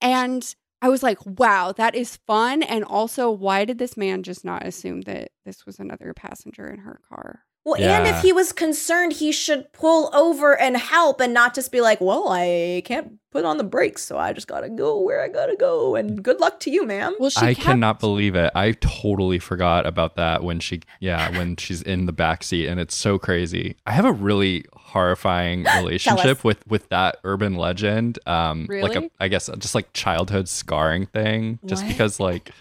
and 0.01 0.55
i 0.81 0.89
was 0.89 1.01
like 1.01 1.17
wow 1.25 1.71
that 1.71 1.95
is 1.95 2.17
fun 2.27 2.61
and 2.63 2.83
also 2.83 3.31
why 3.31 3.65
did 3.65 3.77
this 3.79 3.95
man 3.97 4.21
just 4.23 4.43
not 4.45 4.65
assume 4.65 5.01
that 5.01 5.31
this 5.45 5.65
was 5.65 5.79
another 5.79 6.13
passenger 6.13 6.67
in 6.67 6.79
her 6.79 6.99
car 7.09 7.41
Well, 7.65 7.81
and 7.81 8.05
if 8.07 8.21
he 8.21 8.31
was 8.31 8.51
concerned, 8.51 9.13
he 9.13 9.31
should 9.31 9.73
pull 9.73 10.15
over 10.15 10.55
and 10.55 10.77
help 10.77 11.19
and 11.19 11.33
not 11.33 11.55
just 11.55 11.71
be 11.71 11.81
like, 11.81 11.99
well, 11.99 12.27
I 12.29 12.83
can't 12.85 13.13
put 13.31 13.43
on 13.43 13.57
the 13.57 13.63
brakes, 13.63 14.03
so 14.03 14.19
I 14.19 14.33
just 14.33 14.47
gotta 14.47 14.69
go 14.69 14.99
where 15.01 15.23
I 15.23 15.29
gotta 15.29 15.55
go. 15.55 15.95
And 15.95 16.21
good 16.23 16.39
luck 16.39 16.59
to 16.61 16.69
you, 16.69 16.85
ma'am. 16.85 17.15
well 17.19 17.31
she 17.31 17.43
I 17.43 17.53
kept- 17.55 17.65
cannot 17.65 17.99
believe 17.99 18.35
it. 18.35 18.51
I 18.53 18.73
totally 18.73 19.39
forgot 19.39 19.87
about 19.87 20.15
that 20.15 20.43
when 20.43 20.59
she, 20.59 20.81
yeah, 20.99 21.35
when 21.37 21.55
she's 21.57 21.81
in 21.81 22.05
the 22.05 22.13
back 22.13 22.43
seat, 22.43 22.67
and 22.67 22.79
it's 22.79 22.95
so 22.95 23.17
crazy. 23.17 23.75
I 23.87 23.93
have 23.93 24.05
a 24.05 24.13
really 24.13 24.65
horrifying 24.75 25.63
relationship 25.75 26.43
with 26.43 26.65
with 26.67 26.87
that 26.89 27.17
urban 27.23 27.55
legend. 27.55 28.19
Um, 28.27 28.67
like 28.69 28.93
Really? 28.93 29.07
a, 29.07 29.11
I 29.19 29.27
guess 29.27 29.49
just 29.57 29.73
like 29.73 29.91
childhood 29.91 30.47
scarring 30.47 31.07
thing. 31.07 31.57
Just 31.65 31.81
What? 31.83 31.89
because, 31.91 32.19
like, 32.19 32.51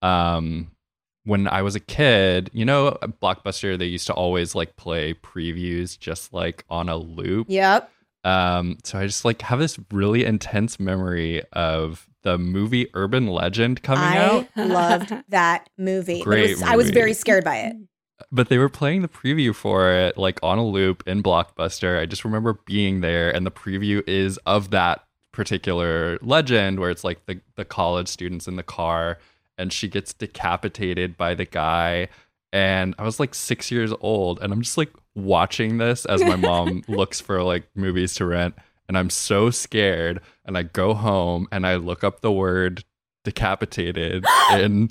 um, 0.00 0.70
when 1.28 1.46
I 1.46 1.60
was 1.60 1.74
a 1.74 1.80
kid, 1.80 2.50
you 2.54 2.64
know, 2.64 2.96
Blockbuster, 3.22 3.78
they 3.78 3.84
used 3.84 4.06
to 4.06 4.14
always 4.14 4.54
like 4.54 4.76
play 4.76 5.12
previews 5.12 5.98
just 5.98 6.32
like 6.32 6.64
on 6.70 6.88
a 6.88 6.96
loop. 6.96 7.48
Yep. 7.50 7.90
Um, 8.24 8.78
so 8.82 8.98
I 8.98 9.06
just 9.06 9.26
like 9.26 9.42
have 9.42 9.58
this 9.58 9.78
really 9.92 10.24
intense 10.24 10.80
memory 10.80 11.42
of 11.52 12.08
the 12.22 12.38
movie 12.38 12.88
Urban 12.94 13.26
Legend 13.26 13.82
coming 13.82 14.04
I 14.04 14.16
out. 14.16 14.48
I 14.56 14.64
loved 14.64 15.12
that 15.28 15.68
movie. 15.76 16.22
Great 16.22 16.50
was- 16.52 16.62
I 16.62 16.76
was 16.76 16.90
very 16.90 17.12
scared 17.12 17.44
by 17.44 17.58
it. 17.58 17.76
But 18.32 18.48
they 18.48 18.58
were 18.58 18.70
playing 18.70 19.02
the 19.02 19.08
preview 19.08 19.54
for 19.54 19.92
it 19.92 20.16
like 20.16 20.40
on 20.42 20.56
a 20.58 20.66
loop 20.66 21.02
in 21.06 21.22
Blockbuster. 21.22 22.00
I 22.00 22.06
just 22.06 22.24
remember 22.24 22.58
being 22.64 23.02
there 23.02 23.30
and 23.30 23.44
the 23.46 23.50
preview 23.50 24.02
is 24.08 24.38
of 24.46 24.70
that 24.70 25.04
particular 25.32 26.18
legend 26.22 26.80
where 26.80 26.90
it's 26.90 27.04
like 27.04 27.26
the, 27.26 27.38
the 27.56 27.66
college 27.66 28.08
students 28.08 28.48
in 28.48 28.56
the 28.56 28.62
car 28.62 29.18
and 29.58 29.72
she 29.72 29.88
gets 29.88 30.12
decapitated 30.12 31.16
by 31.16 31.34
the 31.34 31.44
guy. 31.44 32.08
And 32.52 32.94
I 32.98 33.02
was 33.02 33.20
like 33.20 33.34
six 33.34 33.70
years 33.70 33.92
old 34.00 34.40
and 34.40 34.52
I'm 34.52 34.62
just 34.62 34.78
like 34.78 34.92
watching 35.14 35.78
this 35.78 36.04
as 36.06 36.22
my 36.22 36.36
mom 36.36 36.82
looks 36.88 37.20
for 37.20 37.42
like 37.42 37.68
movies 37.74 38.14
to 38.14 38.26
rent. 38.26 38.54
And 38.88 38.96
I'm 38.96 39.10
so 39.10 39.50
scared. 39.50 40.22
And 40.46 40.56
I 40.56 40.62
go 40.62 40.94
home 40.94 41.46
and 41.52 41.66
I 41.66 41.76
look 41.76 42.02
up 42.02 42.20
the 42.20 42.32
word 42.32 42.84
decapitated 43.24 44.24
in 44.52 44.90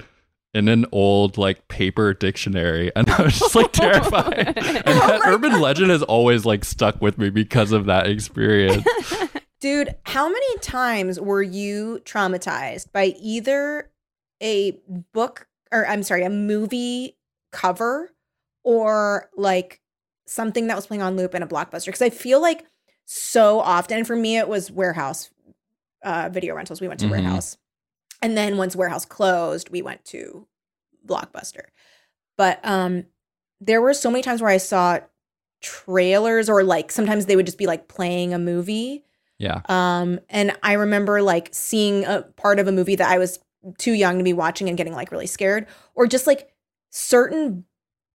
in 0.54 0.68
an 0.68 0.86
old 0.92 1.38
like 1.38 1.68
paper 1.68 2.14
dictionary 2.14 2.92
and 2.96 3.10
I 3.10 3.24
was 3.24 3.40
just 3.40 3.56
like 3.56 3.72
terrified. 3.72 4.48
and 4.58 4.58
that 4.58 5.22
oh 5.26 5.34
urban 5.34 5.60
legend 5.60 5.92
has 5.92 6.04
always 6.04 6.46
like 6.46 6.66
stuck 6.66 7.02
with 7.02 7.18
me 7.18 7.30
because 7.30 7.72
of 7.72 7.86
that 7.86 8.08
experience. 8.08 8.86
Dude, 9.60 9.96
how 10.04 10.28
many 10.28 10.58
times 10.60 11.20
were 11.20 11.42
you 11.42 12.00
traumatized 12.06 12.92
by 12.92 13.16
either 13.20 13.90
a 14.42 14.80
book 15.14 15.48
or 15.72 15.86
I'm 15.88 16.04
sorry, 16.04 16.24
a 16.24 16.30
movie 16.30 17.18
cover 17.52 18.12
or 18.64 19.30
like 19.36 19.82
something 20.26 20.68
that 20.68 20.76
was 20.76 20.88
playing 20.88 21.02
on 21.02 21.16
loop 21.16 21.36
in 21.36 21.44
a 21.44 21.48
blockbuster? 21.48 21.88
Because 21.88 22.02
I 22.02 22.10
feel 22.10 22.42
like 22.42 22.66
so 23.06 23.60
often, 23.60 24.04
for 24.06 24.16
me, 24.16 24.38
it 24.38 24.48
was 24.48 24.70
warehouse 24.72 25.30
uh, 26.04 26.30
video 26.32 26.56
rentals. 26.56 26.80
We 26.82 26.88
went 26.88 27.00
to 27.02 27.08
Mhm. 27.08 27.12
warehouse. 27.12 27.58
And 28.22 28.38
then 28.38 28.58
once 28.58 28.76
warehouse 28.76 29.06
closed, 29.06 29.70
we 29.70 29.82
went 29.82 30.04
to 30.06 30.48
blockbuster. 31.06 31.66
But 32.38 32.60
um 32.64 33.06
there 33.60 33.82
were 33.82 33.94
so 33.94 34.12
many 34.12 34.22
times 34.22 34.42
where 34.42 34.52
I 34.52 34.58
saw 34.58 35.00
trailers 35.62 36.48
or 36.50 36.64
like 36.64 36.92
sometimes 36.92 37.26
they 37.26 37.36
would 37.36 37.46
just 37.48 37.58
be 37.58 37.66
like 37.66 37.88
playing 37.88 38.34
a 38.34 38.38
movie 38.40 39.04
Yeah. 39.40 39.62
um, 39.68 40.20
and 40.30 40.56
I 40.62 40.74
remember 40.74 41.22
like 41.24 41.50
seeing 41.52 42.06
a 42.06 42.22
part 42.22 42.60
of 42.60 42.68
a 42.68 42.72
movie 42.72 42.96
that 42.96 43.10
I 43.10 43.18
was 43.18 43.40
too 43.78 43.94
young 43.94 44.18
to 44.18 44.24
be 44.24 44.34
watching 44.34 44.68
and 44.70 44.78
getting 44.78 44.94
like 44.94 45.12
really 45.12 45.28
scared, 45.28 45.68
or 45.96 46.08
just 46.08 46.28
like 46.28 46.50
certain 46.92 47.66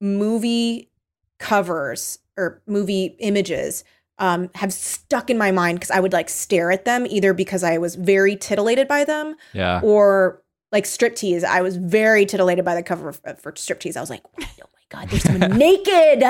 movie 0.01 0.91
covers 1.39 2.19
or 2.37 2.63
movie 2.67 3.17
images 3.19 3.85
um, 4.19 4.49
have 4.55 4.73
stuck 4.73 5.31
in 5.31 5.37
my 5.39 5.51
mind 5.51 5.79
because 5.81 5.91
I 5.91 6.01
would 6.01 6.13
like 6.13 6.29
stare 6.29 6.71
at 6.71 6.85
them 6.85 7.07
either 7.09 7.35
because 7.35 7.65
I 7.65 7.79
was 7.79 7.95
very 7.97 8.37
titillated 8.37 8.87
by 8.89 9.05
them 9.05 9.35
Yeah. 9.53 9.81
or 9.83 10.43
like 10.71 10.85
striptease. 10.85 11.45
I 11.45 11.61
was 11.63 11.77
very 11.77 12.25
titillated 12.25 12.65
by 12.65 12.75
the 12.75 12.83
cover 12.83 13.13
for, 13.13 13.35
for 13.35 13.53
striptease. 13.53 13.97
I 13.97 14.01
was 14.01 14.11
like, 14.11 14.23
oh 14.25 14.31
my 14.41 14.47
God, 14.91 15.09
there's 15.11 15.23
someone 15.25 15.59
naked. 15.59 16.21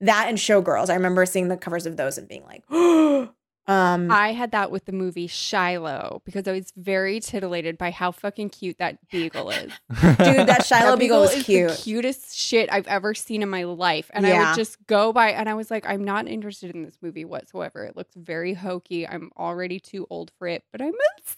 That 0.00 0.28
and 0.28 0.38
Showgirls. 0.38 0.90
I 0.90 0.94
remember 0.94 1.24
seeing 1.26 1.48
the 1.48 1.56
covers 1.56 1.86
of 1.86 1.96
those 1.96 2.18
and 2.18 2.28
being 2.28 2.44
like, 2.44 2.62
um, 3.68 4.10
I 4.10 4.32
had 4.32 4.52
that 4.52 4.70
with 4.70 4.86
the 4.86 4.92
movie 4.92 5.26
Shiloh 5.26 6.22
because 6.24 6.48
I 6.48 6.52
was 6.52 6.72
very 6.76 7.20
titillated 7.20 7.78
by 7.78 7.90
how 7.90 8.10
fucking 8.10 8.50
cute 8.50 8.78
that 8.78 8.98
beagle 9.10 9.50
is. 9.50 9.72
dude, 10.00 10.48
that 10.48 10.64
Shiloh 10.66 10.96
Beagle 10.96 11.20
was 11.20 11.34
is 11.34 11.44
cute. 11.44 11.70
the 11.70 11.76
cutest 11.76 12.36
shit 12.36 12.72
I've 12.72 12.86
ever 12.86 13.14
seen 13.14 13.42
in 13.42 13.48
my 13.48 13.64
life. 13.64 14.10
And 14.12 14.26
I 14.26 14.38
would 14.38 14.56
just 14.56 14.84
go 14.86 15.12
by 15.12 15.30
and 15.30 15.48
I 15.48 15.54
was 15.54 15.70
like, 15.70 15.86
I'm 15.86 16.04
not 16.04 16.26
interested 16.26 16.74
in 16.74 16.82
this 16.82 16.98
movie 17.00 17.24
whatsoever. 17.24 17.84
It 17.84 17.96
looks 17.96 18.14
very 18.16 18.54
hokey. 18.54 19.06
I'm 19.06 19.30
already 19.36 19.78
too 19.78 20.06
old 20.10 20.32
for 20.38 20.48
it, 20.48 20.64
but 20.72 20.80
I'm 20.80 20.94
obsessed 21.18 21.36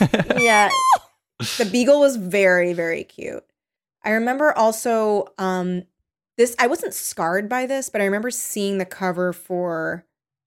with 0.00 0.40
yeah 0.40 0.68
the 1.58 1.68
beagle 1.70 2.00
was 2.00 2.16
very 2.16 2.72
very 2.72 3.04
cute 3.04 3.44
i 4.04 4.10
remember 4.10 4.56
also 4.56 5.26
um 5.38 5.82
this 6.36 6.54
i 6.58 6.66
wasn't 6.66 6.94
scarred 6.94 7.48
by 7.48 7.66
this 7.66 7.88
but 7.88 8.00
i 8.00 8.04
remember 8.04 8.30
seeing 8.30 8.78
the 8.78 8.84
cover 8.84 9.32
for 9.32 10.04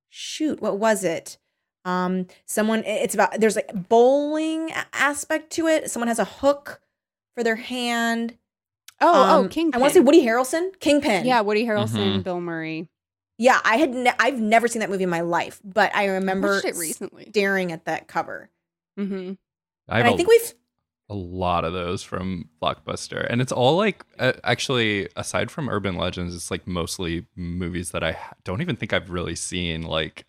shoot 0.09 0.61
what 0.61 0.77
was 0.77 1.03
it 1.03 1.37
um 1.85 2.25
someone 2.45 2.83
it's 2.85 3.13
about 3.13 3.39
there's 3.39 3.55
like 3.55 3.71
bowling 3.89 4.71
aspect 4.93 5.51
to 5.51 5.67
it 5.67 5.89
someone 5.91 6.07
has 6.07 6.19
a 6.19 6.25
hook 6.25 6.81
for 7.35 7.43
their 7.43 7.55
hand 7.57 8.35
Oh, 8.99 9.13
Um, 9.39 9.45
oh, 9.45 9.49
Kingpin. 9.49 9.77
i 9.77 9.81
want 9.81 9.93
to 9.93 9.99
say 9.99 10.03
woody 10.03 10.25
harrelson 10.25 10.71
kingpin 10.79 11.25
Yeah, 11.25 11.41
Woody 11.41 11.65
Harrelson, 11.65 12.19
Mhm. 12.19 12.23
Bill 12.23 12.41
Murray. 12.41 12.89
yeah 13.37 13.59
i 13.63 13.77
had 13.77 13.93
ne- 13.93 14.13
i've 14.19 14.39
never 14.39 14.67
seen 14.67 14.79
that 14.79 14.89
movie 14.89 15.03
in 15.03 15.09
my 15.09 15.21
life 15.21 15.61
but 15.63 15.95
i 15.95 16.03
I 16.03 16.05
remember 16.07 16.53
watched 16.53 16.65
it 16.65 16.75
recently. 16.77 17.27
staring 17.29 17.71
at 17.71 17.85
that 17.85 18.07
cover 18.07 18.49
hmm 18.97 19.33
I 19.89 19.99
and 19.99 20.07
have 20.09 20.17
think 20.17 20.27
we've 20.29 20.53
a 21.09 21.15
lot 21.15 21.63
of 21.63 21.73
those 21.73 22.03
from 22.03 22.49
Blockbuster, 22.61 23.25
and 23.29 23.41
it's 23.41 23.51
all 23.51 23.77
like 23.77 24.03
uh, 24.19 24.33
actually 24.43 25.07
aside 25.15 25.49
from 25.51 25.69
Urban 25.69 25.95
Legends, 25.95 26.35
it's 26.35 26.51
like 26.51 26.67
mostly 26.67 27.25
movies 27.35 27.91
that 27.91 28.03
I 28.03 28.17
don't 28.43 28.61
even 28.61 28.75
think 28.75 28.91
I've 28.93 29.09
really 29.09 29.35
seen, 29.35 29.83
like 29.83 30.25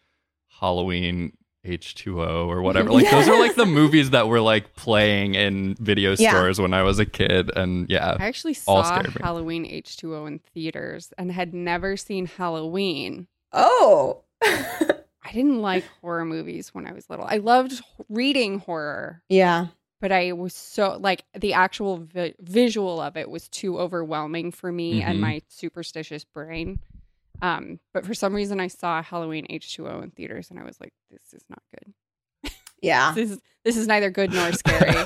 Halloween 0.61 1.33
H 1.65 1.95
two 1.97 2.23
O 2.23 2.49
or 2.49 2.63
whatever. 2.63 2.91
Like 2.91 3.11
those 3.11 3.29
are 3.29 3.39
like 3.39 3.57
the 3.57 3.67
movies 3.67 4.11
that 4.11 4.29
were 4.29 4.41
like 4.41 4.75
playing 4.77 5.35
in 5.35 5.75
video 5.81 6.15
Yeah. 6.17 6.31
stores 6.31 6.61
when 6.61 6.73
I 6.73 6.83
was 6.83 6.99
a 6.99 7.07
kid, 7.07 7.51
and 7.57 7.91
yeah, 7.91 8.17
I 8.19 8.27
actually 8.27 8.57
All 8.67 8.85
saw. 8.85 9.03
Halloween 9.21 9.65
H2O 9.65 10.27
in 10.29 10.39
theaters 10.55 11.13
and 11.19 11.33
had 11.33 11.53
never 11.55 11.97
seen 11.97 12.27
Halloween. 12.27 13.27
oh 13.53 14.23
I 14.43 15.33
didn't 15.33 15.61
like 15.61 15.85
horror 16.01 16.25
movies 16.25 16.73
when 16.73 16.87
I 16.87 16.93
was 16.93 17.11
little. 17.11 17.27
I 17.29 17.39
loved 17.39 17.83
reading 18.09 18.61
horror, 18.61 19.23
yeah 19.29 19.67
but 20.01 20.13
I 20.13 20.33
was 20.33 20.55
so 20.55 20.97
like 21.01 21.25
the 21.39 21.53
actual 21.55 21.99
vi- 21.99 22.35
visual 22.41 23.01
of 23.01 23.17
it 23.17 23.29
was 23.31 23.49
too 23.49 23.79
overwhelming 23.79 24.51
for 24.53 24.71
me 24.73 25.03
and 25.03 25.19
Mhm. 25.19 25.23
my 25.23 25.43
superstitious 25.49 26.25
brain. 26.25 26.79
Um, 27.41 27.79
but 27.93 28.05
for 28.05 28.15
some 28.15 28.35
reason, 28.35 28.59
I 28.61 28.67
saw 28.69 29.03
Halloween 29.03 29.47
H2O 29.49 30.03
in 30.03 30.11
theaters, 30.11 30.51
and 30.51 30.59
I 30.59 30.65
was 30.65 30.81
like, 30.81 30.93
"This 31.11 31.33
is 31.33 31.45
not 31.49 31.63
good. 31.73 31.95
yeah 32.83 33.13
This 33.15 33.31
is 33.31 33.41
this 33.65 33.77
is 33.77 33.87
neither 33.87 34.11
good 34.11 34.33
nor 34.33 34.53
scary." 34.53 34.95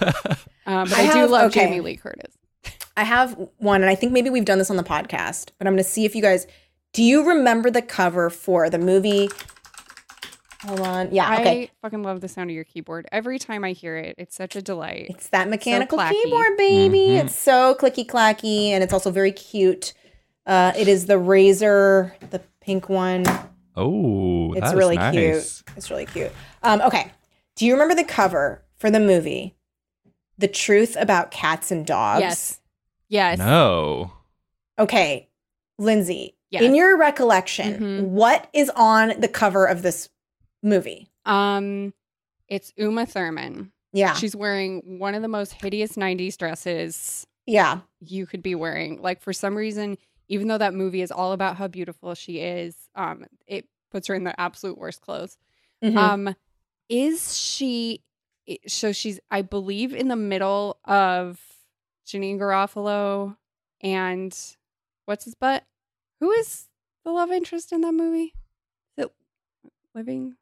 Um, 0.64 0.88
but 0.88 0.96
I 0.96 1.08
I, 1.08 1.12
do 1.12 1.26
love 1.26 1.50
okay. 1.50 1.64
Jamie 1.64 1.80
Lee 1.80 1.96
Curtis. 1.96 2.38
I 2.96 3.02
have 3.02 3.36
one, 3.58 3.80
and 3.82 3.90
I 3.90 3.96
think 3.96 4.12
maybe 4.12 4.30
we've 4.30 4.44
done 4.44 4.58
this 4.58 4.70
on 4.70 4.76
the 4.76 4.84
podcast, 4.84 5.50
but 5.58 5.66
I'm 5.66 5.72
going 5.72 5.82
to 5.82 5.90
see 5.90 6.04
if 6.04 6.14
you 6.14 6.22
guys 6.22 6.46
do 6.92 7.02
you 7.02 7.26
remember 7.26 7.68
the 7.68 7.82
cover 7.82 8.30
for 8.30 8.70
the 8.70 8.78
movie? 8.78 9.28
Hold 10.66 10.80
on. 10.80 11.08
Yeah, 11.12 11.34
okay. 11.40 11.62
I 11.64 11.70
fucking 11.82 12.02
love 12.02 12.20
the 12.20 12.28
sound 12.28 12.50
of 12.50 12.54
your 12.54 12.64
keyboard. 12.64 13.06
Every 13.10 13.38
time 13.38 13.64
I 13.64 13.72
hear 13.72 13.96
it, 13.96 14.14
it's 14.18 14.36
such 14.36 14.54
a 14.56 14.62
delight. 14.62 15.06
It's 15.10 15.28
that 15.30 15.48
mechanical 15.48 15.98
clacky. 15.98 16.12
keyboard, 16.22 16.56
baby. 16.56 16.98
Mhm. 16.98 17.24
It's 17.24 17.38
so 17.38 17.74
clicky 17.74 18.06
clacky, 18.06 18.68
and 18.68 18.82
it's 18.84 18.92
also 18.92 19.10
very 19.10 19.32
cute. 19.32 19.92
Uh, 20.46 20.72
it 20.76 20.88
is 20.88 21.06
the 21.06 21.18
Razor, 21.18 22.14
the 22.30 22.40
pink 22.60 22.88
one. 22.88 23.24
oh, 23.76 24.52
It's 24.52 24.60
that 24.60 24.66
is 24.68 24.74
really 24.74 24.96
nice. 24.96 25.12
cute. 25.62 25.76
It's 25.76 25.90
really 25.90 26.06
cute. 26.06 26.30
Um, 26.62 26.80
okay. 26.82 27.10
Do 27.56 27.66
you 27.66 27.72
remember 27.72 27.94
the 27.94 28.04
cover 28.04 28.64
for 28.76 28.90
the 28.90 29.00
movie, 29.00 29.56
The 30.38 30.48
Truth 30.48 30.96
About 30.98 31.30
Cats 31.30 31.70
and 31.70 31.84
Dogs? 31.86 32.20
Yes. 32.20 32.60
Yes. 33.08 33.38
No, 33.38 34.12
Okay, 34.78 35.28
Lindsay, 35.78 36.34
Yes. 36.50 36.62
in 36.62 36.74
your 36.74 36.96
recollection, 36.96 37.78
Mhm. 37.78 38.08
what 38.08 38.48
is 38.52 38.70
on 38.74 39.14
the 39.20 39.28
cover 39.28 39.66
of 39.66 39.82
this 39.82 40.08
movie? 40.62 41.08
Um, 41.24 41.92
it's 42.48 42.72
Uma 42.76 43.06
Thurman. 43.06 43.72
Yeah. 43.92 44.14
She's 44.14 44.34
wearing 44.34 44.98
one 44.98 45.14
of 45.14 45.22
the 45.22 45.28
most 45.28 45.52
hideous 45.52 45.96
90s 45.96 46.36
dresses 46.36 47.26
yeah. 47.46 47.80
you 48.00 48.26
could 48.26 48.42
be 48.42 48.54
wearing. 48.54 49.00
Like 49.00 49.20
for 49.20 49.32
some 49.32 49.54
reason, 49.54 49.98
even 50.28 50.48
though 50.48 50.58
that 50.58 50.74
movie 50.74 51.02
is 51.02 51.10
all 51.10 51.32
about 51.32 51.56
how 51.56 51.68
beautiful 51.68 52.14
she 52.14 52.38
is, 52.38 52.74
um, 52.94 53.26
it 53.46 53.66
puts 53.90 54.06
her 54.08 54.14
in 54.14 54.24
the 54.24 54.38
absolute 54.40 54.78
worst 54.78 55.02
clothes. 55.02 55.36
Mhm. 55.82 55.96
Um, 55.96 56.36
is 56.88 57.36
she? 57.36 58.02
So 58.66 58.92
she's, 58.92 59.20
I 59.30 59.42
believe, 59.42 59.94
in 59.94 60.08
the 60.08 60.16
middle 60.16 60.78
of 60.84 61.40
Janeane 62.06 62.38
Garofalo 62.38 63.36
and 63.80 64.36
what's 65.04 65.24
his 65.24 65.34
butt? 65.34 65.64
Who 66.20 66.30
is 66.32 66.68
the 67.04 67.10
love 67.10 67.30
interest 67.30 67.72
in 67.72 67.80
that 67.82 67.92
movie? 67.92 68.34
Is 68.96 69.04
it 69.04 69.12
Living? 69.94 70.36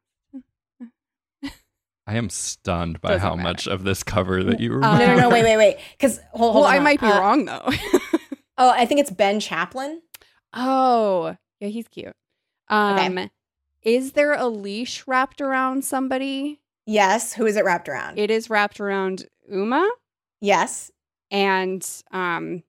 I 2.07 2.15
am 2.15 2.29
stunned 2.29 2.99
by 3.01 3.09
Doesn't 3.11 3.21
how 3.27 3.35
matter. 3.35 3.43
much 3.49 3.67
of 3.67 3.83
this 3.83 4.03
cover 4.03 4.43
that 4.43 4.59
you 4.59 4.71
Uh, 4.71 4.75
remember. 4.75 5.05
no, 5.05 5.15
no, 5.15 5.21
no, 5.21 5.29
wait, 5.29 5.43
wait, 5.43 5.57
wait. 5.57 5.77
Because 5.91 6.19
hold, 6.33 6.53
hold 6.53 6.63
well, 6.65 6.65
on. 6.65 6.73
I 6.75 6.79
might 6.79 6.99
be 6.99 7.07
Uh, 7.07 7.19
wrong 7.19 7.45
though. 7.45 7.69
Oh, 8.57 8.69
I 8.69 8.85
think 8.85 8.99
it's 8.99 9.09
Ben 9.09 9.39
Chaplin. 9.39 10.01
oh, 10.53 11.35
yeah, 11.59 11.69
he's 11.69 11.87
cute. 11.87 12.15
Um, 12.67 13.29
is 13.81 14.11
there 14.11 14.33
a 14.33 14.47
leash 14.47 15.07
wrapped 15.07 15.41
around 15.41 15.83
somebody? 15.83 16.61
Yes. 16.85 17.33
Who 17.33 17.45
is 17.47 17.55
it 17.55 17.65
wrapped 17.65 17.89
around? 17.89 18.19
It 18.19 18.29
is 18.29 18.49
wrapped 18.51 18.79
around 18.79 19.25
Uma, 19.49 19.89
yes. 20.41 20.91
and 21.31 21.87
um, 22.11 22.61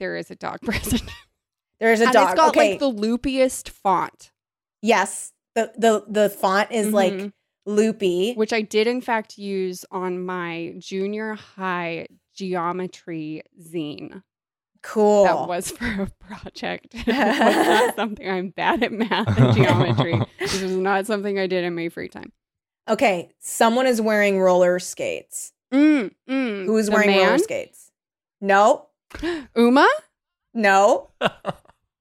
there 0.00 0.16
is 0.16 0.30
a 0.30 0.36
dog 0.36 0.60
present. 0.64 1.02
There 1.78 1.92
is 1.92 2.00
a 2.00 2.04
and 2.04 2.12
dog. 2.12 2.28
it's 2.30 2.34
got 2.36 2.48
okay. 2.50 2.70
like 2.70 2.78
the 2.80 2.90
loopiest 2.90 3.68
font, 3.68 4.32
yes. 4.82 5.32
The 5.54 5.72
the 5.76 6.04
the 6.08 6.28
font 6.30 6.72
is 6.72 6.92
like 6.92 7.12
Mhm. 7.12 7.32
Loopy. 7.66 8.34
which 8.34 8.52
I 8.52 8.62
did 8.62 8.86
in 8.86 9.00
fact 9.00 9.36
use 9.38 9.84
on 9.90 10.24
my 10.24 10.74
junior 10.78 11.34
high 11.34 12.06
geometry 12.34 13.42
zine. 13.60 14.22
Cool. 14.82 15.24
That 15.24 15.48
was 15.48 15.70
for 15.76 15.84
a 16.02 16.24
project. 16.24 16.94
was 17.06 17.06
not 17.06 17.96
something 17.96 18.28
I'm 18.30 18.50
bad 18.50 18.82
at 18.84 18.92
math 18.92 19.36
and 19.38 19.54
geometry. 19.56 20.20
This 20.38 20.62
is 20.62 20.76
not 20.76 21.06
something 21.06 21.38
I 21.38 21.46
did 21.48 21.64
in 21.64 21.74
my 21.74 21.88
free 21.88 22.08
time. 22.08 22.30
okay. 22.88 23.30
Someone 23.40 23.86
is 23.86 24.00
wearing 24.00 24.38
roller 24.40 24.78
skates. 24.78 25.52
Mm, 25.74 26.12
mm. 26.30 26.66
Who's 26.66 26.86
The 26.86 26.92
wearing 26.92 27.16
roller 27.18 27.38
skates? 27.38 27.90
No. 28.40 28.86
Uma? 29.56 29.88
No. 30.54 31.10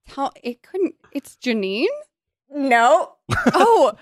How 0.09 0.29
it 0.43 0.61
couldn't. 0.61 0.93
It's 1.11 1.37
Janeane. 1.37 1.87
No. 2.51 3.13
Oh, 3.53 3.93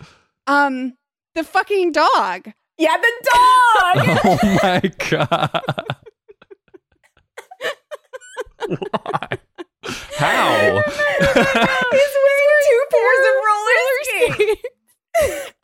um, 0.47 0.93
the 1.35 1.43
fucking 1.43 1.91
dog. 1.91 2.51
Yeah, 2.77 2.97
the 2.97 3.11
dog. 3.23 4.19
oh 4.25 4.59
my 4.63 4.81
god. 5.09 5.61
Why? 8.67 9.27
How? 10.15 10.83
He's 11.91 12.15
wearing 12.23 12.61
two 12.63 12.83
pairs 12.91 13.23
of 13.27 13.35
roller 13.45 13.81
skates. 14.03 14.61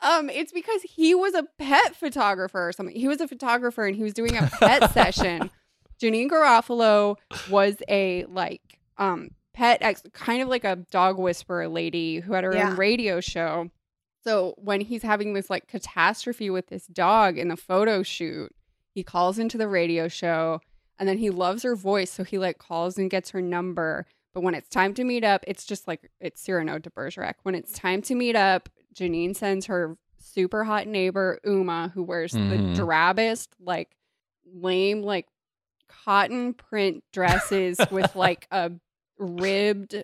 Um, 0.02 0.30
it's 0.30 0.52
because 0.52 0.82
he 0.82 1.14
was 1.14 1.34
a 1.34 1.44
pet 1.58 1.96
photographer 1.96 2.68
or 2.68 2.72
something. 2.72 2.94
He 2.94 3.08
was 3.08 3.20
a 3.20 3.26
photographer 3.28 3.84
and 3.86 3.96
he 3.96 4.02
was 4.02 4.12
doing 4.14 4.36
a 4.36 4.48
pet 4.60 4.92
session. 4.92 5.50
Janeane 6.00 6.30
Garofalo 6.30 7.16
was 7.50 7.76
a 7.88 8.24
like 8.26 8.62
um 8.98 9.30
pet 9.52 9.78
ex 9.82 10.02
kind 10.12 10.42
of 10.42 10.48
like 10.48 10.64
a 10.64 10.76
dog 10.90 11.18
whisperer 11.18 11.68
lady 11.68 12.20
who 12.20 12.32
had 12.34 12.44
her 12.44 12.54
Yeah. 12.54 12.70
own 12.70 12.76
radio 12.76 13.20
show. 13.20 13.70
So 14.22 14.54
when 14.58 14.80
he's 14.82 15.02
having 15.02 15.32
this 15.32 15.48
like 15.50 15.66
catastrophe 15.66 16.50
with 16.50 16.66
this 16.68 16.86
dog 16.86 17.38
in 17.38 17.48
the 17.48 17.56
photo 17.56 18.02
shoot, 18.02 18.54
he 18.92 19.02
calls 19.02 19.38
into 19.38 19.56
the 19.58 19.68
radio 19.68 20.08
show 20.08 20.60
and 20.98 21.08
then 21.08 21.18
he 21.18 21.30
loves 21.30 21.62
her 21.62 21.74
voice, 21.74 22.10
so 22.10 22.24
he 22.24 22.36
like 22.38 22.58
calls 22.58 22.98
and 22.98 23.08
gets 23.10 23.30
her 23.30 23.40
number. 23.40 24.06
But 24.34 24.42
when 24.42 24.54
it's 24.54 24.68
time 24.68 24.92
to 24.94 25.04
meet 25.04 25.24
up, 25.24 25.42
it's 25.48 25.64
just 25.64 25.88
like 25.88 26.10
it's 26.20 26.40
Cyrano 26.42 26.78
de 26.78 26.90
Bergerac. 26.90 27.36
When 27.42 27.54
it's 27.54 27.72
time 27.72 28.02
to 28.02 28.14
meet 28.14 28.36
up, 28.36 28.68
Janeane 28.94 29.34
sends 29.34 29.66
her 29.66 29.96
super 30.18 30.64
hot 30.64 30.86
neighbor 30.86 31.40
Uma, 31.44 31.90
who 31.94 32.02
wears 32.02 32.32
Mhm. 32.32 32.74
the 32.74 32.82
drabbest, 32.82 33.48
like 33.58 33.96
lame, 34.52 35.02
like 35.02 35.26
cotton 35.88 36.52
print 36.54 37.02
dresses 37.12 37.78
with 37.90 38.14
like 38.14 38.46
a 38.50 38.70
ribbed 39.18 40.02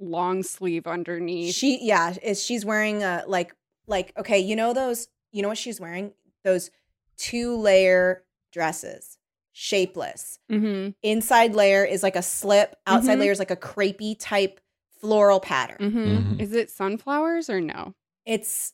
long 0.00 0.42
sleeve 0.42 0.86
underneath. 0.86 1.54
She 1.54 1.84
yeah, 1.84 2.14
is 2.22 2.42
she's 2.42 2.64
wearing 2.64 3.02
a 3.02 3.24
like 3.26 3.52
like 3.88 4.12
okay, 4.18 4.38
you 4.38 4.54
know 4.56 4.72
those 4.72 5.08
you 5.32 5.42
know 5.42 5.48
what 5.48 5.58
she's 5.58 5.80
wearing? 5.80 6.12
Those 6.44 6.70
two 7.16 7.56
layer 7.56 8.22
dresses, 8.52 9.18
shapeless. 9.52 10.38
mm-hmm. 10.50 10.90
Inside 11.02 11.54
layer 11.54 11.84
is 11.84 12.02
like 12.02 12.16
a 12.16 12.22
slip, 12.22 12.76
outside 12.86 13.16
Mhm. 13.18 13.20
layer 13.20 13.32
is 13.32 13.38
like 13.38 13.50
a 13.50 13.56
crepey 13.56 14.16
type 14.18 14.60
floral 15.00 15.40
pattern. 15.40 15.76
Mm-hmm. 15.80 16.34
Mhm. 16.34 16.40
Is 16.40 16.52
it 16.52 16.70
sunflowers 16.70 17.50
or 17.50 17.60
no? 17.60 17.94
It's 18.24 18.72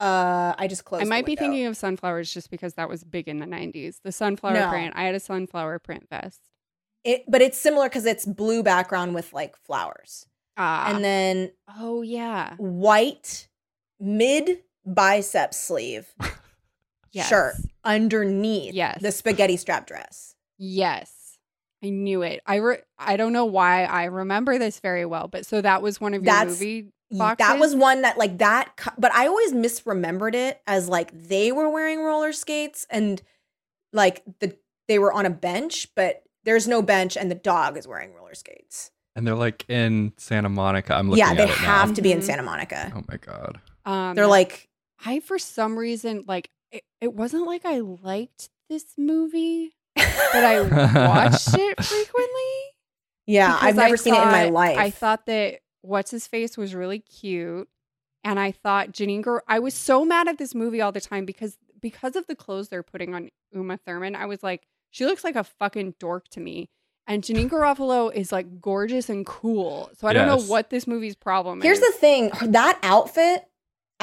uh 0.00 0.54
I 0.58 0.66
just 0.68 0.84
closed 0.84 1.02
I 1.02 1.04
the 1.04 1.10
might 1.10 1.26
be 1.26 1.36
thinking 1.36 1.66
of 1.66 1.76
sunflowers 1.76 2.32
just 2.34 2.50
because 2.50 2.74
that 2.74 2.88
was 2.88 3.04
big 3.04 3.28
in 3.28 3.38
the 3.38 3.46
90s. 3.46 4.00
The 4.02 4.10
sunflower 4.12 4.54
No. 4.54 4.68
print. 4.68 4.94
I 4.96 5.04
had 5.04 5.14
a 5.14 5.20
sunflower 5.20 5.78
print 5.80 6.08
vest. 6.10 6.40
it 7.04 7.24
but 7.28 7.42
it's 7.42 7.58
similar 7.58 7.88
because 7.88 8.06
it's 8.06 8.24
blue 8.26 8.62
background 8.62 9.14
with 9.14 9.32
like 9.32 9.56
flowers. 9.56 10.26
Ah. 10.56 10.90
And 10.94 11.02
then 11.04 11.52
oh, 11.78 12.02
yeah. 12.02 12.54
white 12.56 13.48
mid 14.02 14.58
bicep 14.84 15.54
sleeve 15.54 16.12
Yes. 17.12 17.28
shirt 17.28 17.54
underneath 17.84 18.74
Yes. 18.74 19.00
the 19.00 19.12
spaghetti 19.12 19.56
strap 19.56 19.86
dress. 19.86 20.34
Yes. 20.58 21.38
I 21.84 21.90
knew 21.90 22.22
it. 22.22 22.40
I 22.46 22.56
re- 22.56 22.82
I 22.98 23.16
don't 23.16 23.32
know 23.32 23.44
why 23.44 23.84
I 23.84 24.04
remember 24.04 24.58
this 24.58 24.80
very 24.80 25.04
well, 25.04 25.28
but 25.28 25.44
so 25.46 25.60
that 25.60 25.82
was 25.82 26.00
one 26.00 26.14
of 26.14 26.22
your 26.22 26.32
That's- 26.32 26.58
movie 26.60 26.88
boxes? 27.10 27.46
That 27.46 27.58
was 27.58 27.76
one 27.76 28.02
that 28.02 28.16
like 28.18 28.38
that 28.38 28.76
co- 28.76 28.92
but 28.98 29.12
I 29.12 29.26
always 29.26 29.52
misremembered 29.52 30.34
it 30.34 30.60
as 30.66 30.88
like 30.88 31.10
they 31.12 31.52
were 31.52 31.68
wearing 31.68 32.00
roller 32.02 32.32
skates 32.32 32.86
and 32.90 33.20
like 33.92 34.22
the 34.40 34.56
they 34.88 34.98
were 34.98 35.12
on 35.12 35.26
a 35.26 35.30
bench, 35.30 35.88
but 35.94 36.22
there's 36.44 36.66
no 36.66 36.80
bench 36.82 37.16
and 37.16 37.30
the 37.30 37.34
dog 37.36 37.76
is 37.76 37.86
wearing 37.86 38.14
roller 38.14 38.34
skates. 38.34 38.90
And 39.14 39.26
they're 39.26 39.34
like 39.34 39.64
in 39.68 40.12
Santa 40.16 40.48
Monica. 40.48 40.94
I'm 40.94 41.10
looking 41.10 41.18
Yeah, 41.24 41.32
at 41.32 41.36
they 41.36 41.44
it 41.44 41.50
have 41.50 41.88
now. 41.90 41.94
to 41.94 42.02
be 42.02 42.12
in 42.12 42.20
Mhm. 42.20 42.22
Santa 42.22 42.42
Monica. 42.42 42.90
Oh 42.96 43.02
my 43.08 43.16
god. 43.18 43.60
Um, 43.84 44.14
They're 44.14 44.26
like 44.26 44.68
I 45.04 45.20
for 45.20 45.38
some 45.38 45.78
reason 45.78 46.24
like 46.26 46.50
it, 46.70 46.84
it 47.00 47.12
wasn't 47.14 47.46
like 47.46 47.64
I 47.64 47.80
liked 47.80 48.48
this 48.68 48.86
movie, 48.96 49.74
but 49.96 50.06
I 50.34 50.60
watched 50.62 51.48
it 51.54 51.84
frequently. 51.84 52.52
Yeah, 53.26 53.56
I've 53.60 53.76
never 53.76 53.96
seen 53.96 54.14
it 54.14 54.22
in 54.22 54.28
my 54.28 54.48
life. 54.48 54.78
I 54.78 54.90
thought 54.90 55.26
that 55.26 55.60
what's 55.82 56.10
his 56.10 56.26
face 56.26 56.56
was 56.56 56.74
really 56.74 56.98
cute, 56.98 57.68
and 58.24 58.40
I 58.40 58.52
thought 58.52 58.92
Janeane. 58.92 59.22
Gar- 59.22 59.44
I 59.46 59.58
was 59.58 59.74
so 59.74 60.04
mad 60.04 60.28
at 60.28 60.38
this 60.38 60.54
movie 60.54 60.80
all 60.80 60.92
the 60.92 61.00
time 61.00 61.24
because 61.24 61.56
because 61.80 62.16
of 62.16 62.26
the 62.26 62.36
clothes 62.36 62.68
they're 62.68 62.82
putting 62.82 63.14
on 63.14 63.28
Uma 63.52 63.76
Thurman. 63.76 64.16
I 64.16 64.26
was 64.26 64.42
like, 64.42 64.62
she 64.90 65.04
looks 65.04 65.24
like 65.24 65.36
a 65.36 65.44
fucking 65.44 65.96
dork 65.98 66.28
to 66.28 66.40
me. 66.40 66.70
And 67.06 67.22
Janeane 67.22 67.50
Garofalo 67.50 68.14
is 68.14 68.30
like 68.30 68.60
gorgeous 68.60 69.08
and 69.10 69.26
cool. 69.26 69.90
So 69.98 70.06
I 70.06 70.12
don't 70.12 70.28
know 70.28 70.40
what 70.40 70.70
this 70.70 70.86
movie's 70.86 71.16
problem 71.16 71.60
Here's 71.60 71.78
is. 71.78 71.84
Here's 71.84 71.94
the 71.94 71.98
thing, 71.98 72.30
that 72.52 72.78
outfit 72.84 73.44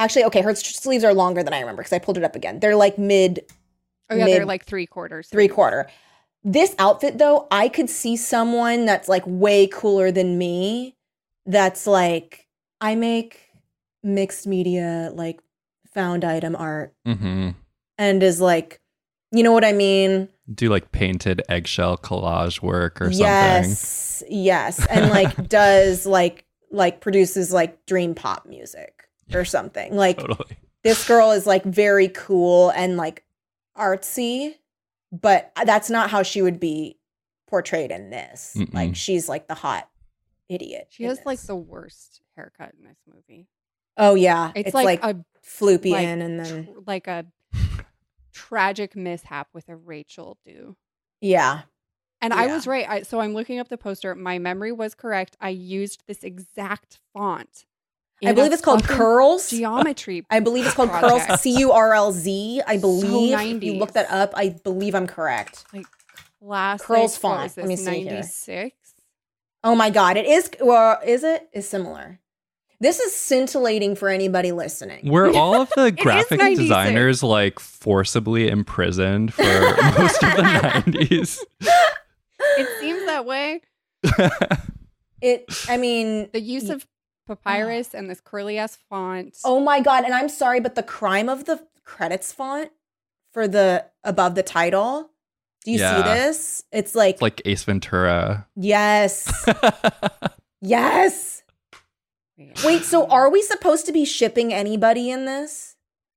actually 0.00 0.24
okay, 0.24 0.40
her 0.40 0.54
sleeves 0.54 1.04
are 1.04 1.14
longer 1.14 1.42
than 1.42 1.52
I 1.52 1.60
remember 1.60 1.82
because 1.82 1.92
I 1.92 1.98
pulled 1.98 2.18
it 2.18 2.24
up 2.24 2.34
again. 2.34 2.58
They're 2.58 2.76
like 2.76 2.98
mid 2.98 3.44
oh 4.08 4.16
yeah, 4.16 4.26
they're 4.26 4.46
like 4.46 4.64
three 4.64 4.86
quarters, 4.86 5.28
three 5.28 5.48
quarter. 5.48 5.88
This 6.42 6.74
outfit 6.78 7.18
though, 7.18 7.46
I 7.50 7.68
could 7.68 7.90
see 7.90 8.16
someone 8.16 8.86
that's 8.86 9.08
like 9.08 9.22
way 9.26 9.66
cooler 9.66 10.10
than 10.10 10.38
me 10.38 10.96
that's 11.46 11.86
like 11.86 12.48
I 12.80 12.94
make 12.94 13.40
mixed 14.02 14.46
media 14.46 15.10
like 15.14 15.40
found 15.92 16.24
item 16.24 16.56
art 16.56 16.94
hmm 17.04 17.50
and 17.98 18.22
is 18.22 18.40
like 18.40 18.80
you 19.32 19.44
know 19.44 19.52
what 19.52 19.64
I 19.64 19.72
mean? 19.72 20.28
Do 20.52 20.68
like 20.68 20.90
painted 20.90 21.42
eggshell 21.48 21.98
collage 21.98 22.62
work 22.62 23.00
or 23.00 23.12
something. 23.12 23.20
yes. 23.20 24.24
Yes. 24.28 24.84
And 24.86 25.10
like 25.10 25.48
does 25.48 26.04
like 26.04 26.46
like 26.72 27.00
produces 27.00 27.52
like 27.52 27.84
dream 27.86 28.14
pop 28.14 28.46
music 28.46 28.99
or 29.34 29.44
something. 29.44 29.94
Like 29.94 30.18
Totally. 30.18 30.56
this 30.82 31.06
girl 31.06 31.32
is 31.32 31.46
like 31.46 31.64
very 31.64 32.08
cool 32.08 32.70
and 32.70 32.96
like 32.96 33.24
artsy, 33.76 34.54
but 35.12 35.52
that's 35.64 35.90
not 35.90 36.10
how 36.10 36.22
she 36.22 36.42
would 36.42 36.60
be 36.60 36.98
portrayed 37.48 37.90
in 37.90 38.10
this. 38.10 38.54
Mm-mm. 38.56 38.72
Like 38.72 38.96
she's 38.96 39.28
like 39.28 39.48
the 39.48 39.54
hot 39.54 39.88
idiot. 40.48 40.88
She 40.90 41.04
in 41.04 41.10
has 41.10 41.20
like 41.24 41.40
the 41.40 41.56
worst 41.56 42.20
haircut 42.36 42.72
in 42.78 42.84
this 42.86 42.98
movie. 43.12 43.46
oh 43.96 44.14
yeah, 44.14 44.52
It's, 44.54 44.68
it's, 44.68 44.74
like, 44.74 45.02
like, 45.02 45.16
a 45.16 45.24
floopy 45.44 45.92
like, 45.92 46.06
in 46.06 46.22
and 46.22 46.40
then 46.40 46.66
tr- 46.66 46.70
like 46.86 47.06
a 47.06 47.26
tragic 48.32 48.96
mishap 48.96 49.48
with 49.52 49.68
a 49.68 49.76
Rachel 49.76 50.38
do. 50.44 50.76
yeah. 51.20 51.62
And 52.22 52.34
I 52.34 52.48
was 52.48 52.66
right. 52.66 52.86
I, 52.86 53.00
so 53.00 53.18
I'm 53.18 53.32
looking 53.32 53.58
up 53.60 53.68
the 53.70 53.78
poster. 53.78 54.14
My 54.14 54.38
memory 54.38 54.72
was 54.72 54.94
correct. 54.94 55.38
I 55.40 55.48
used 55.48 56.02
this 56.06 56.22
exact 56.22 56.98
font. 57.14 57.64
I 58.24 58.32
believe 58.32 58.52
it's 58.52 58.62
called 58.62 58.84
curls. 58.84 59.50
Geometry. 59.50 60.24
I 60.30 60.40
believe 60.40 60.66
it's 60.66 60.74
called 60.74 60.90
curls. 60.90 61.22
C 61.40 61.58
U 61.60 61.72
R 61.72 61.94
L 61.94 62.12
Z. 62.12 62.62
I 62.66 62.76
believe. 62.76 63.38
if 63.56 63.64
you 63.64 63.74
look 63.74 63.92
that 63.92 64.10
up, 64.10 64.32
I 64.34 64.50
believe 64.62 64.94
I'm 64.94 65.06
correct. 65.06 65.64
Classic. 66.42 66.86
Curlz 66.86 67.18
font. 67.18 67.42
was 67.42 67.56
Let 67.56 67.66
me 67.66 67.74
this, 67.76 67.84
see 67.84 68.00
here. 68.02 68.12
96? 68.12 68.76
Oh 69.62 69.74
my 69.74 69.90
god, 69.90 70.16
it 70.16 70.26
is. 70.26 70.50
Well, 70.60 70.98
is 71.04 71.22
it? 71.24 71.48
Is 71.52 71.68
similar. 71.68 72.18
This 72.82 72.98
is 72.98 73.14
scintillating 73.14 73.94
for 73.94 74.08
anybody 74.08 74.52
listening. 74.52 75.10
Were 75.10 75.30
all 75.36 75.60
of 75.60 75.70
the 75.76 75.90
graphic 75.92 76.40
designers 76.40 77.22
like 77.22 77.58
forcibly 77.58 78.48
imprisoned 78.48 79.34
for 79.34 79.42
most 79.42 80.22
of 80.22 80.30
the 80.36 80.42
90s? 80.86 81.38
It 82.56 82.80
seems 82.80 83.04
that 83.06 83.24
way. 83.26 83.60
It. 85.22 85.44
I 85.68 85.76
mean, 85.76 86.30
The 86.32 86.40
use 86.40 86.70
of 86.70 86.86
papyrus 87.36 87.94
and 87.94 88.08
this 88.10 88.20
curly 88.20 88.58
ass 88.58 88.76
font. 88.88 89.36
Oh 89.44 89.60
my 89.60 89.80
god, 89.80 90.04
and 90.04 90.14
I'm 90.14 90.28
sorry, 90.28 90.60
but 90.60 90.74
the 90.74 90.82
crime 90.82 91.28
of 91.28 91.44
the 91.44 91.66
credits 91.84 92.32
font 92.32 92.70
for 93.32 93.46
the 93.48 93.86
above 94.04 94.34
the 94.34 94.42
title. 94.42 95.10
Do 95.64 95.72
you 95.72 95.78
see 95.78 95.84
this? 96.02 96.64
It's 96.72 96.94
like, 96.94 97.16
It's 97.16 97.22
like 97.22 97.42
Ace 97.44 97.64
Ventura. 97.64 98.46
yes. 98.56 99.30
yes. 100.60 101.42
Wait, 102.64 102.82
so 102.84 103.06
are 103.08 103.30
we 103.30 103.42
supposed 103.42 103.84
to 103.86 103.92
be 103.92 104.04
shipping 104.04 104.52
anybody 104.52 105.10
in 105.10 105.26
this? 105.26 105.76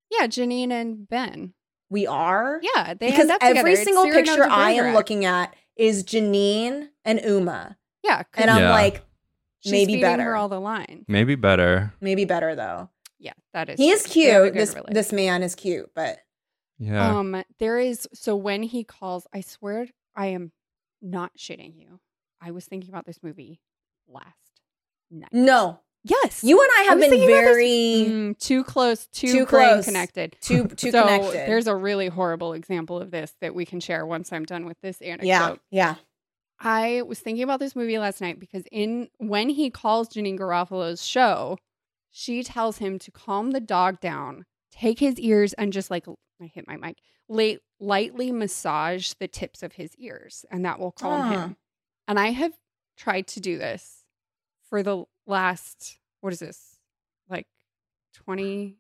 Yeah, 0.10 0.28
Janeane 0.28 0.72
and 0.72 1.08
Ben. 1.08 1.54
We 1.90 2.08
are? 2.08 2.60
Yeah, 2.76 2.94
they 2.94 3.08
because 3.08 3.22
end 3.22 3.32
up 3.32 3.40
together. 3.42 3.60
every 3.60 3.74
It's 3.74 3.84
single 3.84 4.06
picture 4.06 4.46
I 4.50 4.72
am 4.72 4.94
looking 4.94 5.26
at 5.26 5.54
is 5.76 6.04
Janeane 6.04 6.90
and 7.04 7.20
Uma. 7.24 7.78
Yeah, 8.04 8.24
And 8.36 8.50
I'm 8.50 8.62
Yeah. 8.62 8.72
like, 8.72 9.04
she's 9.64 9.72
maybe 9.72 10.02
better. 10.02 10.24
her 10.24 10.36
all 10.36 10.50
the 10.50 10.60
lines. 10.62 11.06
Maybe 11.08 11.36
better. 11.36 11.94
maybe 12.02 12.26
better 12.26 12.56
though. 12.56 12.90
Yeah, 13.20 13.34
that 13.54 13.70
is. 13.70 13.80
He 13.80 13.90
is 13.90 14.04
true. 14.04 14.22
They 14.24 14.30
have 14.30 14.42
a 14.42 14.46
cute. 14.48 14.54
This 14.56 14.70
relationship. 14.72 14.94
this 14.94 15.12
man 15.14 15.44
is 15.44 15.56
cute, 15.56 15.90
but 15.96 16.20
Yeah. 16.80 17.18
Um, 17.18 17.44
there 17.60 17.80
is 17.80 18.08
so 18.14 18.36
when 18.36 18.64
he 18.64 18.84
calls, 18.84 19.26
I 19.34 19.42
swear 19.42 19.88
I 20.16 20.28
am 20.28 20.52
not 21.02 21.32
shitting 21.38 21.74
you. 21.78 22.00
I 22.42 22.52
was 22.52 22.66
thinking 22.66 22.90
about 22.90 23.06
this 23.06 23.20
movie 23.24 23.62
last 24.08 24.26
night. 25.10 25.30
no. 25.34 25.80
Yes, 26.06 26.44
You 26.44 26.62
and 26.62 26.70
I 26.80 26.82
have 26.90 26.96
was 26.98 27.04
been 27.06 27.12
thinking 27.12 27.30
this- 27.30 27.40
very 27.40 28.06
Mm, 28.10 28.38
too 28.38 28.66
close, 28.66 29.08
too, 29.08 29.32
Too 29.32 29.46
close. 29.46 29.86
connected. 29.86 30.36
too 30.42 30.68
too 30.76 30.92
so 30.92 31.02
connected. 31.02 31.48
there's 31.48 31.66
a 31.68 31.74
really 31.78 32.10
horrible 32.10 32.52
example 32.52 33.00
of 33.00 33.10
this 33.10 33.34
that 33.40 33.56
we 33.56 33.66
can 33.66 33.80
share 33.80 34.06
once 34.06 34.34
I'm 34.34 34.44
done 34.44 34.66
with 34.66 34.76
this 34.82 35.02
anecdote. 35.02 35.26
yeah, 35.26 35.56
yeah. 35.72 35.96
I 36.64 37.02
was 37.02 37.20
thinking 37.20 37.44
about 37.44 37.60
this 37.60 37.76
movie 37.76 38.00
last 38.00 38.22
night 38.22 38.40
because 38.40 38.64
in 38.72 39.10
when 39.18 39.50
he 39.50 39.70
calls 39.70 40.08
Janeane 40.10 40.40
Garofalo's 40.40 41.06
show, 41.06 41.58
she 42.10 42.42
tells 42.42 42.78
him 42.78 42.98
to 43.00 43.12
calm 43.12 43.52
the 43.52 43.60
dog 43.60 44.00
down, 44.00 44.46
take 44.72 45.00
his 45.00 45.20
ears, 45.20 45.52
and 45.54 45.74
just 45.74 45.92
like 45.92 46.06
I 46.42 46.46
hit 46.46 46.66
my 46.68 46.78
mic, 46.78 46.98
late, 47.28 47.60
lightly 47.80 48.32
massage 48.32 49.12
the 49.20 49.28
tips 49.28 49.62
of 49.62 49.74
his 49.74 49.94
ears, 49.98 50.46
and 50.50 50.64
that 50.66 50.80
will 50.80 50.92
calm 50.94 51.22
Ah. 51.22 51.30
him. 51.32 51.58
And 52.08 52.18
I 52.18 52.28
have 52.28 52.54
tried 52.96 53.28
to 53.28 53.40
do 53.42 53.58
this 53.58 54.04
for 54.70 54.84
the 54.84 55.04
last 55.26 56.00
what 56.22 56.32
is 56.32 56.40
this 56.40 56.78
like 57.30 57.48
twenty? 58.14 58.78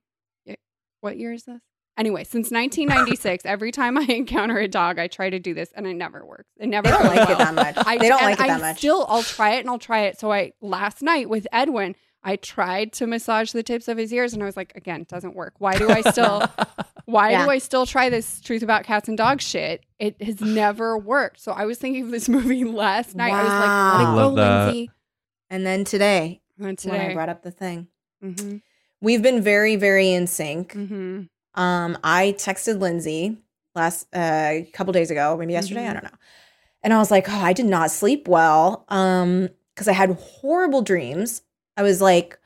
what 1.02 1.18
year 1.18 1.34
is 1.34 1.44
this? 1.44 1.62
Anyway, 1.98 2.24
since 2.24 2.50
1996, 2.50 3.46
every 3.46 3.72
time 3.72 3.98
I 3.98 4.04
encounter 4.04 4.58
a 4.58 4.68
dog, 4.68 4.98
I 5.00 5.08
try 5.08 5.30
to 5.30 5.40
do 5.40 5.54
this, 5.54 5.72
and 5.76 5.86
it 5.86 5.94
never 5.94 6.26
works. 6.26 6.50
It 6.58 6.68
never 6.68 6.88
They 6.88 6.92
don't 6.92 7.04
goes 7.04 7.16
like 7.16 7.30
it 7.30 7.38
that 7.38 7.54
much. 7.54 7.76
I, 7.86 7.98
they 7.98 8.10
don't 8.10 8.20
and 8.22 8.32
like 8.32 8.40
it 8.40 8.48
that 8.48 8.58
I 8.60 8.62
much. 8.62 8.78
Still, 8.80 9.06
I'll 9.08 9.24
try 9.24 9.56
it 9.56 9.60
and 9.60 9.70
I'll 9.70 9.78
try 9.80 10.02
it. 10.06 10.20
So 10.20 10.32
I 10.32 10.54
last 10.62 11.02
night 11.04 11.30
with 11.30 11.46
Edwin, 11.52 11.96
I 12.24 12.38
tried 12.38 12.94
to 12.94 13.06
massage 13.06 13.52
the 13.52 13.64
tips 13.64 13.88
of 13.88 13.98
his 13.98 14.12
ears, 14.14 14.34
and 14.34 14.42
I 14.42 14.46
was 14.46 14.58
like, 14.58 14.72
again, 14.76 15.02
it 15.02 15.08
doesn't 15.10 15.36
work. 15.36 15.54
Why 15.60 15.78
do 15.78 15.90
I 15.90 16.02
still? 16.02 16.44
why 17.06 17.32
Yeah. 17.32 17.44
do 17.44 17.50
I 17.52 17.58
still 17.60 17.86
try 17.86 18.10
this 18.10 18.40
truth 18.42 18.64
about 18.64 18.86
cats 18.86 19.08
and 19.10 19.18
dogs 19.18 19.44
shit? 19.44 19.84
It 20.00 20.20
has 20.22 20.40
never 20.42 20.98
worked. 20.98 21.42
So 21.42 21.52
I 21.52 21.66
was 21.66 21.78
thinking 21.78 22.06
of 22.06 22.12
this 22.12 22.28
movie 22.30 22.64
last 22.64 23.14
night. 23.16 23.34
I 23.34 23.44
was 23.44 23.52
like, 23.52 23.60
let 23.60 24.02
it 24.02 24.08
I 24.08 24.12
go, 24.12 24.16
love 24.16 24.36
that. 24.38 24.66
Lindsay. 24.68 24.92
and 25.50 25.66
then 25.66 25.84
today, 25.84 26.42
And 26.60 26.80
when 26.86 27.02
I 27.02 27.14
brought 27.14 27.30
up 27.30 27.44
the 27.44 27.52
thing, 27.52 27.88
mm-hmm, 28.24 28.58
we've 29.02 29.22
been 29.22 29.42
very, 29.44 29.76
very 29.76 30.10
in 30.12 30.26
sync. 30.28 30.74
mm-hmm. 30.74 31.24
Um, 31.56 31.98
I 32.04 32.36
texted 32.38 32.80
Lindsay 32.80 33.38
last 33.76 34.08
uh, 34.16 34.20
a 34.20 34.70
couple 34.74 34.94
days 34.94 35.12
ago, 35.12 35.36
maybe 35.38 35.54
yesterday, 35.54 35.86
I 35.88 35.90
Mhm. 35.90 35.94
don't 35.94 36.04
know. 36.06 36.18
And 36.84 36.94
I 36.94 36.98
was 36.98 37.12
like, 37.12 37.30
"Oh, 37.30 37.40
I 37.40 37.54
did 37.54 37.66
not 37.66 37.92
sleep 37.92 38.28
well 38.28 38.86
um 38.90 39.50
because 39.74 39.88
I 39.88 39.94
had 39.94 40.12
horrible 40.12 40.82
dreams." 40.82 41.42
I 41.78 41.82
was 41.84 42.02
like, 42.02 42.38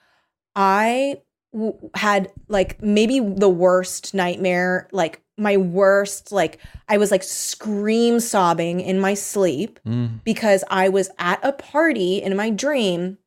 I 0.55 1.21
w- 1.53 1.77
had 1.95 2.31
like 2.47 2.81
maybe 2.81 3.19
the 3.19 3.49
worst 3.49 4.13
nightmare, 4.13 4.87
like 4.91 5.21
my 5.37 5.57
worst 5.57 6.31
like 6.31 6.59
I 6.89 6.97
was 6.97 7.11
like 7.11 7.23
scream 7.23 8.19
sobbing 8.19 8.79
in 8.79 8.99
my 8.99 9.13
sleep 9.13 9.79
Mm. 9.85 10.23
because 10.23 10.63
I 10.69 10.89
was 10.89 11.09
at 11.19 11.39
a 11.43 11.51
party 11.51 12.21
in 12.21 12.35
my 12.35 12.49
dream 12.49 13.17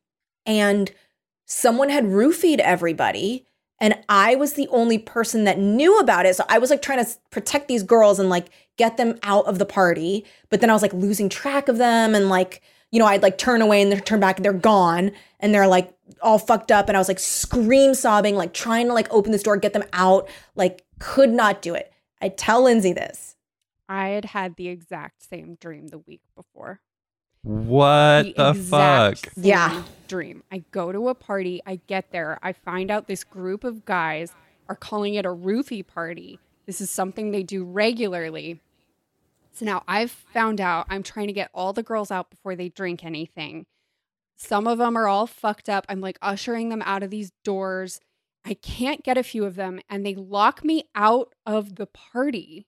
and 0.45 0.91
someone 1.45 1.89
had 1.89 2.05
roofied 2.05 2.59
everybody 2.59 3.45
and 3.81 3.97
I 4.07 4.35
was 4.35 4.53
the 4.53 4.67
only 4.67 4.99
person 4.99 5.43
that 5.45 5.57
knew 5.57 5.97
about 5.97 6.27
it. 6.27 6.35
So 6.35 6.45
I 6.47 6.59
was 6.59 6.69
like 6.69 6.83
trying 6.83 7.03
to 7.03 7.11
protect 7.31 7.67
these 7.67 7.81
girls 7.81 8.19
and 8.19 8.29
like 8.29 8.49
get 8.77 8.97
them 8.97 9.17
out 9.23 9.47
of 9.47 9.57
the 9.57 9.65
party. 9.65 10.23
But 10.49 10.61
then 10.61 10.69
I 10.69 10.73
was 10.73 10.83
like 10.83 10.93
losing 10.93 11.29
track 11.29 11.67
of 11.67 11.79
them 11.79 12.13
and 12.13 12.29
like, 12.29 12.61
you 12.91 12.99
know, 12.99 13.07
I'd 13.07 13.23
like 13.23 13.39
turn 13.39 13.59
away 13.59 13.81
and 13.81 13.91
then 13.91 13.99
turn 14.01 14.19
back 14.19 14.37
and 14.37 14.45
they're 14.45 14.53
gone 14.53 15.11
and 15.39 15.53
they're 15.53 15.67
like 15.67 15.91
all 16.21 16.37
fucked 16.37 16.71
up. 16.71 16.89
And 16.89 16.95
I 16.95 16.99
was 16.99 17.07
like 17.07 17.17
scream 17.17 17.95
sobbing, 17.95 18.35
like 18.35 18.53
trying 18.53 18.85
to 18.85 18.93
like 18.93 19.11
open 19.11 19.31
this 19.31 19.43
door, 19.43 19.57
get 19.57 19.73
them 19.73 19.83
out, 19.93 20.29
like 20.55 20.85
could 20.99 21.31
not 21.31 21.63
do 21.63 21.73
it. 21.73 21.91
I 22.21 22.29
tell 22.29 22.63
Lindsay 22.63 22.93
this. 22.93 23.35
I 23.89 24.09
had 24.09 24.25
had 24.25 24.57
the 24.57 24.67
exact 24.67 25.27
same 25.27 25.55
dream 25.59 25.87
the 25.87 25.97
week 25.97 26.21
before. 26.35 26.81
What 27.43 28.35
the, 28.35 28.53
fuck? 28.53 29.13
exact 29.13 29.29
Yeah. 29.37 29.69
same 29.83 29.83
Dream. 30.07 30.43
I 30.51 30.63
go 30.71 30.91
to 30.91 31.07
a 31.07 31.15
party. 31.15 31.61
I 31.65 31.79
get 31.87 32.11
there. 32.11 32.37
I 32.43 32.51
find 32.53 32.91
out 32.91 33.07
this 33.07 33.23
group 33.23 33.63
of 33.63 33.85
guys 33.85 34.33
are 34.67 34.75
calling 34.75 35.13
it 35.15 35.25
a 35.25 35.29
roofie 35.29 35.85
party. 35.87 36.37
This 36.65 36.81
is 36.81 36.89
something 36.89 37.31
they 37.31 37.43
do 37.43 37.63
regularly. 37.63 38.59
So 39.53 39.65
now 39.65 39.83
I've 39.87 40.11
found 40.11 40.59
out 40.59 40.85
I'm 40.89 41.01
trying 41.03 41.27
to 41.27 41.33
get 41.33 41.49
all 41.53 41.71
the 41.73 41.81
girls 41.83 42.11
out 42.11 42.29
before 42.29 42.55
they 42.55 42.69
drink 42.69 43.05
anything. 43.05 43.65
Some 44.35 44.67
of 44.67 44.79
them 44.79 44.97
are 44.97 45.07
all 45.07 45.27
fucked 45.27 45.69
up. 45.69 45.85
I'm 45.87 46.01
like 46.01 46.17
ushering 46.21 46.69
them 46.69 46.81
out 46.81 47.03
of 47.03 47.09
these 47.09 47.31
doors. 47.43 47.99
I 48.43 48.55
can't 48.55 49.03
get 49.03 49.17
a 49.17 49.23
few 49.23 49.45
of 49.45 49.55
them, 49.55 49.79
and 49.89 50.03
they 50.05 50.15
lock 50.15 50.63
me 50.65 50.85
out 50.95 51.33
of 51.45 51.75
the 51.75 51.85
party. 51.85 52.65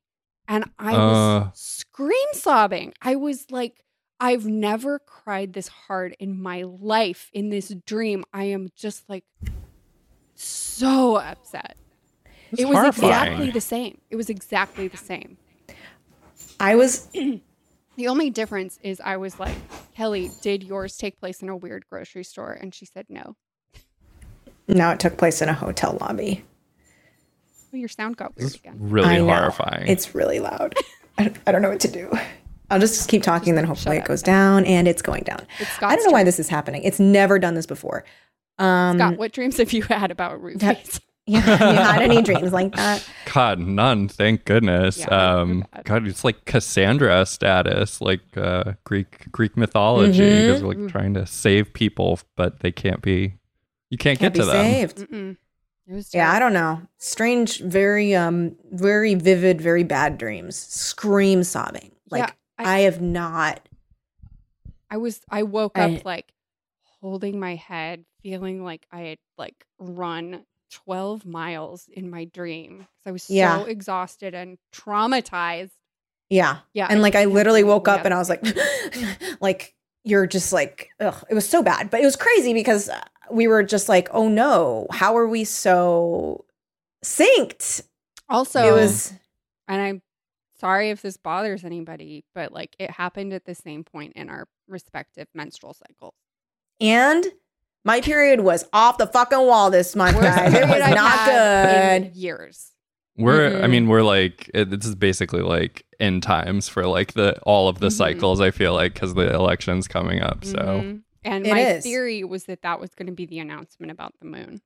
And 0.48 0.70
I 0.78 0.92
was 0.94 1.46
Uh. 1.48 1.52
scream 1.56 2.28
sobbing. 2.34 2.94
I 3.02 3.16
was 3.16 3.50
like, 3.50 3.83
I've 4.24 4.46
never 4.46 5.00
cried 5.00 5.52
this 5.52 5.68
hard 5.68 6.16
in 6.18 6.42
my 6.42 6.62
life 6.62 7.30
in 7.34 7.50
this 7.50 7.76
dream. 7.86 8.24
I 8.34 8.46
am 8.46 8.70
just 8.74 9.10
like 9.10 9.26
so 10.34 11.18
upset. 11.18 11.76
It's 12.54 12.62
it 12.62 12.70
was 12.70 12.78
horrifying. 12.78 13.12
exactly 13.12 13.52
the 13.52 13.60
same. 13.60 14.02
It 14.10 14.16
was 14.16 14.30
exactly 14.30 14.88
the 14.88 14.96
same. 14.96 15.38
I 16.58 16.76
was 16.76 17.10
The 17.96 18.08
only 18.08 18.30
difference 18.30 18.80
is 18.82 19.02
I 19.02 19.18
was 19.18 19.42
like, 19.42 19.56
Kelly, 19.94 20.32
did 20.42 20.64
yours 20.64 20.96
take 20.96 21.20
place 21.20 21.42
in 21.42 21.50
a 21.50 21.58
weird 21.58 21.86
grocery 21.90 22.24
store? 22.24 22.54
And 22.54 22.74
she 22.74 22.86
said 22.86 23.06
no. 23.10 23.36
now 24.70 24.92
it 24.92 25.02
took 25.02 25.18
place 25.18 25.42
in 25.42 25.50
a 25.50 25.54
hotel 25.54 25.98
lobby. 26.00 26.46
Oh, 27.74 27.78
your 27.78 27.90
sound 27.90 28.16
got 28.16 28.38
weird 28.38 28.56
again. 28.56 28.78
really 28.80 29.10
I 29.10 29.18
know. 29.18 29.26
horrifying. 29.26 29.88
It's 29.88 30.16
really 30.16 30.40
loud. 30.40 30.76
I 31.18 31.52
don't 31.52 31.62
know 31.62 31.70
what 31.70 31.82
to 31.82 31.92
do. 31.92 32.10
I'll 32.70 32.80
just 32.80 33.08
keep 33.10 33.24
talking, 33.24 33.56
then 33.56 33.66
hopefully 33.66 33.98
it 33.98 34.06
goes 34.06 34.22
down, 34.24 34.66
and 34.66 34.88
it's 34.88 35.02
going 35.02 35.24
down. 35.24 35.46
It's 35.60 35.82
I 35.82 35.96
don't 35.96 36.06
know 36.06 36.12
why 36.12 36.24
this 36.24 36.40
is 36.40 36.50
happening. 36.50 36.84
It's 36.84 37.00
never 37.00 37.38
done 37.40 37.54
this 37.54 37.66
before. 37.66 38.04
Um, 38.58 38.98
Scott, 38.98 39.18
what 39.18 39.32
dreams 39.32 39.58
have 39.58 39.74
you 39.74 39.84
had 39.84 40.12
about 40.12 40.42
roofies? 40.42 41.00
yeah, 41.26 41.40
have 41.40 41.74
you 41.74 41.82
had 41.82 42.02
any 42.02 42.22
dreams 42.22 42.52
like 42.52 42.76
that? 42.76 43.08
God, 43.34 43.60
none. 43.60 44.08
Thank 44.08 44.46
goodness. 44.46 45.00
Yeah, 45.00 45.08
um. 45.08 45.66
God, 45.84 46.08
it's 46.08 46.24
like 46.24 46.46
Cassandra 46.46 47.26
status, 47.26 48.02
like 48.02 48.22
uh, 48.38 48.74
Greek 48.84 49.32
Greek 49.32 49.58
mythology, 49.58 50.48
because 50.48 50.64
like 50.64 50.88
trying 50.88 51.14
to 51.16 51.26
save 51.26 51.74
people, 51.74 52.20
but 52.36 52.60
they 52.62 52.72
can't 52.72 53.02
be. 53.02 53.36
You 53.90 53.98
can't, 53.98 54.18
Can't 54.18 54.34
get 54.34 54.34
be 54.34 54.40
to 54.40 54.46
them. 54.48 54.66
saved. 54.66 54.98
Mm-mm. 54.98 55.38
Yeah, 56.14 56.32
I 56.32 56.40
don't 56.40 56.54
know. 56.54 56.82
Strange, 56.98 57.60
very, 57.60 58.16
um, 58.16 58.56
very 58.72 59.14
vivid, 59.14 59.62
very 59.62 59.84
bad 59.84 60.18
dreams. 60.18 60.56
Scream 60.56 61.44
sobbing. 61.44 61.92
Like 62.10 62.24
Yeah, 62.28 62.32
I, 62.58 62.76
I- 62.76 62.80
have 62.82 63.02
not. 63.02 63.68
I 64.90 64.98
was 64.98 65.22
I 65.30 65.44
woke 65.44 65.78
I- 65.78 65.96
up 65.96 66.06
like 66.06 66.32
holding 67.02 67.40
my 67.40 67.56
head, 67.56 68.06
feeling 68.22 68.64
like 68.64 68.86
I 68.92 69.02
had 69.02 69.18
like 69.38 69.66
run 69.80 70.46
12 70.72 71.26
miles 71.26 71.88
in 71.92 72.10
my 72.10 72.26
dream 72.26 72.78
because 72.78 72.88
I 73.08 73.12
was 73.12 73.30
Yeah. 73.30 73.58
so 73.60 73.66
exhausted 73.66 74.34
and 74.34 74.58
traumatized. 74.74 75.72
Yeah, 76.30 76.60
Yeah. 76.74 76.88
and 76.90 77.02
like 77.02 77.16
I 77.16 77.26
literally 77.26 77.64
woke 77.64 77.88
up 77.88 78.06
and 78.06 78.14
I 78.14 78.18
was 78.18 78.30
like, 78.30 78.44
like 79.42 79.76
you're 80.04 80.26
just 80.28 80.52
like, 80.54 80.90
ugh, 81.00 81.24
it 81.30 81.34
was 81.34 81.48
so 81.48 81.62
bad, 81.64 81.90
but 81.90 82.02
it 82.02 82.06
was 82.06 82.16
crazy 82.16 82.54
because 82.54 82.90
uh, 82.90 83.02
we 83.32 83.48
were 83.48 83.64
just 83.64 83.88
like, 83.90 84.10
oh 84.12 84.28
no, 84.30 84.88
how 84.92 85.16
are 85.18 85.28
we 85.28 85.44
so 85.44 86.46
synced? 87.04 87.84
also 88.30 88.62
it 88.68 88.72
was 88.72 89.12
and 89.68 89.82
I'm 89.82 90.02
sorry 90.64 90.90
if 90.92 91.02
this 91.02 91.18
bothers 91.18 91.64
anybody, 91.66 92.24
but 92.34 92.52
like 92.54 92.76
it 92.80 92.90
happened 92.92 93.34
at 93.34 93.46
the 93.46 93.56
same 93.56 93.84
point 93.84 94.14
in 94.16 94.30
our 94.30 94.48
respective 94.68 95.28
menstrual 95.34 95.74
cycles. 95.74 96.14
and 96.80 97.26
my 97.86 98.00
period 98.00 98.40
was 98.40 98.66
off 98.72 98.98
the 98.98 99.08
fucking 99.08 99.40
wall 99.46 99.70
this 99.70 99.94
month, 99.94 100.16
Worst 100.16 100.28
guys. 100.38 100.54
It 100.54 100.64
was 100.70 100.82
I've 100.82 100.96
not 100.96 101.12
had 101.20 101.96
in 101.98 102.04
good. 102.04 102.16
years. 102.16 102.72
We're, 103.18 103.58
I 103.58 103.68
Mhm. 103.68 103.70
mean, 103.70 103.88
we're 103.90 104.04
like, 104.04 104.50
it, 104.54 104.70
this 104.70 104.86
is 104.86 104.96
basically 104.96 105.42
like 105.42 105.86
end 106.00 106.24
times 106.24 106.70
for 106.70 106.88
like 106.88 107.12
the 107.14 107.38
all 107.42 107.68
of 107.68 107.80
the 107.80 107.88
Mhm. 107.90 107.92
cycles. 107.98 108.40
I 108.40 108.52
feel 108.52 108.74
like 108.74 108.94
because 108.94 109.14
the 109.16 109.34
election's 109.34 109.88
coming 109.90 110.22
up. 110.22 110.46
So 110.46 110.56
Mhm. 110.58 111.04
and 111.26 111.46
It 111.46 111.52
my 111.52 111.60
is. 111.60 111.84
theory 111.84 112.24
was 112.24 112.46
that 112.46 112.62
that 112.62 112.80
was 112.80 112.96
going 112.96 113.08
to 113.08 113.12
be 113.14 113.26
the 113.26 113.40
announcement 113.40 113.92
about 113.92 114.14
the 114.20 114.26
moon 114.28 114.62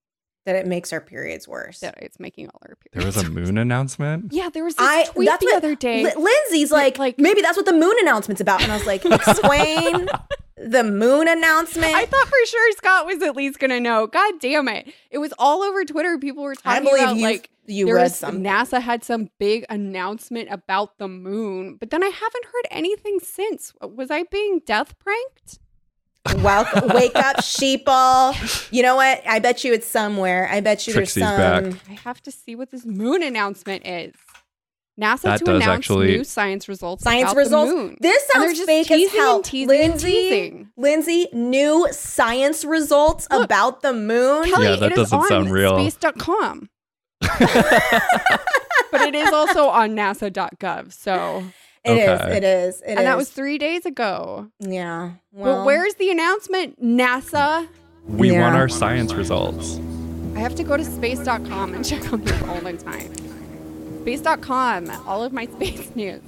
That 0.47 0.55
it 0.55 0.65
makes 0.65 0.93
our 0.93 1.01
periods 1.01 1.45
worse. 1.45 1.81
that 1.81 1.95
it's 2.01 2.21
making 2.21 2.47
all 2.47 2.61
our 2.61 2.75
periods. 2.77 2.93
there 2.93 3.05
was 3.05 3.17
a 3.17 3.29
moon 3.29 3.57
announcement. 3.57 4.31
Yeah, 4.31 4.49
there 4.49 4.63
was 4.63 4.75
this 4.75 4.87
I 4.87 5.03
tweet 5.03 5.27
that's 5.27 5.41
the 5.43 5.47
what 5.51 5.57
other 5.57 5.75
day. 5.75 6.05
Li- 6.05 6.13
Lindsay's 6.15 6.71
like, 6.71 6.97
like- 6.97 7.19
maybe 7.19 7.41
that's 7.41 7.57
what 7.57 7.65
the 7.65 7.73
moon 7.73 7.93
announcement's 8.01 8.39
about, 8.39 8.63
and 8.63 8.71
I 8.71 8.77
was 8.77 8.85
like, 8.87 9.03
explain 9.05 10.07
the 10.55 10.83
moon 10.85 11.27
announcement. 11.27 11.93
I 11.93 12.05
thought 12.05 12.27
for 12.27 12.45
sure 12.45 12.71
Scott 12.77 13.05
was 13.05 13.21
at 13.23 13.35
least 13.35 13.59
gonna 13.59 13.81
know. 13.81 14.07
God 14.07 14.35
damn 14.39 14.69
it! 14.69 14.91
It 15.11 15.17
was 15.17 15.33
all 15.37 15.61
over 15.63 15.83
Twitter. 15.83 16.17
People 16.17 16.43
were 16.43 16.55
I 16.63 16.79
talking 16.79 16.83
believe 16.89 17.03
about 17.03 17.17
like 17.17 17.49
you 17.65 17.85
there 17.85 17.95
read 17.95 18.03
was 18.03 18.15
something. 18.15 18.41
NASA 18.41 18.81
had 18.81 19.03
some 19.03 19.29
big 19.39 19.65
announcement 19.69 20.47
about 20.49 20.97
the 20.97 21.09
moon, 21.09 21.75
but 21.75 21.89
then 21.89 22.01
I 22.03 22.07
haven't 22.07 22.45
heard 22.45 22.67
anything 22.71 23.19
since. 23.21 23.73
Was 23.81 24.09
I 24.09 24.23
being 24.23 24.61
death 24.65 24.97
pranked? 24.97 25.59
Welcome, 26.35 26.89
wake 26.89 27.15
up, 27.15 27.37
sheeple. 27.37 28.71
You 28.71 28.83
know 28.83 28.95
what? 28.95 29.21
I 29.27 29.39
bet 29.39 29.63
you 29.63 29.73
it's 29.73 29.87
somewhere. 29.87 30.47
I 30.51 30.59
bet 30.61 30.87
you 30.87 30.93
Trixie's 30.93 31.23
there's 31.23 31.37
some. 31.63 31.71
back. 31.71 31.81
I 31.89 31.93
have 32.03 32.21
to 32.23 32.31
see 32.31 32.55
what 32.55 32.71
this 32.71 32.85
moon 32.85 33.23
announcement 33.23 33.85
is. 33.87 34.13
NASA 34.99 35.21
That 35.23 35.39
to 35.39 35.45
does 35.45 35.55
announce 35.63 35.77
actually- 35.85 36.07
new 36.07 36.23
science 36.23 36.67
results. 36.67 37.03
Science 37.03 37.31
about 37.31 37.37
results. 37.37 37.71
The 37.71 37.77
moon. 37.77 37.97
This 38.01 38.27
sounds 38.33 38.53
just 38.57 38.65
fake 38.65 38.89
as 38.89 39.11
hell. 39.11 39.35
and 39.35 39.45
teasing 39.45 39.69
and 39.79 39.89
Lindsay, 39.91 40.11
teasing. 40.11 40.69
Lindsay, 40.75 41.27
new 41.33 41.87
science 41.91 42.65
results 42.65 43.27
Look. 43.29 43.45
about 43.45 43.81
the 43.83 43.93
moon. 43.93 44.45
Kelly, 44.49 44.65
Yeah, 44.69 44.75
that 44.77 44.91
it 44.91 44.91
is 44.93 44.97
doesn't 45.11 45.19
on 45.19 45.27
sound 45.27 45.51
real. 45.51 45.77
Space.com. 45.89 46.69
but 47.21 49.01
it 49.01 49.15
is 49.15 49.31
also 49.31 49.67
on 49.69 49.91
NASA.gov. 49.95 50.91
So, 50.93 51.43
It 51.87 51.97
is. 51.99 52.21
Okay. 52.21 52.37
It 52.37 52.43
is. 52.43 52.81
It 52.81 52.89
and 52.97 52.99
that 53.07 53.17
was 53.17 53.29
three 53.29 53.57
days 53.57 53.85
ago. 53.85 54.49
yeah. 54.59 55.11
Well, 55.31 55.57
but 55.59 55.65
where's 55.65 55.95
the 55.95 56.09
announcement? 56.11 56.81
NASA. 56.83 57.67
We 58.07 58.31
Yeah. 58.31 58.41
want 58.41 58.55
our 58.55 58.67
science 58.69 59.13
results. 59.13 59.79
I 60.35 60.39
have 60.39 60.55
to 60.55 60.63
go 60.63 60.77
to 60.77 60.83
space.com 60.85 61.73
and 61.73 61.83
check 61.89 62.11
on 62.13 62.23
this 62.23 62.41
all 62.43 62.59
the 62.61 62.73
time. 62.73 63.13
Space.com, 64.01 64.89
all 65.07 65.23
of 65.23 65.33
my 65.33 65.45
space 65.57 65.91
news. 65.95 66.21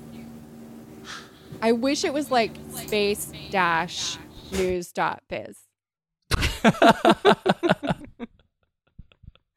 I 1.61 1.71
wish 1.73 2.03
it 2.05 2.13
was 2.13 2.31
like 2.31 2.51
space 2.75 3.31
dash 3.51 4.17
news 4.51 4.91
dot 4.91 5.23
biz. 5.29 5.57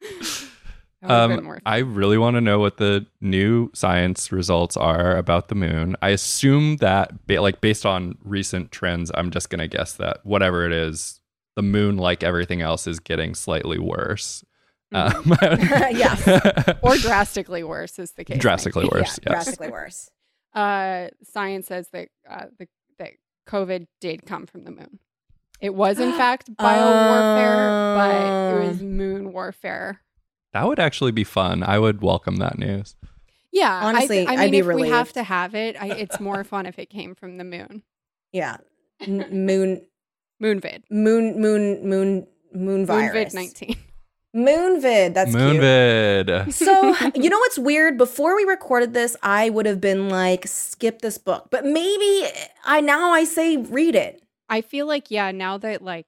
That 1.07 1.27
would've 1.27 1.43
been 1.43 1.51
Um, 1.51 1.59
I 1.65 1.77
really 1.79 2.17
want 2.17 2.35
to 2.35 2.41
know 2.41 2.59
what 2.59 2.77
the 2.77 3.05
new 3.21 3.69
science 3.73 4.31
results 4.31 4.77
are 4.77 5.17
about 5.17 5.49
the 5.49 5.55
moon. 5.55 5.95
I 6.01 6.09
assume 6.09 6.77
that, 6.77 7.27
ba- 7.27 7.41
like, 7.41 7.61
based 7.61 7.85
on 7.85 8.17
recent 8.23 8.71
trends, 8.71 9.11
I'm 9.13 9.29
just 9.31 9.49
gonna 9.49 9.67
guess 9.67 9.93
that 9.93 10.19
whatever 10.25 10.65
it 10.65 10.71
is, 10.71 11.19
the 11.55 11.61
moon, 11.61 11.97
like 11.97 12.23
everything 12.23 12.61
else, 12.61 12.87
is 12.87 12.99
getting 12.99 13.35
slightly 13.35 13.77
worse. 13.79 14.43
Mhm. 14.93 15.41
Um, 15.41 15.57
Yes. 15.97 16.77
or 16.81 16.95
drastically 16.97 17.63
worse 17.63 17.99
is 17.99 18.11
the 18.13 18.23
case. 18.23 18.39
drastically 18.39 18.85
worse. 18.85 19.19
yeah, 19.23 19.33
yes. 19.33 19.45
drastically 19.45 19.69
worse. 19.71 20.09
Uh, 20.53 21.07
science 21.23 21.67
says 21.67 21.89
that 21.93 22.09
uh, 22.29 22.45
the, 22.59 22.67
that 22.99 23.11
COVID 23.47 23.87
did 23.99 24.25
come 24.25 24.45
from 24.45 24.63
the 24.65 24.71
moon. 24.71 24.99
It 25.59 25.73
was 25.73 25.99
in 25.99 26.11
fact 26.17 26.49
biowarfare, 26.55 27.95
but 27.95 28.61
it 28.63 28.67
was 28.69 28.81
Oh. 28.81 28.85
moon 28.85 29.33
warfare. 29.33 30.01
That 30.53 30.67
would 30.67 30.79
actually 30.79 31.11
be 31.11 31.23
fun. 31.23 31.63
I 31.63 31.79
would 31.79 32.01
welcome 32.01 32.37
that 32.37 32.57
news. 32.57 32.95
Yeah, 33.51 33.71
I 33.71 33.85
Honestly, 33.85 34.17
th- 34.17 34.27
I, 34.27 34.33
I'd 34.33 34.39
mean, 34.39 34.51
be 34.51 34.57
if 34.59 34.65
we 34.67 34.89
have 34.89 35.13
to 35.13 35.23
have 35.23 35.53
it, 35.53 35.75
I, 35.79 35.87
it's 35.89 36.19
more 36.19 36.43
fun 36.43 36.65
if 36.65 36.79
it 36.79 36.89
came 36.89 37.13
from 37.15 37.37
the 37.37 37.43
moon. 37.43 37.83
Yeah. 38.31 38.57
N- 38.99 39.45
moon, 39.45 39.81
Moonvid. 40.41 40.83
moon, 40.89 41.39
moon, 41.39 41.87
moon, 41.87 42.27
moon 42.53 42.85
virus. 42.85 43.33
Moonvid 43.33 43.35
19. 43.35 43.75
Moonvid. 44.35 45.13
That's 45.13 45.31
cute. 45.31 45.41
Moonvid. 45.41 46.51
So, 46.53 46.95
you 47.15 47.29
know 47.29 47.37
what's 47.37 47.59
weird? 47.59 47.97
Before 47.97 48.35
we 48.35 48.43
recorded 48.43 48.93
this, 48.93 49.15
I 49.21 49.49
would 49.51 49.65
have 49.67 49.79
been 49.79 50.09
like, 50.09 50.47
skip 50.47 51.01
this 51.01 51.17
book. 51.19 51.49
But 51.51 51.65
maybe 51.65 52.27
I 52.65 52.81
now 52.81 53.11
I 53.11 53.23
say 53.23 53.57
read 53.57 53.95
it. 53.95 54.23
I 54.49 54.61
feel 54.61 54.87
like, 54.87 55.11
yeah, 55.11 55.31
now 55.31 55.57
that 55.59 55.83
like 55.83 56.07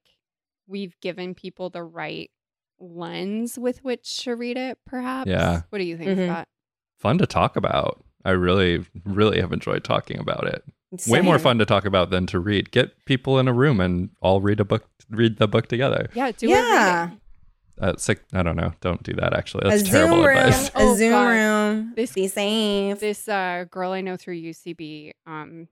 we've 0.67 0.99
given 0.99 1.35
people 1.35 1.69
the 1.69 1.83
right 1.83 2.31
lens 2.93 3.57
with 3.59 3.83
which 3.83 4.23
to 4.23 4.35
read 4.35 4.57
it, 4.57 4.77
perhaps. 4.85 5.29
Yeah. 5.29 5.61
What 5.69 5.79
do 5.79 5.85
you 5.85 5.97
think, 5.97 6.11
Mhm. 6.11 6.27
Scott? 6.27 6.47
Fun 6.99 7.17
to 7.17 7.25
talk 7.27 7.55
about. 7.55 8.03
I 8.23 8.31
really, 8.31 8.85
really 9.03 9.39
have 9.41 9.51
enjoyed 9.53 9.83
talking 9.83 10.17
about 10.19 10.47
it. 10.47 10.63
Way 11.07 11.21
more 11.21 11.37
fun 11.39 11.57
to 11.59 11.65
talk 11.65 11.85
about 11.85 12.09
than 12.09 12.25
to 12.27 12.39
read. 12.39 12.71
Get 12.71 13.05
people 13.05 13.37
in 13.37 13.47
a 13.47 13.53
room 13.53 13.79
and 13.81 14.09
all 14.21 14.39
read 14.41 14.59
a 14.59 14.65
book. 14.65 14.87
Read 15.09 15.37
the 15.37 15.47
book 15.47 15.67
together. 15.67 16.09
Yeah, 16.13 16.31
do 16.31 16.47
Yeah. 16.47 17.11
a. 17.11 17.85
Uh, 17.85 17.89
it's 17.89 18.07
like 18.07 18.23
I 18.33 18.41
don't 18.41 18.55
know. 18.55 18.71
Don't 18.79 19.03
do 19.03 19.11
that. 19.13 19.33
Actually, 19.33 19.67
A 19.67 19.71
that's 19.71 19.83
terrible 19.89 20.17
Zoom 20.17 20.25
room. 20.27 20.37
advice. 20.37 20.69
A 20.69 20.71
Oh, 20.75 20.95
Zoom 20.95 21.11
God. 21.11 21.27
room. 21.27 21.93
This- 21.95 22.13
Be 22.13 22.27
safe. 22.29 22.99
This 22.99 23.27
uh, 23.27 23.65
girl 23.69 23.91
I 23.91 23.99
know 24.01 24.15
through 24.15 24.35
UCB 24.35 25.11
um, 25.27 25.67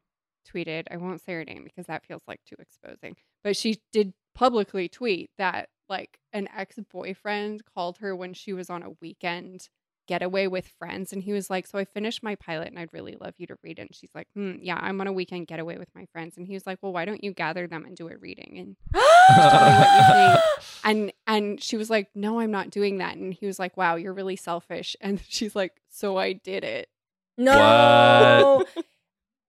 tweeted, 0.53 0.84
I 0.91 0.98
won't 0.98 1.22
say 1.22 1.31
her 1.34 1.45
name 1.45 1.64
because 1.64 1.85
that 1.85 2.03
feels 2.06 2.22
like 2.27 2.41
too 2.45 2.56
exposing, 2.60 3.15
but 3.44 3.56
she 3.56 3.80
did 3.94 4.14
publicly 4.35 4.90
tweet 4.90 5.30
that 5.38 5.69
like 5.94 6.18
an 6.34 6.49
ex 6.56 6.80
boyfriend 6.91 7.61
called 7.74 7.99
her 7.99 8.15
when 8.15 8.34
she 8.34 8.52
was 8.52 8.70
on 8.70 8.82
a 8.82 8.95
weekend 9.02 9.70
getaway 10.07 10.48
with 10.48 10.68
friends. 10.80 11.14
And 11.14 11.24
he 11.24 11.32
was 11.32 11.49
like, 11.49 11.68
So 11.68 11.78
I 11.78 11.86
finished 11.86 12.24
my 12.24 12.36
pilot 12.36 12.70
and 12.70 12.80
I'd 12.80 12.91
really 12.91 13.15
love 13.20 13.36
you 13.38 13.48
to 13.48 13.57
read 13.64 13.78
it. 13.78 13.84
And 13.84 13.95
she's 13.95 14.10
like, 14.15 14.28
hmm, 14.34 14.56
Yeah, 14.60 14.78
I'm 14.82 14.99
on 14.99 15.07
a 15.07 15.14
weekend 15.14 15.48
getaway 15.48 15.78
with 15.78 15.90
my 15.95 16.06
friends. 16.11 16.36
And 16.36 16.48
he 16.48 16.56
was 16.56 16.65
like, 16.65 16.80
Well, 16.82 16.91
why 16.91 17.06
don't 17.06 17.24
you 17.24 17.32
gather 17.32 17.68
them 17.68 17.86
and 17.86 17.95
do 17.95 18.10
a 18.10 18.18
reading? 18.18 18.57
And 18.57 18.76
tell 18.94 19.65
me 19.65 19.78
what 19.78 19.98
you 19.98 20.14
think. 20.14 20.41
and 20.84 21.14
and 21.28 21.64
she 21.64 21.78
was 21.78 21.90
like 21.90 22.10
no 22.14 22.40
i'm 22.41 22.52
not 22.52 22.70
doing 22.70 22.98
that 22.98 23.15
and 23.15 23.34
he 23.34 23.45
was 23.45 23.57
like 23.57 23.78
wow 23.78 23.95
you're 23.95 24.14
really 24.14 24.36
selfish 24.36 24.98
and 25.02 25.22
she's 25.30 25.56
like 25.56 25.74
so 25.90 26.18
i 26.18 26.34
did 26.34 26.64
it 26.64 26.90
No. 27.38 28.64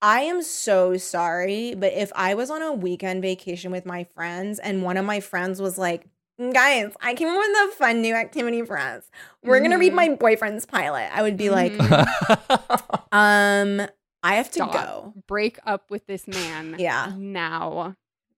I 0.03 0.21
am 0.23 0.43
so 0.43 0.99
sorry, 0.99 1.75
but 1.75 1.95
if 1.95 2.13
I 2.15 2.35
was 2.35 2.51
on 2.51 2.61
a 2.61 2.75
weekend 2.75 3.23
vacation 3.23 3.73
with 3.73 3.87
my 3.87 4.05
friends 4.05 4.59
and 4.59 4.83
one 4.83 4.99
of 4.99 5.07
my 5.07 5.21
friends 5.21 5.63
was 5.63 5.79
like, 5.79 6.07
guys, 6.53 6.93
I 7.01 7.15
came 7.15 7.29
up 7.29 7.39
with 7.39 7.75
a 7.75 7.77
fun 7.77 8.03
new 8.03 8.15
activity 8.15 8.63
for 8.63 8.79
us. 8.79 9.05
We're 9.43 9.61
going 9.61 9.71
to 9.71 9.77
read 9.79 9.93
Mhm. 9.93 9.97
my 9.97 10.09
boyfriend's 10.11 10.67
pilot. 10.67 11.09
I 11.13 11.23
would 11.23 11.37
be 11.37 11.51
like, 11.51 11.73
Mhm. 11.73 13.09
um, 13.13 13.87
I 14.23 14.35
have 14.37 14.49
to 14.53 14.55
Stop. 14.55 14.73
go. 14.73 15.15
break 15.29 15.59
up 15.67 15.91
with 15.91 16.07
this 16.07 16.27
man 16.27 16.77
Yeah, 16.79 17.13
now 17.17 17.95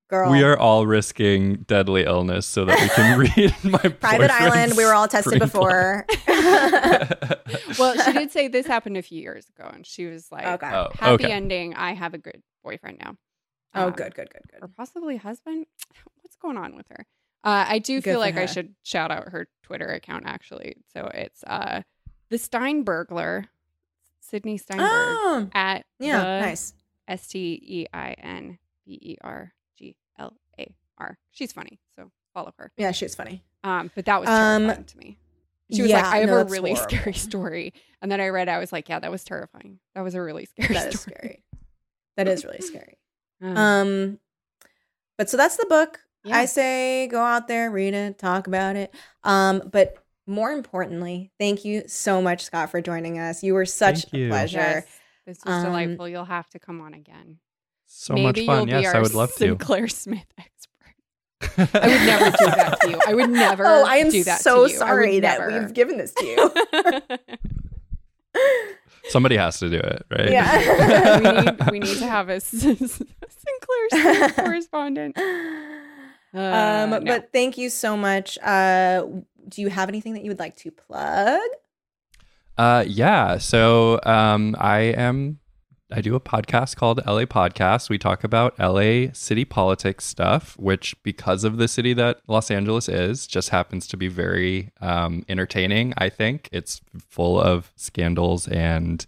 girl. 0.09 0.31
we 0.33 0.43
are 0.43 0.59
all 0.59 0.85
risking 0.87 1.59
deadly 1.69 2.05
illness 2.05 2.45
so 2.47 2.65
that 2.65 2.81
we 2.81 2.89
can 2.89 3.19
read 3.37 3.55
my 3.65 3.79
Private 3.91 4.31
island. 4.33 4.77
We 4.77 4.85
were 4.85 4.95
all 4.95 5.07
tested 5.09 5.39
before. 5.39 6.05
well 7.79 7.95
she 8.05 8.13
did 8.13 8.31
say 8.33 8.49
this 8.49 8.67
happened 8.67 8.97
a 8.97 9.03
few 9.03 9.21
years 9.21 9.49
ago 9.57 9.69
and 9.73 9.87
she 9.87 10.07
was 10.07 10.31
like 10.33 10.47
Okay. 10.47 10.71
Oh, 10.75 10.89
happy 10.95 11.25
okay. 11.25 11.33
ending 11.33 11.75
i 11.75 11.93
have 11.95 12.15
a 12.15 12.19
good 12.19 12.43
boyfriend 12.65 12.99
now 12.99 13.17
Oh, 13.75 13.89
Um, 13.89 13.93
good, 13.93 14.15
good, 14.15 14.31
good, 14.31 14.43
or 14.63 14.69
good. 14.69 14.77
possibly 14.77 15.17
husband 15.19 15.67
what's 16.23 16.37
going 16.37 16.57
on 16.57 16.75
with 16.77 16.87
her 16.89 17.07
uh, 17.45 17.65
i 17.69 17.79
do 17.79 18.01
Good 18.01 18.11
feel 18.13 18.21
like 18.21 18.37
i 18.37 18.47
should 18.47 18.75
shout 18.83 19.11
out 19.11 19.29
her 19.31 19.49
twitter 19.63 19.87
account 19.89 20.25
actually 20.27 20.77
so 20.93 21.11
it's 21.15 21.43
uh 21.45 21.83
the 22.31 22.37
steinberglar 22.37 23.47
sydney 24.21 24.57
steinberg 24.59 24.89
Oh, 24.89 25.49
at 25.55 25.85
yeah, 26.01 26.41
nice. 26.41 26.75
S 27.09 27.29
T 27.29 27.61
E 27.63 27.87
I 27.93 28.13
N 28.19 28.59
B 28.85 28.99
E 29.01 29.17
R 29.23 29.53
G 29.79 29.95
L 30.19 30.37
A 30.59 30.75
R. 30.99 31.19
She's 31.31 31.53
funny, 31.53 31.79
so 31.95 32.11
follow 32.35 32.53
her. 32.59 32.73
Yeah, 32.77 32.91
she's 32.91 33.15
funny. 33.15 33.45
Um, 33.63 33.93
but 33.95 34.07
that 34.07 34.19
was 34.21 34.29
Um, 34.29 34.63
terrifying 34.65 34.85
to 34.87 34.99
me. 34.99 35.19
She 35.73 35.83
was 35.83 35.93
like, 35.93 36.05
"I 36.05 36.17
have 36.19 36.27
no, 36.29 36.39
a 36.39 36.45
really 36.47 36.73
horrible. 36.75 36.97
scary 36.97 37.13
story," 37.13 37.75
and 38.03 38.11
then 38.11 38.21
I 38.21 38.29
read, 38.31 38.49
I 38.49 38.59
was 38.59 38.73
like, 38.73 38.89
"Yeah, 38.89 38.99
that 38.99 39.11
was 39.11 39.23
terrifying. 39.23 39.79
That 39.95 40.01
was 40.03 40.17
a 40.17 40.21
really 40.23 40.45
scary 40.59 40.75
That 40.75 40.93
is 40.93 41.01
story." 41.01 41.15
scary. 41.17 41.45
That 42.17 42.27
is 42.29 42.45
really 42.45 42.61
scary. 42.61 42.99
Um, 43.43 43.57
Um, 43.57 44.19
but 45.19 45.31
so 45.31 45.37
that's 45.37 45.57
the 45.57 45.67
book. 45.67 46.01
Yeah. 46.27 46.37
I 46.39 46.45
say 46.47 47.07
go 47.09 47.21
out 47.23 47.49
there, 47.49 47.71
read 47.71 47.95
it, 47.95 48.19
talk 48.19 48.47
about 48.47 48.77
it. 48.77 48.93
Um, 49.25 49.63
but 49.73 49.97
more 50.27 50.51
importantly, 50.51 51.31
thank 51.39 51.65
you 51.65 51.85
so 51.87 52.21
much, 52.21 52.45
Scott, 52.45 52.71
for 52.71 52.81
joining 52.81 53.19
us. 53.19 53.43
You 53.43 53.55
were 53.55 53.65
such 53.67 54.03
Thank 54.07 54.15
a 54.15 54.19
you. 54.19 54.29
pleasure. 54.29 54.59
yes, 54.59 54.87
this 55.27 55.39
was 55.45 55.55
Um, 55.55 55.65
delightful. 55.67 56.09
You'll 56.09 56.25
have 56.25 56.49
to 56.51 56.59
come 56.59 56.81
on 56.81 56.95
again. 56.95 57.39
so 57.87 58.15
Maybe 58.15 58.25
much 58.27 58.41
fun. 58.47 58.57
You'll 58.69 58.79
be 58.79 58.83
Yes, 58.83 58.95
our 58.95 58.97
I 59.01 59.03
would 59.03 59.15
love 59.15 59.31
to. 59.35 59.39
Sinclair 59.39 59.87
Smith 59.89 60.27
expert. 60.39 60.73
I 61.59 61.87
would 61.87 62.07
never 62.07 62.31
do 62.37 62.47
that 62.47 62.81
to 62.81 62.91
you. 62.91 62.99
I 63.07 63.15
would 63.15 63.31
never. 63.31 63.65
Oh, 63.67 63.85
I 63.87 63.97
am 63.99 64.09
do 64.11 64.25
that 64.25 64.41
so 64.41 64.67
to 64.67 64.73
you. 64.73 64.79
Sorry 64.79 65.21
that 65.21 65.39
never. 65.39 65.61
we've 65.61 65.73
given 65.75 65.97
this 65.99 66.13
to 66.15 66.25
you. 66.25 66.51
Somebody 69.09 69.37
has 69.37 69.61
to 69.61 69.69
do 69.71 69.77
it, 69.79 70.05
right? 70.11 70.31
Yeah. 70.31 71.19
we 71.21 71.31
need 71.31 71.71
we 71.71 71.79
need 71.79 71.99
to 71.99 72.07
have 72.09 72.29
a 72.29 72.41
Sinclair 72.41 73.89
Smith 73.91 74.35
correspondent. 74.37 75.17
Uh, 76.37 76.41
um, 76.41 76.91
no. 76.91 77.01
but 77.01 77.33
thank 77.33 77.57
you 77.57 77.71
so 77.71 77.97
much. 77.97 78.39
Uh, 78.43 79.07
do 79.49 79.63
you 79.63 79.69
have 79.69 79.89
anything 79.89 80.13
that 80.15 80.23
you 80.23 80.31
would 80.31 80.39
like 80.39 80.57
to 80.57 80.71
plug? 80.71 81.41
Uh, 82.59 82.85
yeah. 82.87 83.39
So 83.39 84.01
um, 84.05 84.55
I 84.59 84.79
am. 84.81 85.39
I 85.93 86.01
do 86.01 86.17
a 86.17 86.21
podcast 86.21 86.75
called 86.75 87.01
LA 87.07 87.27
Podcast. 87.27 87.89
We 87.89 87.97
talk 87.97 88.25
about 88.25 88.59
LA 88.59 89.13
city 89.13 89.45
politics 89.45 90.05
stuff, 90.05 90.59
which, 90.59 91.01
because 91.05 91.45
of 91.45 91.59
the 91.59 91.69
city 91.69 91.95
that 91.95 92.23
Los 92.27 92.51
Angeles 92.51 92.89
is, 92.89 93.25
just 93.29 93.51
happens 93.51 93.87
to 93.89 93.97
be 93.97 94.09
very 94.09 94.73
um, 94.81 95.25
entertaining. 95.29 95.95
I 95.97 96.09
think 96.09 96.49
it's 96.51 96.81
full 96.99 97.41
of 97.41 97.71
scandals 97.77 98.49
and 98.49 99.07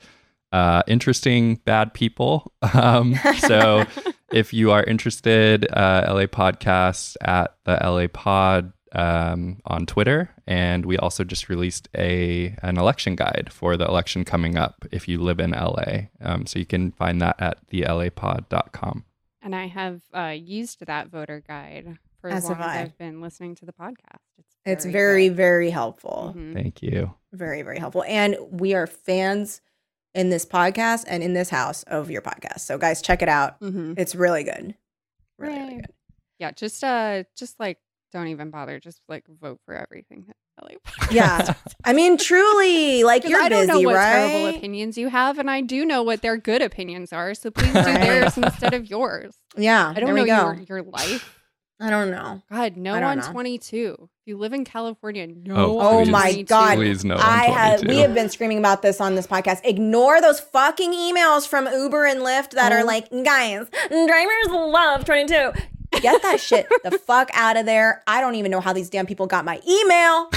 uh, 0.53 0.83
interesting 0.87 1.57
bad 1.65 1.95
people. 1.95 2.53
Um, 2.75 3.15
so 3.39 3.85
if 4.33 4.53
you 4.53 4.71
are 4.73 4.83
interested, 4.85 5.67
uh, 5.73 6.05
LA 6.09 6.27
Podcast 6.27 7.17
at 7.23 7.55
the 7.65 7.79
LA 7.83 8.07
Pod 8.09 8.73
um, 8.93 9.59
on 9.65 9.87
Twitter, 9.87 10.31
and 10.47 10.85
we 10.87 10.97
also 10.99 11.25
just 11.25 11.49
released 11.49 11.89
a 11.97 12.55
an 12.63 12.79
election 12.79 13.17
guide 13.17 13.49
for 13.53 13.77
the 13.77 13.87
election 13.87 14.25
coming 14.25 14.57
up. 14.59 14.85
If 14.91 15.09
you 15.09 15.19
live 15.21 15.41
in 15.41 15.51
LA, 15.53 16.09
um, 16.21 16.47
so 16.47 16.59
you 16.59 16.67
can 16.67 16.93
find 16.93 17.21
that 17.21 17.37
at 17.41 17.59
the 17.69 17.83
thelapod.com. 17.83 19.05
and 19.43 19.55
I 19.55 19.67
have 19.67 20.01
uh, 20.15 20.35
used 20.37 20.85
that 20.87 21.09
voter 21.09 21.43
guide 21.47 21.99
for 22.21 22.31
as, 22.31 22.45
As 22.45 22.51
long 22.51 22.57
have 22.59 22.67
as 22.71 22.77
I. 22.77 22.81
I've 22.83 22.99
been 22.99 23.21
listening 23.21 23.55
to 23.57 23.67
the 23.67 23.73
podcast. 23.73 24.21
It's 24.39 24.57
It's 24.67 24.85
very, 24.85 25.29
very 25.29 25.71
helpful. 25.71 26.35
Mhm. 26.37 26.55
Thank 26.55 26.83
you. 26.83 27.15
Very, 27.33 27.63
very 27.63 27.79
helpful. 27.79 28.05
And 28.07 28.37
we 28.51 28.75
are 28.75 28.87
fans 28.87 29.61
in 30.19 30.31
this 30.31 30.45
podcast 30.45 31.05
and 31.07 31.23
in 31.23 31.33
this 31.33 31.49
house 31.51 31.85
of 31.85 32.11
your 32.11 32.23
podcast. 32.23 32.61
So 32.61 32.77
guys, 32.77 33.01
check 33.01 33.23
it 33.23 33.29
out. 33.29 33.61
Mhm. 33.61 33.99
It's 33.99 34.15
really 34.15 34.43
good. 34.45 34.75
Really, 35.39 35.59
really 35.59 35.75
good. 35.77 35.93
Yeah, 36.39 36.51
just 36.51 36.83
uh, 36.85 37.25
just 37.37 37.59
like 37.61 37.79
don't 38.13 38.29
even 38.29 38.51
bother. 38.51 38.81
Just 38.81 39.01
like 39.09 39.25
vote 39.29 39.61
for 39.65 39.75
everything 39.75 40.25
that 40.27 40.37
Podcast 40.61 40.77
Yeah. 41.13 41.55
I 41.85 41.93
mean, 41.93 42.17
truly, 42.17 43.05
like 43.05 43.25
you're 43.29 43.41
I 43.41 43.49
don't 43.49 43.67
busy, 43.69 43.73
know 43.85 43.89
what 43.89 43.95
right? 43.95 44.29
terrible 44.29 44.59
opinions 44.59 44.99
you 44.99 45.09
have, 45.09 45.39
and 45.39 45.51
I 45.51 45.61
do 45.61 45.85
know 45.85 46.03
what 46.03 46.21
their 46.23 46.37
good 46.37 46.63
opinions 46.63 47.13
are. 47.13 47.35
So 47.35 47.51
please 47.51 47.73
do 47.73 47.83
theirs 47.83 48.37
instead 48.37 48.75
of 48.75 48.91
yours. 48.91 49.37
Yeah. 49.57 49.93
I 49.95 50.01
don't 50.01 50.15
know 50.15 50.25
your 50.25 50.55
your 50.69 50.83
life. 50.83 51.39
I 51.81 51.91
don't 51.91 52.11
know. 52.11 52.43
God, 52.51 52.77
no 52.77 52.95
I 52.95 53.01
don't 53.01 53.11
on 53.11 53.19
know. 53.19 53.31
22. 53.31 54.11
If 54.29 54.33
you 54.33 54.37
live 54.37 54.53
in 54.53 54.67
California, 54.67 55.27
no. 55.27 55.55
Oh, 55.57 55.81
Oh 55.81 56.05
my 56.05 56.43
God. 56.43 56.75
Please 56.75 57.03
no. 57.03 57.15
on 57.15 57.21
I 57.23 57.45
have 57.45 57.83
we 57.83 57.97
have 58.01 58.13
been 58.13 58.29
screaming 58.29 58.59
about 58.59 58.83
this 58.83 59.01
on 59.01 59.15
this 59.15 59.27
podcast. 59.27 59.63
Ignore 59.65 60.21
those 60.21 60.39
fucking 60.39 60.93
emails 60.93 61.49
from 61.49 61.67
Uber 61.67 62.05
and 62.05 62.21
Lyft 62.21 62.51
that 62.51 62.71
Oh. 62.71 62.75
are 62.77 62.85
like, 62.85 63.09
guys, 63.25 63.67
drivers 63.89 64.49
love 64.51 65.07
22. 65.07 65.53
Get 66.03 66.21
that 66.21 66.41
shit 66.43 66.69
the 66.85 66.99
fuck 66.99 67.31
out 67.33 67.57
of 67.57 67.65
there. 67.65 68.03
I 68.07 68.21
don't 68.21 68.35
even 68.35 68.51
know 68.51 68.61
how 68.61 68.75
these 68.75 68.91
damn 68.91 69.07
people 69.07 69.27
got 69.27 69.47
my 69.47 69.63
email. 69.67 70.29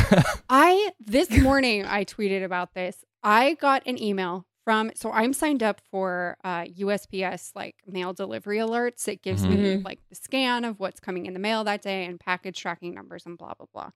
I 0.49 0.91
this 1.05 1.29
morning 1.29 1.85
I 1.85 2.05
tweeted 2.05 2.45
about 2.45 2.73
this. 2.73 2.95
I 3.21 3.55
got 3.55 3.83
an 3.85 4.01
email 4.01 4.45
from 4.71 4.91
so 4.95 5.11
I'm 5.11 5.33
signed 5.33 5.61
up 5.63 5.81
for 5.91 6.37
uh, 6.45 6.63
USPS 6.63 7.51
like 7.55 7.75
mail 7.85 8.13
delivery 8.13 8.57
alerts. 8.57 9.07
It 9.09 9.21
gives 9.21 9.45
me 9.45 9.55
Mhm. 9.75 9.83
like 9.83 9.99
the 10.09 10.15
scan 10.15 10.63
of 10.63 10.79
what's 10.79 10.99
coming 11.01 11.25
in 11.25 11.33
the 11.33 11.39
mail 11.39 11.63
that 11.65 11.81
day 11.81 12.05
and 12.05 12.17
package 12.19 12.57
tracking 12.59 12.93
numbers 12.93 13.25
and 13.25 13.37
blah 13.37 13.53
blah 13.53 13.65
blah. 13.73 13.91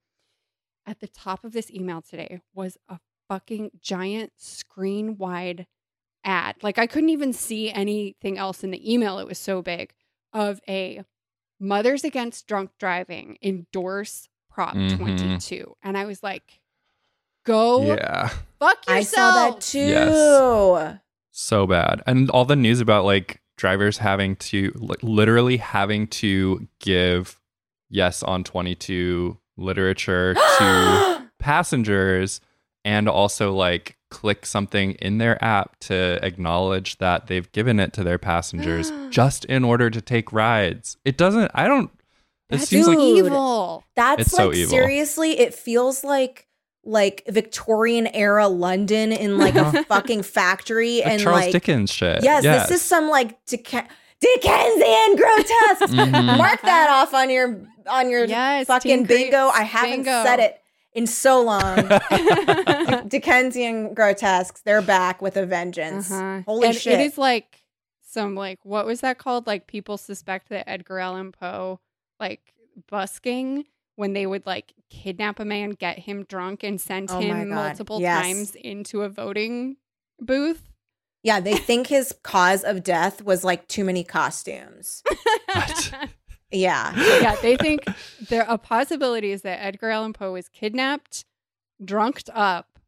At 0.85 0.99
the 0.99 1.07
top 1.07 1.45
of 1.45 1.53
this 1.53 1.71
email 1.71 2.01
today 2.01 2.41
was 2.53 2.77
a 2.89 2.99
fucking 3.29 3.71
giant 3.79 4.33
screen 4.35 5.17
wide 5.17 5.65
ad. 6.25 6.57
Like 6.61 6.77
I 6.77 6.87
couldn't 6.87 7.09
even 7.09 7.31
see 7.31 7.71
anything 7.71 8.37
else 8.37 8.63
in 8.63 8.71
the 8.71 8.93
email. 8.93 9.17
It 9.19 9.27
was 9.27 9.39
so 9.39 9.61
big 9.61 9.93
of 10.33 10.59
a 10.67 11.03
Mothers 11.57 12.03
Against 12.03 12.47
Drunk 12.47 12.71
Driving 12.77 13.37
endorse 13.41 14.27
Prop 14.49 14.75
Mhm. 14.75 14.97
22. 14.97 15.77
And 15.81 15.97
I 15.97 16.03
was 16.05 16.21
like, 16.21 16.59
go 17.45 17.83
Yeah. 17.85 18.27
fuck 18.59 18.77
yourself. 18.87 18.89
I 18.89 19.01
saw 19.03 19.31
that 19.51 19.61
too. 19.61 19.79
Yes. 19.79 20.99
So 21.31 21.65
bad. 21.67 22.01
And 22.05 22.29
all 22.29 22.45
the 22.45 22.55
news 22.55 22.79
about 22.81 23.05
like 23.05 23.41
drivers 23.57 23.97
having 23.99 24.35
to 24.37 24.71
li- 24.75 24.95
literally 25.01 25.57
having 25.57 26.07
to 26.07 26.67
give 26.79 27.39
yes 27.89 28.21
on 28.23 28.43
22 28.43 29.37
literature 29.57 30.33
to 30.57 31.29
passengers 31.39 32.41
and 32.83 33.07
also 33.09 33.53
like 33.53 33.97
click 34.11 34.45
something 34.45 34.91
in 34.93 35.17
their 35.17 35.43
app 35.43 35.77
to 35.79 36.19
acknowledge 36.23 36.97
that 36.99 37.27
they've 37.27 37.51
given 37.51 37.79
it 37.79 37.91
to 37.93 38.03
their 38.03 38.17
passengers 38.17 38.91
just 39.09 39.43
in 39.45 39.63
order 39.63 39.89
to 39.89 40.01
take 40.01 40.31
rides. 40.31 40.97
It 41.05 41.17
doesn't 41.17 41.51
I 41.53 41.67
don't 41.67 41.91
it 42.49 42.57
That's 42.57 42.67
seems 42.69 42.87
like 42.87 42.99
evil. 42.99 43.83
That's 43.95 44.21
It's 44.21 44.31
so 44.31 44.47
like 44.47 44.55
evil. 44.57 44.69
seriously, 44.69 45.39
it 45.39 45.53
feels 45.53 46.03
like 46.03 46.47
like 46.85 47.23
Victorian 47.27 48.07
era 48.07 48.47
London 48.47 49.11
in 49.11 49.37
like 49.37 49.55
a 49.55 49.83
fucking 49.85 50.21
factory 50.23 50.97
like 50.97 51.07
and 51.07 51.21
Charles 51.21 51.41
like 51.41 51.51
Dickens 51.51 51.91
shit. 51.91 52.23
yes, 52.23 52.43
this 52.43 52.79
is 52.79 52.81
some 52.85 53.09
like 53.09 53.43
Dick- 53.45 53.67
Dickensian 54.19 55.15
grotesque. 55.15 55.95
Mhm. 55.95 56.37
Mark 56.37 56.61
that 56.61 56.89
off 56.89 57.13
on 57.13 57.29
your 57.29 57.59
on 57.87 58.09
your 58.09 58.25
Yes, 58.25 58.67
fucking 58.67 58.97
Teen 58.99 59.05
Creeps 59.07 59.21
bingo. 59.23 59.47
I 59.49 59.63
haven't 59.63 60.03
bingo. 60.03 60.23
said 60.23 60.39
it 60.39 60.61
in 60.93 61.05
so 61.07 61.41
long. 61.41 61.87
Dickensian 63.07 63.93
grotesques, 63.93 64.61
they're 64.61 64.81
back 64.81 65.21
with 65.21 65.37
a 65.37 65.45
vengeance. 65.45 66.11
Uh-huh. 66.11 66.41
Holy 66.45 66.67
and 66.69 66.75
shit! 66.77 66.99
It 66.99 67.03
is 67.05 67.17
like 67.17 67.63
some 68.01 68.35
like 68.35 68.59
what 68.63 68.85
was 68.85 69.01
that 69.01 69.17
called? 69.17 69.47
Like 69.47 69.67
people 69.67 69.97
suspect 69.97 70.49
that 70.49 70.69
Edgar 70.69 70.99
Allan 70.99 71.31
Poe 71.31 71.79
like 72.19 72.53
busking 72.89 73.65
when 73.95 74.13
they 74.13 74.25
would 74.25 74.45
like 74.45 74.73
kidnap 74.89 75.39
a 75.39 75.45
man, 75.45 75.71
get 75.71 75.99
him 75.99 76.23
drunk, 76.23 76.63
and 76.63 76.79
send 76.79 77.09
Oh 77.11 77.19
him 77.19 77.49
multiple 77.49 77.99
Yes. 78.01 78.23
times 78.23 78.55
into 78.55 79.01
a 79.01 79.09
voting 79.09 79.77
booth. 80.19 80.71
yeah, 81.23 81.39
they 81.39 81.55
think 81.55 81.87
his 81.87 82.13
cause 82.23 82.63
of 82.63 82.83
death 82.83 83.21
was 83.23 83.43
like 83.43 83.67
too 83.67 83.83
many 83.83 84.03
costumes. 84.03 85.01
What? 85.53 85.93
Yeah. 86.51 86.93
yeah, 87.21 87.35
they 87.41 87.57
think 87.57 87.85
there 88.29 88.45
a 88.47 88.57
possibility 88.57 89.31
is 89.31 89.41
that 89.41 89.59
Edgar 89.61 89.89
Allan 89.89 90.13
Poe 90.13 90.33
was 90.33 90.47
kidnapped, 90.49 91.25
drunked 91.83 92.29
up, 92.33 92.79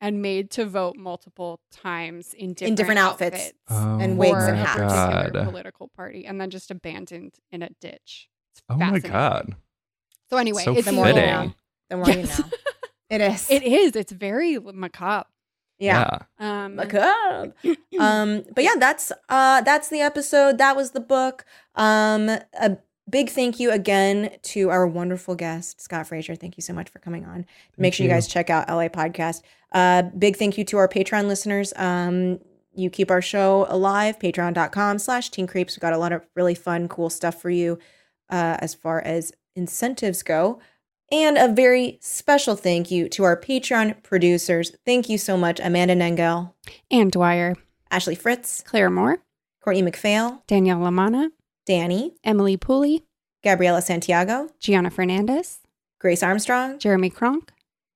and 0.00 0.20
made 0.20 0.50
to 0.50 0.66
vote 0.66 0.96
multiple 0.96 1.60
times 1.70 2.34
in 2.34 2.52
different, 2.54 2.76
different 2.76 2.98
outfits. 3.00 3.52
Oh 3.70 3.98
And 4.00 4.18
wigs 4.18 4.44
and 4.44 4.56
a 4.58 4.64
hats. 4.64 4.80
particular 4.92 5.30
God. 5.30 5.50
political 5.50 5.88
party, 5.88 6.26
and 6.26 6.40
then 6.40 6.50
just 6.50 6.70
abandoned 6.70 7.34
in 7.52 7.62
a 7.62 7.70
ditch. 7.80 8.28
It's 8.52 8.62
Oh 8.68 8.76
my 8.76 8.98
god. 8.98 9.54
So 10.30 10.36
anyway, 10.36 10.62
So 10.64 10.74
it's 10.76 10.86
The 10.86 10.92
more 10.92 11.06
you 11.08 11.14
fitting. 11.14 11.30
know. 11.30 11.52
The 11.90 11.96
more 11.96 12.08
Yes. 12.08 12.38
you 12.38 12.44
know. 12.44 12.50
It 13.10 13.20
is. 13.20 13.50
It 13.50 13.62
is. 13.62 13.94
It's 13.96 14.12
very 14.12 14.58
macabre. 14.58 15.28
yeah. 15.78 16.18
Um, 16.38 16.76
Macabre. 16.76 17.52
um 18.00 18.42
but 18.54 18.64
yeah 18.64 18.74
that's 18.78 19.12
uh 19.28 19.60
that's 19.60 19.88
the 19.88 20.00
episode 20.00 20.58
that 20.58 20.74
was 20.76 20.92
the 20.92 21.00
book 21.00 21.44
um 21.76 22.28
a 22.28 22.76
big 23.08 23.28
thank 23.30 23.60
you 23.60 23.70
again 23.70 24.30
to 24.42 24.70
our 24.70 24.86
wonderful 24.86 25.34
guest 25.34 25.80
scott 25.80 26.06
frazier 26.08 26.34
thank 26.34 26.56
you 26.56 26.62
so 26.62 26.72
much 26.72 26.88
for 26.88 26.98
coming 27.00 27.24
on 27.24 27.44
make 27.76 27.92
sure 27.94 28.02
you 28.04 28.10
you. 28.10 28.14
guys 28.16 28.26
check 28.26 28.50
out 28.50 28.68
la 28.68 28.88
podcast 28.88 29.42
uh 29.72 30.02
big 30.18 30.36
thank 30.36 30.56
you 30.58 30.64
to 30.64 30.76
our 30.78 30.88
patreon 30.88 31.26
listeners 31.28 31.72
um 31.76 32.38
you 32.74 32.88
keep 32.90 33.10
our 33.10 33.22
show 33.22 33.66
alive 33.68 34.18
patreon.com 34.18 34.98
slash 34.98 35.30
teen 35.30 35.46
creeps 35.46 35.76
we 35.76 35.80
got 35.80 35.92
a 35.92 35.98
lot 35.98 36.12
of 36.12 36.26
really 36.34 36.54
fun 36.54 36.88
cool 36.88 37.10
stuff 37.10 37.40
for 37.40 37.50
you 37.50 37.78
uh 38.30 38.56
as 38.60 38.74
far 38.74 39.00
as 39.02 39.32
incentives 39.54 40.22
go. 40.22 40.60
And 41.12 41.36
a 41.36 41.48
very 41.48 41.98
special 42.00 42.56
thank 42.56 42.90
you 42.90 43.08
to 43.10 43.24
our 43.24 43.38
patreon 43.40 44.02
producers. 44.02 44.74
Thank 44.84 45.08
you 45.08 45.18
so 45.18 45.36
much 45.36 45.60
amanda 45.60 45.94
nengel 45.94 46.52
Ann 46.90 47.10
Dwyer, 47.10 47.54
Ashley 47.90 48.14
Fritz, 48.14 48.62
Claire 48.62 48.90
Moore, 48.90 49.18
Courtney 49.62 49.82
McPhail, 49.82 50.40
Danielle 50.46 50.80
Lamana, 50.80 51.28
Danny, 51.66 52.14
Emily 52.24 52.56
Pooley, 52.56 53.02
Gabriela 53.42 53.82
Santiago, 53.82 54.48
Gianna 54.58 54.90
Fernandez, 54.90 55.60
Grace 56.00 56.22
Armstrong, 56.22 56.78
Jeremy 56.78 57.10
Kronk, 57.10 57.52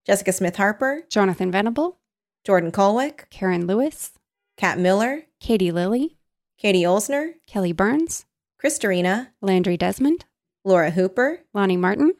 Jessica 0.06 0.32
Smith 0.32 0.56
Harper, 0.56 1.02
Jonathan 1.10 1.50
Venable, 1.50 1.98
Jordan 2.44 2.70
Colwick, 2.70 3.26
Karen 3.30 3.66
Lewis, 3.66 4.12
Kat 4.56 4.78
Miller, 4.78 5.22
Katie 5.40 5.72
Lilly, 5.72 6.18
Katie 6.58 6.82
Olsner, 6.82 7.34
Kelly 7.46 7.72
Burns, 7.72 8.26
Christarina, 8.62 9.28
Landry 9.40 9.76
Desmond, 9.76 10.24
Laura 10.68 10.90
Hooper, 10.90 11.40
Lonnie 11.54 11.78
Martin, 11.78 12.12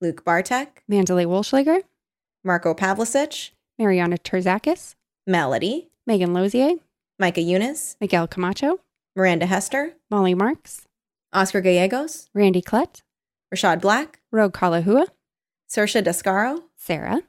Luke 0.00 0.24
Bartek, 0.24 0.84
Mandalay 0.86 1.24
Wolschlager, 1.24 1.82
Marco 2.44 2.72
Pavlicic, 2.72 3.50
Mariana 3.80 4.16
Terzakis, 4.16 4.94
Melody, 5.26 5.90
Megan 6.06 6.32
Lozier, 6.32 6.74
Micah 7.18 7.40
Eunice, 7.40 7.96
Miguel 8.00 8.28
Camacho, 8.28 8.78
Miranda 9.16 9.46
Hester, 9.46 9.94
Molly 10.08 10.34
Marks, 10.34 10.86
Oscar 11.32 11.60
Gallegos, 11.60 12.28
Randy 12.32 12.62
Klett, 12.62 13.02
Rashad 13.52 13.80
Black, 13.80 14.20
Rogue 14.30 14.52
Kalahua, 14.54 15.08
Saoirse 15.68 16.00
Descaro, 16.00 16.62
Sarah, 16.76 17.22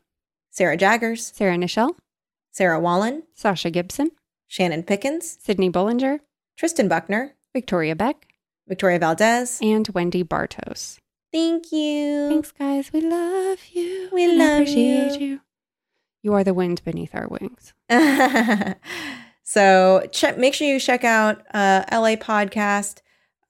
Sarah 0.51 0.77
Jaggers, 0.77 1.31
Sarah 1.35 1.57
Nichelle, 1.57 1.95
Sarah 2.51 2.79
Wallen, 2.79 3.23
Sasha 3.33 3.71
Gibson, 3.71 4.11
Shannon 4.47 4.83
Pickens, 4.83 5.39
Sydney 5.41 5.71
Bollinger, 5.71 6.19
Tristan 6.55 6.87
Buckner, 6.87 7.33
Victoria 7.51 7.95
Beck, 7.95 8.27
Victoria 8.67 8.99
Valdez. 8.99 9.59
and 9.61 9.87
Wendy 9.89 10.23
Bartos. 10.23 10.99
Thank 11.33 11.71
you. 11.71 12.29
Thanks, 12.29 12.51
guys. 12.51 12.91
We 12.93 13.01
love 13.01 13.59
you. 13.71 14.09
We 14.11 14.25
and 14.25 14.37
love 14.37 14.61
appreciate 14.61 15.19
you. 15.19 15.27
you. 15.27 15.41
You 16.23 16.33
are 16.33 16.43
the 16.43 16.53
wind 16.53 16.83
beneath 16.83 17.15
our 17.15 17.27
wings. 17.27 17.73
so 19.43 20.07
check 20.11 20.37
make 20.37 20.53
sure 20.53 20.67
you 20.67 20.79
check 20.79 21.03
out 21.03 21.41
uh 21.53 21.83
LA 21.91 22.15
podcast. 22.15 23.01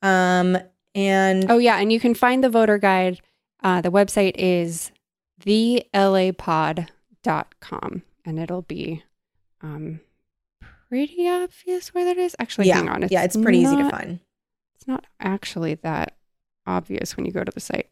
Um 0.02 0.58
and 0.94 1.50
Oh, 1.50 1.58
yeah. 1.58 1.78
And 1.78 1.92
you 1.92 2.00
can 2.00 2.14
find 2.14 2.44
the 2.44 2.50
voter 2.50 2.78
guide. 2.78 3.22
Uh, 3.64 3.80
the 3.82 3.92
website 3.92 4.34
is 4.38 4.92
thelapod.com 5.44 6.86
and 8.26 8.40
it'll 8.40 8.62
be 8.64 9.04
um, 9.62 10.00
pretty 10.90 11.30
obvious 11.30 11.94
where 11.94 12.06
that 12.06 12.18
is. 12.18 12.36
Actually, 12.40 12.68
yeah, 12.68 12.78
hang 12.78 12.90
on. 12.90 13.08
yeah, 13.10 13.24
it's 13.24 13.38
pretty 13.38 13.60
easy 13.60 13.76
to 13.76 13.90
find. 13.90 14.20
It's 14.82 14.88
not 14.88 15.06
actually 15.20 15.76
that 15.76 16.16
obvious 16.66 17.16
when 17.16 17.28
you 17.28 17.32
go 17.32 17.44
to 17.44 17.52
the 17.54 17.60
site. 17.60 17.90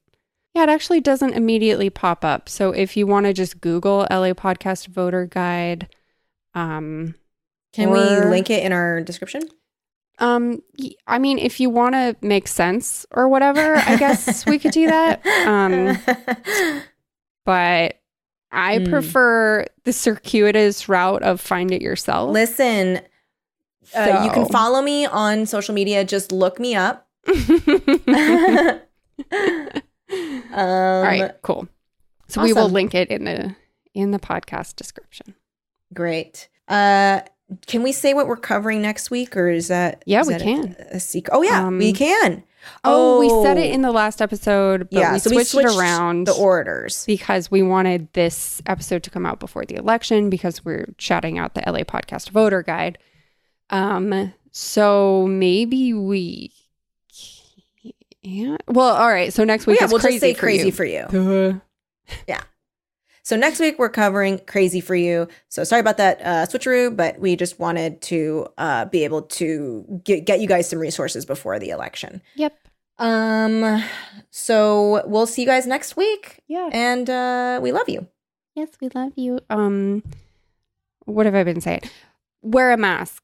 Yeah, 0.55 0.63
it 0.63 0.69
actually 0.69 1.01
doesn't 1.01 1.33
immediately 1.35 1.91
pop 1.91 2.25
up. 2.25 2.49
So 2.49 2.71
if 2.71 2.97
you 2.97 3.05
want 3.05 3.27
to 3.27 3.33
just 3.33 3.61
Google 3.61 4.07
LA 4.09 4.33
Podcast 4.33 4.87
Voter 4.87 5.27
Guide, 5.27 5.87
um, 6.55 7.13
Can 7.73 7.91
we 7.91 8.21
link 8.21 8.49
it 8.49 8.63
in 8.63 8.71
our 8.71 9.01
description? 9.01 9.43
um, 10.17 10.63
I 11.05 11.19
mean, 11.19 11.37
if 11.37 11.59
you 11.59 11.69
want 11.69 11.93
to 11.93 12.15
make 12.21 12.47
sense 12.47 13.05
or 13.11 13.29
whatever, 13.29 13.75
I 13.85 13.95
guess 13.95 14.45
we 14.47 14.57
could 14.57 14.71
do 14.71 14.87
that. 14.87 15.23
Um, 15.45 15.95
but 17.45 17.99
I 18.51 18.79
Hmm. 18.79 18.85
prefer 18.85 19.65
the 19.83 19.93
circuitous 19.93 20.89
route 20.89 21.21
of 21.21 21.39
find 21.39 21.71
it 21.71 21.83
yourself. 21.83 22.31
Listen, 22.31 23.01
uh, 23.95 24.21
you 24.25 24.31
can 24.31 24.45
follow 24.47 24.81
me 24.81 25.05
on 25.05 25.45
social 25.45 25.73
media. 25.73 26.03
Just 26.03 26.31
look 26.31 26.59
me 26.59 26.75
up. 26.75 27.07
um, 27.27 28.79
All 30.53 31.01
right, 31.01 31.31
cool. 31.41 31.67
So 32.27 32.43
we 32.43 32.53
will 32.53 32.69
link 32.69 32.93
it 32.95 33.09
in 33.09 33.25
the 33.25 33.55
in 33.93 34.11
the 34.11 34.19
podcast 34.19 34.75
description. 34.75 35.35
Great. 35.93 36.49
Uh, 36.67 37.21
can 37.65 37.81
we 37.81 37.91
say 37.91 38.13
what 38.13 38.27
we're 38.27 38.37
covering 38.37 38.81
next 38.81 39.09
week, 39.09 39.35
or 39.35 39.49
is 39.49 39.69
that 39.69 40.03
Yeah, 40.05 40.21
is 40.21 40.27
we 40.27 40.33
that 40.33 40.41
can. 40.41 40.75
A, 40.91 40.99
secret? 40.99 41.35
Oh 41.35 41.41
yeah, 41.41 41.67
we 41.67 41.89
Um, 41.89 41.95
can. 41.95 42.43
Oh, 42.83 43.19
we 43.19 43.29
said 43.43 43.57
it 43.57 43.71
in 43.71 43.81
the 43.81 43.91
last 43.91 44.21
episode, 44.21 44.89
but 44.91 44.99
yeah. 44.99 45.13
we 45.13 45.19
so 45.19 45.29
switched, 45.31 45.55
we 45.55 45.61
switched 45.63 45.75
it 45.75 45.79
around 45.79 46.27
the 46.27 46.33
orders. 46.33 47.05
because 47.05 47.49
we 47.49 47.63
wanted 47.63 48.11
this 48.13 48.61
episode 48.67 49.01
to 49.03 49.09
come 49.09 49.25
out 49.25 49.39
before 49.39 49.65
the 49.65 49.75
election 49.75 50.29
because 50.29 50.63
we're 50.63 50.93
shouting 50.99 51.39
out 51.39 51.55
the 51.55 51.63
LA 51.65 51.79
podcast 51.79 52.29
voter 52.29 52.61
guide. 52.61 52.97
Um, 53.69 54.33
so 54.51 55.27
maybe 55.27 55.93
we 55.93 56.51
Yeah. 58.21 58.57
Well, 58.67 58.95
all 58.95 59.07
right. 59.09 59.31
So 59.33 59.43
next 59.43 59.65
Well, 59.67 59.73
week 59.73 59.79
yeah, 59.81 59.85
is 59.85 59.91
we'll 59.91 60.01
crazy 60.01 60.15
just 60.15 60.21
say 60.21 60.33
for 60.33 60.39
crazy 60.41 60.65
you. 60.67 60.71
for 60.71 60.85
you. 60.85 61.61
Yeah. 62.27 62.41
So 63.23 63.35
next 63.35 63.59
week 63.59 63.77
we're 63.77 63.89
covering 63.89 64.39
crazy 64.47 64.81
for 64.81 64.95
you. 64.95 65.27
So 65.49 65.63
sorry 65.63 65.79
about 65.81 65.97
that 65.97 66.19
uh, 66.21 66.45
switcheroo, 66.47 66.95
but 66.95 67.19
we 67.19 67.35
just 67.35 67.59
wanted 67.59 68.01
to 68.03 68.47
uh, 68.57 68.85
be 68.85 69.03
able 69.03 69.21
to 69.23 70.01
get, 70.03 70.25
get 70.25 70.39
you 70.39 70.47
guys 70.47 70.67
some 70.67 70.79
resources 70.79 71.25
before 71.25 71.59
the 71.59 71.69
election. 71.69 72.21
Yep. 72.35 72.57
Um. 72.97 73.83
So 74.31 75.07
we'll 75.07 75.27
see 75.27 75.43
you 75.43 75.47
guys 75.47 75.65
next 75.67 75.95
week, 75.95 76.41
Yeah. 76.47 76.69
and 76.73 77.09
uh, 77.09 77.59
we 77.61 77.71
love 77.71 77.87
you. 77.87 78.07
Yes, 78.55 78.69
we 78.81 78.89
love 78.93 79.13
you. 79.15 79.39
Um, 79.49 80.03
what 81.05 81.25
have 81.25 81.35
I 81.35 81.43
been 81.45 81.61
saying? 81.61 81.81
Wear 82.41 82.71
a 82.73 82.77
mask. 82.77 83.23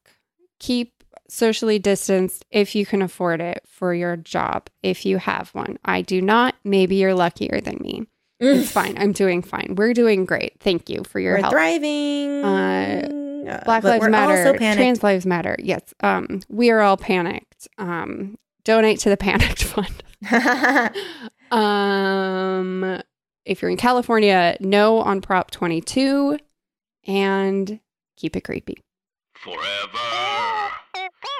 Keep 0.58 0.92
socially 1.28 1.78
distanced 1.78 2.44
if 2.50 2.74
you 2.74 2.86
can 2.86 3.02
afford 3.02 3.40
it 3.40 3.62
for 3.66 3.92
your 3.94 4.16
job. 4.16 4.68
If 4.82 5.04
you 5.04 5.18
have 5.18 5.50
one, 5.50 5.78
I 5.84 6.02
do 6.02 6.20
not. 6.22 6.54
Maybe 6.64 6.96
you're 6.96 7.14
luckier 7.14 7.60
than 7.60 7.78
me. 7.80 8.06
It's 8.38 8.70
fine. 8.80 8.96
I'm 8.98 9.12
doing 9.12 9.42
fine. 9.42 9.74
We're 9.76 9.94
doing 9.94 10.24
great. 10.24 10.54
Thank 10.60 10.88
you 10.88 11.02
for 11.04 11.18
your 11.20 11.34
we're 11.34 11.40
help. 11.40 11.52
thriving. 11.52 12.44
Uh, 12.44 13.08
Uh, 13.46 13.64
Black 13.64 13.82
but 13.82 14.00
Lives 14.00 14.08
Matter. 14.08 14.56
Trans 14.58 15.02
Lives 15.02 15.24
Matter. 15.26 15.56
Yes. 15.60 15.94
Um, 16.00 16.40
we 16.48 16.70
are 16.70 16.80
all 16.80 16.96
panicked. 16.96 17.68
Um, 17.78 18.36
donate 18.64 18.98
to 19.00 19.08
the 19.08 19.16
Panicked 19.26 19.62
Fund. 19.62 20.02
um, 21.52 23.00
if 23.44 23.62
you're 23.62 23.70
in 23.70 23.76
California, 23.76 24.56
no 24.60 24.98
on 25.00 25.20
Prop 25.20 25.50
22, 25.52 26.38
and 27.06 27.78
keep 28.16 28.34
it 28.36 28.42
creepy. 28.42 28.78
Forever. 29.34 30.45